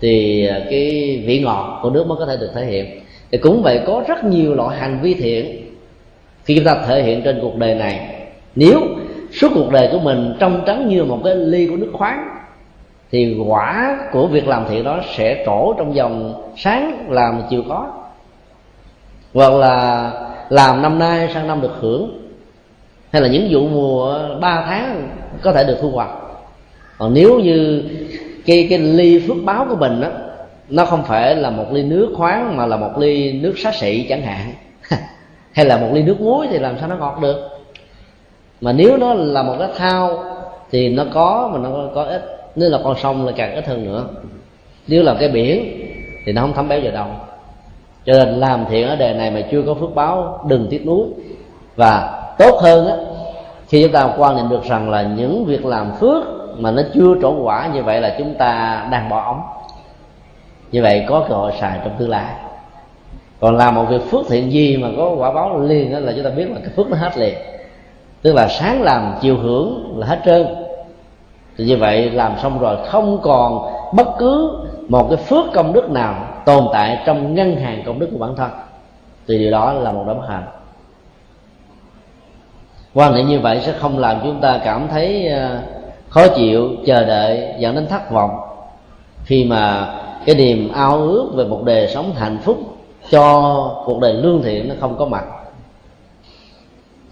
thì 0.00 0.46
cái 0.70 1.22
vị 1.26 1.40
ngọt 1.44 1.78
của 1.82 1.90
nước 1.90 2.06
mới 2.06 2.18
có 2.18 2.26
thể 2.26 2.36
được 2.36 2.50
thể 2.54 2.64
hiện. 2.64 3.00
Thì 3.30 3.38
cũng 3.38 3.62
vậy 3.62 3.80
có 3.86 4.04
rất 4.08 4.24
nhiều 4.24 4.54
loại 4.54 4.78
hành 4.78 4.98
vi 5.02 5.14
thiện. 5.14 5.70
Khi 6.44 6.54
chúng 6.56 6.64
ta 6.64 6.76
thể 6.86 7.02
hiện 7.02 7.22
trên 7.22 7.38
cuộc 7.42 7.56
đời 7.56 7.74
này 7.74 8.10
nếu 8.56 8.80
suốt 9.32 9.48
cuộc 9.54 9.70
đời 9.72 9.88
của 9.92 9.98
mình 9.98 10.34
trong 10.38 10.62
trắng 10.66 10.88
như 10.88 11.04
một 11.04 11.20
cái 11.24 11.34
ly 11.34 11.66
của 11.66 11.76
nước 11.76 11.90
khoáng, 11.92 12.28
thì 13.10 13.36
quả 13.48 13.98
của 14.12 14.26
việc 14.26 14.48
làm 14.48 14.64
thiện 14.68 14.84
đó 14.84 15.00
sẽ 15.16 15.42
trổ 15.46 15.74
trong 15.78 15.92
vòng 15.92 16.42
sáng 16.56 17.06
làm 17.10 17.42
chiều 17.50 17.62
có 17.68 17.88
hoặc 19.34 19.52
là 19.52 20.10
làm 20.48 20.82
năm 20.82 20.98
nay 20.98 21.28
sang 21.34 21.46
năm 21.46 21.60
được 21.60 21.72
hưởng. 21.80 22.20
Hay 23.12 23.22
là 23.22 23.28
những 23.28 23.48
vụ 23.50 23.68
mùa 23.68 24.18
3 24.40 24.64
tháng 24.66 25.08
có 25.42 25.52
thể 25.52 25.64
được 25.64 25.78
thu 25.80 25.90
hoạch. 25.90 26.10
Còn 26.98 27.14
nếu 27.14 27.40
như 27.40 27.82
cái 28.46 28.66
cái 28.70 28.78
ly 28.78 29.22
phước 29.28 29.36
báo 29.44 29.66
của 29.68 29.76
mình 29.76 30.00
đó 30.00 30.08
nó 30.68 30.84
không 30.84 31.04
phải 31.04 31.36
là 31.36 31.50
một 31.50 31.72
ly 31.72 31.82
nước 31.82 32.12
khoáng 32.16 32.56
mà 32.56 32.66
là 32.66 32.76
một 32.76 32.98
ly 32.98 33.32
nước 33.32 33.54
xá 33.58 33.72
xị 33.72 34.06
chẳng 34.08 34.22
hạn, 34.22 34.52
hay 35.52 35.66
là 35.66 35.76
một 35.76 35.88
ly 35.92 36.02
nước 36.02 36.20
muối 36.20 36.46
thì 36.50 36.58
làm 36.58 36.78
sao 36.78 36.88
nó 36.88 36.96
ngọt 36.96 37.18
được? 37.22 37.48
Mà 38.64 38.72
nếu 38.72 38.96
nó 38.96 39.14
là 39.14 39.42
một 39.42 39.56
cái 39.58 39.68
thao, 39.76 40.24
thì 40.70 40.88
nó 40.88 41.04
có 41.14 41.50
mà 41.52 41.58
nó 41.58 41.70
có 41.94 42.02
ít. 42.02 42.50
Nếu 42.54 42.70
là 42.70 42.78
con 42.84 42.96
sông 42.98 43.26
là 43.26 43.32
càng 43.36 43.54
ít 43.54 43.66
hơn 43.66 43.84
nữa. 43.84 44.04
Nếu 44.88 45.02
là 45.02 45.14
cái 45.20 45.28
biển, 45.28 45.80
thì 46.26 46.32
nó 46.32 46.40
không 46.40 46.52
thấm 46.52 46.68
béo 46.68 46.80
vào 46.82 46.92
đâu. 46.92 47.06
Cho 48.04 48.12
nên 48.12 48.28
làm 48.28 48.64
thiện 48.70 48.88
ở 48.88 48.96
đời 48.96 49.14
này 49.14 49.30
mà 49.30 49.40
chưa 49.50 49.62
có 49.66 49.74
phước 49.74 49.94
báo, 49.94 50.44
đừng 50.48 50.66
tiếc 50.70 50.86
nuối. 50.86 51.06
Và 51.76 52.22
tốt 52.38 52.58
hơn 52.62 52.86
á, 52.86 52.96
khi 53.68 53.82
chúng 53.82 53.92
ta 53.92 54.14
quan 54.18 54.36
niệm 54.36 54.48
được 54.48 54.64
rằng 54.64 54.90
là 54.90 55.02
những 55.02 55.44
việc 55.44 55.64
làm 55.64 55.92
phước 56.00 56.24
mà 56.58 56.70
nó 56.70 56.82
chưa 56.94 57.14
trổ 57.22 57.42
quả, 57.42 57.70
như 57.74 57.82
vậy 57.82 58.00
là 58.00 58.14
chúng 58.18 58.34
ta 58.34 58.86
đang 58.90 59.08
bỏ 59.08 59.24
ống. 59.24 59.40
Như 60.72 60.82
vậy 60.82 61.04
có 61.08 61.26
cơ 61.28 61.34
hội 61.34 61.52
xài 61.60 61.78
trong 61.84 61.94
tương 61.98 62.10
lai. 62.10 62.34
Còn 63.40 63.56
làm 63.56 63.74
một 63.74 63.84
việc 63.84 64.02
phước 64.10 64.20
thiện 64.28 64.52
gì 64.52 64.76
mà 64.76 64.88
có 64.96 65.14
quả 65.18 65.32
báo 65.32 65.60
liền 65.60 65.92
đó 65.92 65.98
là 65.98 66.12
chúng 66.12 66.24
ta 66.24 66.30
biết 66.30 66.50
là 66.50 66.60
cái 66.60 66.70
phước 66.76 66.90
nó 66.90 66.96
hết 66.96 67.18
liền 67.18 67.34
tức 68.24 68.32
là 68.32 68.48
sáng 68.48 68.82
làm, 68.82 69.14
chiều 69.20 69.36
hưởng 69.38 69.98
là 69.98 70.06
hết 70.06 70.20
trơn. 70.24 70.46
Thì 71.56 71.64
như 71.64 71.76
vậy 71.76 72.10
làm 72.10 72.32
xong 72.42 72.58
rồi 72.58 72.76
không 72.86 73.18
còn 73.22 73.72
bất 73.94 74.06
cứ 74.18 74.58
một 74.88 75.06
cái 75.10 75.16
phước 75.16 75.44
công 75.54 75.72
đức 75.72 75.90
nào 75.90 76.26
tồn 76.44 76.64
tại 76.72 77.02
trong 77.06 77.34
ngân 77.34 77.56
hàng 77.56 77.82
công 77.86 77.98
đức 77.98 78.08
của 78.12 78.18
bản 78.18 78.36
thân. 78.36 78.50
Thì 79.28 79.38
điều 79.38 79.50
đó 79.50 79.72
là 79.72 79.92
một 79.92 80.04
đấm 80.06 80.16
hạnh 80.28 80.44
quan 82.94 83.14
niệm 83.14 83.26
như 83.26 83.40
vậy 83.40 83.60
sẽ 83.60 83.72
không 83.72 83.98
làm 83.98 84.20
chúng 84.22 84.40
ta 84.40 84.60
cảm 84.64 84.88
thấy 84.88 85.26
ờ, 85.28 85.58
khó 86.08 86.28
chịu, 86.28 86.70
chờ 86.86 87.04
đợi, 87.04 87.54
dẫn 87.58 87.74
đến 87.74 87.86
thất 87.86 88.10
vọng. 88.10 88.30
Khi 89.24 89.44
mà 89.44 89.94
cái 90.26 90.34
niềm 90.34 90.72
ao 90.74 90.96
ước 90.96 91.30
về 91.34 91.44
một 91.44 91.62
đời 91.64 91.88
sống 91.88 92.12
hạnh 92.14 92.38
phúc 92.42 92.58
cho 93.10 93.52
cuộc 93.86 94.00
đời 94.00 94.12
lương 94.12 94.42
thiện 94.42 94.68
nó 94.68 94.74
không 94.80 94.98
có 94.98 95.06
mặt 95.06 95.24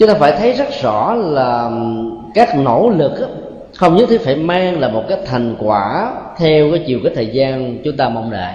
chúng 0.03 0.09
ta 0.09 0.15
phải 0.15 0.33
thấy 0.33 0.53
rất 0.53 0.69
rõ 0.83 1.15
là 1.15 1.71
các 2.35 2.59
nỗ 2.59 2.91
lực 2.97 3.13
không 3.77 3.97
nhất 3.97 4.09
thiết 4.09 4.21
phải 4.25 4.37
mang 4.37 4.81
là 4.81 4.89
một 4.89 5.03
cái 5.09 5.19
thành 5.27 5.57
quả 5.59 6.13
theo 6.37 6.71
cái 6.71 6.85
chiều 6.87 7.01
cái 7.05 7.13
thời 7.15 7.27
gian 7.27 7.79
chúng 7.85 7.97
ta 7.97 8.09
mong 8.09 8.31
đợi. 8.31 8.53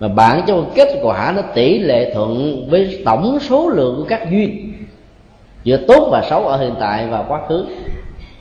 Mà 0.00 0.08
bản 0.08 0.42
cho 0.46 0.54
kết 0.74 0.88
quả 1.02 1.32
nó 1.36 1.42
tỷ 1.54 1.78
lệ 1.78 2.12
thuận 2.14 2.66
với 2.70 3.02
tổng 3.04 3.38
số 3.40 3.68
lượng 3.68 3.94
của 3.96 4.04
các 4.08 4.30
duyên, 4.30 4.72
giữa 5.64 5.76
tốt 5.76 6.08
và 6.12 6.22
xấu 6.30 6.46
ở 6.46 6.56
hiện 6.56 6.74
tại 6.80 7.06
và 7.10 7.24
quá 7.28 7.40
khứ. 7.48 7.66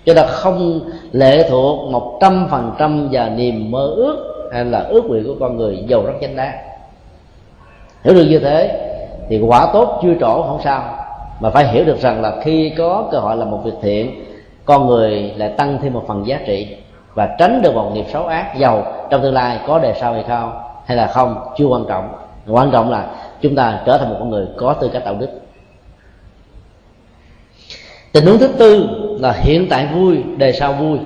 Cho 0.05 0.13
ta 0.13 0.27
không 0.27 0.81
lệ 1.11 1.49
thuộc 1.49 1.91
một 1.91 2.17
trăm 2.21 2.47
phần 2.51 2.71
trăm 2.79 3.09
vào 3.11 3.29
niềm 3.29 3.71
mơ 3.71 3.93
ước 3.95 4.49
hay 4.53 4.65
là 4.65 4.79
ước 4.79 5.05
nguyện 5.05 5.23
của 5.23 5.35
con 5.39 5.57
người 5.57 5.84
giàu 5.88 6.03
rất 6.05 6.13
chánh 6.21 6.35
đáng 6.35 6.57
hiểu 8.03 8.13
được 8.13 8.25
như 8.29 8.39
thế 8.39 8.89
thì 9.29 9.39
quả 9.39 9.67
tốt 9.73 9.99
chưa 10.03 10.13
trổ 10.19 10.43
không 10.43 10.59
sao 10.63 11.06
mà 11.39 11.49
phải 11.49 11.68
hiểu 11.68 11.85
được 11.85 11.99
rằng 11.99 12.22
là 12.22 12.34
khi 12.43 12.73
có 12.77 13.07
cơ 13.11 13.19
hội 13.19 13.38
làm 13.38 13.51
một 13.51 13.61
việc 13.64 13.76
thiện, 13.81 14.23
con 14.65 14.88
người 14.88 15.34
lại 15.35 15.49
tăng 15.57 15.80
thêm 15.81 15.93
một 15.93 16.03
phần 16.07 16.27
giá 16.27 16.39
trị 16.45 16.68
và 17.14 17.35
tránh 17.39 17.61
được 17.61 17.73
một 17.73 17.91
nghiệp 17.93 18.05
xấu 18.14 18.27
ác 18.27 18.57
giàu 18.57 18.93
trong 19.09 19.22
tương 19.22 19.34
lai 19.34 19.59
có 19.68 19.80
đề 19.80 19.93
sau 19.99 20.14
hay 20.14 20.23
không, 20.27 20.51
hay 20.85 20.97
là 20.97 21.07
không 21.07 21.35
chưa 21.57 21.65
quan 21.65 21.85
trọng. 21.89 22.09
Quan 22.47 22.72
trọng 22.72 22.91
là 22.91 23.09
chúng 23.41 23.55
ta 23.55 23.81
trở 23.85 23.97
thành 23.97 24.09
một 24.09 24.15
con 24.19 24.30
người 24.30 24.47
có 24.57 24.73
tư 24.73 24.89
cách 24.93 25.05
đạo 25.05 25.15
đức. 25.19 25.30
Tình 28.11 28.26
huống 28.26 28.38
thứ 28.38 28.47
tư 28.47 28.89
là 29.19 29.31
hiện 29.31 29.68
tại 29.69 29.88
vui, 29.93 30.23
đề 30.38 30.51
sau 30.51 30.73
vui. 30.73 30.99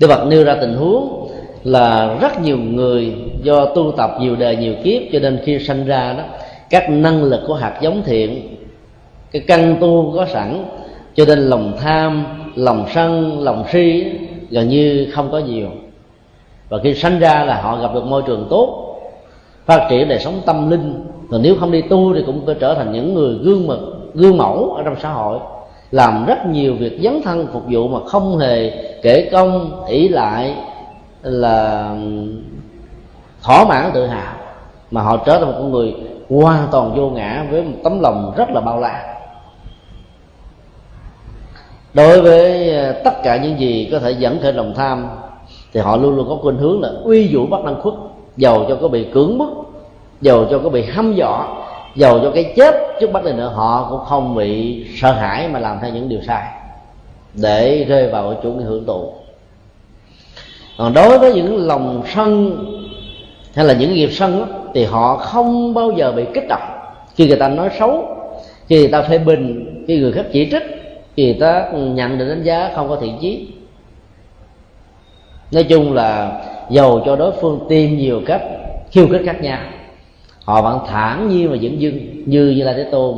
Đức 0.00 0.08
Phật 0.08 0.26
nêu 0.26 0.44
ra 0.44 0.56
tình 0.60 0.74
huống 0.74 1.28
là 1.64 2.16
rất 2.20 2.40
nhiều 2.40 2.58
người 2.58 3.14
do 3.42 3.66
tu 3.66 3.92
tập 3.96 4.10
nhiều 4.20 4.36
đời 4.36 4.56
nhiều 4.56 4.74
kiếp 4.84 5.02
cho 5.12 5.18
nên 5.18 5.40
khi 5.44 5.58
sanh 5.58 5.86
ra 5.86 6.12
đó, 6.12 6.22
các 6.70 6.90
năng 6.90 7.22
lực 7.22 7.40
của 7.46 7.54
hạt 7.54 7.78
giống 7.80 8.02
thiện 8.02 8.53
cái 9.34 9.42
căn 9.46 9.76
tu 9.80 10.12
có 10.16 10.26
sẵn, 10.26 10.64
cho 11.14 11.24
nên 11.24 11.38
lòng 11.38 11.76
tham, 11.80 12.26
lòng 12.54 12.86
sân, 12.94 13.40
lòng 13.40 13.64
si 13.72 14.04
gần 14.50 14.68
như 14.68 15.08
không 15.14 15.32
có 15.32 15.38
nhiều. 15.38 15.68
Và 16.68 16.78
khi 16.82 16.94
sanh 16.94 17.18
ra 17.18 17.44
là 17.44 17.62
họ 17.62 17.76
gặp 17.76 17.94
được 17.94 18.04
môi 18.04 18.22
trường 18.26 18.46
tốt, 18.50 18.96
phát 19.66 19.86
triển 19.90 20.08
đời 20.08 20.18
sống 20.18 20.40
tâm 20.46 20.70
linh. 20.70 21.04
Còn 21.30 21.42
nếu 21.42 21.56
không 21.60 21.70
đi 21.70 21.82
tu 21.82 22.14
thì 22.14 22.22
cũng 22.26 22.46
có 22.46 22.54
trở 22.54 22.74
thành 22.74 22.92
những 22.92 23.14
người 23.14 23.34
gương 23.42 23.66
mực 23.66 23.78
gương 24.14 24.36
mẫu 24.36 24.74
ở 24.76 24.82
trong 24.82 24.96
xã 25.02 25.12
hội. 25.12 25.38
Làm 25.90 26.26
rất 26.26 26.46
nhiều 26.46 26.74
việc 26.74 26.98
dấn 27.02 27.22
thân 27.22 27.46
phục 27.52 27.62
vụ 27.70 27.88
mà 27.88 27.98
không 28.06 28.38
hề 28.38 28.70
kể 29.02 29.28
công, 29.32 29.84
ỷ 29.86 30.08
lại 30.08 30.54
là 31.22 31.96
thỏa 33.42 33.64
mãn 33.64 33.90
tự 33.94 34.06
hào. 34.06 34.34
Mà 34.90 35.02
họ 35.02 35.16
trở 35.16 35.38
thành 35.38 35.46
một 35.46 35.54
con 35.58 35.72
người 35.72 35.94
hoàn 36.30 36.68
toàn 36.70 36.94
vô 36.94 37.10
ngã 37.10 37.46
với 37.50 37.62
một 37.62 37.76
tấm 37.84 38.00
lòng 38.00 38.32
rất 38.36 38.50
là 38.50 38.60
bao 38.60 38.80
la 38.80 39.13
đối 41.94 42.20
với 42.20 42.74
à, 42.76 42.92
tất 43.04 43.22
cả 43.22 43.36
những 43.36 43.60
gì 43.60 43.88
có 43.92 43.98
thể 43.98 44.10
dẫn 44.10 44.38
khởi 44.42 44.52
lòng 44.52 44.74
tham 44.76 45.08
thì 45.72 45.80
họ 45.80 45.96
luôn 45.96 46.16
luôn 46.16 46.28
có 46.28 46.36
khuynh 46.42 46.56
hướng 46.56 46.82
là 46.82 46.88
uy 47.04 47.34
vũ 47.34 47.46
bắt 47.46 47.64
năng 47.64 47.80
khuất 47.80 47.94
giàu 48.36 48.64
cho 48.68 48.78
có 48.80 48.88
bị 48.88 49.06
cưỡng 49.14 49.38
bức 49.38 49.48
giàu 50.20 50.46
cho 50.50 50.58
có 50.58 50.68
bị 50.68 50.82
hăm 50.82 51.14
dọa 51.14 51.48
giàu 51.96 52.20
cho 52.22 52.30
cái 52.34 52.52
chết 52.56 52.74
trước 53.00 53.10
mắt 53.10 53.24
này 53.24 53.32
nữa 53.32 53.52
họ 53.54 53.86
cũng 53.90 54.00
không 54.04 54.34
bị 54.34 54.84
sợ 54.96 55.12
hãi 55.12 55.48
mà 55.48 55.58
làm 55.58 55.78
theo 55.82 55.90
những 55.90 56.08
điều 56.08 56.20
sai 56.26 56.42
để 57.34 57.84
rơi 57.88 58.08
vào 58.08 58.34
chủ 58.42 58.52
nghĩa 58.52 58.64
hưởng 58.64 58.86
thụ 58.86 59.12
còn 60.78 60.94
đối 60.94 61.18
với 61.18 61.34
những 61.34 61.66
lòng 61.66 62.02
sân 62.14 62.58
hay 63.54 63.64
là 63.64 63.74
những 63.74 63.94
nghiệp 63.94 64.10
sân 64.12 64.38
đó, 64.38 64.46
thì 64.74 64.84
họ 64.84 65.16
không 65.16 65.74
bao 65.74 65.90
giờ 65.96 66.12
bị 66.12 66.24
kích 66.34 66.44
động. 66.48 66.62
Khi 67.14 67.28
người 67.28 67.36
ta 67.36 67.48
nói 67.48 67.68
xấu 67.78 68.14
khi 68.68 68.78
người 68.78 68.88
ta 68.88 69.02
phê 69.02 69.18
bình 69.18 69.84
khi 69.88 69.98
người 69.98 70.12
khác 70.12 70.24
chỉ 70.32 70.48
trích 70.50 70.62
thì 71.16 71.32
ta 71.32 71.68
nhận 71.72 72.18
định 72.18 72.28
đánh 72.28 72.42
giá 72.42 72.72
không 72.74 72.88
có 72.88 72.96
thiện 72.96 73.18
chí. 73.20 73.48
Nói 75.52 75.64
chung 75.64 75.92
là 75.92 76.42
giàu 76.70 77.02
cho 77.06 77.16
đối 77.16 77.32
phương 77.40 77.66
tìm 77.68 77.98
nhiều 77.98 78.22
cách, 78.26 78.42
khiêu 78.90 79.08
khích 79.08 79.22
khác 79.24 79.42
nhau. 79.42 79.58
Họ 80.44 80.62
vẫn 80.62 80.80
thản 80.86 81.28
nhiên 81.28 81.50
và 81.50 81.56
dưỡng 81.56 81.80
dưng 81.80 81.98
như 82.26 82.46
như 82.46 82.64
là 82.64 82.72
thế 82.72 82.84
tôn. 82.84 83.14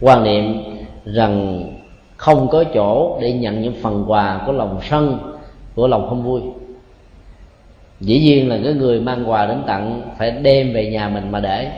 Quan 0.00 0.24
niệm 0.24 0.62
rằng 1.04 1.64
không 2.16 2.48
có 2.48 2.64
chỗ 2.74 3.18
để 3.20 3.32
nhận 3.32 3.62
những 3.62 3.74
phần 3.82 4.04
quà 4.08 4.40
của 4.46 4.52
lòng 4.52 4.80
sân, 4.82 5.18
của 5.74 5.88
lòng 5.88 6.08
không 6.08 6.22
vui. 6.22 6.40
Dĩ 8.00 8.18
nhiên 8.20 8.48
là 8.48 8.58
cái 8.64 8.72
người 8.72 9.00
mang 9.00 9.30
quà 9.30 9.46
đến 9.46 9.62
tặng 9.66 10.02
phải 10.18 10.30
đem 10.30 10.72
về 10.72 10.90
nhà 10.90 11.08
mình 11.08 11.30
mà 11.30 11.40
để. 11.40 11.70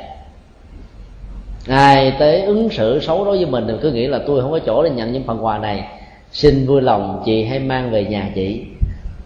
Ngài 1.69 2.17
tới 2.19 2.43
ứng 2.43 2.71
xử 2.71 3.01
xấu 3.01 3.25
đối 3.25 3.37
với 3.37 3.47
mình 3.47 3.65
thì 3.69 3.75
cứ 3.83 3.93
nghĩ 3.93 4.07
là 4.07 4.19
tôi 4.27 4.41
không 4.41 4.51
có 4.51 4.59
chỗ 4.59 4.83
để 4.83 4.91
nhận 4.91 5.13
những 5.13 5.23
phần 5.23 5.45
quà 5.45 5.59
này. 5.59 5.85
Xin 6.33 6.67
vui 6.67 6.83
lòng, 6.83 7.23
chị 7.25 7.45
hãy 7.45 7.59
mang 7.59 7.91
về 7.91 8.05
nhà 8.05 8.31
chị. 8.35 8.65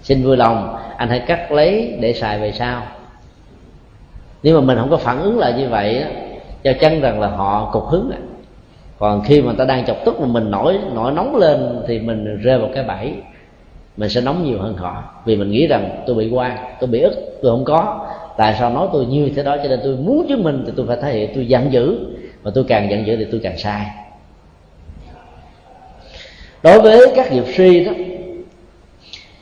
Xin 0.02 0.22
vui 0.22 0.36
lòng, 0.36 0.76
anh 0.96 1.08
hãy 1.08 1.18
cắt 1.18 1.52
lấy 1.52 1.96
để 2.00 2.12
xài 2.12 2.38
về 2.38 2.52
sau. 2.52 2.82
Nếu 4.42 4.60
mà 4.60 4.66
mình 4.66 4.78
không 4.78 4.90
có 4.90 4.96
phản 4.96 5.22
ứng 5.22 5.38
lại 5.38 5.52
như 5.58 5.68
vậy 5.68 6.04
cho 6.64 6.72
chân 6.80 7.00
rằng 7.00 7.20
là 7.20 7.28
họ 7.28 7.70
cục 7.72 7.84
hứng 7.86 8.10
à. 8.10 8.18
còn 8.98 9.22
khi 9.24 9.42
mà 9.42 9.52
ta 9.58 9.64
đang 9.64 9.86
chọc 9.86 9.96
tức 10.04 10.20
mà 10.20 10.26
mình 10.26 10.50
nổi 10.50 10.78
nổi 10.94 11.12
nóng 11.12 11.36
lên 11.36 11.82
thì 11.88 11.98
mình 11.98 12.42
rơi 12.42 12.58
vào 12.58 12.70
cái 12.74 12.84
bẫy. 12.84 13.12
Mình 13.96 14.08
sẽ 14.08 14.20
nóng 14.20 14.44
nhiều 14.44 14.58
hơn 14.58 14.76
họ, 14.76 15.04
vì 15.24 15.36
mình 15.36 15.50
nghĩ 15.50 15.66
rằng 15.66 16.02
tôi 16.06 16.16
bị 16.16 16.30
quan, 16.30 16.56
tôi 16.80 16.90
bị 16.90 17.00
ức, 17.00 17.38
tôi 17.42 17.52
không 17.52 17.64
có. 17.64 18.06
Tại 18.36 18.56
sao 18.58 18.70
nói 18.70 18.88
tôi 18.92 19.06
như 19.06 19.30
thế 19.36 19.42
đó 19.42 19.56
cho 19.62 19.68
nên 19.68 19.80
tôi 19.84 19.96
muốn 19.96 20.26
chứng 20.28 20.42
minh 20.42 20.62
thì 20.66 20.72
tôi 20.76 20.86
phải 20.86 20.96
thể 21.02 21.12
hiện, 21.12 21.30
tôi 21.34 21.46
giận 21.46 21.72
dữ 21.72 21.98
và 22.42 22.50
tôi 22.54 22.64
càng 22.68 22.90
giận 22.90 23.06
dữ 23.06 23.16
thì 23.16 23.26
tôi 23.30 23.40
càng 23.42 23.58
sai. 23.58 23.86
Đối 26.62 26.80
với 26.80 27.12
các 27.16 27.32
nghiệp 27.32 27.44
suy 27.56 27.84
đó, 27.84 27.92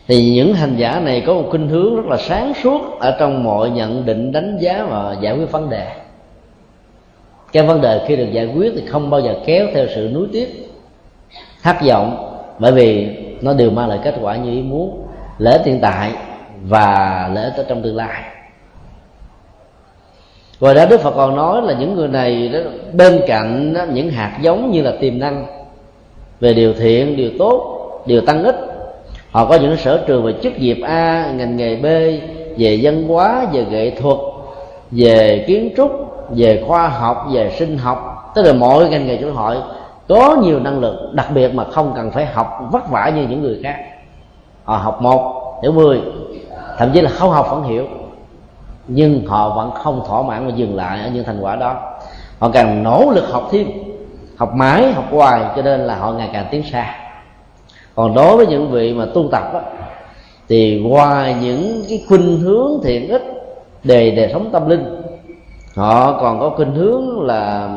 thì 0.08 0.30
những 0.30 0.54
hành 0.54 0.76
giả 0.76 1.00
này 1.00 1.22
có 1.26 1.34
một 1.34 1.46
khuynh 1.50 1.68
hướng 1.68 1.96
rất 1.96 2.06
là 2.06 2.16
sáng 2.16 2.52
suốt 2.62 2.98
ở 3.00 3.16
trong 3.20 3.44
mọi 3.44 3.70
nhận 3.70 4.06
định, 4.06 4.32
đánh 4.32 4.58
giá 4.60 4.86
và 4.90 5.16
giải 5.20 5.36
quyết 5.36 5.50
vấn 5.50 5.70
đề. 5.70 5.88
Cái 7.52 7.62
vấn 7.62 7.80
đề 7.80 8.04
khi 8.08 8.16
được 8.16 8.28
giải 8.32 8.46
quyết 8.46 8.72
thì 8.76 8.86
không 8.86 9.10
bao 9.10 9.20
giờ 9.20 9.34
kéo 9.46 9.66
theo 9.74 9.86
sự 9.94 10.10
nuối 10.14 10.28
tiếc, 10.32 10.70
thất 11.62 11.76
vọng, 11.86 12.36
bởi 12.58 12.72
vì 12.72 13.16
nó 13.40 13.54
đều 13.54 13.70
mang 13.70 13.88
lại 13.88 13.98
kết 14.04 14.14
quả 14.20 14.36
như 14.36 14.50
ý 14.50 14.62
muốn 14.62 15.06
lễ 15.38 15.58
hiện 15.64 15.80
tại 15.80 16.12
và 16.62 17.30
lễ 17.34 17.50
tới 17.56 17.64
trong 17.68 17.82
tương 17.82 17.96
lai. 17.96 18.22
Ngoài 20.60 20.74
ra 20.74 20.86
Đức 20.86 21.00
Phật 21.00 21.10
còn 21.10 21.36
nói 21.36 21.62
là 21.62 21.74
những 21.74 21.94
người 21.94 22.08
này 22.08 22.48
đó, 22.48 22.58
bên 22.92 23.20
cạnh 23.26 23.74
đó, 23.74 23.84
những 23.92 24.10
hạt 24.10 24.38
giống 24.42 24.70
như 24.70 24.82
là 24.82 24.92
tiềm 25.00 25.18
năng 25.18 25.46
về 26.40 26.54
điều 26.54 26.74
thiện, 26.74 27.16
điều 27.16 27.30
tốt, 27.38 27.80
điều 28.06 28.20
tăng 28.20 28.44
ích. 28.44 28.56
Họ 29.30 29.46
có 29.46 29.54
những 29.54 29.76
sở 29.76 30.04
trường 30.06 30.22
về 30.22 30.34
chức 30.42 30.58
nghiệp 30.58 30.78
A, 30.84 31.32
ngành 31.36 31.56
nghề 31.56 31.76
B, 31.76 31.84
về 32.58 32.78
văn 32.82 33.08
hóa, 33.08 33.46
về 33.52 33.64
nghệ 33.70 33.90
thuật, 33.90 34.16
về 34.90 35.44
kiến 35.46 35.70
trúc, 35.76 35.90
về 36.30 36.64
khoa 36.66 36.88
học, 36.88 37.26
về 37.32 37.50
sinh 37.58 37.78
học, 37.78 38.32
tức 38.34 38.42
là 38.42 38.52
mọi 38.52 38.88
ngành 38.88 39.06
nghề 39.06 39.18
xã 39.22 39.30
hội 39.30 39.56
có 40.08 40.36
nhiều 40.42 40.60
năng 40.60 40.80
lực 40.80 40.94
đặc 41.12 41.26
biệt 41.34 41.54
mà 41.54 41.64
không 41.64 41.92
cần 41.96 42.10
phải 42.10 42.26
học 42.26 42.68
vất 42.72 42.90
vả 42.90 43.12
như 43.16 43.26
những 43.30 43.42
người 43.42 43.60
khác. 43.62 43.76
Họ 44.64 44.76
học 44.76 45.02
một 45.02 45.60
hiểu 45.62 45.72
mười 45.72 46.00
thậm 46.78 46.90
chí 46.94 47.00
là 47.00 47.10
không 47.10 47.30
học 47.30 47.46
vẫn 47.50 47.62
hiểu 47.62 47.86
nhưng 48.92 49.26
họ 49.26 49.56
vẫn 49.56 49.70
không 49.70 50.02
thỏa 50.06 50.22
mãn 50.22 50.46
và 50.46 50.52
dừng 50.56 50.76
lại 50.76 51.00
ở 51.00 51.10
những 51.10 51.24
thành 51.24 51.40
quả 51.40 51.56
đó. 51.56 51.76
Họ 52.38 52.50
càng 52.52 52.82
nỗ 52.82 53.10
lực 53.14 53.24
học 53.30 53.48
thêm 53.50 53.66
học 54.36 54.54
mãi 54.54 54.92
học 54.92 55.04
hoài 55.10 55.44
cho 55.56 55.62
nên 55.62 55.80
là 55.80 55.96
họ 55.96 56.12
ngày 56.12 56.30
càng 56.32 56.46
tiến 56.50 56.62
xa. 56.72 56.94
Còn 57.94 58.14
đối 58.14 58.36
với 58.36 58.46
những 58.46 58.70
vị 58.70 58.94
mà 58.94 59.06
tu 59.14 59.28
tập 59.32 59.42
đó, 59.52 59.60
thì 60.48 60.80
ngoài 60.84 61.36
những 61.42 61.82
cái 61.88 62.04
khuynh 62.08 62.40
hướng 62.40 62.80
thiện 62.84 63.08
ích 63.08 63.22
đề 63.84 64.10
đề 64.10 64.30
sống 64.32 64.48
tâm 64.52 64.68
linh 64.68 65.02
họ 65.76 66.20
còn 66.20 66.40
có 66.40 66.50
khuynh 66.50 66.74
hướng 66.74 67.20
là 67.20 67.70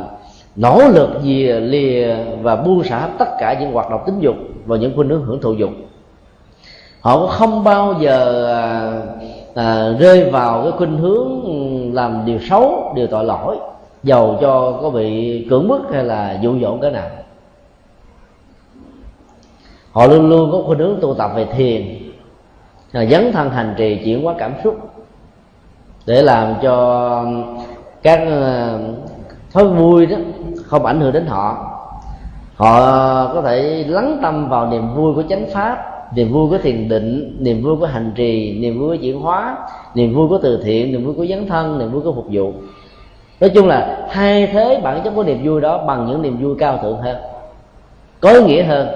nỗ 0.56 0.81
lực 0.88 1.10
gì 1.23 1.48
lìa 1.48 2.15
và 2.41 2.56
buông 2.56 2.84
xả 2.84 3.10
tất 3.19 3.30
cả 3.40 3.60
những 3.60 3.72
hoạt 3.72 3.90
động 3.90 4.02
tính 4.06 4.19
dục 4.19 4.35
và 4.65 4.77
những 4.77 4.95
khuynh 4.95 5.10
hướng 5.10 5.23
hưởng 5.23 5.41
thụ 5.41 5.53
dục. 5.53 5.69
Họ 7.02 7.19
cũng 7.19 7.30
không 7.30 7.64
bao 7.64 7.95
giờ 7.99 8.48
à, 8.53 8.61
à, 9.56 9.90
rơi 10.00 10.30
vào 10.30 10.62
cái 10.64 10.72
khuynh 10.72 10.98
hướng 10.98 11.42
làm 11.94 12.26
điều 12.26 12.40
xấu 12.40 12.94
điều 12.96 13.08
tội 13.08 13.26
lỗi 13.26 13.58
giàu 14.04 14.38
cho 14.42 14.80
có 14.82 14.90
bị 14.90 15.48
cưỡng 15.50 15.68
bức 15.68 15.82
hay 15.94 16.04
là 16.04 16.38
dụ 16.42 16.60
dỗ 16.60 16.78
cái 16.82 16.92
nào. 16.92 17.10
Họ 19.92 20.08
luôn 20.08 20.30
luôn 20.30 20.52
có 20.52 20.62
khuynh 20.66 20.80
hướng 20.80 20.98
tu 21.02 21.14
tập 21.14 21.32
về 21.36 21.46
thiền 21.46 21.98
là 22.92 23.06
dấn 23.06 23.32
thân 23.32 23.50
hành 23.50 23.74
trì 23.78 24.02
chuyển 24.06 24.24
hóa 24.24 24.36
cảm 24.38 24.54
xúc 24.64 24.78
để 26.06 26.22
làm 26.22 26.54
cho 26.62 27.26
các 28.02 28.20
ờ, 28.28 28.80
thói 29.52 29.68
vui 29.68 30.06
đó 30.06 30.18
không 30.66 30.86
ảnh 30.86 31.00
hưởng 31.00 31.14
đến 31.14 31.26
họ. 31.26 31.70
Họ 32.56 32.78
có 33.34 33.42
thể 33.42 33.86
lắng 33.88 34.20
tâm 34.22 34.50
vào 34.50 34.68
niềm 34.68 34.94
vui 34.96 35.14
của 35.14 35.24
chánh 35.30 35.46
pháp 35.54 35.93
niềm 36.15 36.31
vui 36.31 36.49
của 36.49 36.57
thiền 36.57 36.90
định, 36.90 37.38
niềm 37.40 37.64
vui 37.64 37.76
của 37.76 37.85
hành 37.85 38.11
trì, 38.15 38.60
niềm 38.60 38.80
vui 38.80 38.98
của 38.98 39.02
chuyển 39.02 39.19
hóa, 39.19 39.57
niềm 39.95 40.14
vui 40.14 40.27
của 40.27 40.38
từ 40.38 40.64
thiện, 40.64 40.91
niềm 40.91 41.06
vui 41.06 41.14
của 41.14 41.26
dấn 41.26 41.48
thân, 41.48 41.80
niềm 41.80 41.91
vui 41.91 42.02
của 42.02 42.14
phục 42.14 42.26
vụ. 42.31 42.53
Nói 43.41 43.49
chung 43.49 43.68
là 43.68 44.07
thay 44.11 44.48
thế 44.48 44.80
bản 44.84 45.02
chất 45.03 45.11
của 45.15 45.23
niềm 45.23 45.40
vui 45.44 45.61
đó 45.61 45.85
bằng 45.88 46.07
những 46.07 46.22
niềm 46.22 46.38
vui 46.41 46.56
cao 46.60 46.80
thượng 46.81 46.98
hơn, 46.98 47.18
có 48.19 48.30
ý 48.30 48.44
nghĩa 48.44 48.64
hơn. 48.64 48.88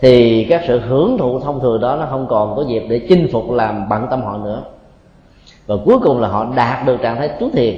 Thì 0.00 0.44
các 0.44 0.62
sự 0.66 0.80
hưởng 0.80 1.18
thụ 1.18 1.40
thông 1.40 1.60
thường 1.60 1.80
đó 1.80 1.96
nó 1.96 2.06
không 2.10 2.26
còn 2.28 2.56
có 2.56 2.64
dịp 2.68 2.82
để 2.88 3.00
chinh 3.08 3.28
phục 3.32 3.50
làm 3.50 3.88
bận 3.88 4.06
tâm 4.10 4.22
họ 4.22 4.36
nữa. 4.36 4.62
Và 5.66 5.74
cuối 5.84 5.98
cùng 5.98 6.20
là 6.20 6.28
họ 6.28 6.46
đạt 6.56 6.86
được 6.86 6.96
trạng 7.02 7.16
thái 7.16 7.30
trú 7.40 7.50
thiền, 7.50 7.74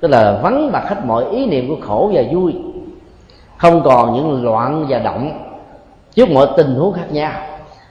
tức 0.00 0.08
là 0.08 0.40
vắng 0.42 0.72
mặt 0.72 0.88
hết 0.88 0.96
mọi 1.06 1.24
ý 1.30 1.46
niệm 1.46 1.68
của 1.68 1.86
khổ 1.86 2.10
và 2.14 2.22
vui, 2.32 2.54
không 3.56 3.82
còn 3.84 4.14
những 4.14 4.44
loạn 4.44 4.86
và 4.88 4.98
động 4.98 5.30
trước 6.14 6.30
mọi 6.30 6.46
tình 6.56 6.74
huống 6.74 6.92
khác 6.92 7.06
nhau 7.12 7.32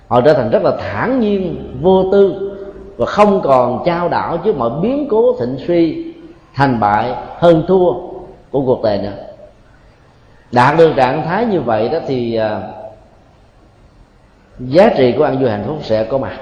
họ 0.09 0.21
trở 0.21 0.33
thành 0.33 0.49
rất 0.49 0.63
là 0.63 0.71
thản 0.79 1.19
nhiên 1.19 1.71
vô 1.81 2.11
tư 2.11 2.51
và 2.97 3.05
không 3.05 3.41
còn 3.41 3.83
trao 3.85 4.09
đảo 4.09 4.37
trước 4.37 4.57
mọi 4.57 4.69
biến 4.81 5.07
cố 5.09 5.35
thịnh 5.39 5.57
suy 5.67 6.13
thành 6.55 6.79
bại 6.79 7.13
hơn 7.37 7.63
thua 7.67 7.93
của 8.51 8.61
cuộc 8.65 8.83
đời 8.83 8.97
nữa. 8.97 9.13
Đạt 10.51 10.77
được 10.77 10.93
trạng 10.95 11.25
thái 11.25 11.45
như 11.45 11.61
vậy 11.61 11.89
đó 11.89 11.99
thì 12.07 12.35
à, 12.35 12.61
giá 14.59 14.89
trị 14.97 15.13
của 15.17 15.23
ăn 15.23 15.39
vui 15.39 15.49
hạnh 15.49 15.63
phúc 15.67 15.77
sẽ 15.81 16.03
có 16.03 16.17
mặt. 16.17 16.37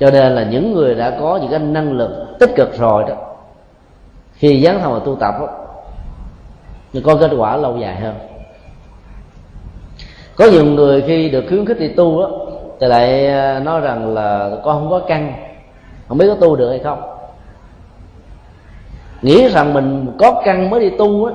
Cho 0.00 0.10
nên 0.10 0.34
là 0.34 0.42
những 0.42 0.72
người 0.72 0.94
đã 0.94 1.16
có 1.20 1.38
những 1.42 1.50
cái 1.50 1.58
năng 1.58 1.92
lực 1.92 2.26
tích 2.40 2.50
cực 2.56 2.78
rồi 2.78 3.04
đó 3.08 3.14
khi 4.34 4.62
dấn 4.64 4.78
thân 4.78 4.90
vào 4.90 5.00
tu 5.00 5.16
tập 5.16 5.34
đó, 5.40 5.48
thì 6.92 7.00
có 7.00 7.16
kết 7.20 7.30
quả 7.36 7.56
lâu 7.56 7.78
dài 7.78 7.96
hơn 7.96 8.14
có 10.36 10.46
nhiều 10.46 10.64
người 10.64 11.02
khi 11.06 11.28
được 11.30 11.44
khuyến 11.48 11.66
khích 11.66 11.78
đi 11.78 11.88
tu 11.88 12.22
á, 12.22 12.28
thì 12.80 12.86
lại 12.86 13.26
à, 13.26 13.58
nói 13.58 13.80
rằng 13.80 14.14
là 14.14 14.50
con 14.64 14.78
không 14.78 14.90
có 14.90 15.00
căn, 15.08 15.32
không 16.08 16.18
biết 16.18 16.26
có 16.28 16.34
tu 16.34 16.56
được 16.56 16.70
hay 16.70 16.78
không. 16.78 17.02
Nghĩ 19.22 19.48
rằng 19.48 19.74
mình 19.74 20.06
có 20.18 20.42
căn 20.44 20.70
mới 20.70 20.80
đi 20.80 20.90
tu 20.98 21.24
á, 21.24 21.32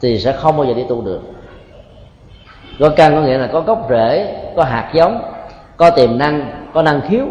thì 0.00 0.18
sẽ 0.18 0.32
không 0.32 0.56
bao 0.56 0.66
giờ 0.66 0.74
đi 0.74 0.84
tu 0.88 1.02
được. 1.02 1.20
Có 2.80 2.90
căn 2.96 3.14
có 3.14 3.20
nghĩa 3.20 3.38
là 3.38 3.46
có 3.46 3.60
gốc 3.60 3.86
rễ, 3.90 4.36
có 4.56 4.64
hạt 4.64 4.90
giống, 4.94 5.22
có 5.76 5.90
tiềm 5.90 6.18
năng, 6.18 6.66
có 6.74 6.82
năng 6.82 7.00
khiếu. 7.00 7.24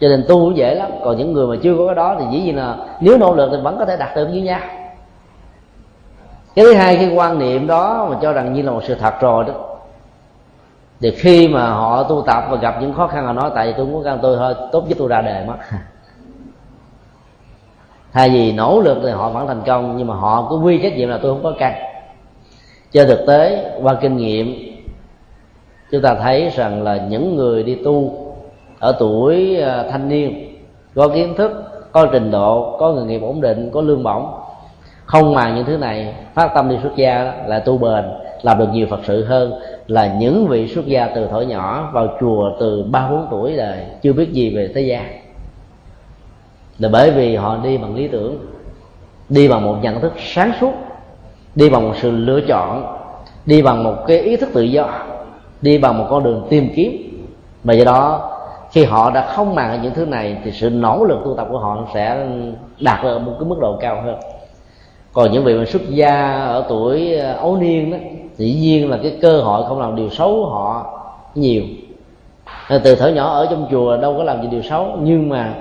Cho 0.00 0.08
nên 0.08 0.24
tu 0.28 0.44
cũng 0.44 0.56
dễ 0.56 0.74
lắm. 0.74 0.90
Còn 1.04 1.16
những 1.16 1.32
người 1.32 1.46
mà 1.46 1.56
chưa 1.62 1.76
có 1.78 1.86
cái 1.86 1.94
đó 1.94 2.16
thì 2.18 2.24
dĩ 2.32 2.42
nhiên 2.42 2.56
là 2.56 2.76
nếu 3.00 3.18
nỗ 3.18 3.34
lực 3.34 3.48
thì 3.52 3.58
vẫn 3.62 3.78
có 3.78 3.84
thể 3.84 3.96
đạt 3.96 4.16
được 4.16 4.26
như 4.26 4.42
nhau 4.42 4.60
cái 6.54 6.64
thứ 6.64 6.74
hai, 6.74 6.96
cái 6.96 7.10
quan 7.14 7.38
niệm 7.38 7.66
đó 7.66 8.06
mà 8.10 8.18
cho 8.22 8.32
rằng 8.32 8.52
như 8.52 8.62
là 8.62 8.72
một 8.72 8.82
sự 8.84 8.94
thật 8.94 9.14
rồi 9.20 9.44
đó. 9.44 9.52
Thì 11.00 11.10
khi 11.10 11.48
mà 11.48 11.70
họ 11.70 12.02
tu 12.02 12.22
tập 12.26 12.44
và 12.50 12.56
gặp 12.56 12.74
những 12.80 12.94
khó 12.94 13.06
khăn, 13.06 13.26
họ 13.26 13.32
nói, 13.32 13.50
tại 13.54 13.66
vì 13.66 13.74
tôi 13.76 13.86
muốn 13.86 14.04
căn 14.04 14.18
tôi 14.22 14.36
thôi, 14.36 14.54
tốt 14.72 14.84
nhất 14.88 14.98
tôi 14.98 15.08
ra 15.08 15.22
đề 15.22 15.44
mất. 15.46 15.56
Thay 18.12 18.30
vì 18.30 18.52
nỗ 18.52 18.80
lực 18.80 18.98
thì 19.02 19.10
họ 19.10 19.30
vẫn 19.30 19.46
thành 19.46 19.62
công, 19.66 19.96
nhưng 19.96 20.06
mà 20.06 20.14
họ 20.14 20.46
cứ 20.50 20.56
quy 20.56 20.78
trách 20.82 20.96
nhiệm 20.96 21.08
là 21.08 21.18
tôi 21.22 21.32
không 21.32 21.42
có 21.42 21.52
căn 21.58 21.74
trên 22.92 23.08
thực 23.08 23.26
tế, 23.26 23.70
qua 23.82 23.94
kinh 24.00 24.16
nghiệm, 24.16 24.54
chúng 25.90 26.02
ta 26.02 26.14
thấy 26.14 26.50
rằng 26.54 26.82
là 26.82 26.96
những 26.96 27.36
người 27.36 27.62
đi 27.62 27.74
tu 27.74 28.12
ở 28.78 28.96
tuổi 28.98 29.60
à, 29.60 29.84
thanh 29.90 30.08
niên, 30.08 30.56
có 30.94 31.08
kiến 31.08 31.34
thức, 31.34 31.52
có 31.92 32.06
trình 32.12 32.30
độ, 32.30 32.76
có 32.78 32.92
nghề 32.92 33.02
nghiệp 33.02 33.22
ổn 33.22 33.40
định, 33.40 33.70
có 33.72 33.80
lương 33.80 34.02
bổng 34.02 34.26
không 35.04 35.34
màng 35.34 35.54
những 35.54 35.64
thứ 35.64 35.76
này 35.76 36.14
phát 36.34 36.50
tâm 36.54 36.68
đi 36.68 36.76
xuất 36.82 36.96
gia 36.96 37.24
đó, 37.24 37.32
là 37.46 37.58
tu 37.58 37.78
bền 37.78 38.04
làm 38.42 38.58
được 38.58 38.68
nhiều 38.72 38.86
phật 38.90 39.00
sự 39.04 39.24
hơn 39.24 39.52
là 39.86 40.14
những 40.18 40.46
vị 40.48 40.68
xuất 40.68 40.86
gia 40.86 41.06
từ 41.06 41.26
thổi 41.26 41.46
nhỏ 41.46 41.90
vào 41.92 42.08
chùa 42.20 42.52
từ 42.60 42.84
ba 42.90 43.08
bốn 43.08 43.26
tuổi 43.30 43.56
đời 43.56 43.78
chưa 44.02 44.12
biết 44.12 44.32
gì 44.32 44.56
về 44.56 44.72
thế 44.74 44.80
gian. 44.80 45.04
Là 46.78 46.88
bởi 46.92 47.10
vì 47.10 47.36
họ 47.36 47.56
đi 47.56 47.78
bằng 47.78 47.94
lý 47.94 48.08
tưởng 48.08 48.38
đi 49.28 49.48
bằng 49.48 49.64
một 49.64 49.76
nhận 49.82 50.00
thức 50.00 50.12
sáng 50.18 50.52
suốt 50.60 50.72
đi 51.54 51.70
bằng 51.70 51.88
một 51.88 51.94
sự 51.96 52.10
lựa 52.10 52.40
chọn 52.40 52.96
đi 53.46 53.62
bằng 53.62 53.84
một 53.84 53.94
cái 54.06 54.18
ý 54.18 54.36
thức 54.36 54.48
tự 54.54 54.62
do 54.62 54.88
đi 55.62 55.78
bằng 55.78 55.98
một 55.98 56.06
con 56.10 56.22
đường 56.22 56.46
tìm 56.50 56.68
kiếm. 56.76 56.92
Và 57.64 57.74
do 57.74 57.84
đó 57.84 58.30
khi 58.72 58.84
họ 58.84 59.10
đã 59.10 59.26
không 59.26 59.54
màng 59.54 59.82
những 59.82 59.94
thứ 59.94 60.06
này 60.06 60.36
thì 60.44 60.50
sự 60.50 60.70
nỗ 60.70 61.04
lực 61.04 61.18
tu 61.24 61.34
tập 61.36 61.46
của 61.50 61.58
họ 61.58 61.78
sẽ 61.94 62.26
đạt 62.80 63.02
được 63.02 63.18
một 63.18 63.32
cái 63.40 63.48
mức 63.48 63.58
độ 63.60 63.78
cao 63.80 64.02
hơn 64.04 64.16
còn 65.12 65.32
những 65.32 65.44
vị 65.44 65.54
mà 65.54 65.64
xuất 65.64 65.82
gia 65.90 66.32
ở 66.32 66.64
tuổi 66.68 67.14
ờ, 67.14 67.32
ấu 67.32 67.56
niên 67.56 67.90
đó 67.90 67.96
dĩ 68.36 68.54
nhiên 68.54 68.90
là 68.90 68.98
cái 69.02 69.16
cơ 69.22 69.40
hội 69.40 69.64
không 69.68 69.80
làm 69.80 69.96
điều 69.96 70.10
xấu 70.10 70.46
họ 70.46 70.98
nhiều. 71.34 71.62
Ờ, 72.68 72.78
từ 72.78 72.94
thở 72.94 73.08
nhỏ 73.08 73.28
ở 73.28 73.46
trong 73.50 73.66
chùa 73.70 73.96
đâu 73.96 74.14
có 74.18 74.24
làm 74.24 74.42
gì 74.42 74.48
điều 74.50 74.62
xấu 74.62 74.86
nhưng 75.02 75.28
mà 75.28 75.54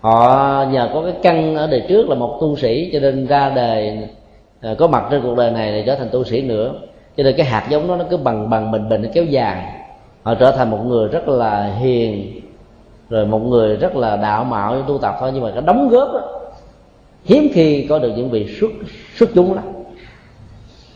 họ 0.00 0.64
nhờ 0.70 0.90
có 0.94 1.02
cái 1.02 1.12
căn 1.22 1.56
ở 1.56 1.66
đời 1.66 1.82
trước 1.88 2.08
là 2.08 2.14
một 2.14 2.38
tu 2.40 2.56
sĩ 2.56 2.90
cho 2.92 3.00
nên 3.00 3.26
ra 3.26 3.50
đời 3.50 4.08
ờ, 4.62 4.74
có 4.74 4.86
mặt 4.86 5.04
trên 5.10 5.22
cuộc 5.22 5.36
đời 5.36 5.50
này 5.50 5.72
để 5.72 5.82
trở 5.86 5.94
thành 5.94 6.08
tu 6.12 6.24
sĩ 6.24 6.42
nữa. 6.42 6.74
Cho 7.16 7.22
nên 7.22 7.36
cái 7.36 7.46
hạt 7.46 7.66
giống 7.68 7.88
đó 7.88 7.96
nó 7.96 8.04
cứ 8.10 8.16
bằng 8.16 8.50
bằng 8.50 8.70
bình 8.70 8.88
bình 8.88 9.02
nó 9.02 9.08
kéo 9.12 9.24
dài. 9.24 9.66
Họ 10.22 10.34
trở 10.34 10.52
thành 10.52 10.70
một 10.70 10.78
người 10.86 11.08
rất 11.08 11.28
là 11.28 11.74
hiền 11.78 12.40
rồi 13.10 13.26
một 13.26 13.38
người 13.38 13.76
rất 13.76 13.96
là 13.96 14.16
đạo 14.16 14.44
mạo 14.44 14.82
tu 14.82 14.98
tập 14.98 15.16
thôi 15.20 15.30
nhưng 15.34 15.42
mà 15.42 15.50
cái 15.50 15.62
đóng 15.62 15.88
góp 15.88 16.12
đó, 16.12 16.41
hiếm 17.24 17.48
khi 17.54 17.86
có 17.88 17.98
được 17.98 18.12
những 18.16 18.30
vị 18.30 18.56
xuất 18.60 18.70
xuất 19.16 19.30
chúng 19.34 19.54
lắm. 19.54 19.64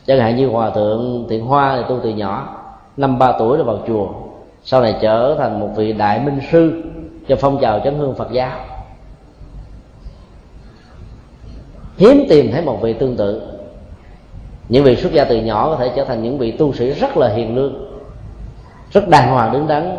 Chẳng 0.07 0.19
hạn 0.19 0.37
như 0.37 0.49
hòa 0.49 0.71
thượng 0.71 1.27
thiện 1.29 1.45
hoa 1.45 1.77
thì 1.77 1.83
tu 1.89 2.01
từ 2.03 2.11
nhỏ, 2.11 2.63
năm 2.97 3.19
ba 3.19 3.33
tuổi 3.39 3.59
đã 3.59 3.65
vào 3.65 3.79
chùa, 3.87 4.09
sau 4.65 4.83
này 4.83 4.95
trở 5.03 5.35
thành 5.39 5.61
một 5.61 5.69
vị 5.77 5.93
đại 5.93 6.21
minh 6.21 6.39
sư 6.51 6.83
cho 7.29 7.37
phong 7.37 7.59
trào 7.61 7.81
chấn 7.85 7.99
hương 7.99 8.15
phật 8.15 8.33
giáo. 8.33 8.59
Hiếm 11.97 12.27
tìm 12.29 12.53
thấy 12.53 12.63
một 12.63 12.79
vị 12.83 12.93
tương 12.93 13.17
tự. 13.17 13.43
Những 14.69 14.85
vị 14.85 14.97
xuất 14.97 15.13
gia 15.13 15.25
từ 15.25 15.37
nhỏ 15.37 15.71
có 15.71 15.77
thể 15.77 15.91
trở 15.97 16.05
thành 16.05 16.23
những 16.23 16.39
vị 16.39 16.51
tu 16.51 16.73
sĩ 16.73 16.91
rất 16.91 17.17
là 17.17 17.29
hiền 17.29 17.57
lương, 17.57 18.01
rất 18.93 19.09
đàng 19.09 19.31
hoàng 19.31 19.53
đứng 19.53 19.67
đắn. 19.67 19.97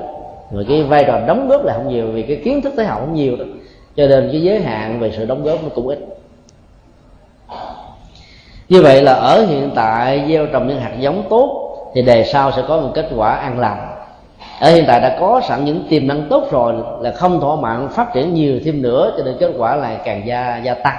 Rồi 0.51 0.65
cái 0.69 0.83
vai 0.83 1.03
trò 1.07 1.19
đóng 1.27 1.47
góp 1.49 1.65
là 1.65 1.73
không 1.73 1.89
nhiều, 1.89 2.11
vì 2.11 2.21
cái 2.21 2.41
kiến 2.43 2.61
thức 2.61 2.73
tới 2.75 2.85
học 2.85 2.99
không 2.99 3.13
nhiều 3.13 3.35
đó. 3.35 3.45
Cho 3.95 4.07
nên 4.07 4.29
cái 4.31 4.41
giới 4.41 4.59
hạn 4.59 4.99
về 4.99 5.11
sự 5.17 5.25
đóng 5.25 5.43
góp 5.43 5.63
nó 5.63 5.69
cũng 5.75 5.87
ít 5.87 6.16
như 8.69 8.81
vậy 8.81 9.01
là 9.01 9.13
ở 9.13 9.45
hiện 9.45 9.71
tại 9.75 10.25
gieo 10.29 10.45
trồng 10.45 10.67
những 10.67 10.79
hạt 10.79 10.93
giống 10.99 11.23
tốt 11.29 11.67
thì 11.95 12.01
đề 12.01 12.23
sau 12.23 12.51
sẽ 12.51 12.63
có 12.67 12.81
một 12.81 12.91
kết 12.93 13.09
quả 13.15 13.31
an 13.31 13.59
lành. 13.59 13.93
Ở 14.59 14.69
hiện 14.69 14.83
tại 14.87 14.99
đã 14.99 15.17
có 15.19 15.41
sẵn 15.47 15.65
những 15.65 15.87
tiềm 15.89 16.07
năng 16.07 16.27
tốt 16.29 16.47
rồi 16.51 16.73
là 17.01 17.11
không 17.11 17.41
thỏa 17.41 17.55
mãn 17.55 17.89
phát 17.89 18.13
triển 18.13 18.33
nhiều 18.33 18.59
thêm 18.65 18.81
nữa 18.81 19.13
cho 19.17 19.23
nên 19.23 19.35
kết 19.39 19.51
quả 19.57 19.75
lại 19.75 19.97
càng 20.05 20.27
gia 20.27 20.57
gia 20.57 20.73
tăng. 20.73 20.97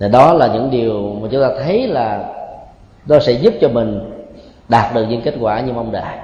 Thì 0.00 0.08
đó 0.08 0.32
là 0.32 0.46
những 0.46 0.70
điều 0.70 1.16
mà 1.22 1.28
chúng 1.32 1.42
ta 1.42 1.48
thấy 1.64 1.88
là 1.88 2.24
nó 3.06 3.18
sẽ 3.18 3.32
giúp 3.32 3.54
cho 3.60 3.68
mình 3.68 4.10
đạt 4.68 4.94
được 4.94 5.06
những 5.08 5.22
kết 5.22 5.34
quả 5.40 5.60
như 5.60 5.72
mong 5.72 5.92
đợi. 5.92 6.16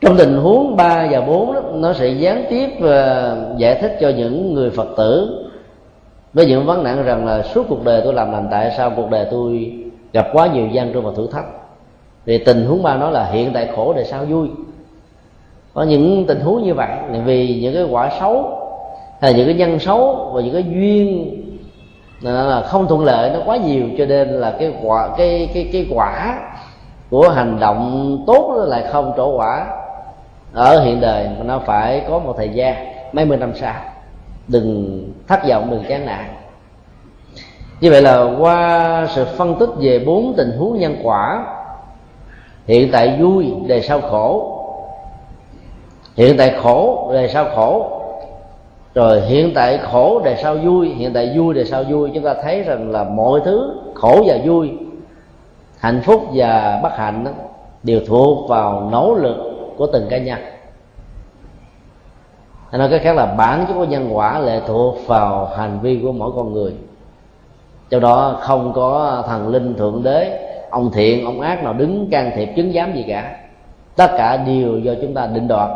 Trong 0.00 0.16
tình 0.16 0.36
huống 0.36 0.76
3 0.76 1.08
và 1.10 1.20
4 1.20 1.54
đó, 1.54 1.60
nó 1.74 1.92
sẽ 1.92 2.08
gián 2.08 2.44
tiếp 2.50 2.68
ờ, 2.82 3.36
giải 3.56 3.74
thích 3.74 3.96
cho 4.00 4.08
những 4.08 4.54
người 4.54 4.70
Phật 4.70 4.88
tử 4.96 5.43
với 6.34 6.46
những 6.46 6.66
vấn 6.66 6.84
nạn 6.84 7.04
rằng 7.04 7.26
là 7.26 7.42
suốt 7.42 7.66
cuộc 7.68 7.84
đời 7.84 8.00
tôi 8.04 8.14
làm 8.14 8.32
lành 8.32 8.48
tại 8.50 8.72
sao 8.76 8.90
cuộc 8.96 9.10
đời 9.10 9.26
tôi 9.30 9.72
gặp 10.12 10.26
quá 10.32 10.46
nhiều 10.46 10.66
gian 10.66 10.92
truân 10.92 11.04
và 11.04 11.10
thử 11.16 11.26
thách? 11.32 11.44
Thì 12.26 12.38
tình 12.38 12.66
huống 12.66 12.82
ba 12.82 12.96
nói 12.96 13.12
là 13.12 13.24
hiện 13.24 13.50
tại 13.54 13.68
khổ 13.76 13.92
để 13.96 14.04
sao 14.04 14.24
vui? 14.24 14.48
Có 15.74 15.82
những 15.82 16.24
tình 16.26 16.40
huống 16.40 16.62
như 16.62 16.74
vậy 16.74 16.90
là 17.12 17.18
vì 17.24 17.60
những 17.62 17.74
cái 17.74 17.84
quả 17.90 18.10
xấu, 18.20 18.60
hay 19.20 19.32
là 19.32 19.38
những 19.38 19.46
cái 19.46 19.54
nhân 19.54 19.78
xấu 19.78 20.30
và 20.34 20.42
những 20.42 20.52
cái 20.52 20.64
duyên 20.64 21.30
là 22.20 22.60
không 22.60 22.86
thuận 22.86 23.04
lợi 23.04 23.30
nó 23.30 23.38
quá 23.46 23.56
nhiều 23.56 23.84
cho 23.98 24.06
nên 24.06 24.28
là 24.28 24.50
cái 24.58 24.72
quả, 24.82 25.08
cái 25.16 25.50
cái 25.54 25.70
cái 25.72 25.86
quả 25.94 26.38
của 27.10 27.28
hành 27.28 27.60
động 27.60 28.18
tốt 28.26 28.54
nó 28.56 28.64
lại 28.64 28.84
không 28.92 29.12
trổ 29.16 29.36
quả. 29.36 29.66
Ở 30.52 30.80
hiện 30.84 31.00
đời 31.00 31.26
mà 31.38 31.44
nó 31.44 31.58
phải 31.58 32.02
có 32.08 32.18
một 32.18 32.34
thời 32.36 32.48
gian, 32.48 32.74
mấy 33.12 33.24
mươi 33.24 33.38
năm 33.38 33.52
sau 33.54 33.74
đừng 34.48 35.02
thất 35.28 35.40
vọng 35.48 35.70
đừng 35.70 35.84
chán 35.88 36.06
nản. 36.06 36.24
Như 37.80 37.90
vậy 37.90 38.02
là 38.02 38.36
qua 38.38 39.06
sự 39.14 39.24
phân 39.24 39.54
tích 39.58 39.70
về 39.78 39.98
bốn 40.06 40.34
tình 40.36 40.50
huống 40.58 40.78
nhân 40.78 40.96
quả 41.02 41.46
hiện 42.66 42.88
tại 42.92 43.16
vui 43.20 43.52
đề 43.66 43.80
sau 43.80 44.00
khổ. 44.00 44.50
Hiện 46.16 46.36
tại 46.36 46.54
khổ 46.62 47.10
đề 47.12 47.28
sau 47.28 47.44
khổ. 47.56 48.00
Rồi 48.94 49.20
hiện 49.20 49.52
tại 49.54 49.78
khổ 49.78 50.20
đề 50.24 50.36
sau 50.42 50.56
vui 50.56 50.88
hiện 50.88 51.12
tại 51.12 51.32
vui 51.36 51.54
đề 51.54 51.64
sau 51.64 51.84
vui. 51.84 52.10
Chúng 52.14 52.24
ta 52.24 52.34
thấy 52.42 52.62
rằng 52.62 52.90
là 52.90 53.04
mọi 53.04 53.40
thứ 53.44 53.80
khổ 53.94 54.24
và 54.26 54.38
vui 54.44 54.70
hạnh 55.78 56.00
phúc 56.04 56.22
và 56.34 56.80
bất 56.82 56.92
hạnh 56.96 57.24
đó, 57.24 57.30
đều 57.82 58.00
thuộc 58.06 58.48
vào 58.48 58.88
nỗ 58.92 59.14
lực 59.14 59.36
của 59.76 59.86
từng 59.86 60.06
cá 60.10 60.18
nhân 60.18 60.38
hay 62.74 62.78
nói 62.78 62.88
cách 62.90 63.00
khác 63.04 63.16
là 63.16 63.26
bản 63.26 63.64
chất 63.68 63.74
của 63.74 63.84
nhân 63.84 64.08
quả 64.12 64.38
lệ 64.38 64.60
thuộc 64.66 65.06
vào 65.06 65.50
hành 65.56 65.78
vi 65.82 66.00
của 66.02 66.12
mỗi 66.12 66.32
con 66.36 66.52
người. 66.52 66.72
Trong 67.90 68.00
đó 68.00 68.36
không 68.40 68.72
có 68.72 69.22
thần 69.26 69.48
linh 69.48 69.74
thượng 69.74 70.02
đế, 70.02 70.38
ông 70.70 70.90
thiện, 70.92 71.24
ông 71.24 71.40
ác 71.40 71.62
nào 71.62 71.72
đứng 71.72 72.08
can 72.10 72.30
thiệp 72.36 72.48
chứng 72.56 72.72
giám 72.72 72.94
gì 72.94 73.04
cả. 73.08 73.36
Tất 73.96 74.10
cả 74.18 74.36
đều 74.36 74.78
do 74.78 74.92
chúng 75.02 75.14
ta 75.14 75.26
định 75.26 75.48
đoạt, 75.48 75.70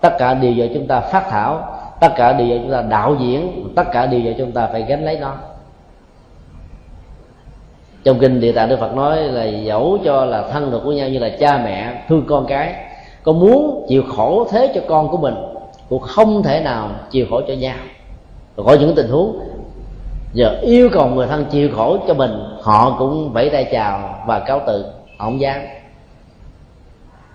tất 0.00 0.10
cả 0.18 0.34
đều 0.34 0.52
do 0.52 0.64
chúng 0.74 0.86
ta 0.86 1.00
phát 1.00 1.24
thảo, 1.30 1.78
tất 2.00 2.12
cả 2.16 2.32
đều 2.32 2.46
do 2.46 2.56
chúng 2.62 2.72
ta 2.72 2.82
đạo 2.82 3.16
diễn, 3.20 3.68
tất 3.76 3.84
cả 3.92 4.06
đều 4.06 4.20
do 4.20 4.32
chúng 4.38 4.52
ta 4.52 4.66
phải 4.72 4.82
gánh 4.82 5.04
lấy 5.04 5.18
nó. 5.18 5.34
Trong 8.04 8.18
kinh 8.18 8.40
địa 8.40 8.52
tạng 8.52 8.68
đức 8.68 8.78
phật 8.80 8.94
nói 8.94 9.16
là 9.16 9.44
dẫu 9.44 9.98
cho 10.04 10.24
là 10.24 10.42
thân 10.42 10.70
được 10.70 10.80
của 10.84 10.92
nhau 10.92 11.08
như 11.08 11.18
là 11.18 11.28
cha 11.40 11.60
mẹ, 11.64 12.02
thương 12.08 12.24
con 12.28 12.46
cái 12.46 12.74
con 13.22 13.40
muốn 13.40 13.86
chịu 13.88 14.02
khổ 14.16 14.46
thế 14.50 14.72
cho 14.74 14.80
con 14.88 15.08
của 15.08 15.16
mình 15.16 15.34
cũng 15.88 16.02
không 16.02 16.42
thể 16.42 16.60
nào 16.60 16.90
chịu 17.10 17.26
khổ 17.30 17.40
cho 17.48 17.54
nhau. 17.54 17.76
Rồi 18.56 18.66
có 18.66 18.76
những 18.80 18.94
tình 18.94 19.08
huống, 19.08 19.38
giờ 20.32 20.58
yêu 20.62 20.88
cầu 20.92 21.06
người 21.08 21.26
thân 21.26 21.44
chịu 21.50 21.70
khổ 21.76 21.98
cho 22.08 22.14
mình, 22.14 22.30
họ 22.62 22.96
cũng 22.98 23.32
vẫy 23.32 23.50
tay 23.50 23.68
chào 23.72 24.24
và 24.26 24.38
cáo 24.38 24.60
từ, 24.66 24.82
họ 25.18 25.24
không 25.24 25.40
dám. 25.40 25.60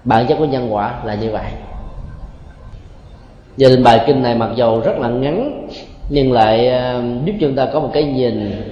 Bản 0.03 0.27
chất 0.27 0.35
của 0.35 0.45
nhân 0.45 0.73
quả 0.73 0.99
là 1.03 1.15
như 1.15 1.31
vậy. 1.31 1.51
Gia 3.57 3.69
đình 3.69 3.83
bài 3.83 4.03
kinh 4.07 4.23
này 4.23 4.35
mặc 4.35 4.49
dù 4.55 4.81
rất 4.81 4.97
là 4.97 5.09
ngắn, 5.09 5.67
nhưng 6.09 6.31
lại 6.31 6.67
ờ, 6.67 7.03
giúp 7.25 7.33
chúng 7.39 7.55
ta 7.55 7.65
có 7.73 7.79
một 7.79 7.89
cái 7.93 8.03
nhìn 8.03 8.63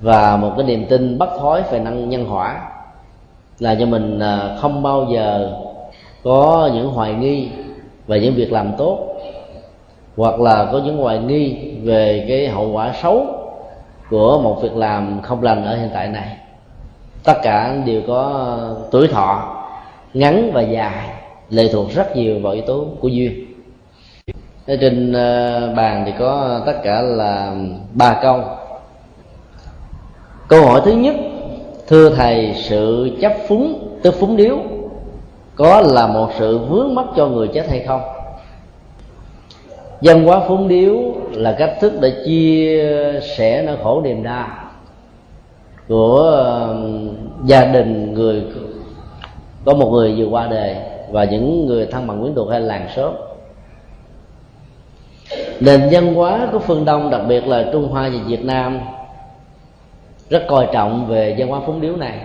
và 0.00 0.36
một 0.36 0.52
cái 0.56 0.66
niềm 0.66 0.86
tin 0.86 1.18
bất 1.18 1.30
thối 1.40 1.62
về 1.70 1.78
năng 1.78 2.08
nhân 2.08 2.24
hỏa, 2.24 2.60
là 3.58 3.74
cho 3.80 3.86
mình 3.86 4.18
ờ, 4.18 4.58
không 4.60 4.82
bao 4.82 5.06
giờ 5.12 5.56
có 6.24 6.70
những 6.74 6.88
hoài 6.88 7.12
nghi 7.12 7.48
về 8.10 8.20
những 8.20 8.34
việc 8.34 8.52
làm 8.52 8.72
tốt, 8.78 8.98
hoặc 10.16 10.40
là 10.40 10.68
có 10.72 10.80
những 10.84 10.96
hoài 10.96 11.18
nghi 11.18 11.56
về 11.82 12.24
cái 12.28 12.48
hậu 12.48 12.72
quả 12.72 12.92
xấu 13.02 13.26
của 14.10 14.40
một 14.42 14.62
việc 14.62 14.76
làm 14.76 15.20
không 15.22 15.42
lành 15.42 15.64
ở 15.64 15.76
hiện 15.76 15.90
tại 15.94 16.08
này. 16.08 16.36
Tất 17.24 17.34
cả 17.42 17.76
đều 17.86 18.02
có 18.06 18.48
tuổi 18.90 19.08
thọ 19.08 19.56
ngắn 20.14 20.50
và 20.52 20.60
dài, 20.60 21.08
lệ 21.50 21.68
thuộc 21.72 21.90
rất 21.90 22.16
nhiều 22.16 22.40
vào 22.40 22.52
yếu 22.52 22.62
tố 22.62 22.84
của 23.00 23.08
duyên. 23.08 23.32
Ở 24.66 24.76
trên 24.80 25.12
ờ, 25.12 25.72
bàn 25.76 26.02
thì 26.06 26.12
có 26.18 26.60
tất 26.66 26.80
cả 26.82 27.00
là 27.02 27.54
ba 27.92 28.18
câu. 28.22 28.40
Câu 30.48 30.66
hỏi 30.66 30.80
thứ 30.84 30.92
nhất, 30.92 31.14
thưa 31.88 32.10
thầy, 32.10 32.54
sự 32.56 33.10
chấp 33.20 33.32
phúng 33.48 33.88
tức 34.02 34.14
phúng 34.20 34.36
điếu 34.36 34.58
có 35.60 35.80
là 35.80 36.06
một 36.06 36.30
sự 36.38 36.58
vướng 36.58 36.94
mắc 36.94 37.06
cho 37.16 37.26
người 37.26 37.48
chết 37.48 37.68
hay 37.68 37.80
không? 37.80 38.00
Dân 40.00 40.24
hóa 40.24 40.40
phúng 40.48 40.68
điếu 40.68 40.96
là 41.32 41.56
cách 41.58 41.76
thức 41.80 41.92
để 42.00 42.12
chia 42.26 43.20
sẻ 43.36 43.62
nỗi 43.62 43.76
khổ 43.82 44.00
niềm 44.04 44.22
đau 44.22 44.48
của 45.88 46.44
gia 47.44 47.64
đình 47.64 48.14
người 48.14 48.42
có 49.64 49.74
một 49.74 49.90
người 49.90 50.14
vừa 50.16 50.26
qua 50.26 50.46
đời 50.46 50.76
và 51.10 51.24
những 51.24 51.66
người 51.66 51.86
thân 51.86 52.06
bằng 52.06 52.20
quyến 52.20 52.34
thuộc 52.34 52.50
hay 52.50 52.60
làng 52.60 52.88
xóm. 52.96 53.14
Nền 55.60 55.88
văn 55.92 56.14
hóa 56.14 56.48
của 56.52 56.58
phương 56.58 56.84
đông, 56.84 57.10
đặc 57.10 57.20
biệt 57.28 57.46
là 57.46 57.68
trung 57.72 57.88
hoa 57.88 58.08
và 58.08 58.18
việt 58.26 58.44
nam, 58.44 58.80
rất 60.30 60.42
coi 60.48 60.68
trọng 60.72 61.06
về 61.06 61.34
văn 61.38 61.48
hóa 61.48 61.60
phúng 61.66 61.80
điếu 61.80 61.96
này 61.96 62.18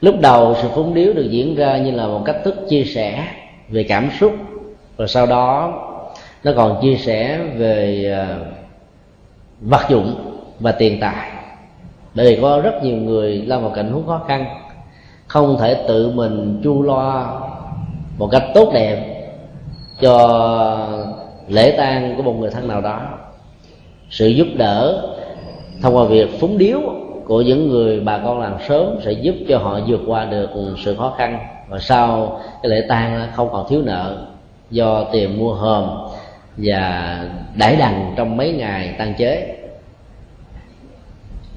lúc 0.00 0.20
đầu 0.20 0.56
sự 0.62 0.68
phúng 0.74 0.94
điếu 0.94 1.12
được 1.12 1.30
diễn 1.30 1.54
ra 1.54 1.78
như 1.78 1.90
là 1.90 2.06
một 2.06 2.22
cách 2.24 2.36
thức 2.44 2.54
chia 2.68 2.84
sẻ 2.84 3.26
về 3.68 3.82
cảm 3.82 4.10
xúc. 4.20 4.32
Và 4.96 5.06
sau 5.06 5.26
đó, 5.26 5.72
nó 6.44 6.52
còn 6.56 6.82
chia 6.82 6.96
sẻ 6.96 7.38
về 7.56 8.04
ờ, 8.16 8.38
vật 9.60 9.82
dụng 9.88 10.14
và 10.60 10.72
tiền 10.72 11.00
tài. 11.00 11.30
Bởi 12.14 12.26
vì 12.26 12.42
có 12.42 12.60
rất 12.60 12.82
nhiều 12.82 12.96
người 12.96 13.36
lâm 13.46 13.62
vào 13.62 13.70
cảnh 13.70 13.92
huống 13.92 14.06
khó 14.06 14.20
khăn, 14.28 14.46
không 15.26 15.56
thể 15.60 15.84
tự 15.88 16.10
mình 16.10 16.60
chu 16.64 16.82
lo 16.82 17.40
một 18.18 18.28
cách 18.32 18.42
tốt 18.54 18.70
đẹp 18.74 19.14
cho 20.00 20.88
lễ 21.48 21.74
tang 21.76 22.14
của 22.16 22.22
một 22.22 22.32
người 22.32 22.50
thân 22.50 22.68
nào 22.68 22.80
đó. 22.80 23.00
Sự 24.10 24.26
giúp 24.26 24.46
đỡ 24.56 25.08
thông 25.82 25.96
qua 25.96 26.04
việc 26.04 26.40
phúng 26.40 26.58
điếu 26.58 26.80
của 27.26 27.42
những 27.42 27.68
người 27.68 28.00
bà 28.00 28.18
con 28.18 28.40
làm 28.40 28.56
sớm 28.68 28.98
sẽ 29.04 29.12
giúp 29.12 29.34
cho 29.48 29.58
họ 29.58 29.80
vượt 29.86 30.00
qua 30.06 30.24
được 30.24 30.50
sự 30.84 30.96
khó 30.96 31.14
khăn. 31.18 31.38
Và 31.68 31.78
sau 31.78 32.40
cái 32.62 32.70
lễ 32.70 32.86
tang 32.88 33.28
không 33.34 33.48
còn 33.52 33.68
thiếu 33.68 33.82
nợ 33.82 34.26
do 34.70 35.04
tiền 35.12 35.38
mua 35.38 35.54
hòm 35.54 35.84
và 36.56 37.20
đãi 37.54 37.76
đằng 37.76 38.14
trong 38.16 38.36
mấy 38.36 38.52
ngày 38.52 38.94
tăng 38.98 39.14
chế. 39.14 39.56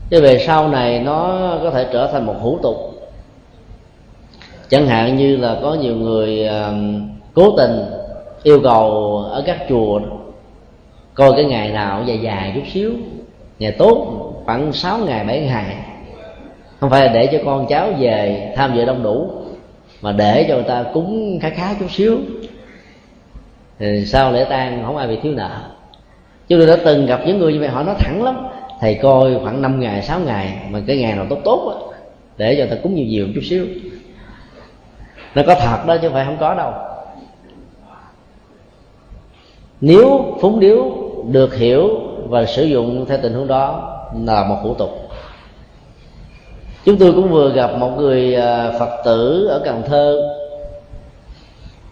Thế 0.09 0.21
về 0.21 0.39
sau 0.39 0.67
này 0.67 0.99
nó 0.99 1.37
có 1.63 1.71
thể 1.71 1.85
trở 1.93 2.07
thành 2.11 2.25
một 2.25 2.35
hủ 2.41 2.59
tục. 2.63 2.75
Chẳng 4.69 4.87
hạn 4.87 5.17
như 5.17 5.37
là 5.37 5.57
có 5.61 5.73
nhiều 5.73 5.95
người 5.95 6.49
cố 7.33 7.57
tình 7.57 7.85
yêu 8.43 8.59
cầu 8.63 9.17
ở 9.31 9.43
các 9.45 9.57
chùa 9.69 10.01
coi 11.13 11.33
cái 11.35 11.45
ngày 11.45 11.71
nào 11.71 12.03
dài 12.05 12.19
dài 12.19 12.51
chút 12.55 12.61
xíu, 12.73 12.91
ngày 13.59 13.71
tốt 13.71 14.26
khoảng 14.47 14.73
6 14.73 14.97
ngày 14.97 15.25
7 15.25 15.41
ngày. 15.41 15.75
Không 16.79 16.89
phải 16.89 17.05
là 17.05 17.13
để 17.13 17.27
cho 17.31 17.37
con 17.45 17.67
cháu 17.69 17.89
về 17.99 18.53
tham 18.55 18.75
dự 18.75 18.85
đông 18.85 19.03
đủ, 19.03 19.31
mà 20.01 20.11
để 20.11 20.45
cho 20.47 20.55
người 20.55 20.63
ta 20.63 20.85
cúng 20.93 21.39
khá 21.41 21.49
khá 21.49 21.73
chút 21.79 21.91
xíu. 21.91 22.17
Thì 23.79 24.05
sau 24.05 24.31
lễ 24.31 24.45
tang, 24.49 24.83
không 24.85 24.97
ai 24.97 25.07
bị 25.07 25.17
thiếu 25.23 25.33
nợ. 25.33 25.61
Chúng 26.47 26.59
tôi 26.59 26.67
đã 26.67 26.75
từng 26.85 27.05
gặp 27.05 27.21
những 27.25 27.37
người 27.37 27.53
như 27.53 27.59
vậy, 27.59 27.69
họ 27.69 27.83
nói 27.83 27.95
thẳng 27.99 28.23
lắm. 28.23 28.47
Thầy 28.79 28.95
coi 28.95 29.39
khoảng 29.43 29.61
5 29.61 29.79
ngày 29.79 30.01
6 30.01 30.19
ngày, 30.19 30.57
mà 30.69 30.81
cái 30.87 30.97
ngày 30.97 31.15
nào 31.15 31.25
tốt 31.29 31.39
tốt 31.43 31.73
á, 31.73 31.97
để 32.37 32.55
cho 32.57 32.75
ta 32.75 32.81
cúng 32.83 32.95
nhiều 32.95 33.05
nhiều 33.05 33.27
chút 33.35 33.41
xíu. 33.43 33.67
Nó 35.35 35.43
có 35.47 35.55
thật 35.55 35.77
đó, 35.87 35.97
chứ 35.97 36.07
không 36.07 36.13
phải 36.13 36.25
không 36.25 36.37
có 36.39 36.55
đâu. 36.55 36.73
Nếu 39.81 40.37
phúng 40.41 40.59
điếu 40.59 40.91
được 41.31 41.55
hiểu 41.55 41.89
và 42.27 42.45
sử 42.45 42.63
dụng 42.63 43.05
theo 43.09 43.17
tình 43.21 43.33
huống 43.33 43.47
đó 43.47 43.93
là 44.25 44.43
một 44.43 44.57
hủ 44.61 44.73
tục. 44.73 44.89
Chúng 46.85 46.97
tôi 46.97 47.13
cũng 47.13 47.29
vừa 47.29 47.53
gặp 47.53 47.71
một 47.77 47.89
người 47.97 48.35
à, 48.35 48.71
phật 48.79 49.01
tử 49.05 49.47
ở 49.47 49.61
cần 49.65 49.83
thơ. 49.87 50.21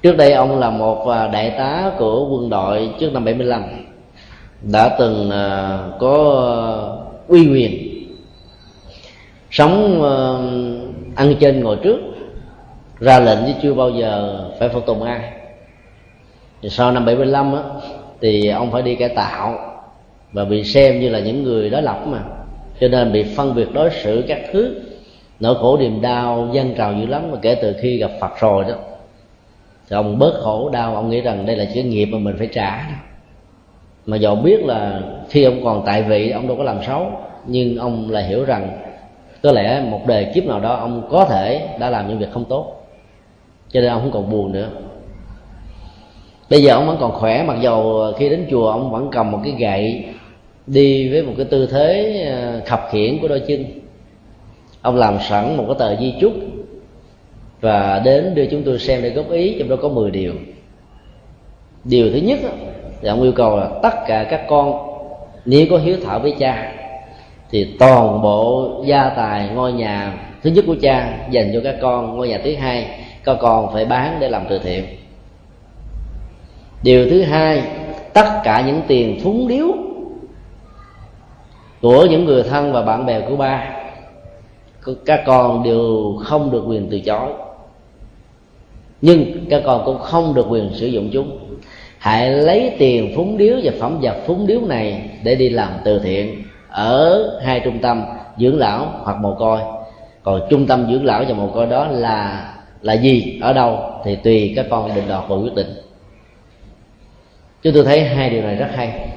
Trước 0.02 0.18
đây 0.18 0.34
ông 0.34 0.60
là 0.60 0.70
một 0.70 1.08
à, 1.08 1.28
đại 1.28 1.54
tá 1.58 1.92
của 1.98 2.28
quân 2.30 2.50
đội 2.50 2.90
trước 3.00 3.14
năm 3.14 3.26
75 3.26 3.64
đã 4.62 4.96
từng 5.00 5.32
à, 5.32 5.80
có 6.00 6.98
uy 7.28 7.48
quyền 7.48 7.96
sống 9.52 10.04
ăn 11.16 11.36
trên 11.40 11.64
ngồi 11.64 11.78
trước, 11.84 12.00
ra 13.00 13.20
lệnh 13.20 13.40
chứ 13.46 13.54
chưa 13.62 13.74
bao 13.74 13.90
giờ 13.90 14.40
phải 14.60 14.70
phục 14.70 14.86
tùng 14.86 15.04
ai. 15.04 15.32
Thì 16.62 16.70
sau 16.70 16.92
năm 16.92 17.06
75 17.06 17.54
á, 17.54 17.62
thì 18.22 18.48
ông 18.48 18.72
phải 18.72 18.82
đi 18.82 18.96
cải 18.96 19.10
tạo 19.10 19.75
và 20.36 20.45
bị 20.45 20.64
xem 20.64 20.99
như 20.99 21.10
là 21.10 21.20
những 21.20 21.44
người 21.44 21.70
đối 21.70 21.82
lập 21.82 22.03
mà. 22.07 22.24
Cho 22.80 22.88
nên 22.88 23.12
bị 23.12 23.24
phân 23.24 23.56
biệt 23.56 23.68
đối 23.74 23.90
xử 23.90 24.24
các 24.28 24.41
thứ. 24.52 24.82
Nỗi 25.40 25.56
khổ 25.56 25.78
niềm 25.78 26.02
đau 26.02 26.49
dân 26.53 26.74
trào 26.78 26.94
dữ 26.94 27.06
lắm. 27.06 27.32
Mà 27.32 27.38
kể 27.41 27.56
từ 27.56 27.74
khi 27.80 27.98
gặp 27.98 28.12
phật 28.20 28.40
rồi 28.40 28.64
đó, 28.64 28.74
thì 29.90 29.95
ông 29.95 30.20
bớt 30.20 30.34
khổ 30.41 30.70
đau. 30.70 30.95
Ông 30.95 31.10
nghĩ 31.10 31.22
rằng 31.22 31.45
đây 31.45 31.56
là 31.56 31.66
cái 31.74 31.84
nghiệp 31.84 32.06
mà 32.06 32.18
mình 32.18 32.36
phải 32.38 32.48
trả 32.48 32.78
đó. 32.78 32.95
Mà 34.06 34.18
dầu 34.18 34.36
biết 34.36 34.64
là 34.64 35.02
khi 35.30 35.44
ông 35.44 35.64
còn 35.64 35.84
tại 35.86 36.03
vị, 36.03 36.30
ông 36.30 36.48
đâu 36.48 36.57
có 36.57 36.64
làm 36.64 36.84
xấu. 36.88 37.12
Nhưng 37.48 37.78
ông 37.78 38.10
lại 38.10 38.24
hiểu 38.24 38.45
rằng 38.45 38.70
có 39.44 39.52
lẽ 39.52 39.84
một 39.90 40.02
đời 40.07 40.28
kiếp 40.34 40.45
nào 40.45 40.60
đó 40.60 40.76
ông 40.76 41.07
có 41.12 41.26
thể 41.26 41.68
đã 41.80 41.90
làm 41.90 42.07
những 42.07 42.20
việc 42.20 42.32
không 42.32 42.45
tốt. 42.45 42.88
Cho 43.70 43.82
nên 43.82 43.90
ông 43.90 44.02
không 44.02 44.12
còn 44.12 44.30
buồn 44.30 44.52
nữa. 44.52 44.70
Bây 46.49 46.64
giờ 46.64 46.74
ông 46.74 46.88
vẫn 46.88 46.98
còn 46.99 47.12
khỏe. 47.12 47.44
Mặc 47.44 47.57
dầu 47.62 48.12
khi 48.18 48.30
đến 48.30 48.48
chùa, 48.52 48.70
ông 48.72 48.91
vẫn 48.91 49.10
cầm 49.12 49.32
một 49.32 49.40
cái 49.44 49.53
gậy 49.60 50.06
đi 50.68 51.10
với 51.10 51.24
một 51.24 51.34
cái 51.38 51.46
tư 51.46 51.68
thế 51.72 52.22
à, 52.32 52.62
khập 52.66 52.88
khiển 52.92 53.20
của 53.22 53.28
đôi 53.28 53.40
chân. 53.40 53.66
Ông 54.82 54.96
làm 54.96 55.18
sẵn 55.30 55.58
một 55.58 55.66
cái 55.68 55.76
tờ 55.80 56.02
di 56.02 56.14
chúc 56.22 56.34
và 57.62 58.02
đến 58.06 58.36
đưa 58.36 58.46
chúng 58.46 58.64
tôi 58.64 58.80
xem 58.80 59.02
để 59.02 59.10
góp 59.10 59.32
ý, 59.32 59.56
trong 59.60 59.70
đó 59.70 59.76
có 59.82 59.90
10 59.90 60.12
điều. 60.12 60.34
Điều 61.84 62.12
thứ 62.12 62.18
nhất 62.18 62.40
thì 63.02 63.08
ông 63.08 63.22
yêu 63.22 63.32
cầu 63.32 63.58
là 63.58 63.70
tất 63.84 63.94
cả 64.08 64.28
các 64.30 64.46
con, 64.48 64.74
nếu 65.46 65.68
có 65.70 65.78
hiếu 65.78 65.98
thảo 66.06 66.20
với 66.20 66.36
cha, 66.40 66.74
thì 67.52 67.76
toàn 67.80 68.22
bộ 68.22 68.72
gia 68.86 69.10
tài, 69.10 69.50
ngôi 69.50 69.74
nhà, 69.74 70.14
thứ 70.44 70.50
nhất 70.50 70.66
của 70.68 70.76
cha 70.82 71.28
dành 71.32 71.52
cho 71.54 71.62
các 71.64 71.76
con, 71.82 72.18
ngôi 72.18 72.28
nhà 72.28 72.40
thứ 72.44 72.56
hai, 72.56 72.88
các 73.24 73.38
con 73.42 73.74
phải 73.74 73.86
bán 73.86 74.18
để 74.20 74.30
làm 74.30 74.46
từ 74.50 74.60
thiện. 74.60 74.86
Điều 76.84 77.10
thứ 77.10 77.22
hai, 77.22 77.64
tất 78.14 78.42
cả 78.44 78.64
những 78.68 78.82
tiền 78.88 79.20
phúng 79.24 79.48
điếu 79.48 79.68
của 81.82 82.06
những 82.06 82.26
người 82.26 82.44
thân 82.44 82.74
và 82.74 82.82
bạn 82.82 83.06
bè 83.06 83.22
của 83.30 83.36
ba, 83.36 83.76
các 85.06 85.24
con 85.26 85.64
đều 85.64 86.16
không 86.24 86.52
được 86.52 86.64
quyền 86.68 86.88
từ 86.92 87.00
chối. 87.00 87.34
Nhưng 89.02 89.46
các 89.50 89.62
con 89.66 89.82
cũng 89.86 90.00
không 90.00 90.34
được 90.34 90.46
quyền 90.50 90.70
sử 90.74 90.88
dụng 90.88 91.10
chúng. 91.14 91.40
Hãy 91.98 92.30
lấy 92.32 92.76
tiền 92.78 93.14
phúng 93.16 93.38
điếu 93.38 93.58
và 93.64 93.72
phẩm 93.80 94.00
vật 94.02 94.16
phúng 94.26 94.48
điếu 94.48 94.62
này 94.62 95.10
để 95.24 95.36
đi 95.36 95.50
làm 95.50 95.70
từ 95.84 96.00
thiện 96.00 96.44
ở 96.70 97.40
hai 97.44 97.60
trung 97.60 97.80
tâm 97.80 98.04
dưỡng 98.38 98.60
lão 98.60 98.88
hoặc 99.04 99.18
mồ 99.22 99.36
côi. 99.36 99.60
Còn 100.24 100.42
trung 100.50 100.68
tâm 100.68 100.88
dưỡng 100.92 101.06
lão 101.06 101.24
và 101.28 101.34
mồ 101.34 101.48
côi 101.48 101.66
đó 101.66 101.88
là 101.88 102.52
là 102.82 102.94
gì? 102.94 103.40
Ở 103.42 103.54
đâu? 103.54 103.80
Thì 104.04 104.16
tùy 104.16 104.54
các 104.56 104.66
con 104.70 104.96
định 104.96 105.08
đoạt 105.08 105.24
và 105.30 105.36
quyết 105.36 105.56
định. 105.56 105.74
Chúng 107.62 107.74
tôi 107.74 107.84
thấy 107.84 108.04
hai 108.04 108.30
điều 108.30 108.42
này 108.42 108.56
rất 108.56 108.70
hay 108.76 109.10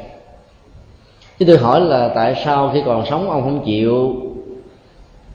chứ 1.39 1.45
tôi 1.49 1.59
hỏi 1.59 1.81
là 1.81 2.09
tại 2.15 2.43
sao 2.45 2.71
khi 2.75 2.83
còn 2.87 3.07
sống 3.07 3.31
ông 3.31 3.43
không 3.43 3.65
chịu 3.65 4.15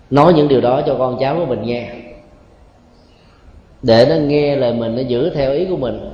nói 0.09 0.33
những 0.33 0.47
điều 0.47 0.61
đó 0.61 0.81
cho 0.85 0.95
con 0.97 1.17
cháu 1.19 1.35
của 1.35 1.45
mình 1.45 1.61
nghe? 1.63 1.89
Để 3.81 4.05
nó 4.09 4.15
nghe 4.15 4.55
lời 4.55 4.73
mình, 4.73 4.95
nó 4.95 5.01
giữ 5.01 5.29
theo 5.29 5.51
ý 5.51 5.65
của 5.65 5.77
mình. 5.77 6.09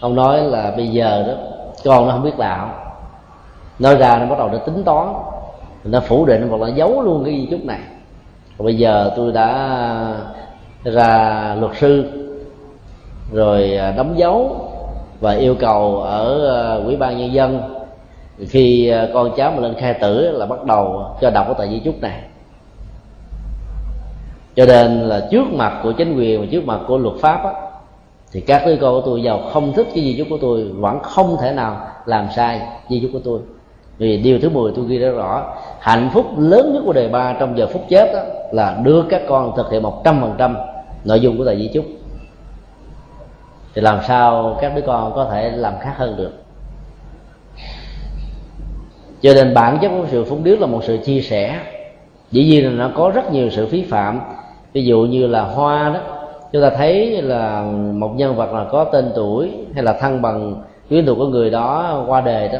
Ông 0.00 0.14
nói 0.14 0.44
là 0.44 0.72
bây 0.76 0.88
giờ 0.88 1.24
đó 1.26 1.34
con 1.84 2.06
nó 2.06 2.12
không 2.12 2.22
biết 2.22 2.38
đạo 2.38 2.70
nói 3.78 3.96
ra 3.96 4.18
nó 4.18 4.26
bắt 4.26 4.38
đầu 4.38 4.48
nó 4.48 4.58
tính 4.58 4.84
toán. 4.84 5.08
Nó 5.84 6.00
phủ 6.00 6.26
định 6.26 6.48
hoặc 6.48 6.60
là 6.60 6.68
giấu 6.68 7.02
luôn 7.02 7.24
cái 7.24 7.34
di 7.34 7.46
chúc 7.50 7.64
này. 7.64 7.80
Còn 8.58 8.64
bây 8.64 8.76
giờ 8.76 9.12
tôi 9.16 9.32
đã 9.32 9.78
ra 10.84 11.56
luật 11.60 11.76
sư, 11.76 12.04
rồi 13.32 13.76
à, 13.76 13.90
đóng 13.96 14.18
dấu 14.18 14.56
và 15.20 15.32
yêu 15.32 15.54
cầu 15.54 16.00
ở 16.00 16.54
à, 16.56 16.84
ủy 16.84 16.96
ban 16.96 17.18
nhân 17.18 17.32
dân 17.32 17.73
khi 18.38 18.88
à, 18.88 19.08
con 19.14 19.30
cháu 19.36 19.50
mà 19.50 19.60
lên 19.60 19.74
khai 19.74 19.94
tử 19.94 20.30
là 20.30 20.46
bắt 20.46 20.64
đầu 20.64 21.06
cho 21.20 21.30
đọc 21.30 21.46
cái 21.46 21.54
tờ 21.58 21.72
di 21.72 21.80
chúc 21.84 22.00
này. 22.00 22.20
Cho 24.56 24.66
nên 24.66 25.00
là 25.00 25.28
trước 25.30 25.44
mặt 25.52 25.80
của 25.82 25.92
chính 25.92 26.16
quyền 26.16 26.40
và 26.40 26.46
trước 26.50 26.66
mặt 26.66 26.80
của 26.88 26.98
luật 26.98 27.16
pháp 27.20 27.44
á, 27.44 27.52
thì 28.32 28.40
các 28.40 28.62
đứa 28.66 28.76
con 28.76 28.94
của 28.94 29.02
tôi 29.06 29.22
giàu 29.22 29.40
không 29.52 29.72
thích 29.72 29.86
cái 29.94 30.04
di 30.04 30.18
chúc 30.18 30.26
của 30.30 30.38
tôi 30.40 30.64
vẫn 30.64 30.98
không 31.02 31.36
thể 31.40 31.52
nào 31.52 31.86
làm 32.06 32.26
sai 32.36 32.60
di 32.88 33.00
chúc 33.00 33.10
của 33.12 33.20
tôi. 33.24 33.40
Vì 33.98 34.16
điều 34.16 34.38
thứ 34.38 34.48
10 34.48 34.72
tôi 34.76 34.84
ghi 34.88 34.98
rất 34.98 35.10
rõ 35.10 35.54
hạnh 35.80 36.10
phúc 36.12 36.26
lớn 36.38 36.72
nhất 36.74 36.82
của 36.86 36.92
đời 36.92 37.08
ba 37.08 37.36
trong 37.40 37.58
giờ 37.58 37.66
phút 37.72 37.82
chết 37.88 38.12
đó 38.14 38.20
là 38.52 38.80
đưa 38.82 39.02
các 39.02 39.22
con 39.28 39.52
thực 39.56 39.70
hiện 39.70 39.82
một 39.82 40.04
trăm 40.04 40.20
phần 40.20 40.34
trăm 40.38 40.56
nội 41.04 41.20
dung 41.20 41.38
của 41.38 41.44
tờ 41.44 41.54
di 41.54 41.70
chúc. 41.74 41.84
Thì 43.74 43.82
làm 43.82 43.98
sao 44.08 44.58
các 44.60 44.72
đứa 44.76 44.82
con 44.86 45.12
có 45.14 45.24
thể 45.24 45.50
làm 45.50 45.74
khác 45.80 45.94
hơn 45.96 46.16
được? 46.16 46.43
Cho 49.24 49.34
nên 49.34 49.54
bản 49.54 49.78
chất 49.82 49.88
của 49.88 50.06
sự 50.10 50.24
phúng 50.24 50.44
điếu 50.44 50.56
là 50.56 50.66
một 50.66 50.84
sự 50.84 50.96
chia 50.96 51.20
sẻ. 51.20 51.60
Dĩ 52.30 52.44
nhiên 52.44 52.64
là 52.64 52.70
nó 52.70 52.90
có 52.96 53.10
rất 53.14 53.32
nhiều 53.32 53.50
sự 53.50 53.66
phí 53.66 53.82
phạm. 53.82 54.20
Ví 54.72 54.84
dụ 54.84 55.00
như 55.02 55.26
là 55.26 55.42
hoa 55.42 55.90
đó, 55.94 56.00
chúng 56.52 56.62
ta 56.62 56.70
thấy 56.70 57.22
là 57.22 57.62
một 57.92 58.12
nhân 58.16 58.36
vật 58.36 58.52
là 58.52 58.64
có 58.70 58.84
tên 58.84 59.12
tuổi 59.14 59.50
hay 59.74 59.84
là 59.84 59.92
thân 59.92 60.22
bằng 60.22 60.54
quyến 60.88 61.06
thuộc 61.06 61.18
của 61.18 61.26
người 61.26 61.50
đó 61.50 62.04
qua 62.08 62.20
đời 62.20 62.48
đó. 62.48 62.58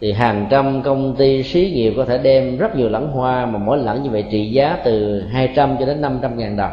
Thì 0.00 0.12
hàng 0.12 0.46
trăm 0.50 0.82
công 0.82 1.14
ty 1.16 1.42
xí 1.42 1.70
nghiệp 1.70 1.94
có 1.96 2.04
thể 2.04 2.18
đem 2.18 2.58
rất 2.58 2.76
nhiều 2.76 2.88
lẵng 2.88 3.12
hoa 3.12 3.46
mà 3.46 3.58
mỗi 3.58 3.78
lẵng 3.78 4.02
như 4.02 4.10
vậy 4.10 4.24
trị 4.30 4.50
giá 4.50 4.78
từ 4.84 5.22
200 5.30 5.76
cho 5.80 5.86
đến 5.86 6.00
500 6.00 6.38
ngàn 6.38 6.56
đồng. 6.56 6.72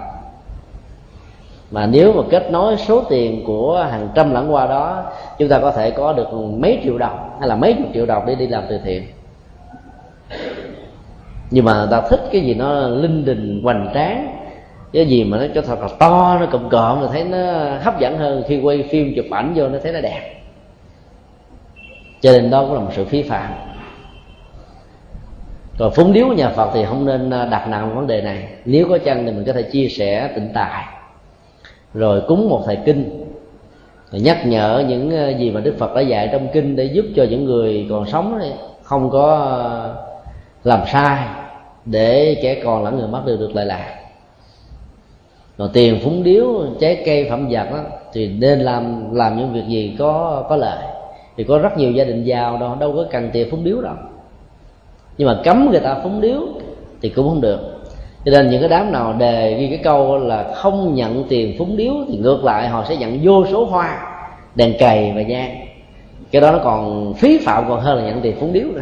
Mà 1.72 1.86
nếu 1.86 2.14
mà 2.14 2.24
kết 2.30 2.52
nối 2.52 2.78
số 2.78 3.04
tiền 3.10 3.44
của 3.46 3.88
hàng 3.92 4.10
trăm 4.16 4.34
lẵng 4.34 4.48
hoa 4.48 4.68
đó, 4.68 5.04
chúng 5.38 5.50
ta 5.50 5.60
có 5.60 5.72
thể 5.72 5.92
có 5.92 6.14
được 6.14 6.34
mấy 6.34 6.80
triệu 6.84 6.98
đồng 6.98 7.25
hay 7.40 7.50
là 7.50 7.56
mấy 7.56 7.74
chục 7.74 7.88
triệu 7.94 8.06
đồng 8.06 8.26
để 8.26 8.36
đi 8.36 8.48
làm 8.48 8.64
từ 8.70 8.80
thiện. 8.84 9.04
Nhưng 11.52 11.66
mà 11.66 11.74
người 11.74 11.88
ta 11.92 12.02
thích 12.10 12.22
cái 12.32 12.42
gì 12.42 12.54
nó 12.54 12.88
linh 12.88 13.26
đình 13.26 13.62
hoành 13.64 13.92
tráng, 13.94 14.38
cái 14.94 15.06
gì 15.06 15.24
mà 15.24 15.38
nó 15.38 15.46
cho 15.56 15.62
thật 15.62 15.80
là 15.80 15.88
to, 16.00 16.38
nó 16.40 16.46
cụm 16.46 16.70
cộm 16.70 17.00
rồi 17.00 17.10
thấy 17.12 17.24
nó 17.24 17.70
hấp 17.82 18.00
dẫn 18.00 18.18
hơn. 18.18 18.44
Khi 18.48 18.60
quay 18.62 18.84
phim 18.92 19.14
chụp 19.16 19.26
ảnh 19.32 19.54
vô 19.56 19.68
nó 19.68 19.80
thấy 19.84 19.92
nó 19.92 20.02
đẹp. 20.02 20.36
Cho 22.22 22.32
nên 22.32 22.50
đó 22.50 22.66
cũng 22.66 22.74
là 22.74 22.80
một 22.80 22.92
sự 22.96 23.06
phí 23.06 23.24
phạm. 23.24 23.52
Còn 25.78 25.92
phúng 25.92 26.14
điếu 26.14 26.28
nhà 26.28 26.50
phật 26.50 26.70
thì 26.74 26.86
không 26.86 27.06
nên 27.06 27.30
à, 27.30 27.46
đặt 27.46 27.68
nặng 27.68 27.96
vấn 27.96 28.08
đề 28.08 28.22
này. 28.22 28.48
Nếu 28.66 28.86
có 28.90 28.98
chăng 28.98 29.26
thì 29.26 29.32
mình 29.32 29.46
có 29.46 29.54
thể 29.54 29.62
chia 29.62 29.88
sẻ 29.88 30.32
tịnh 30.36 30.50
tài. 30.54 30.86
Rồi 31.94 32.22
cúng 32.28 32.50
một 32.50 32.64
thầy 32.66 32.78
kinh 32.86 33.25
nhắc 34.22 34.48
nhở 34.48 34.84
những 34.88 35.12
ờ, 35.18 35.30
gì 35.30 35.52
mà 35.52 35.60
đức 35.62 35.76
phật 35.78 35.96
đã 35.96 36.02
dạy 36.02 36.30
trong 36.32 36.48
kinh 36.54 36.76
để 36.76 36.84
giúp 36.84 37.06
cho 37.16 37.24
những 37.24 37.46
người 37.46 37.88
còn 37.90 38.06
sống 38.08 38.40
không 38.84 39.10
có 39.10 39.36
ờ, 39.36 39.96
làm 40.64 40.80
sai 40.92 41.28
để 41.86 42.40
trẻ 42.44 42.62
còn 42.64 42.84
lẫn 42.84 42.98
người 42.98 43.08
mất 43.08 43.24
đều 43.26 43.38
được 43.38 43.56
lợi 43.56 43.66
lạc. 43.66 43.96
Còn 45.58 45.70
tiền 45.74 46.00
phúng 46.04 46.24
điếu, 46.24 46.64
trái 46.80 47.04
cây 47.06 47.28
phẩm 47.30 47.48
vật 47.50 47.68
đó 47.72 47.80
thì 48.14 48.28
nên 48.28 48.60
làm 48.60 49.16
làm 49.16 49.38
những 49.38 49.54
việc 49.54 49.64
gì 49.68 49.96
có 50.00 50.46
có 50.50 50.56
lợi. 50.56 50.84
Thì 51.38 51.44
có 51.44 51.58
rất 51.58 51.78
nhiều 51.78 51.92
gia 51.92 52.04
đình 52.04 52.24
giàu 52.24 52.58
đâu 52.58 52.76
đâu 52.80 52.94
có 52.96 53.06
cần 53.12 53.30
tiền 53.34 53.48
phúng 53.52 53.64
điếu 53.64 53.82
đâu. 53.82 53.96
Nhưng 55.18 55.28
mà 55.28 55.40
cấm 55.44 55.72
người 55.72 55.80
ta 55.80 56.00
phúng 56.04 56.22
điếu 56.22 56.42
thì 57.02 57.10
cũng 57.10 57.30
không 57.30 57.42
được 57.42 57.75
cho 58.26 58.32
nên 58.32 58.50
những 58.50 58.62
cái 58.62 58.70
đám 58.70 58.92
nào 58.92 59.14
đề 59.14 59.58
ghi 59.60 59.68
cái 59.68 59.80
câu 59.84 60.18
là 60.18 60.52
không 60.56 60.96
nhận 60.96 61.26
tiền 61.30 61.56
phúng 61.58 61.78
điếu 61.78 61.94
thì 62.08 62.18
ngược 62.18 62.44
lại 62.44 62.68
họ 62.68 62.86
sẽ 62.90 62.96
nhận 62.96 63.20
vô 63.24 63.46
số 63.52 63.66
hoa, 63.66 63.98
đèn 64.56 64.74
cầy 64.80 65.12
và 65.16 65.22
nhang. 65.22 65.56
Cái 66.32 66.42
đó 66.42 66.52
nó 66.52 66.60
còn 66.64 67.14
phí 67.14 67.38
phạm 67.46 67.70
còn 67.70 67.80
hơn 67.80 67.98
là 67.98 68.04
nhận 68.04 68.22
tiền 68.22 68.36
phúng 68.40 68.54
điếu 68.54 68.68
nữa. 68.74 68.82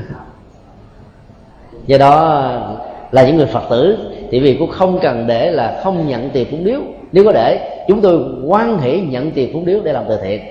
Do 1.85 1.97
đó 1.97 2.43
là 3.11 3.27
những 3.27 3.37
người 3.37 3.45
phật 3.45 3.63
tử, 3.69 3.97
thì 4.31 4.39
vì 4.39 4.55
cũng 4.59 4.69
không 4.69 4.99
cần 5.01 5.27
để 5.27 5.51
là 5.51 5.81
không 5.83 6.07
nhận 6.07 6.29
tiền 6.29 6.47
phúng 6.51 6.63
điếu. 6.63 6.79
Nếu 7.11 7.25
có 7.25 7.31
để, 7.31 7.83
chúng 7.87 8.01
tôi 8.01 8.21
quan 8.45 8.79
hỷ 8.79 9.01
nhận 9.01 9.31
tiền 9.31 9.49
phúng 9.53 9.65
điếu 9.65 9.79
để 9.83 9.93
làm 9.93 10.03
từ 10.09 10.19
thiện, 10.23 10.41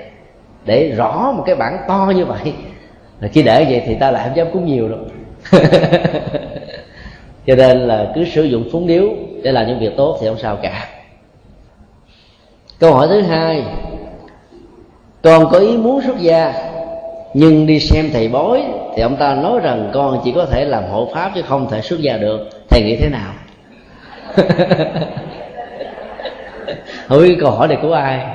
để 0.65 0.89
rõ 0.89 1.33
một 1.37 1.43
cái 1.47 1.57
bản 1.57 1.79
to 1.89 2.13
như 2.17 2.25
vậy. 2.25 2.53
Là 3.21 3.29
khi 3.29 3.43
để 3.43 3.67
vậy 3.71 3.83
thì 3.87 3.95
ta 3.95 4.11
lại 4.11 4.29
không 4.29 4.37
dám 4.37 4.47
cúng 4.53 4.67
nhiều 4.67 4.89
đâu. 4.89 4.99
cho 7.47 7.55
nên 7.55 7.79
là 7.79 8.13
cứ 8.15 8.25
sử 8.25 8.43
dụng 8.43 8.65
phúng 8.73 8.87
điếu 8.87 9.09
để 9.43 9.53
làm 9.53 9.67
những 9.67 9.79
việc 9.79 9.97
tốt 9.97 10.19
thì 10.21 10.27
không 10.27 10.39
sao 10.39 10.57
cả. 10.63 10.89
Câu 12.79 12.95
hỏi 12.95 13.09
thứ 13.09 13.21
hai, 13.21 13.65
con 15.23 15.49
có 15.51 15.59
ý 15.59 15.77
muốn 15.77 16.03
xuất 16.03 16.19
gia, 16.19 16.55
nhưng 17.35 17.67
đi 17.67 17.81
xem 17.81 18.11
thầy 18.13 18.29
bói 18.29 18.65
thì 18.97 19.03
ông 19.03 19.17
ta 19.17 19.35
nói 19.35 19.61
rằng 19.61 19.91
con 19.95 20.21
chỉ 20.25 20.33
có 20.33 20.47
thể 20.47 20.65
làm 20.65 20.85
hộ 20.85 21.09
pháp 21.15 21.33
chứ 21.35 21.43
không 21.43 21.69
thể 21.71 21.81
xuất 21.81 22.01
gia 22.01 22.17
được. 22.17 22.49
Thầy 22.71 22.83
nghĩ 22.83 22.97
thế 22.97 23.09
nào? 23.09 23.33
Không 27.09 27.23
biết 27.23 27.37
câu 27.41 27.51
hỏi 27.51 27.69
này 27.69 27.79
của 27.83 27.93
ai. 27.93 28.27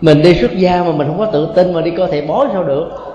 Mình 0.00 0.22
đi 0.22 0.34
xuất 0.34 0.56
gia 0.56 0.82
mà 0.82 0.92
mình 0.92 1.06
không 1.06 1.18
có 1.18 1.26
tự 1.26 1.52
tin 1.54 1.72
mà 1.72 1.80
đi 1.80 1.90
coi 1.90 2.08
thầy 2.10 2.22
bói 2.22 2.46
sao 2.52 2.64
được? 2.64 3.11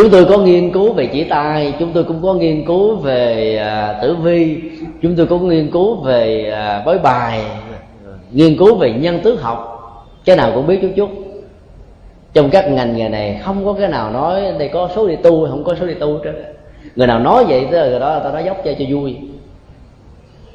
Chúng 0.00 0.10
tôi 0.10 0.24
có 0.24 0.38
nghiên 0.38 0.72
cứu 0.72 0.92
về 0.92 1.06
chỉ 1.06 1.24
tay 1.24 1.74
chúng 1.78 1.92
tôi 1.92 2.04
cũng 2.04 2.22
có 2.22 2.34
nghiên 2.34 2.64
cứu 2.66 2.96
về 2.96 3.56
à, 3.56 3.98
tử 4.02 4.16
vi 4.22 4.60
chúng 5.02 5.16
tôi 5.16 5.26
có 5.26 5.38
nghiên 5.38 5.70
cứu 5.70 5.94
về 5.94 6.50
à, 6.50 6.82
bói 6.86 6.98
bài 6.98 7.42
nghiên 8.30 8.58
cứu 8.58 8.74
về 8.74 8.92
nhân 8.92 9.20
tứ 9.22 9.38
học. 9.40 9.66
Cái 10.24 10.36
nào 10.36 10.52
cũng 10.54 10.66
biết 10.66 10.78
chút 10.82 10.90
chút. 10.96 11.10
Trong 12.32 12.50
các 12.50 12.68
ngành 12.68 12.96
nghề 12.96 13.08
này 13.08 13.40
không 13.44 13.64
có 13.64 13.72
cái 13.72 13.88
nào 13.88 14.10
nói 14.10 14.42
đây 14.58 14.68
có 14.68 14.88
số 14.94 15.08
đi 15.08 15.16
tu 15.16 15.48
không 15.50 15.64
có 15.64 15.74
số 15.80 15.86
đi 15.86 15.94
tu 15.94 16.18
chứ 16.24 16.30
người 16.96 17.06
nào 17.06 17.18
nói 17.18 17.44
vậy 17.48 17.68
tới 17.70 17.90
người 17.90 18.00
đó 18.00 18.20
tao 18.24 18.32
nói 18.32 18.44
dốc 18.44 18.56
cho 18.64 18.72
cho 18.78 18.84
vui. 18.88 19.16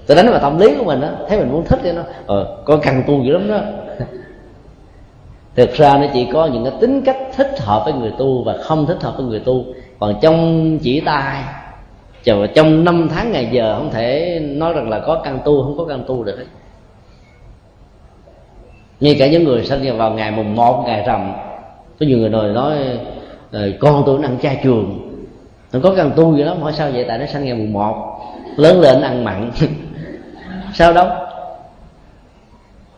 Tao 0.07 0.15
đánh 0.15 0.29
vào 0.29 0.39
tâm 0.39 0.59
lý 0.59 0.75
của 0.77 0.83
mình 0.83 1.01
đó 1.01 1.07
thấy 1.29 1.39
mình 1.39 1.51
muốn 1.51 1.65
thích 1.65 1.79
cho 1.83 1.91
nó. 1.91 2.01
Ờ 2.27 2.57
con 2.65 2.79
cần 2.83 3.03
tu 3.07 3.23
dữ 3.23 3.33
lắm 3.33 3.47
đó 3.49 3.59
thực 5.55 5.73
ra 5.73 5.97
nó 5.97 6.07
chỉ 6.13 6.27
có 6.33 6.45
những 6.45 6.63
cái 6.63 6.73
tính 6.81 7.01
cách 7.01 7.17
thích 7.35 7.55
hợp 7.59 7.81
với 7.85 7.93
người 7.93 8.11
tu 8.17 8.43
và 8.43 8.57
không 8.63 8.85
thích 8.85 9.01
hợp 9.01 9.13
với 9.17 9.25
người 9.25 9.39
tu. 9.39 9.65
Còn 9.99 10.15
trong 10.21 10.79
chỉ 10.81 10.99
tay 10.99 11.43
chờ 12.23 12.47
trong 12.47 12.83
năm 12.83 13.09
tháng 13.15 13.31
ngày 13.31 13.49
giờ, 13.51 13.75
không 13.77 13.91
thể 13.91 14.39
nói 14.43 14.73
rằng 14.73 14.89
là 14.89 14.99
có 14.99 15.21
căn 15.23 15.39
tu, 15.45 15.63
không 15.63 15.77
có 15.77 15.85
căn 15.85 16.03
tu 16.07 16.23
được 16.23 16.37
ngay 18.99 19.15
cả 19.19 19.27
những 19.27 19.43
người 19.43 19.65
sinh 19.65 19.97
vào 19.97 20.11
ngày 20.11 20.31
mùng 20.31 20.55
một, 20.55 20.83
ngày 20.85 21.03
rằm, 21.07 21.33
có 21.99 22.05
nhiều 22.05 22.17
người 22.17 22.29
nói 22.29 22.49
nói 22.49 22.77
con 23.79 24.03
tôi 24.05 24.19
nó 24.19 24.27
ăn 24.27 24.37
chay 24.41 24.59
trường. 24.63 25.11
Nó 25.73 25.79
có 25.83 25.93
căn 25.97 26.11
tu 26.15 26.35
gì 26.35 26.43
lắm, 26.43 26.61
hỏi 26.61 26.73
sao 26.73 26.91
vậy? 26.91 27.05
Tại 27.07 27.17
nó 27.17 27.25
sinh 27.25 27.45
ngày 27.45 27.53
mùng 27.53 27.73
một, 27.73 28.21
lớn 28.57 28.81
lên 28.81 29.01
ăn 29.01 29.23
mặn. 29.23 29.51
Sao 30.73 30.93
đâu? 30.93 31.07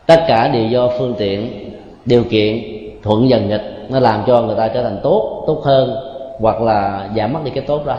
Tất 0.06 0.24
cả 0.28 0.48
đều 0.48 0.66
do 0.66 0.88
phương 0.98 1.14
tiện 1.18 1.67
điều 2.08 2.24
kiện 2.24 2.62
thuận 3.02 3.28
dần 3.28 3.48
nghịch, 3.48 3.86
nó 3.88 4.00
làm 4.00 4.22
cho 4.26 4.42
người 4.42 4.56
ta 4.56 4.68
trở 4.68 4.82
thành 4.82 5.00
tốt 5.02 5.44
tốt 5.46 5.60
hơn, 5.64 5.96
hoặc 6.40 6.60
là 6.60 7.10
giảm 7.16 7.32
mất 7.32 7.40
đi 7.44 7.50
cái 7.50 7.64
tốt 7.66 7.86
đó. 7.86 7.96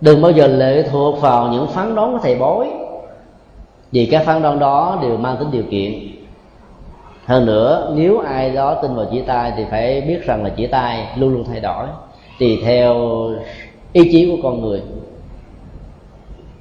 Đừng 0.00 0.22
bao 0.22 0.30
giờ 0.30 0.46
lệ 0.46 0.82
thuộc 0.82 1.20
vào 1.20 1.48
những 1.48 1.66
phán 1.66 1.94
đoán 1.94 2.12
của 2.12 2.18
thầy 2.22 2.34
bói, 2.34 2.70
vì 3.92 4.06
các 4.06 4.22
phán 4.26 4.42
đoán 4.42 4.58
đó 4.58 4.98
đều 5.02 5.16
mang 5.16 5.36
tính 5.36 5.50
điều 5.50 5.62
kiện. 5.70 5.92
Hơn 7.26 7.46
nữa, 7.46 7.92
nếu 7.94 8.18
ai 8.18 8.50
đó 8.50 8.74
tin 8.74 8.94
vào 8.94 9.06
chỉ 9.12 9.20
tay 9.20 9.52
thì 9.56 9.64
phải 9.70 10.00
biết 10.00 10.26
rằng 10.26 10.44
là 10.44 10.50
chỉ 10.56 10.66
tay 10.66 11.06
luôn 11.16 11.32
luôn 11.34 11.44
thay 11.44 11.60
đổi, 11.60 11.86
tùy 12.38 12.60
theo 12.64 12.94
ý 13.92 14.08
chí 14.12 14.30
của 14.30 14.48
con 14.48 14.60
người. 14.60 14.82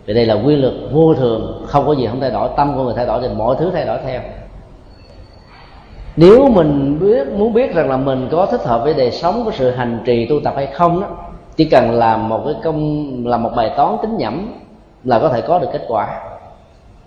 Vì 0.06 0.14
đây 0.14 0.26
là 0.26 0.34
quy 0.34 0.56
luật 0.56 0.74
vô 0.91 1.14
thường, 1.14 1.66
không 1.68 1.88
có 1.88 1.94
gì 1.94 2.08
không 2.08 2.20
thay 2.22 2.32
đổi, 2.32 2.50
tâm 2.58 2.74
của 2.76 2.84
người 2.84 2.94
thay 2.96 3.06
đổi 3.06 3.22
thì 3.22 3.28
mọi 3.38 3.56
thứ 3.60 3.72
thay 3.74 3.86
đổi 3.86 3.98
theo 4.06 4.22
nếu 6.20 6.50
mình 6.50 7.00
biết, 7.00 7.28
muốn 7.28 7.54
biết 7.54 7.74
rằng 7.74 7.90
là 7.90 7.98
mình 7.98 8.28
có 8.32 8.46
thích 8.46 8.62
hợp 8.64 8.84
với 8.84 8.94
đời 8.94 9.12
sống 9.12 9.46
của 9.46 9.52
sự 9.52 9.72
hành 9.72 10.00
trì 10.06 10.26
tu 10.26 10.40
tập 10.44 10.54
hay 10.56 10.68
không 10.68 11.02
đó, 11.02 11.08
chỉ 11.56 11.66
cần 11.66 11.91
làm 11.91 12.30
một 12.30 12.41
cái 12.46 12.56
công, 12.64 13.28
làm 13.28 13.44
một 13.44 13.52
bài 13.56 13.72
toán 13.78 13.98
tính 14.02 14.18
nhẩm 14.18 14.54
là 15.04 15.20
có 15.20 15.30
thể 15.30 15.41
có 15.41 15.60
được 15.60 15.68
kết 15.74 15.86
quả. 15.88 16.20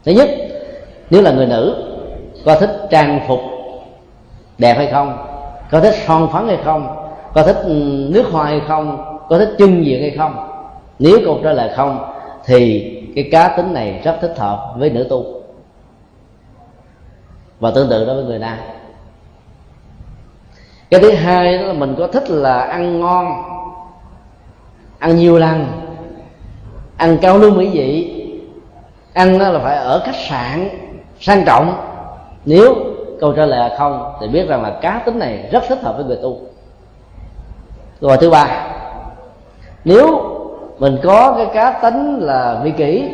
Thứ 0.05 0.13
nhất, 0.13 0.31
nếu 1.11 1.23
là 1.23 1.33
người 1.33 1.47
nữ, 1.47 1.77
có 2.45 2.55
thích 2.61 2.71
trang 2.91 3.21
phục 3.29 3.41
đẹp 4.59 4.75
hay 4.75 4.87
không? 4.87 5.19
Có 5.71 5.81
thích 5.81 5.95
son 6.07 6.29
phấn 6.33 6.47
hay 6.47 6.59
không? 6.65 6.97
Có 7.35 7.43
thích 7.43 7.57
ừ, 7.65 8.09
nước 8.11 8.25
hoa 8.33 8.45
hay 8.45 8.61
không? 8.69 9.19
Có 9.29 9.39
thích 9.39 9.55
chân 9.59 9.85
diện 9.85 10.01
hay 10.01 10.11
không? 10.11 10.49
Nếu 10.99 11.19
câu 11.25 11.39
trả 11.45 11.53
lời 11.53 11.71
không, 11.77 12.13
thì 12.45 12.91
cái 13.15 13.29
cá 13.33 13.49
tính 13.57 13.75
này 13.75 14.01
rất 14.05 14.17
thích 14.21 14.35
hợp 14.39 14.75
với 14.77 14.91
nữ 14.91 15.07
tu. 15.11 15.25
Và 17.61 17.71
tương 17.71 17.91
tự 17.91 18.05
đối 18.05 18.15
với 18.15 18.25
người 18.25 18.39
nam 18.39 18.59
cái 20.93 21.01
thứ 21.01 21.11
hai 21.11 21.59
đó 21.59 21.67
là 21.67 21.73
mình 21.73 21.95
có 21.99 22.07
thích 22.07 22.31
là 22.31 22.61
ăn 22.61 23.01
ngon, 23.01 23.43
ăn 24.99 25.17
nhiều 25.17 25.39
lần, 25.39 25.67
ăn 26.97 27.19
cao 27.23 27.39
lương 27.39 27.57
mỹ 27.57 27.69
vị. 27.73 28.19
Ăn 29.13 29.39
đó 29.39 29.51
là 29.51 29.59
phải 29.59 29.77
ở 29.77 30.03
khách 30.05 30.17
sạn 30.29 30.69
sang 31.21 31.45
trọng. 31.45 31.75
Nếu 32.45 32.75
câu 33.21 33.33
trả 33.33 33.47
lời 33.47 33.69
là 33.69 33.77
không, 33.79 34.13
thì 34.21 34.29
biết 34.29 34.49
rằng 34.49 34.63
là 34.63 34.79
cá 34.83 35.03
tính 35.07 35.19
này 35.19 35.49
rất 35.53 35.63
thích 35.69 35.83
hợp 35.83 35.97
với 35.97 36.05
người 36.05 36.19
tu. 36.23 36.41
Rồi 38.01 38.17
thứ 38.21 38.31
ba, 38.31 38.67
nếu 39.85 40.21
mình 40.79 40.99
có 41.03 41.35
cái 41.37 41.47
cá 41.55 41.71
tính 41.71 42.19
là 42.21 42.61
vi 42.65 42.71
kỷ, 42.71 43.05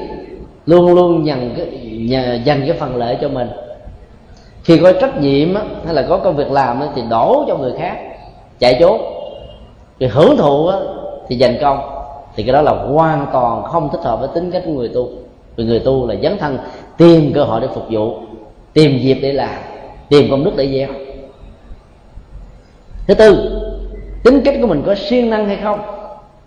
luôn 0.67 0.95
luôn 0.95 1.27
dành 1.27 1.55
cái 1.57 1.67
dành 2.45 2.65
cái 2.67 2.77
phần 2.81 2.97
lợi 2.97 3.19
cho 3.21 3.29
mình 3.29 3.49
khi 4.69 4.79
có 4.79 4.93
trách 4.93 5.21
nhiệm 5.21 5.55
á, 5.55 5.63
hay 5.85 5.95
là 5.95 6.07
có 6.09 6.17
công 6.17 6.37
việc 6.37 6.51
làm 6.51 6.81
á, 6.81 6.87
thì 6.95 7.03
đổ 7.11 7.45
cho 7.49 7.57
người 7.57 7.73
khác 7.79 7.97
chạy 8.59 8.77
trốn 8.81 9.01
thì 10.01 10.07
hưởng 10.07 10.37
thụ 10.37 10.67
á, 10.67 10.79
thì 11.29 11.37
dành 11.37 11.59
công. 11.61 11.79
Thì 12.37 12.43
cái 12.43 12.53
đó 12.53 12.63
là 12.63 12.73
hoàn 12.73 13.27
toàn 13.33 13.63
không 13.63 13.89
thích 13.93 14.01
hợp 14.03 14.21
với 14.21 14.29
tính 14.35 14.51
cách 14.51 14.63
của 14.67 14.73
người 14.73 14.89
tu. 14.89 15.09
Vì 15.57 15.65
người 15.65 15.81
tu 15.81 16.07
là 16.07 16.15
dấn 16.23 16.39
thân 16.39 16.59
tìm 16.97 17.33
cơ 17.35 17.45
hội 17.45 17.61
để 17.61 17.67
phục 17.75 17.85
vụ 17.91 18.15
tìm 18.73 18.99
dịp 18.99 19.19
để 19.23 19.33
làm 19.33 19.55
tìm 20.09 20.31
công 20.31 20.45
đức 20.45 20.53
để 20.57 20.69
gieo. 20.69 20.89
Thứ 23.07 23.15
tư 23.15 23.61
tính 24.25 24.43
cách 24.45 24.55
của 24.61 24.67
mình 24.67 24.83
có 24.87 24.95
siêng 24.95 25.31
năng 25.31 25.47
hay 25.47 25.57
không? 25.63 25.81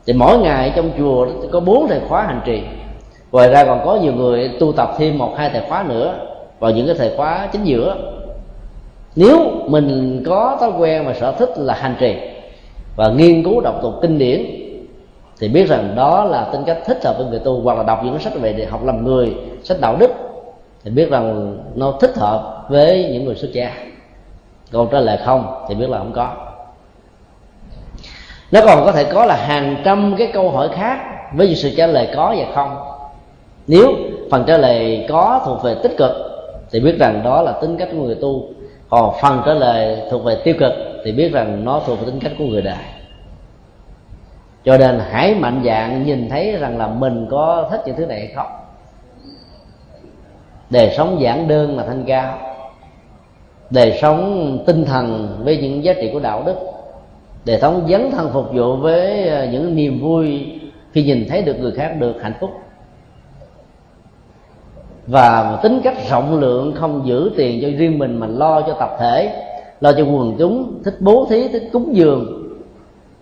Thì 0.06 0.14
mỗi 0.14 0.38
ngày 0.38 0.74
trong 0.76 0.92
chùa 0.98 1.28
có 1.52 1.60
bốn 1.60 1.88
thời 1.88 2.00
khóa 2.10 2.24
hành 2.24 2.42
trì. 2.46 2.62
Ngoài 3.32 3.50
ra 3.50 3.66
còn 3.66 3.86
có 3.86 3.96
nhiều 3.96 4.14
người 4.14 4.52
tu 4.60 4.72
tập 4.72 4.92
thêm 4.98 5.18
một 5.18 5.34
hai 5.38 5.50
thời 5.50 5.62
khóa 5.70 5.86
nữa 5.90 6.16
vào 6.62 6.72
những 6.72 6.88
cái 6.88 6.96
thời 6.96 7.12
khóa 7.18 7.50
chính 7.52 7.64
giữa. 7.64 7.96
Nếu 9.16 9.52
mình 9.68 10.24
có 10.26 10.58
thói 10.60 10.72
quen 10.78 11.06
và 11.06 11.14
sở 11.14 11.32
thích 11.32 11.50
là 11.56 11.74
hành 11.74 11.96
trì 12.00 12.16
và 12.96 13.10
nghiên 13.10 13.44
cứu 13.44 13.62
đọc 13.62 13.76
tụng 13.82 14.00
kinh 14.02 14.18
điển, 14.18 14.46
thì 15.40 15.48
biết 15.48 15.68
rằng 15.68 15.94
đó 15.96 16.24
là 16.24 16.44
tính 16.44 16.64
cách 16.66 16.78
thích 16.86 17.06
hợp 17.06 17.16
với 17.18 17.28
người 17.28 17.40
tu 17.40 17.62
hoặc 17.62 17.78
là 17.78 17.84
đọc 17.84 18.02
những 18.04 18.20
sách 18.20 18.34
về 18.42 18.54
để 18.54 18.66
học 18.66 18.86
làm 18.86 19.06
người, 19.06 19.36
sách 19.64 19.78
đạo 19.82 19.96
đức, 20.00 20.12
thì 20.84 20.92
biết 20.92 21.10
rằng 21.10 21.58
nó 21.76 21.94
thích 22.02 22.18
hợp 22.18 22.66
với 22.70 23.10
những 23.14 23.26
người 23.26 23.36
xuất 23.36 23.52
gia 23.54 23.72
còn 24.72 24.88
trả 24.92 25.00
lời 25.00 25.18
không 25.26 25.66
thì 25.70 25.76
biết 25.76 25.90
là 25.90 25.98
không 25.98 26.14
có. 26.14 26.34
Nó 28.52 28.60
còn 28.66 28.86
có 28.86 28.92
thể 28.92 29.04
có 29.04 29.26
là 29.26 29.36
hàng 29.36 29.76
trăm 29.86 30.16
cái 30.18 30.28
câu 30.34 30.50
hỏi 30.50 30.70
khác 30.74 31.00
với 31.34 31.56
sự 31.56 31.72
trả 31.78 31.88
lời 31.88 32.08
có 32.16 32.36
và 32.38 32.46
không. 32.56 32.78
Nếu 33.68 33.94
phần 34.32 34.44
trả 34.48 34.58
lời 34.58 35.06
có 35.10 35.42
thuộc 35.46 35.64
về 35.64 35.76
tích 35.84 35.98
cực 35.98 36.12
thì 36.72 36.80
biết 36.80 37.00
rằng 37.00 37.22
đó 37.24 37.42
là 37.42 37.52
tính 37.62 37.78
cách 37.78 37.90
của 37.92 38.04
người 38.04 38.16
tu. 38.16 38.44
Còn 38.90 39.16
phần 39.22 39.42
trả 39.46 39.54
lời 39.54 39.98
thuộc 40.12 40.24
về 40.24 40.42
tiêu 40.44 40.56
cực 40.60 40.74
thì 41.06 41.12
biết 41.12 41.32
rằng 41.34 41.66
nó 41.66 41.82
thuộc 41.86 42.00
về 42.00 42.06
tính 42.06 42.20
cách 42.20 42.32
của 42.38 42.46
người 42.46 42.62
đời 42.62 42.76
cho 44.64 44.78
nên 44.78 45.00
hãy 45.10 45.36
mạnh 45.36 45.62
dạng 45.66 46.06
nhìn 46.06 46.30
thấy 46.30 46.58
rằng 46.58 46.78
là 46.78 46.88
mình 46.88 47.28
có 47.32 47.68
thích 47.72 47.82
những 47.86 47.96
thứ 47.96 48.06
này 48.06 48.20
hay 48.20 48.32
không. 48.36 48.48
Đời 50.70 50.94
sống 50.98 51.22
giản 51.22 51.48
đơn 51.48 51.78
là 51.78 51.86
thanh 51.86 52.04
cao. 52.08 52.38
Đời 53.70 53.98
sống 54.02 54.58
tinh 54.66 54.86
thần 54.86 55.38
với 55.44 55.58
những 55.58 55.84
giá 55.84 55.94
trị 55.94 56.10
của 56.14 56.20
đạo 56.20 56.44
đức. 56.46 56.56
Đời 57.46 57.60
sống 57.62 57.88
dấn 57.90 58.12
thân 58.12 58.30
phục 58.34 58.46
vụ 58.54 58.76
với 58.76 59.28
ờ, 59.28 59.46
những 59.46 59.76
niềm 59.76 60.02
vui 60.02 60.52
khi 60.92 61.04
nhìn 61.04 61.26
thấy 61.30 61.42
được 61.42 61.60
người 61.60 61.72
khác 61.72 61.96
được 62.00 62.22
hạnh 62.22 62.34
phúc 62.40 62.50
và 65.08 65.60
tính 65.64 65.82
cách 65.84 66.10
rộng 66.10 66.40
lượng 66.40 66.74
không 66.76 67.02
giữ 67.06 67.32
tiền 67.38 67.60
cho 67.62 67.68
riêng 67.78 68.00
mình 68.00 68.18
mà 68.18 68.28
lo 68.28 68.62
cho 68.62 68.74
tập 68.74 68.96
thể 69.00 69.46
lo 69.82 69.92
cho 69.92 70.04
quần 70.04 70.36
chúng 70.40 70.74
thích 70.84 70.96
bố 71.00 71.28
thí 71.30 71.48
thích 71.48 71.70
cúng 71.74 71.96
dường. 71.96 72.44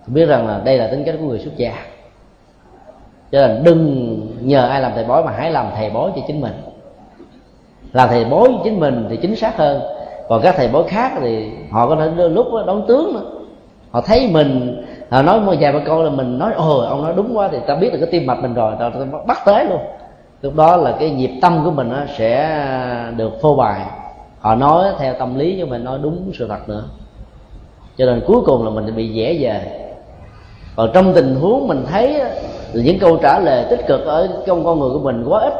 Biết 0.07 0.25
rằng 0.25 0.47
là 0.47 0.61
đây 0.65 0.77
là 0.77 0.87
tính 0.87 1.03
cách 1.05 1.15
của 1.19 1.25
người 1.25 1.39
xuất 1.39 1.57
gia. 1.57 1.73
Cho 3.31 3.47
nên 3.47 3.63
đừng 3.63 4.19
nhờ 4.41 4.67
ai 4.67 4.81
làm 4.81 4.91
thầy 4.95 5.03
bói 5.03 5.23
mà 5.23 5.31
hãy 5.31 5.51
làm 5.51 5.65
thầy 5.75 5.89
bói 5.89 6.11
cho 6.15 6.21
chính 6.27 6.41
mình. 6.41 6.53
Làm 7.93 8.09
thầy 8.09 8.25
bói 8.25 8.47
cho 8.47 8.61
chính 8.63 8.79
mình 8.79 9.05
thì 9.09 9.17
chính 9.17 9.35
xác 9.35 9.57
hơn. 9.57 9.81
Còn 10.29 10.41
các 10.41 10.55
thầy 10.57 10.67
bói 10.67 10.83
khác 10.87 11.11
thì 11.21 11.49
họ 11.71 11.87
có 11.87 11.95
thể 11.95 12.29
lúc 12.29 12.47
đón 12.67 12.87
tướng 12.87 13.13
nữa 13.13 13.31
họ 13.91 14.01
thấy 14.01 14.29
mình 14.31 14.83
họ 15.09 15.21
nói 15.21 15.41
một 15.41 15.53
vài 15.59 15.71
ba 15.71 15.79
câu 15.85 16.03
là 16.03 16.09
mình 16.09 16.39
nói 16.39 16.53
ồ 16.53 16.79
ông 16.79 17.03
nói 17.03 17.13
đúng 17.15 17.37
quá 17.37 17.49
thì 17.51 17.57
ta 17.67 17.75
biết 17.75 17.93
được 17.93 17.99
cái 18.01 18.09
tim 18.11 18.25
mạch 18.25 18.41
mình 18.41 18.53
rồi 18.53 18.73
ta, 18.79 18.89
ta 18.89 18.99
bắt 19.27 19.37
tới 19.45 19.65
luôn 19.65 19.79
lúc 20.41 20.55
đó 20.55 20.77
là 20.77 20.95
cái 20.99 21.09
nhịp 21.09 21.31
tâm 21.41 21.61
của 21.65 21.71
mình 21.71 21.91
sẽ 22.17 22.59
được 23.17 23.41
phô 23.41 23.55
bày. 23.55 23.81
Họ 24.39 24.55
nói 24.55 24.85
theo 24.99 25.13
tâm 25.19 25.39
lý 25.39 25.55
nhưng 25.57 25.69
mình, 25.69 25.83
nói 25.83 25.99
đúng 26.01 26.31
sự 26.33 26.47
thật 26.47 26.69
nữa. 26.69 26.83
Cho 27.97 28.05
nên 28.05 28.21
cuối 28.27 28.41
cùng 28.45 28.63
là 28.65 28.69
mình 28.69 28.95
bị 28.95 29.07
dễ 29.07 29.37
về. 29.41 29.61
Còn 30.75 30.89
trong 30.93 31.13
tình 31.13 31.35
huống 31.35 31.67
mình 31.67 31.85
thấy 31.91 32.21
những 32.73 32.99
câu 32.99 33.17
trả 33.23 33.39
lời 33.39 33.65
tích 33.69 33.87
cực 33.87 34.05
ở 34.05 34.29
trong 34.47 34.65
con 34.65 34.79
người 34.79 34.89
của 34.89 34.99
mình 34.99 35.25
quá 35.27 35.41
ít. 35.41 35.53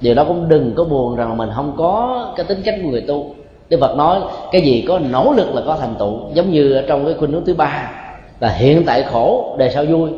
Điều 0.00 0.14
đó 0.14 0.24
cũng 0.28 0.48
đừng 0.48 0.74
có 0.76 0.84
buồn 0.84 1.16
rằng 1.16 1.36
mình 1.36 1.50
không 1.54 1.74
có 1.78 2.24
cái 2.36 2.46
tính 2.46 2.62
cách 2.64 2.74
của 2.82 2.90
người 2.90 3.04
tu. 3.08 3.26
Đức 3.68 3.78
Phật 3.80 3.96
nói, 3.96 4.20
cái 4.52 4.60
gì 4.60 4.84
có 4.88 4.98
nỗ 4.98 5.32
lực 5.32 5.54
là 5.54 5.62
có 5.66 5.76
thành 5.80 5.94
tựu. 5.98 6.18
Giống 6.34 6.50
như 6.50 6.72
ở 6.72 6.84
trong 6.88 7.04
cái 7.04 7.14
khuynh 7.18 7.32
hướng 7.32 7.44
thứ 7.44 7.54
ba, 7.54 7.90
là 8.40 8.48
hiện 8.48 8.82
tại 8.86 9.02
khổ, 9.02 9.54
đời 9.58 9.70
sau 9.70 9.84
vui 9.84 10.10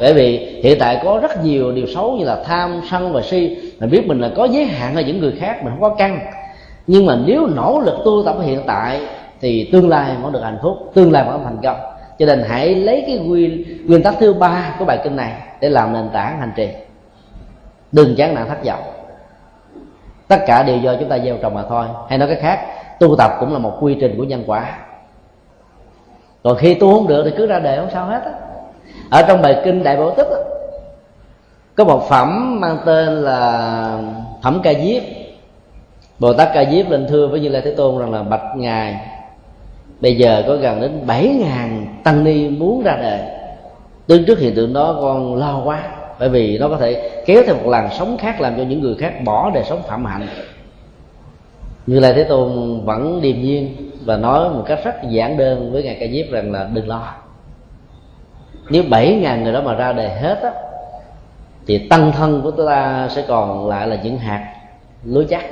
bởi 0.00 0.14
vì 0.14 0.60
hiện 0.62 0.78
tại 0.80 1.00
có 1.04 1.18
rất 1.22 1.44
nhiều 1.44 1.72
điều 1.72 1.86
xấu 1.86 2.12
như 2.12 2.24
là 2.24 2.42
tham, 2.44 2.80
sân 2.90 3.12
và 3.12 3.22
si. 3.22 3.72
Mình 3.80 3.90
biết 3.90 4.06
mình 4.06 4.20
là 4.20 4.30
có 4.36 4.44
giới 4.44 4.64
hạn 4.64 4.94
ở 4.94 5.02
những 5.02 5.20
người 5.20 5.32
khác, 5.38 5.64
mình 5.64 5.72
không 5.72 5.80
có 5.80 5.94
căng. 5.94 6.20
Nhưng 6.86 7.06
mà 7.06 7.16
nếu 7.26 7.46
nỗ 7.46 7.80
lực 7.84 7.96
tu 8.04 8.22
tập 8.24 8.36
hiện 8.42 8.60
tại, 8.66 9.00
thì 9.40 9.68
tương 9.72 9.88
lai 9.88 10.16
vẫn 10.22 10.32
được 10.32 10.42
hạnh 10.42 10.58
phúc, 10.62 10.90
tương 10.94 11.12
lai 11.12 11.24
vẫn 11.24 11.44
thành 11.44 11.58
công. 11.62 11.76
Cho 12.18 12.26
nên 12.26 12.44
hãy 12.48 12.74
lấy 12.74 13.04
cái 13.06 13.18
nguyên 13.18 13.64
nguyên 13.86 14.02
tắc 14.02 14.14
thứ 14.20 14.32
ba 14.32 14.74
của 14.78 14.84
bài 14.84 14.98
kinh 15.04 15.16
này 15.16 15.32
để 15.60 15.68
làm 15.68 15.92
nền 15.92 16.08
tảng 16.12 16.40
hành 16.40 16.52
trì. 16.56 16.68
Đừng 17.92 18.14
chán 18.16 18.34
nản 18.34 18.48
thất 18.48 18.64
vọng. 18.64 18.82
Tất 20.28 20.38
cả 20.46 20.62
đều 20.62 20.76
do 20.76 20.94
chúng 21.00 21.08
ta 21.08 21.18
gieo 21.18 21.36
trồng 21.36 21.54
mà 21.54 21.62
thôi. 21.68 21.86
Hay 22.08 22.18
nói 22.18 22.28
cách 22.28 22.38
khác, 22.40 22.60
tu 23.00 23.16
tập 23.16 23.30
cũng 23.40 23.52
là 23.52 23.58
một 23.58 23.76
quy 23.80 23.96
trình 24.00 24.14
của 24.16 24.24
nhân 24.24 24.44
quả. 24.46 24.78
Còn 26.42 26.56
khi 26.56 26.74
tu 26.74 26.94
không 26.94 27.08
được 27.08 27.22
thì 27.24 27.30
cứ 27.36 27.46
ra 27.46 27.58
đề 27.58 27.76
không 27.76 27.90
sao 27.92 28.06
hết 28.06 28.22
á 28.24 28.32
ở 29.10 29.22
trong 29.22 29.42
bài 29.42 29.60
kinh 29.64 29.82
đại 29.82 29.96
bảo 29.96 30.14
tích 30.16 30.26
có 31.74 31.84
một 31.84 32.08
phẩm 32.08 32.60
mang 32.60 32.78
tên 32.86 33.08
là 33.08 34.02
thẩm 34.42 34.60
ca 34.62 34.74
diếp. 34.74 35.02
Bồ 36.18 36.32
tát 36.32 36.48
ca 36.54 36.64
diếp 36.70 36.90
lên 36.90 37.06
thưa 37.08 37.26
với 37.26 37.40
như 37.40 37.48
lai 37.48 37.62
thế 37.64 37.74
tôn 37.74 37.98
rằng 37.98 38.12
là 38.12 38.22
bạch 38.22 38.56
ngài, 38.56 39.00
bây 40.00 40.16
giờ 40.16 40.44
có 40.46 40.56
gần 40.56 40.80
đến 40.80 41.06
bảy 41.06 41.28
ngàn 41.28 41.86
tăng 42.04 42.24
ni 42.24 42.48
muốn 42.48 42.82
ra 42.82 42.96
đời. 43.02 43.20
Đứng 44.08 44.24
trước 44.24 44.38
hiện 44.38 44.54
tượng 44.54 44.72
đó 44.72 44.98
con 45.00 45.34
lo 45.34 45.62
quá, 45.64 45.82
bởi 46.18 46.28
vì 46.28 46.58
nó 46.58 46.68
có 46.68 46.76
thể 46.76 47.10
kéo 47.26 47.42
theo 47.46 47.54
một 47.54 47.66
làn 47.66 47.88
sóng 47.98 48.16
khác 48.18 48.40
làm 48.40 48.56
cho 48.56 48.62
những 48.62 48.80
người 48.80 48.94
khác 48.94 49.12
bỏ 49.24 49.50
đời 49.54 49.64
sống 49.64 49.82
phạm 49.88 50.04
hạnh. 50.04 50.26
Như 51.86 52.00
lai 52.00 52.12
thế 52.12 52.24
tôn 52.24 52.80
vẫn 52.84 53.20
điềm 53.22 53.42
nhiên 53.42 53.76
và 54.04 54.16
nói 54.16 54.50
một 54.50 54.62
cách 54.66 54.78
rất 54.84 54.94
giản 55.08 55.36
đơn 55.36 55.72
với 55.72 55.82
ngài 55.82 55.96
ca 56.00 56.06
diếp 56.12 56.30
rằng 56.30 56.52
là 56.52 56.68
đừng 56.74 56.88
lo 56.88 57.14
nếu 58.70 58.82
bảy 58.90 59.14
ngàn 59.14 59.44
người 59.44 59.52
đó 59.52 59.60
mà 59.64 59.74
ra 59.74 59.92
đề 59.92 60.08
hết 60.08 60.42
á, 60.42 60.50
thì 61.66 61.78
tăng 61.78 62.12
thân 62.12 62.42
của 62.42 62.50
chúng 62.50 62.66
ta 62.66 63.08
sẽ 63.10 63.24
còn 63.28 63.68
lại 63.68 63.86
là 63.86 63.96
những 64.02 64.18
hạt 64.18 64.54
lúa 65.04 65.22
chắc. 65.30 65.44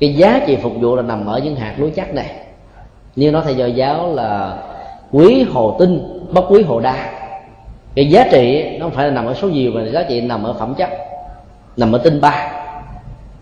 Cái 0.00 0.14
giá 0.14 0.40
trị 0.46 0.56
phục 0.56 0.72
vụ 0.80 0.96
là 0.96 1.02
nằm 1.02 1.26
ở 1.26 1.38
những 1.38 1.56
hạt 1.56 1.74
lúa 1.78 1.88
chắc 1.96 2.14
này. 2.14 2.30
Như 3.16 3.30
nó 3.30 3.40
thầy 3.40 3.54
do 3.54 3.66
giáo 3.66 4.14
là 4.14 4.58
quý 5.12 5.42
hồ 5.42 5.76
tinh, 5.78 6.26
bất 6.32 6.44
quý 6.50 6.62
hồ 6.62 6.80
đa. 6.80 7.12
Cái 7.94 8.10
giá 8.10 8.28
trị 8.30 8.76
nó 8.78 8.84
không 8.84 8.94
phải 8.94 9.06
là 9.06 9.10
nằm 9.10 9.26
ở 9.26 9.34
số 9.34 9.48
nhiều, 9.48 9.72
mà 9.74 9.82
giá 9.92 10.02
trị 10.08 10.20
nằm 10.20 10.42
ở 10.42 10.52
phẩm 10.52 10.74
chất, 10.74 10.90
nằm 11.76 11.92
ở 11.92 11.98
tinh 11.98 12.20
ba. 12.20 12.52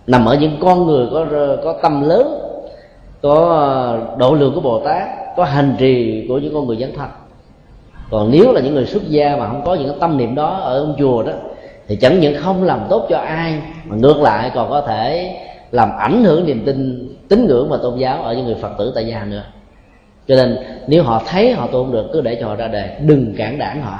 Nằm 0.06 0.24
ở 0.24 0.34
những 0.34 0.56
con 0.60 0.86
người 0.86 1.06
có 1.12 1.26
có 1.64 1.78
tâm 1.82 2.08
lớn, 2.08 2.38
có 3.22 3.34
ờ, 3.34 4.16
độ 4.18 4.34
lượng 4.34 4.54
của 4.54 4.60
bồ 4.60 4.80
tát, 4.84 5.08
có 5.36 5.44
hành 5.44 5.76
trì 5.78 6.24
của 6.28 6.38
những 6.38 6.54
con 6.54 6.66
người 6.66 6.76
dấn 6.76 6.92
thân 6.96 7.08
còn 8.10 8.30
nếu 8.30 8.52
là 8.52 8.60
những 8.60 8.74
người 8.74 8.86
xuất 8.86 9.02
gia 9.08 9.36
mà 9.36 9.48
không 9.48 9.62
có 9.64 9.74
những 9.74 9.88
cái 9.88 9.96
tâm 10.00 10.16
niệm 10.16 10.34
đó 10.34 10.56
ở 10.56 10.80
ông 10.80 10.94
chùa 10.98 11.22
đó 11.22 11.32
thì 11.88 11.96
chẳng 11.96 12.20
những 12.20 12.42
không 12.42 12.62
làm 12.62 12.80
tốt 12.90 13.06
cho 13.10 13.18
ai 13.18 13.62
mà 13.84 13.96
ngược 13.96 14.20
lại 14.20 14.50
còn 14.54 14.70
có 14.70 14.80
thể 14.80 15.36
làm 15.70 15.96
ảnh 15.98 16.24
hưởng 16.24 16.46
niềm 16.46 16.62
tin 16.66 17.08
tín 17.28 17.46
ngưỡng 17.46 17.68
và 17.68 17.76
tôn 17.82 17.98
giáo 17.98 18.22
ở 18.22 18.34
những 18.34 18.46
người 18.46 18.54
phật 18.54 18.72
tử 18.78 18.92
tại 18.94 19.06
gia 19.06 19.24
nữa. 19.24 19.42
Cho 20.28 20.34
nên 20.36 20.56
nếu 20.86 21.02
họ 21.02 21.22
thấy 21.26 21.52
họ 21.52 21.66
tu 21.66 21.72
không 21.84 21.92
được 21.92 22.06
cứ 22.12 22.20
để 22.20 22.38
cho 22.40 22.46
họ 22.46 22.56
ra 22.56 22.68
đề 22.68 22.96
đừng 23.00 23.34
cản 23.38 23.58
đảng 23.58 23.82
họ. 23.82 23.98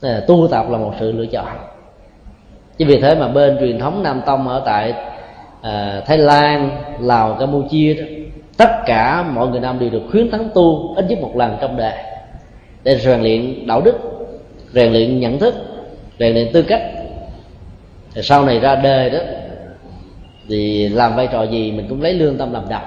Là 0.00 0.24
tu 0.26 0.48
tập 0.50 0.66
là 0.70 0.78
một 0.78 0.92
sự 1.00 1.12
lựa 1.12 1.26
chọn. 1.26 1.46
Chứ 2.78 2.84
vì 2.88 3.00
thế 3.00 3.14
mà 3.14 3.28
bên 3.28 3.56
truyền 3.60 3.78
thống 3.78 4.02
nam 4.02 4.20
tông 4.26 4.48
ở 4.48 4.62
tại 4.64 4.94
uh, 5.60 6.06
thái 6.06 6.18
lan 6.18 6.70
lào 7.00 7.34
campuchia 7.34 7.94
đó 7.94 8.04
tất 8.56 8.70
cả 8.86 9.22
mọi 9.22 9.48
người 9.48 9.60
nam 9.60 9.78
đều 9.78 9.90
được 9.90 10.02
khuyến 10.10 10.30
thắng 10.30 10.48
tu 10.54 10.94
ít 10.96 11.04
nhất 11.08 11.18
một 11.20 11.36
lần 11.36 11.56
trong 11.60 11.76
đời 11.76 11.92
để 12.84 12.98
rèn 12.98 13.20
luyện 13.20 13.66
đạo 13.66 13.80
đức 13.80 13.94
rèn 14.72 14.92
luyện 14.92 15.20
nhận 15.20 15.38
thức 15.38 15.54
rèn 16.18 16.34
luyện 16.34 16.52
tư 16.52 16.62
cách. 16.62 16.82
Thì 18.14 18.22
sau 18.22 18.44
này 18.44 18.60
ra 18.60 18.76
đời 18.76 19.10
đó 19.10 19.18
thì 20.48 20.88
làm 20.88 21.16
vai 21.16 21.28
trò 21.32 21.42
gì 21.42 21.72
mình 21.72 21.86
cũng 21.88 22.02
lấy 22.02 22.14
lương 22.14 22.38
tâm 22.38 22.52
làm 22.52 22.62
đầu 22.70 22.80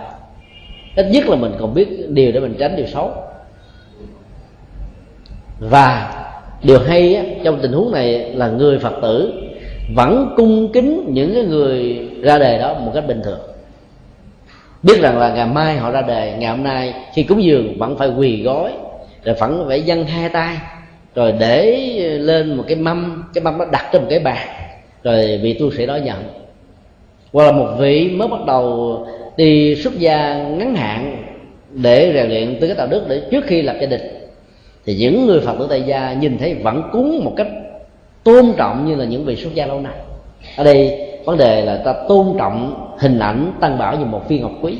ít 0.95 1.05
nhất 1.11 1.29
là 1.29 1.35
mình 1.35 1.51
còn 1.59 1.73
biết 1.73 1.87
điều 2.09 2.31
để 2.31 2.39
mình 2.39 2.55
tránh 2.59 2.75
điều 2.75 2.87
xấu. 2.87 3.11
Và 5.59 6.13
điều 6.63 6.79
hay 6.79 7.15
á, 7.15 7.23
trong 7.43 7.59
tình 7.61 7.71
huống 7.71 7.91
này 7.91 8.31
là 8.35 8.47
người 8.47 8.79
phật 8.79 8.93
tử 9.01 9.33
vẫn 9.95 10.33
cung 10.37 10.71
kính 10.71 11.05
những 11.09 11.33
cái 11.33 11.43
người 11.43 11.99
ra 12.21 12.37
đề 12.37 12.59
đó 12.59 12.73
một 12.73 12.91
cách 12.93 13.07
bình 13.07 13.21
thường. 13.23 13.39
Biết 14.83 15.01
rằng 15.01 15.19
là 15.19 15.29
ngày 15.29 15.47
mai 15.47 15.77
họ 15.77 15.91
ra 15.91 16.01
đề 16.01 16.35
ngày 16.39 16.51
hôm 16.51 16.63
nay 16.63 16.93
khi 17.13 17.23
cúng 17.23 17.43
dường 17.43 17.77
vẫn 17.77 17.97
phải 17.97 18.09
quỳ 18.09 18.41
gói 18.41 18.71
rồi 19.23 19.35
vẫn 19.39 19.65
phải 19.67 19.81
dâng 19.81 20.05
hai 20.05 20.29
tay. 20.29 20.57
Rồi 21.15 21.33
để 21.39 21.77
lên 22.19 22.57
một 22.57 22.63
cái 22.67 22.75
mâm 22.75 23.23
cái 23.33 23.43
mâm 23.43 23.57
nó 23.57 23.65
đặt 23.65 23.89
trên 23.93 24.01
một 24.01 24.07
cái 24.09 24.19
bàn. 24.19 24.47
Rồi 25.03 25.39
vị 25.43 25.53
tu 25.53 25.71
sĩ 25.71 25.85
đó 25.85 25.95
nhận. 25.95 26.23
Hoặc 27.33 27.45
là 27.45 27.51
một 27.51 27.67
vị 27.79 28.09
mới 28.09 28.27
bắt 28.27 28.45
đầu 28.47 28.97
đi 29.37 29.75
xuất 29.75 29.99
gia 29.99 30.35
ngắn 30.35 30.75
hạn 30.75 31.23
để 31.69 32.11
rèn 32.13 32.29
luyện 32.29 32.57
tư 32.61 32.67
cách 32.67 32.77
đạo 32.77 32.87
đức 32.87 33.05
để 33.09 33.21
trước 33.31 33.45
khi 33.45 33.61
lập 33.61 33.75
gia 33.81 33.87
đình. 33.87 34.01
Thì 34.85 34.95
những 34.95 35.25
người 35.25 35.39
phật 35.39 35.55
tử 35.59 35.67
tại 35.69 35.81
gia 35.81 36.13
nhìn 36.13 36.37
thấy 36.37 36.53
vẫn 36.53 36.83
cúng 36.91 37.21
một 37.23 37.33
cách 37.37 37.47
tôn 38.23 38.53
trọng 38.57 38.85
như 38.85 38.95
là 38.95 39.05
những 39.05 39.25
vị 39.25 39.35
xuất 39.35 39.53
gia 39.53 39.65
lâu 39.65 39.81
nay. 39.81 39.93
Ở 40.55 40.63
đây 40.63 41.07
vấn 41.25 41.37
đề 41.37 41.61
là 41.61 41.77
ta 41.85 41.93
tôn 42.07 42.35
trọng 42.39 42.87
hình 42.99 43.19
ảnh 43.19 43.51
tăng 43.59 43.77
bảo 43.77 43.97
như 43.97 44.05
một 44.05 44.29
viên 44.29 44.41
ngọc 44.41 44.51
quý 44.61 44.77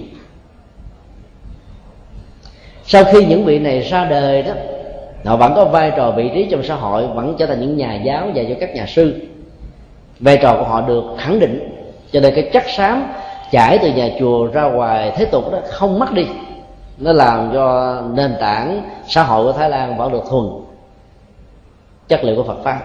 sau 2.92 3.04
khi 3.04 3.26
những 3.26 3.46
vị 3.46 3.60
này 3.60 3.80
ra 3.80 4.06
đời 4.06 4.42
đó, 4.42 4.54
họ 5.26 5.38
vẫn 5.38 5.54
có 5.56 5.66
vai 5.66 5.92
trò 5.98 6.12
vị 6.12 6.30
trí 6.34 6.48
trong 6.52 6.64
xã 6.64 6.76
hội, 6.76 7.08
vẫn 7.08 7.36
trở 7.38 7.46
thành 7.46 7.62
những 7.62 7.78
nhà 7.78 7.96
giáo 7.96 8.28
và 8.36 8.44
cho 8.50 8.56
các 8.60 8.76
nhà 8.76 8.86
sư. 8.86 9.22
Vai 10.20 10.38
trò 10.42 10.56
của 10.56 10.64
họ 10.64 10.82
được 10.82 11.04
khẳng 11.18 11.40
định, 11.40 11.60
cho 12.12 12.20
nên 12.20 12.36
cái 12.36 12.50
chắc 12.54 12.70
xám 12.70 13.14
chảy 13.52 13.78
từ 13.78 13.92
nhà 13.92 14.10
chùa 14.20 14.48
ra 14.54 14.64
ngoài 14.64 15.12
thế 15.16 15.26
tục 15.26 15.52
đó 15.52 15.58
không 15.70 16.00
mất 16.00 16.14
đi. 16.14 16.26
Nó 16.98 17.14
làm 17.14 17.50
cho 17.54 17.96
nền 18.14 18.32
tảng 18.40 18.82
xã 19.08 19.24
hội 19.24 19.46
của 19.46 19.52
thái 19.52 19.70
lan 19.70 19.98
vẫn 19.98 20.12
được 20.12 20.24
thuần. 20.30 20.46
Chất 22.08 22.24
liệu 22.24 22.36
của 22.36 22.44
phật 22.44 22.64
pháp. 22.64 22.80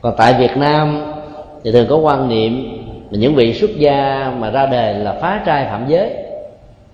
Còn 0.00 0.14
tại 0.16 0.34
việt 0.38 0.56
nam 0.56 1.12
thì 1.64 1.72
thường 1.72 1.86
có 1.90 1.96
quan 1.96 2.28
niệm 2.28 2.78
là 3.10 3.18
những 3.18 3.34
vị 3.34 3.54
xuất 3.54 3.70
gia 3.78 4.32
mà 4.38 4.50
ra 4.50 4.66
đời 4.66 4.94
là 4.94 5.12
phá 5.20 5.42
trai 5.46 5.64
phạm 5.64 5.84
giới 5.88 6.10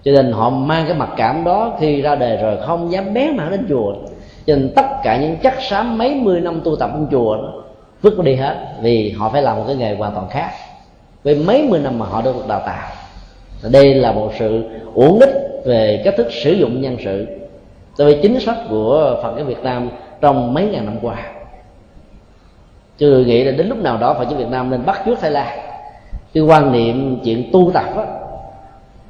cho 0.06 0.12
nên 0.12 0.32
họ 0.32 0.50
mang 0.50 0.84
cái 0.88 0.96
mặc 0.96 1.08
cảm 1.16 1.44
đó 1.44 1.76
khi 1.80 2.02
ra 2.02 2.14
đề 2.14 2.36
rồi 2.36 2.56
không 2.66 2.92
dám 2.92 3.14
bé 3.14 3.32
mà 3.32 3.48
đến 3.50 3.66
chùa. 3.68 3.94
Cho 4.46 4.56
nên 4.56 4.72
tất 4.76 4.86
cả 5.02 5.16
những 5.16 5.36
chắc 5.42 5.62
xám 5.62 5.98
mấy 5.98 6.14
mươi 6.14 6.40
năm 6.40 6.60
tu 6.64 6.76
tập 6.76 6.90
trong 6.92 7.08
chùa 7.10 7.36
đó, 7.36 7.52
vứt 8.02 8.24
đi 8.24 8.34
hết, 8.34 8.56
vì 8.82 9.10
họ 9.10 9.28
phải 9.28 9.42
làm 9.42 9.56
một 9.56 9.64
cái 9.66 9.76
nghề 9.76 9.94
hoàn 9.94 10.14
toàn 10.14 10.28
khác. 10.28 10.50
Với 11.24 11.34
mấy 11.34 11.66
mươi 11.68 11.80
năm 11.80 11.98
mà 11.98 12.06
họ 12.06 12.22
được 12.22 12.48
đào 12.48 12.62
tạo. 12.66 12.88
Đây 13.70 13.94
là 13.94 14.12
một 14.12 14.30
sự 14.38 14.64
uổng 14.94 15.20
ích 15.20 15.62
về 15.64 16.02
cách 16.04 16.14
thức 16.16 16.26
sử 16.30 16.52
dụng 16.52 16.80
nhân 16.80 16.96
sự 17.04 17.26
đối 17.98 18.12
với 18.12 18.22
chính 18.22 18.40
sách 18.40 18.58
của 18.68 19.20
phật 19.22 19.34
giáo 19.36 19.44
việt 19.44 19.62
nam 19.62 19.90
trong 20.20 20.54
mấy 20.54 20.64
ngàn 20.64 20.84
năm 20.84 20.96
qua. 21.02 21.16
Chứ 22.98 23.24
nghĩ 23.26 23.44
là 23.44 23.52
đến 23.52 23.68
lúc 23.68 23.78
nào 23.78 23.98
đó 23.98 24.14
phật 24.14 24.28
giáo 24.30 24.38
việt 24.38 24.50
nam 24.50 24.70
nên 24.70 24.86
bắt 24.86 25.02
trước 25.06 25.18
thái 25.20 25.30
lan. 25.30 25.58
Cái 26.34 26.42
quan 26.42 26.72
niệm 26.72 27.18
chuyện 27.24 27.50
tu 27.52 27.70
tập 27.74 27.84
đó 27.96 28.04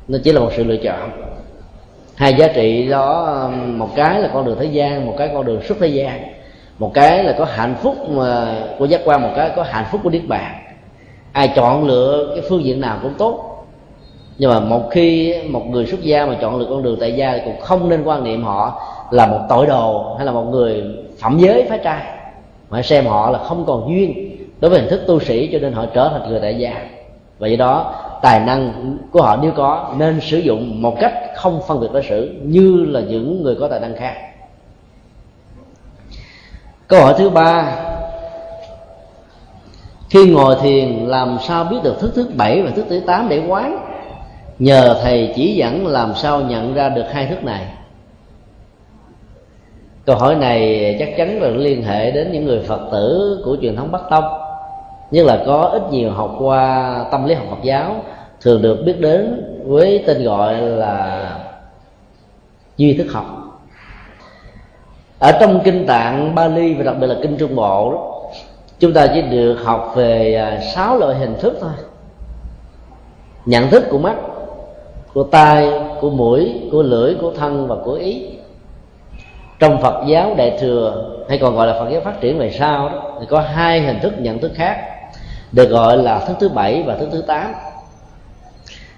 nó 0.08 0.18
chỉ 0.24 0.32
là 0.32 0.40
một 0.40 0.50
sự 0.56 0.64
lựa 0.64 0.76
chọn. 0.76 1.10
Hai 2.14 2.34
giá 2.34 2.48
trị 2.48 2.88
đó, 2.88 3.50
một 3.66 3.88
cái 3.96 4.20
là 4.20 4.30
con 4.34 4.44
đường 4.44 4.56
thế 4.60 4.66
gian, 4.66 5.06
một 5.06 5.14
cái 5.18 5.30
con 5.34 5.44
đường 5.44 5.62
xuất 5.62 5.78
thế 5.80 5.86
gian. 5.86 6.22
Một 6.78 6.94
cái 6.94 7.24
là 7.24 7.34
có 7.38 7.44
hạnh 7.44 7.74
phúc 7.82 8.10
mà 8.10 8.54
của 8.78 8.84
giác 8.84 9.00
quan, 9.04 9.22
một 9.22 9.30
cái 9.36 9.50
có 9.56 9.62
hạnh 9.62 9.84
phúc 9.92 10.00
của 10.04 10.10
niết 10.10 10.22
bàn. 10.28 10.54
Ai 11.32 11.52
chọn 11.56 11.86
lựa 11.86 12.32
cái 12.34 12.44
phương 12.48 12.64
diện 12.64 12.80
nào 12.80 12.98
cũng 13.02 13.14
tốt. 13.18 13.66
Nhưng 14.38 14.50
mà 14.50 14.60
một 14.60 14.90
khi 14.90 15.34
một 15.48 15.66
người 15.66 15.86
xuất 15.86 16.02
gia 16.02 16.26
mà 16.26 16.36
chọn 16.40 16.56
lựa 16.56 16.66
con 16.70 16.82
đường 16.82 16.96
tại 17.00 17.12
gia 17.12 17.32
thì 17.32 17.40
cũng 17.44 17.60
không 17.60 17.88
nên 17.88 18.02
quan 18.04 18.24
niệm 18.24 18.44
họ 18.44 18.82
là 19.10 19.26
một 19.26 19.40
tội 19.48 19.66
đồ 19.66 20.14
hay 20.16 20.26
là 20.26 20.32
một 20.32 20.44
người 20.44 20.84
phạm 21.18 21.38
giới 21.38 21.64
phái 21.68 21.78
trai. 21.78 22.02
Mà 22.70 22.82
xem 22.82 23.06
họ 23.06 23.30
là 23.30 23.38
không 23.38 23.64
còn 23.66 23.88
duyên 23.88 24.36
đối 24.60 24.70
với 24.70 24.80
hình 24.80 24.90
thức 24.90 25.02
tu 25.06 25.20
sĩ 25.20 25.48
cho 25.52 25.58
nên 25.58 25.72
họ 25.72 25.86
trở 25.94 26.08
thành 26.08 26.28
người 26.28 26.40
tại 26.40 26.58
gia. 26.58 26.72
Và 27.38 27.48
do 27.48 27.56
đó 27.56 27.94
tài 28.26 28.40
năng 28.40 28.96
của 29.10 29.22
họ 29.22 29.38
nếu 29.42 29.52
có, 29.56 29.94
nên 29.98 30.20
sử 30.20 30.38
dụng 30.38 30.82
một 30.82 30.96
cách 31.00 31.12
không 31.34 31.60
phân 31.68 31.80
biệt 31.80 31.88
đối 31.92 32.02
xử 32.02 32.40
như 32.42 32.84
là 32.88 33.00
những 33.00 33.42
người 33.42 33.54
có 33.60 33.68
tài 33.68 33.80
năng 33.80 33.96
khác. 33.96 34.14
Câu 36.88 37.00
hỏi 37.00 37.14
thứ 37.18 37.30
ba, 37.30 37.76
khi 40.10 40.30
ngồi 40.30 40.56
thiền, 40.62 41.06
làm 41.06 41.38
sao 41.40 41.64
biết 41.64 41.76
được 41.82 42.00
thức 42.00 42.12
thứ 42.14 42.26
bảy 42.36 42.62
và 42.62 42.70
thức 42.70 42.86
thứ 42.88 43.00
tám 43.06 43.28
để 43.28 43.42
quán? 43.48 43.78
Nhờ 44.58 45.00
thầy 45.02 45.32
chỉ 45.36 45.54
dẫn 45.54 45.86
làm 45.86 46.14
sao 46.14 46.40
nhận 46.40 46.74
ra 46.74 46.88
được 46.88 47.06
hai 47.12 47.26
thức 47.26 47.44
này. 47.44 47.66
Câu 50.04 50.16
hỏi 50.16 50.34
này 50.34 50.96
chắc 50.98 51.08
chắn 51.16 51.42
là 51.42 51.48
liên 51.48 51.82
hệ 51.82 52.10
đến 52.10 52.32
những 52.32 52.44
người 52.44 52.60
phật 52.60 52.80
tử 52.92 53.38
của 53.44 53.56
truyền 53.62 53.76
thống 53.76 53.92
bắc 53.92 54.02
tông 54.10 54.24
như 55.10 55.24
là 55.24 55.42
có 55.46 55.60
ít 55.62 55.82
nhiều 55.90 56.10
học 56.10 56.36
qua 56.38 56.96
tâm 57.10 57.24
lý 57.24 57.34
học 57.34 57.46
phật 57.50 57.62
giáo 57.62 57.96
thường 58.46 58.62
được 58.62 58.82
biết 58.84 59.00
đến 59.00 59.42
với 59.64 60.04
tên 60.06 60.24
gọi 60.24 60.60
là 60.60 61.30
duy 62.76 62.94
thức 62.94 63.06
học. 63.12 63.26
Ở 65.18 65.32
trong 65.40 65.60
kinh 65.64 65.86
tạng 65.86 66.34
Bali 66.34 66.74
và 66.74 66.84
đặc 66.84 66.96
biệt 67.00 67.06
là 67.06 67.14
kinh 67.22 67.36
Trung 67.36 67.56
Bộ 67.56 67.92
đó, 67.92 68.30
chúng 68.78 68.92
ta 68.92 69.06
chỉ 69.14 69.22
được 69.22 69.56
học 69.64 69.92
về 69.96 70.34
à, 70.34 70.60
sáu 70.74 70.98
loại 70.98 71.14
hình 71.14 71.34
thức 71.40 71.58
thôi. 71.60 71.70
Nhận 73.46 73.70
thức 73.70 73.84
của 73.90 73.98
mắt 73.98 74.16
của 75.14 75.24
tai 75.24 75.70
của 76.00 76.10
mũi 76.10 76.60
của 76.72 76.82
lưỡi 76.82 77.14
của 77.14 77.32
thân 77.38 77.68
và 77.68 77.76
của 77.84 77.94
ý. 77.94 78.28
Trong 79.58 79.82
Phật 79.82 80.04
giáo 80.06 80.34
Đại 80.36 80.58
thừa 80.60 81.10
hay 81.28 81.38
còn 81.38 81.56
gọi 81.56 81.66
là 81.66 81.72
Phật 81.72 81.88
giáo 81.90 82.00
phát 82.00 82.20
triển 82.20 82.38
về 82.38 82.50
sau 82.58 82.88
đó 82.88 83.16
thì 83.20 83.26
có 83.30 83.40
hai 83.40 83.80
hình 83.80 84.00
thức 84.00 84.12
nhận 84.18 84.38
thức 84.38 84.52
khác 84.54 84.76
được 85.52 85.70
gọi 85.70 85.96
là 85.96 86.18
thức 86.18 86.36
thứ 86.40 86.48
bảy 86.48 86.82
và 86.86 86.96
thức 86.96 87.08
thứ 87.12 87.22
tám 87.22 87.54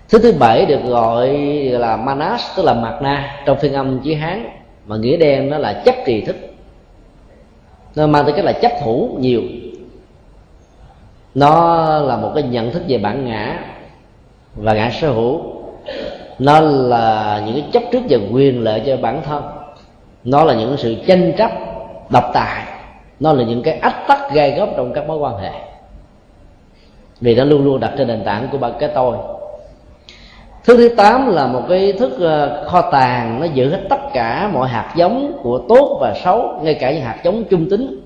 thứ 0.09 0.19
thứ 0.19 0.33
bảy 0.33 0.67
được 0.67 0.81
gọi 0.85 1.29
là 1.71 1.97
manas, 1.97 2.43
tức 2.57 2.63
là 2.65 2.75
mặt 2.75 2.99
na 3.03 3.43
trong 3.45 3.59
phiên 3.59 3.73
âm 3.73 4.01
chữ 4.05 4.15
hán, 4.15 4.49
mà 4.87 4.97
nghĩa 4.97 5.17
đen 5.17 5.51
nó 5.51 5.59
là 5.59 5.83
chấp 5.85 5.95
trì 6.07 6.21
thức. 6.21 6.37
Nó 7.97 8.07
mang 8.07 8.25
tới 8.25 8.33
cái 8.33 8.45
là 8.45 8.53
chấp 8.53 8.73
thủ 8.85 9.17
nhiều. 9.21 9.43
Nó 11.35 11.87
là 12.01 12.17
một 12.17 12.33
cái 12.35 12.43
nhận 12.43 12.71
thức 12.71 12.83
về 12.89 12.99
bản 12.99 13.27
ngã 13.27 13.59
và 14.57 14.75
ngã 14.75 14.91
sở 15.01 15.11
hữu. 15.11 15.41
Nó 16.39 16.61
là 16.61 17.43
những 17.47 17.55
cái 17.55 17.65
chấp 17.73 17.83
trước 17.93 18.03
về 18.09 18.19
quyền 18.33 18.65
lợi 18.65 18.83
cho 18.87 18.97
bản 18.97 19.23
thân. 19.25 19.43
Nó 20.25 20.45
là 20.45 20.55
những 20.55 20.77
sự 20.77 20.97
tranh 21.07 21.33
chấp, 21.39 21.51
độc 22.11 22.25
tài. 22.35 22.65
Nó 23.21 23.33
là 23.33 23.45
những 23.45 23.63
cái 23.63 23.79
ách 23.79 24.05
tắc 24.09 24.33
gai 24.33 24.51
góc 24.51 24.69
trong 24.77 24.93
các 24.93 25.09
mối 25.09 25.19
quan 25.19 25.37
hệ. 25.37 25.53
Vì 27.21 27.35
nó 27.35 27.45
luôn 27.45 27.65
luôn 27.65 27.81
đặt 27.81 27.93
trên 27.99 28.09
nền 28.09 28.25
tảng 28.25 28.49
của 28.53 28.59
cái 28.81 28.91
tôi 28.95 29.17
thức 30.65 30.77
thứ 30.77 30.89
tám 30.89 31.27
là 31.35 31.47
một 31.47 31.63
cái 31.69 31.93
thức 31.93 32.21
ờ, 32.21 32.65
kho 32.67 32.91
tàng, 32.91 33.41
nó 33.41 33.47
giữ 33.47 33.71
hết 33.71 33.81
tất 33.89 34.01
cả 34.13 34.51
mọi 34.53 34.69
hạt 34.69 34.93
giống 34.97 35.33
của 35.43 35.59
tốt 35.69 35.99
và 36.01 36.15
xấu, 36.25 36.61
ngay 36.63 36.75
cả 36.75 36.93
những 36.93 37.03
hạt 37.03 37.17
giống 37.25 37.45
trung 37.45 37.71
tính. 37.71 38.01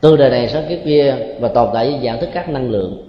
Từ 0.00 0.16
đời 0.16 0.30
này 0.30 0.48
sang 0.48 0.64
cái 0.68 0.82
kia 0.84 1.16
và 1.40 1.48
tồn 1.48 1.68
tại 1.74 1.90
với 1.90 2.00
dạng 2.04 2.20
thức 2.20 2.28
các 2.34 2.48
năng 2.48 2.70
lượng 2.70 3.08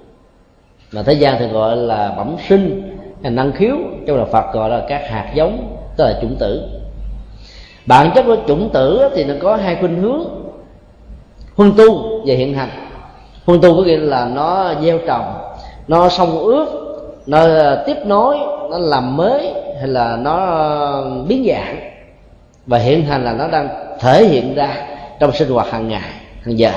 mà 0.91 1.03
thế 1.03 1.14
gian 1.14 1.36
thì 1.40 1.48
gọi 1.48 1.78
là 1.78 2.14
bẩm 2.18 2.36
sinh, 2.48 2.98
hay 3.24 3.32
năng 3.32 3.52
khiếu, 3.52 3.76
trong 4.07 4.18
là 4.18 4.26
phật 4.26 4.53
gọi 4.53 4.70
là 4.70 4.82
các 4.90 5.10
hạt 5.10 5.32
giống, 5.36 5.78
tức 5.98 6.03
là 6.03 6.20
chủng 6.22 6.36
tử. 6.36 6.61
Bản 7.86 8.11
chất 8.15 8.24
của 8.26 8.38
chủng 8.48 8.70
tử 8.70 9.10
thì 9.15 9.24
nó 9.24 9.34
có 9.41 9.56
hai 9.56 9.76
khuynh 9.76 10.02
hướng. 10.02 10.24
Huân 11.56 11.72
tu 11.78 12.03
và 12.26 12.34
hiện 12.34 12.53
hành. 12.53 12.70
Huân 13.45 13.61
tu 13.61 13.76
có 13.78 13.82
nghĩa 13.84 13.98
là 13.98 14.26
nó 14.26 14.74
gieo 14.82 14.98
trồng, 15.07 15.34
nó 15.88 16.10
sông 16.10 16.40
ướt 16.40 16.83
nó 17.26 17.40
ờ, 17.40 17.84
tiếp 17.88 17.98
nối, 18.06 18.38
nó 18.72 18.78
làm 18.78 19.18
mới 19.18 19.54
hay 19.80 19.88
là 19.88 20.18
nó 20.18 20.45
ờ, 20.45 21.24
biến 21.28 21.45
dạng. 21.48 21.80
Và 22.66 22.78
hiện 22.78 23.06
hành 23.06 23.24
là 23.26 23.34
nó 23.34 23.48
đang 23.48 23.70
thể 24.00 24.26
hiện 24.26 24.56
ra 24.56 24.88
trong 25.20 25.32
sinh 25.32 25.50
hoạt 25.50 25.72
hàng 25.72 25.88
ngày, 25.88 26.10
hàng 26.41 26.58
giờ. 26.60 26.72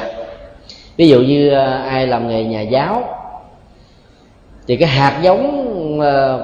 Ví 0.96 1.08
dụ 1.08 1.20
như 1.20 1.50
ờ, 1.50 1.82
ai 1.88 2.06
làm 2.06 2.28
nghề 2.28 2.44
nhà 2.44 2.60
giáo, 2.60 3.04
thì 4.66 4.76
cái 4.76 4.88
hạt 4.88 5.20
giống 5.22 5.62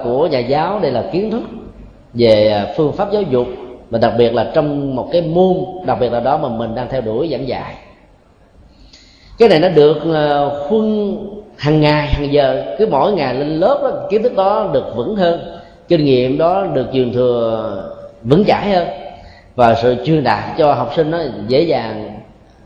của 0.05 0.27
nhà 0.27 0.39
giáo 0.39 0.79
đây 0.79 0.91
là 0.91 1.05
kiến 1.13 1.31
thức 1.31 1.43
về 2.15 2.65
phương 2.77 2.93
pháp 2.93 3.13
giáo 3.13 3.23
dục. 3.23 3.47
Và 3.91 3.99
đặc 3.99 4.13
biệt 4.19 4.35
là 4.35 4.51
trong 4.55 4.97
một 4.97 5.09
cái 5.13 5.23
môn, 5.23 5.57
đặc 5.87 5.99
biệt 6.01 6.13
là 6.13 6.21
đó 6.21 6.37
mà 6.37 6.49
mình 6.49 6.75
đang 6.75 6.89
theo 6.89 7.01
đuổi 7.01 7.29
giảng 7.33 7.49
dạy. 7.49 7.75
Cái 9.39 9.49
này 9.49 9.59
nó 9.59 9.69
được 9.69 9.99
khuân 10.69 11.17
hàng 11.63 11.81
ngày 11.81 12.07
hàng 12.07 12.33
giờ 12.33 12.65
cứ 12.79 12.87
mỗi 12.91 13.13
ngày 13.13 13.35
lên 13.35 13.49
lớp 13.49 13.79
đó, 13.83 13.91
kiến 14.11 14.23
thức 14.23 14.37
đó 14.37 14.71
được 14.73 14.85
vững 14.97 15.17
hơn 15.17 15.41
kinh 15.89 16.05
nghiệm 16.05 16.39
đó 16.39 16.67
được 16.75 16.87
truyền 16.93 17.13
thừa 17.13 17.93
vững 18.23 18.45
chãi 18.45 18.71
hơn. 18.71 18.89
Và 19.55 19.75
sự 19.75 19.97
truyền 20.05 20.25
đạt 20.25 20.45
cho 20.59 20.73
học 20.75 20.93
sinh 20.97 21.11
nó 21.11 21.19
dễ 21.49 21.61
dàng 21.61 22.21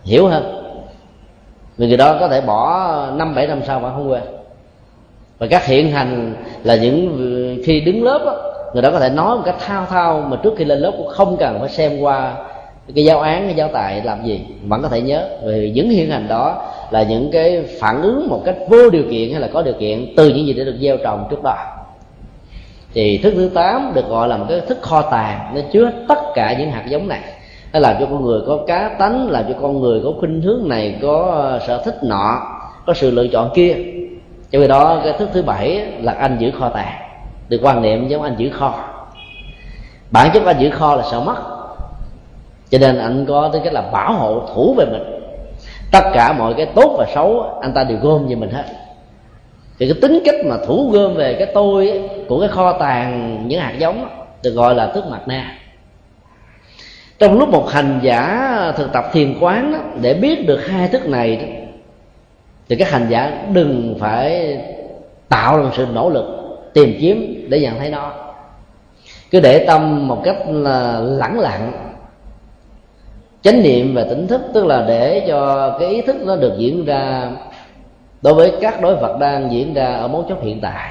hiểu 0.04 0.28
hơn. 0.28 0.62
Vì 1.76 1.86
người 1.86 1.96
đó 1.96 2.16
có 2.20 2.28
thể 2.28 2.40
bỏ 2.40 2.90
năm 3.14 3.34
bảy 3.34 3.46
năm 3.46 3.60
sau 3.66 3.80
mà 3.80 3.90
không 3.90 4.10
quên. 4.10 4.22
Và 5.38 5.46
các 5.46 5.66
hiện 5.66 5.90
hành 5.90 6.34
là 6.64 6.76
những 6.76 7.58
khi 7.64 7.80
đứng 7.80 8.04
lớp 8.04 8.22
đó, 8.26 8.52
người 8.72 8.82
đó 8.82 8.90
có 8.90 9.00
thể 9.00 9.08
nói 9.08 9.36
một 9.36 9.42
cách 9.44 9.56
thao 9.58 9.86
thao 9.86 10.26
mà 10.28 10.36
trước 10.42 10.54
khi 10.58 10.64
lên 10.64 10.78
lớp 10.78 10.92
cũng 10.96 11.08
không 11.08 11.36
cần 11.36 11.60
phải 11.60 11.68
xem 11.68 12.00
qua 12.00 12.34
cái 12.94 13.04
giáo 13.04 13.20
án 13.20 13.44
cái 13.46 13.54
giáo 13.54 13.68
tài 13.72 14.02
làm 14.04 14.24
gì 14.24 14.46
vẫn 14.62 14.82
có 14.82 14.88
thể 14.88 15.00
nhớ. 15.00 15.28
Vì 15.44 15.70
những 15.70 15.90
hiện 15.90 16.10
hành 16.10 16.28
đó 16.28 16.72
là 16.90 17.02
những 17.02 17.30
cái 17.32 17.64
phản 17.80 18.02
ứng 18.02 18.28
một 18.28 18.42
cách 18.44 18.56
vô 18.68 18.90
điều 18.90 19.04
kiện 19.10 19.32
hay 19.32 19.40
là 19.40 19.48
có 19.52 19.62
điều 19.62 19.74
kiện 19.74 20.14
từ 20.16 20.28
những 20.28 20.46
gì 20.46 20.52
đã 20.52 20.64
được 20.64 20.76
gieo 20.80 20.96
trồng 20.96 21.26
trước 21.30 21.42
đó. 21.42 21.56
Thì 22.94 23.18
thức 23.18 23.32
thứ 23.36 23.50
tám 23.54 23.92
được 23.94 24.08
gọi 24.08 24.28
là 24.28 24.36
một 24.36 24.46
cái 24.48 24.60
thức 24.60 24.78
kho 24.82 25.02
tàng, 25.02 25.52
nó 25.54 25.60
chứa 25.72 25.90
tất 26.08 26.18
cả 26.34 26.56
những 26.58 26.70
hạt 26.70 26.84
giống 26.88 27.08
này. 27.08 27.20
Nó 27.72 27.80
làm 27.80 27.96
cho 28.00 28.06
con 28.06 28.24
người 28.24 28.40
có 28.46 28.58
cá 28.66 28.88
tánh, 28.88 29.30
làm 29.30 29.44
cho 29.48 29.54
con 29.60 29.80
người 29.80 30.00
có 30.04 30.12
khuynh 30.18 30.42
hướng 30.42 30.68
này, 30.68 30.98
có 31.02 31.30
ờ, 31.32 31.60
sở 31.66 31.82
thích 31.84 31.98
nọ, 32.02 32.42
có 32.86 32.94
sự 32.94 33.10
lựa 33.10 33.26
chọn 33.26 33.50
kia. 33.54 33.76
Cho 34.50 34.60
vì 34.60 34.68
đó, 34.68 35.00
cái 35.04 35.12
thức 35.12 35.28
thứ 35.32 35.42
bảy 35.42 35.86
là 36.02 36.12
anh 36.12 36.36
giữ 36.40 36.50
kho 36.50 36.68
tàng, 36.68 36.94
được 37.48 37.60
quan 37.62 37.82
niệm 37.82 38.08
giống 38.08 38.22
anh 38.22 38.34
giữ 38.38 38.50
kho. 38.50 38.74
Bản 40.10 40.30
chất 40.34 40.42
anh 40.46 40.58
giữ 40.58 40.70
kho 40.70 40.96
là 40.96 41.02
sợ 41.10 41.20
mất. 41.20 41.36
Cho 42.70 42.78
nên 42.78 42.98
anh 42.98 43.26
có 43.26 43.48
tới 43.52 43.60
cách 43.64 43.72
là 43.72 43.80
bảo 43.80 44.12
hộ 44.12 44.42
thủ 44.54 44.74
về 44.78 44.84
mình 44.84 45.15
tất 45.96 46.10
cả 46.14 46.32
mọi 46.32 46.54
cái 46.54 46.66
tốt 46.66 46.94
và 46.98 47.06
xấu 47.14 47.58
anh 47.60 47.72
ta 47.72 47.84
đều 47.84 47.98
gom 47.98 48.28
về 48.28 48.34
mình 48.34 48.50
hết. 48.50 48.64
Thì 49.78 49.86
cái 49.86 49.98
tính 50.02 50.18
cách 50.24 50.34
mà 50.44 50.56
thủ 50.66 50.90
gom 50.90 51.14
về 51.14 51.34
cái 51.34 51.46
tôi 51.54 51.88
ấy, 51.88 52.08
của 52.28 52.40
cái 52.40 52.48
kho 52.48 52.72
tàng 52.72 53.42
những 53.48 53.60
hạt 53.60 53.74
giống 53.78 54.08
được 54.42 54.50
gọi 54.50 54.74
là 54.74 54.86
thức 54.86 55.04
mặt 55.10 55.20
na 55.26 55.58
trong 57.18 57.38
lúc 57.38 57.48
một 57.48 57.70
hành 57.70 58.00
giả 58.02 58.72
thực 58.76 58.92
tập 58.92 59.04
thiền 59.12 59.34
quán 59.40 59.72
đó, 59.72 59.78
để 60.00 60.14
biết 60.14 60.46
được 60.46 60.66
hai 60.66 60.88
thức 60.88 61.08
này 61.08 61.36
đó, 61.36 61.46
thì 62.68 62.76
các 62.76 62.90
hành 62.90 63.06
giả 63.08 63.42
đừng 63.52 63.96
phải 64.00 64.58
tạo 65.28 65.58
ra 65.58 65.70
sự 65.76 65.86
nỗ 65.94 66.10
lực 66.10 66.26
tìm 66.74 66.96
kiếm 67.00 67.46
để 67.48 67.60
nhận 67.60 67.78
thấy 67.78 67.90
nó. 67.90 68.12
Cứ 69.30 69.40
để 69.40 69.64
tâm 69.66 70.08
một 70.08 70.22
cách 70.24 70.36
là 70.48 71.00
lẳng 71.00 71.38
lặng 71.38 71.72
chánh 73.46 73.62
niệm 73.62 73.94
và 73.94 74.04
tỉnh 74.04 74.26
thức, 74.26 74.40
tức 74.54 74.66
là 74.66 74.84
để 74.88 75.24
cho 75.28 75.70
cái 75.80 75.88
ý 75.88 76.00
thức 76.00 76.16
nó 76.24 76.36
được 76.36 76.52
diễn 76.58 76.84
ra 76.84 77.30
đối 78.22 78.34
với 78.34 78.52
các 78.60 78.80
đối 78.80 78.96
vật 78.96 79.16
đang 79.20 79.52
diễn 79.52 79.74
ra 79.74 79.94
ở 79.94 80.08
mấu 80.08 80.24
chốt 80.28 80.38
hiện 80.42 80.60
tại. 80.60 80.90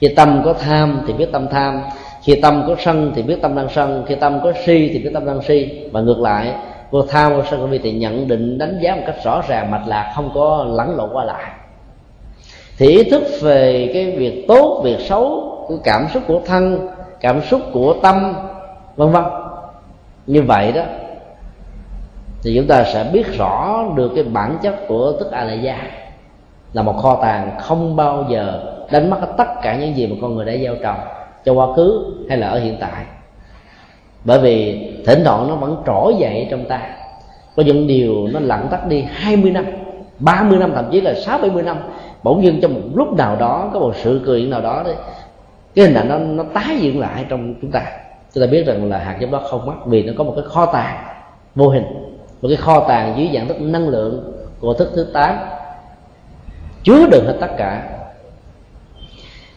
Khi 0.00 0.08
tâm 0.08 0.42
có 0.44 0.52
tham 0.52 1.00
thì 1.06 1.12
biết 1.12 1.32
tâm 1.32 1.48
tham, 1.48 1.82
khi 2.22 2.40
tâm 2.40 2.64
có 2.68 2.76
sân 2.78 3.12
thì 3.14 3.22
biết 3.22 3.42
tâm 3.42 3.56
đang 3.56 3.68
sân, 3.68 4.04
khi 4.06 4.14
tâm 4.14 4.40
có 4.44 4.52
si 4.64 4.90
thì 4.92 4.98
biết 4.98 5.10
tâm 5.14 5.26
đang 5.26 5.42
si. 5.42 5.88
Và 5.92 6.00
ngược 6.00 6.20
lại, 6.20 6.52
vô 6.90 7.02
tham, 7.02 7.36
vô 7.36 7.42
sân, 7.50 7.60
vô 7.60 7.66
vi 7.66 7.78
thì 7.78 7.92
nhận 7.92 8.28
định, 8.28 8.58
đánh 8.58 8.78
giá 8.82 8.96
một 8.96 9.02
cách 9.06 9.24
rõ 9.24 9.42
ràng, 9.48 9.70
mạch 9.70 9.84
lạc, 9.86 10.12
không 10.16 10.30
có 10.34 10.66
lẫn 10.68 10.96
lộn 10.96 11.10
qua 11.12 11.24
lại. 11.24 11.44
Thì 12.78 12.86
ý 12.86 13.04
thức 13.04 13.22
về 13.40 13.90
cái 13.94 14.10
việc 14.10 14.44
tốt, 14.48 14.80
việc 14.84 15.00
xấu 15.00 15.54
của 15.68 15.76
cảm 15.84 16.06
xúc 16.14 16.22
của 16.26 16.40
thân, 16.46 16.88
cảm 17.20 17.42
xúc 17.42 17.60
của 17.72 17.94
tâm, 18.02 18.34
vân 18.96 19.12
vân. 19.12 19.24
Như 20.26 20.42
vậy 20.42 20.72
đó 20.72 20.82
thì 22.44 22.54
chúng 22.56 22.66
ta 22.66 22.84
sẽ 22.84 23.10
biết 23.12 23.38
rõ 23.38 23.84
được 23.96 24.12
cái 24.14 24.24
bản 24.24 24.58
chất 24.62 24.74
của 24.88 25.12
tức 25.12 25.30
a 25.30 25.44
la 25.44 25.52
gia. 25.52 25.78
Là 26.72 26.82
một 26.82 26.96
kho 27.02 27.18
tàng 27.22 27.50
không 27.60 27.96
bao 27.96 28.24
giờ 28.30 28.62
đánh 28.90 29.10
mất 29.10 29.18
tất 29.36 29.48
cả 29.62 29.76
những 29.76 29.96
gì 29.96 30.06
mà 30.06 30.16
con 30.22 30.34
người 30.34 30.44
đã 30.44 30.52
gieo 30.62 30.74
trồng 30.82 30.98
cho 31.44 31.52
quá 31.52 31.66
khứ 31.76 32.14
hay 32.28 32.38
là 32.38 32.48
ở 32.48 32.58
hiện 32.58 32.76
tại. 32.80 33.04
Bởi 34.24 34.38
vì 34.38 34.88
thỉnh 35.06 35.22
thoảng 35.24 35.48
nó 35.48 35.54
vẫn 35.54 35.82
trỗi 35.86 36.14
dậy 36.18 36.48
trong 36.50 36.64
ta. 36.64 36.80
Có 37.56 37.62
những 37.62 37.86
điều 37.86 38.28
nó 38.32 38.40
lặng 38.40 38.68
tắt 38.70 38.86
đi 38.86 39.04
20 39.10 39.50
năm 39.50 39.64
30 40.18 40.58
năm, 40.58 40.72
thậm 40.74 40.84
chí 40.90 41.00
là 41.00 41.14
6 41.14 41.38
70 41.38 41.62
năm. 41.62 41.76
Bỗng 42.22 42.44
dưng 42.44 42.60
trong 42.62 42.74
một 42.74 42.80
lúc 42.94 43.12
nào 43.12 43.36
đó, 43.36 43.70
có 43.72 43.80
một 43.80 43.92
sự 43.96 44.20
cười 44.26 44.42
nào 44.42 44.60
đó 44.60 44.82
đấy, 44.84 44.94
cái 45.74 45.84
hình 45.84 45.94
ảnh 45.94 46.08
nó 46.08 46.18
nó 46.18 46.44
tái 46.54 46.76
diễn 46.80 47.00
lại 47.00 47.24
trong 47.28 47.54
chúng 47.62 47.70
ta. 47.70 47.82
Chúng 48.34 48.44
ta 48.44 48.50
biết 48.50 48.66
rằng 48.66 48.90
là 48.90 48.98
hạt 48.98 49.16
giống 49.20 49.30
đó 49.30 49.40
không 49.50 49.66
mất 49.66 49.86
vì 49.86 50.02
nó 50.02 50.12
có 50.18 50.24
một 50.24 50.32
cái 50.36 50.44
kho 50.48 50.66
tàng 50.66 51.04
vô 51.54 51.68
hình 51.68 51.84
một 52.44 52.48
cái 52.48 52.56
kho 52.56 52.80
tàng 52.88 53.14
dưới 53.18 53.30
dạng 53.34 53.48
thức 53.48 53.60
năng 53.60 53.88
lượng 53.88 54.32
của 54.60 54.74
thức 54.74 54.92
thứ 54.94 55.06
tám. 55.12 55.38
Chứa 56.82 57.06
đựng 57.06 57.26
hết 57.26 57.36
tất 57.40 57.50
cả. 57.56 57.88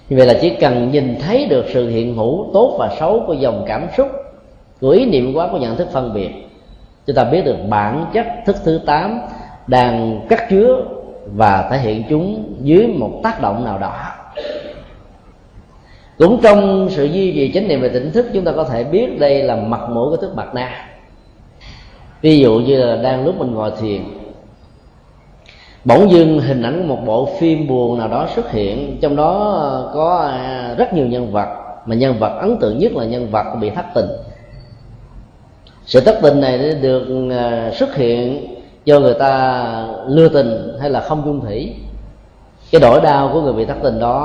Như 0.10 0.18
vậy 0.18 0.26
là 0.26 0.34
chỉ 0.42 0.50
cần 0.50 0.92
nhìn 0.92 1.20
thấy 1.20 1.46
được 1.46 1.66
sự 1.74 1.90
hiện 1.90 2.16
hữu 2.16 2.50
tốt 2.54 2.76
và 2.80 2.96
xấu 3.00 3.24
của 3.28 3.34
dòng 3.34 3.64
cảm 3.68 3.88
xúc, 3.98 4.08
của 4.82 4.90
ý 4.90 5.06
niệm 5.06 5.34
quá 5.34 5.48
của 5.52 5.58
nhận 5.58 5.76
thức 5.76 5.88
phân 5.92 6.14
biệt, 6.14 6.30
chúng 7.08 7.16
ta 7.16 7.24
biết 7.24 7.46
được 7.46 7.58
bản 7.70 8.06
chất 8.14 8.26
thức 8.46 8.56
thứ 8.64 8.80
tám 8.86 9.22
đang 9.68 10.22
cắt 10.30 10.50
chứa 10.50 10.84
và 11.36 11.68
thể 11.72 11.78
hiện 11.78 12.04
chúng 12.10 12.54
dưới 12.62 12.88
một 12.88 13.20
tác 13.24 13.42
động 13.42 13.66
nào 13.66 13.80
đó. 13.80 13.94
Cũng 16.18 16.40
trong 16.44 16.88
sự 16.92 17.06
duy 17.06 17.32
trì 17.32 17.52
chánh 17.54 17.68
niệm 17.68 17.82
về 17.82 17.90
tỉnh 17.90 18.12
thức, 18.12 18.26
chúng 18.34 18.46
ta 18.46 18.52
có 18.52 18.64
thể 18.64 18.84
biết 18.84 19.20
đây 19.20 19.44
là 19.44 19.56
mặt 19.56 19.82
mũi 19.90 20.10
của 20.10 20.18
thức 20.18 20.36
mặt 20.36 20.48
na 20.54 20.97
ví 22.22 22.40
dụ 22.40 22.60
như 22.60 22.78
là 22.78 22.96
đang 22.96 23.26
lúc 23.26 23.36
mình 23.38 23.54
ngồi 23.54 23.72
thiền, 23.80 24.02
bỗng 25.86 26.12
dưng 26.12 26.40
hình 26.40 26.62
ảnh 26.62 26.82
của 26.82 26.96
một 26.96 27.02
bộ 27.06 27.30
phim 27.40 27.68
buồn 27.68 27.98
nào 27.98 28.08
đó 28.08 28.28
xuất 28.36 28.52
hiện. 28.52 28.98
Trong 29.02 29.16
đó 29.16 29.92
có 29.94 30.18
à, 30.18 30.76
rất 30.78 30.94
nhiều 30.94 31.06
nhân 31.06 31.32
vật, 31.32 31.48
mà 31.86 31.96
nhân 31.96 32.16
vật 32.20 32.38
ấn 32.42 32.58
tượng 32.58 32.78
nhất 32.78 32.92
là 32.96 33.06
nhân 33.06 33.28
vật 33.32 33.56
bị 33.62 33.70
thất 33.70 33.86
tình. 33.96 34.08
Sự 35.86 36.00
thất 36.00 36.20
tình 36.22 36.42
này 36.42 36.58
được 36.82 37.30
à, 37.32 37.72
xuất 37.74 37.96
hiện 37.96 38.48
do 38.86 39.00
người 39.00 39.14
ta 39.14 39.64
lừa 40.08 40.30
tình 40.30 40.78
hay 40.80 40.90
là 40.90 41.00
không 41.00 41.22
dung 41.26 41.42
thủy. 41.42 41.76
Cái 42.72 42.82
nỗi 42.82 43.02
đau 43.02 43.30
của 43.34 43.42
người 43.42 43.54
bị 43.54 43.66
thất 43.66 43.78
tình 43.84 44.00
đó 44.00 44.20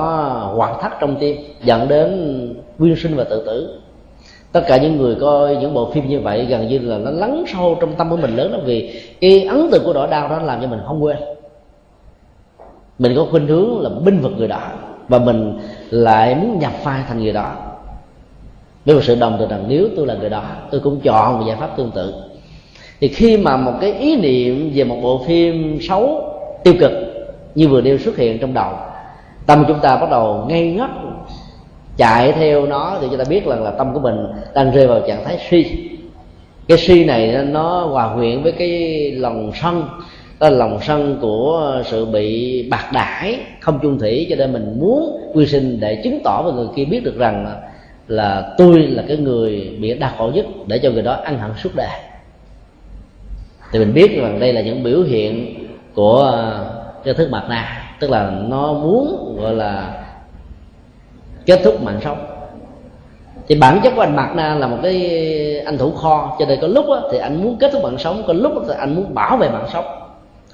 hoàn 0.56 0.82
thắt 0.82 0.93
trong 1.01 1.16
tim, 1.16 1.36
dẫn 1.64 1.89
đến 1.89 2.09
quyên 2.78 2.94
sinh 2.97 3.16
và 3.16 3.24
tự 3.24 3.43
tử 3.47 3.82
tất 4.53 4.65
cả 4.66 4.77
những 4.77 4.97
người 4.97 5.15
coi 5.15 5.57
những 5.57 5.74
bộ 5.74 5.91
phim 5.91 6.09
như 6.09 6.20
vậy 6.20 6.47
gần 6.47 6.69
như 6.69 6.79
là 6.79 6.99
nó 6.99 7.11
lắng 7.11 7.45
sâu 7.53 7.77
trong 7.81 7.95
tâm 7.95 8.11
của 8.11 8.16
mình 8.16 8.37
lớn 8.37 8.53
lắm 8.53 8.61
vì 8.65 9.01
cái 9.20 9.45
ấn 9.45 9.70
tượng 9.70 9.85
của 9.85 9.93
nỗi 9.93 10.09
đau 10.09 10.29
đó 10.29 10.39
làm 10.39 10.61
cho 10.61 10.66
mình 10.66 10.81
không 10.87 11.05
quên. 11.05 11.16
Mình 12.99 13.12
có 13.16 13.27
khuynh 13.31 13.47
hướng 13.47 13.81
là 13.81 13.91
binh 14.05 14.20
vực 14.20 14.33
người 14.37 14.49
đó 14.49 14.61
và 15.09 15.19
mình 15.19 15.59
lại 15.91 16.35
muốn 16.35 16.59
nhập 16.59 16.73
vai 16.85 17.01
thành 17.09 17.23
người 17.23 17.33
đó. 17.33 17.53
Với 18.85 18.95
một 18.95 19.01
sự 19.05 19.15
đồng 19.15 19.37
tình 19.39 19.49
rằng 19.49 19.65
nếu 19.69 19.89
tôi 19.97 20.07
là 20.07 20.15
người 20.15 20.31
đó, 20.31 20.45
tôi 20.70 20.81
cũng 20.81 21.01
chọn 21.01 21.39
một 21.39 21.45
giải 21.47 21.57
pháp 21.57 21.77
tương 21.77 21.91
tự. 21.91 22.15
Thì 23.01 23.09
khi 23.09 23.37
mà 23.37 23.57
một 23.57 23.73
cái 23.81 23.93
ý 23.93 24.16
niệm 24.16 24.70
về 24.74 24.85
một 24.85 24.97
bộ 25.03 25.24
phim 25.27 25.79
xấu, 25.81 26.24
tiêu 26.65 26.74
cực 26.81 26.93
như 27.55 27.69
vừa 27.69 27.81
nêu 27.81 27.99
xuất 27.99 28.16
hiện 28.16 28.39
trong 28.39 28.55
đầu, 28.55 28.73
tâm 29.47 29.65
chúng 29.69 29.79
ta 29.79 29.97
bắt 29.97 30.11
đầu 30.11 30.45
ngây 30.49 30.73
ngất 30.73 30.91
chạy 31.97 32.32
theo 32.32 32.66
nó 32.66 32.98
thì 33.01 33.06
chúng 33.10 33.19
ta 33.19 33.24
biết 33.28 33.47
rằng 33.47 33.62
là 33.62 33.70
tâm 33.70 33.94
của 33.94 34.01
mình 34.01 34.27
đang 34.55 34.70
rơi 34.70 34.86
vào 34.86 35.01
trạng 35.09 35.24
thái 35.24 35.39
suy. 35.51 35.66
Cái 36.69 36.78
suy 36.78 37.05
này 37.05 37.44
nó 37.44 37.86
hòa 37.86 38.14
quyện 38.14 38.43
với 38.43 38.52
cái 38.52 39.10
lòng 39.10 39.52
sân. 39.55 39.85
Đó 40.40 40.48
là 40.48 40.56
lòng 40.56 40.78
sân 40.82 41.19
của 41.20 41.82
sự 41.85 42.05
bị 42.05 42.62
bạc 42.70 42.90
đãi, 42.93 43.39
không 43.60 43.78
chung 43.82 43.98
thủy, 43.98 44.27
cho 44.31 44.36
nên 44.36 44.52
mình 44.52 44.77
muốn 44.81 45.31
quy 45.35 45.47
sinh 45.47 45.81
để 45.81 46.01
chứng 46.05 46.20
tỏ 46.24 46.43
với 46.43 46.52
người 46.52 46.66
kia 46.77 46.85
biết 46.85 47.05
được 47.05 47.19
rằng 47.19 47.60
là 48.09 48.55
tôi 48.59 48.78
là 48.78 49.05
cái 49.09 49.16
người 49.16 49.77
bị 49.81 49.94
đau 49.94 50.12
khổ 50.19 50.31
nhất 50.35 50.47
để 50.66 50.78
cho 50.78 50.90
người 50.90 51.02
đó 51.02 51.12
ăn 51.12 51.39
hận 51.39 51.51
suốt 51.62 51.70
đời. 51.77 52.01
Thì 53.73 53.78
mình 53.78 53.94
biết 53.94 54.16
rằng 54.16 54.40
đây 54.40 54.52
là 54.52 54.60
những 54.60 54.82
biểu 54.82 55.02
hiện 55.02 55.55
của 55.94 56.32
à, 56.32 56.64
cái 57.05 57.14
thức 57.14 57.31
mặt 57.31 57.44
na 57.48 57.94
tức 58.01 58.10
là 58.10 58.31
nó 58.48 58.73
muốn, 58.73 59.36
gọi 59.40 59.55
là 59.55 60.02
kết 61.47 61.60
thúc 61.64 61.82
mạng 61.82 62.01
sống. 62.05 62.27
Thì 63.48 63.55
bản 63.55 63.81
chất 63.82 63.93
của 63.97 64.01
anh 64.01 64.16
mặt 64.16 64.32
na 64.35 64.55
là 64.55 64.66
một 64.66 64.77
cái 64.82 65.62
anh 65.66 65.78
thủ 65.78 65.90
kho 65.90 66.36
cho 66.39 66.47
nên 66.47 66.59
có 66.60 66.66
lúc 66.66 66.85
thì 67.12 67.19
anh 67.19 67.43
muốn 67.43 67.56
kết 67.56 67.73
thúc 67.73 67.82
mạng 67.82 67.98
sống 67.98 68.23
có 68.27 68.32
lúc 68.32 68.52
thì 68.69 68.74
anh 68.78 68.94
muốn 68.94 69.14
bảo 69.14 69.36
vệ 69.36 69.48
mạng 69.48 69.66
sống. 69.73 69.85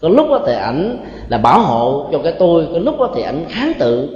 Có 0.01 0.09
lúc 0.09 0.27
thì 0.47 0.53
ảnh 0.55 0.99
là 1.29 1.39
bảo 1.39 1.61
hộ 1.61 2.07
cho 2.13 2.19
cái 2.19 2.33
tôi 2.39 2.69
có 2.73 2.79
lúc 2.79 2.95
thì 3.15 3.23
ảnh 3.23 3.45
kháng 3.49 3.73
tự 3.79 4.09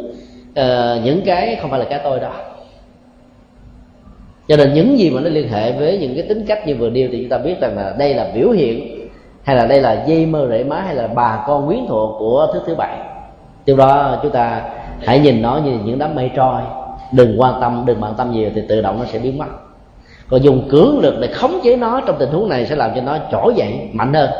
uh, 0.50 1.04
những 1.04 1.22
cái 1.24 1.56
không 1.60 1.70
phải 1.70 1.78
là 1.78 1.86
cái 1.90 2.00
tôi 2.04 2.20
đó. 2.20 2.32
Cho 4.48 4.56
nên 4.56 4.74
những 4.74 4.98
gì 4.98 5.10
mà 5.10 5.20
nó 5.20 5.30
liên 5.30 5.48
hệ 5.48 5.72
với 5.72 5.98
những 5.98 6.14
cái 6.14 6.24
tính 6.28 6.44
cách 6.46 6.66
như 6.66 6.74
vừa 6.74 6.90
nêu 6.90 7.08
thì 7.12 7.18
chúng 7.20 7.28
ta 7.28 7.38
biết 7.38 7.60
rằng 7.60 7.76
là 7.76 7.94
đây 7.98 8.14
là 8.14 8.30
biểu 8.34 8.50
hiện 8.50 9.08
hay 9.42 9.56
là 9.56 9.66
đây 9.66 9.80
là 9.80 10.04
dây 10.06 10.26
mơ 10.26 10.46
rễ 10.50 10.64
má 10.64 10.80
hay 10.80 10.94
là 10.94 11.06
bà 11.06 11.44
con 11.46 11.66
quyến 11.66 11.86
thuộc 11.88 12.16
của 12.18 12.46
thứ 12.52 12.60
thứ 12.66 12.74
bảy. 12.74 12.98
Từ 13.64 13.76
đó 13.76 14.18
chúng 14.22 14.32
ta 14.32 14.62
hãy 15.04 15.18
nhìn 15.18 15.42
nó 15.42 15.60
như 15.64 15.78
những 15.84 15.98
đám 15.98 16.14
mây 16.14 16.30
trôi. 16.36 16.60
Đừng 17.12 17.40
quan 17.40 17.60
tâm 17.60 17.82
đừng 17.86 18.00
bận 18.00 18.14
tâm 18.18 18.32
nhiều 18.32 18.50
thì 18.54 18.62
tự 18.68 18.80
động 18.80 18.98
nó 18.98 19.04
sẽ 19.04 19.18
biến 19.18 19.38
mất. 19.38 19.46
Còn 20.28 20.42
dùng 20.42 20.68
cưỡng 20.70 20.98
lực 20.98 21.14
để 21.20 21.26
khống 21.26 21.60
chế 21.64 21.76
nó 21.76 22.00
trong 22.06 22.16
tình 22.18 22.30
huống 22.30 22.48
này 22.48 22.66
sẽ 22.66 22.76
làm 22.76 22.90
cho 22.94 23.00
nó 23.00 23.18
trỗi 23.32 23.54
dậy 23.56 23.88
mạnh 23.92 24.14
hơn. 24.14 24.30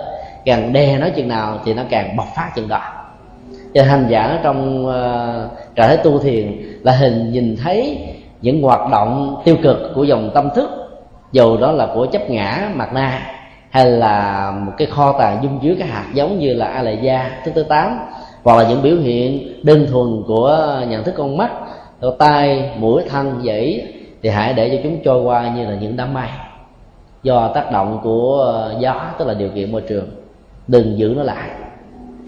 Càng 0.44 0.72
đè 0.72 0.98
nó 0.98 1.08
chừng 1.16 1.28
nào 1.28 1.58
thì 1.64 1.74
nó 1.74 1.82
càng 1.90 2.16
bộc 2.16 2.26
phát 2.36 2.50
chừng 2.56 2.68
đó. 2.68 2.80
Cho 3.74 3.82
hành 3.84 4.06
giả 4.08 4.38
trong 4.42 4.86
uh, 4.86 4.92
trạng 5.74 5.88
thái 5.88 5.96
tu 5.96 6.18
thiền 6.18 6.62
là 6.82 6.92
hình 6.92 7.32
nhìn 7.32 7.56
thấy 7.64 7.98
những 8.42 8.62
hoạt 8.62 8.90
động 8.90 9.42
tiêu 9.44 9.56
cực 9.62 9.76
của 9.94 10.04
dòng 10.04 10.30
tâm 10.34 10.48
thức 10.54 10.70
dù 11.32 11.56
đó 11.56 11.72
là 11.72 11.88
của 11.94 12.06
chấp 12.06 12.30
ngã 12.30 12.70
mặt 12.74 12.92
na 12.92 13.20
hay 13.70 13.86
là 13.86 14.50
một 14.66 14.72
cái 14.78 14.86
kho 14.86 15.12
tàng 15.18 15.38
dung 15.42 15.58
chứa 15.62 15.74
các 15.78 15.88
hạt 15.88 16.04
giống 16.14 16.38
như 16.38 16.54
là 16.54 16.66
a 16.66 16.82
lệ 16.82 16.98
gia 17.02 17.30
thứ 17.44 17.52
thứ 17.54 17.62
tám 17.62 17.98
hoặc 18.42 18.56
là 18.56 18.68
những 18.68 18.82
biểu 18.82 18.96
hiện 18.96 19.52
đơn 19.62 19.86
thuần 19.90 20.22
của 20.26 20.80
nhận 20.88 21.04
thức 21.04 21.14
con 21.16 21.36
mắt 21.36 21.50
tay 22.18 22.70
mũi, 22.78 23.02
thân, 23.08 23.42
dãy 23.46 23.86
thì 24.22 24.28
hãy 24.28 24.54
để 24.54 24.68
cho 24.68 24.76
chúng 24.82 25.02
trôi 25.04 25.22
qua 25.22 25.54
như 25.56 25.64
là 25.64 25.76
những 25.80 25.96
đám 25.96 26.14
mây. 26.14 26.28
Do 27.22 27.48
tác 27.54 27.72
động 27.72 28.00
của 28.02 28.70
gió, 28.78 29.10
tức 29.18 29.28
là 29.28 29.34
điều 29.34 29.48
kiện 29.48 29.72
môi 29.72 29.80
trường, 29.80 30.08
đừng 30.68 30.98
giữ 30.98 31.14
nó 31.16 31.22
lại. 31.22 31.48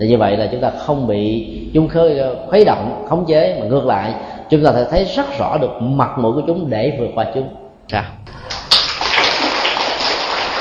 Thì 0.01 0.09
như 0.09 0.19
vậy 0.19 0.37
là 0.37 0.49
chúng 0.53 0.61
ta 0.61 0.71
không 0.71 1.07
bị 1.07 1.49
chúng 1.75 1.89
khơi, 1.89 2.23
khuấy 2.49 2.65
động, 2.65 3.05
khống 3.09 3.25
chế, 3.27 3.57
mà 3.61 3.67
ngược 3.67 3.87
lại, 3.87 4.15
chúng 4.51 4.65
ta 4.65 4.73
thể 4.73 4.85
thấy 4.91 5.05
rất 5.05 5.27
rõ 5.39 5.59
được 5.61 5.71
mặt 5.81 6.19
mũi 6.19 6.33
của 6.33 6.43
chúng 6.47 6.71
để 6.71 6.97
vượt 7.01 7.11
qua 7.15 7.27
chúng. 7.35 7.49
Sao 7.89 8.05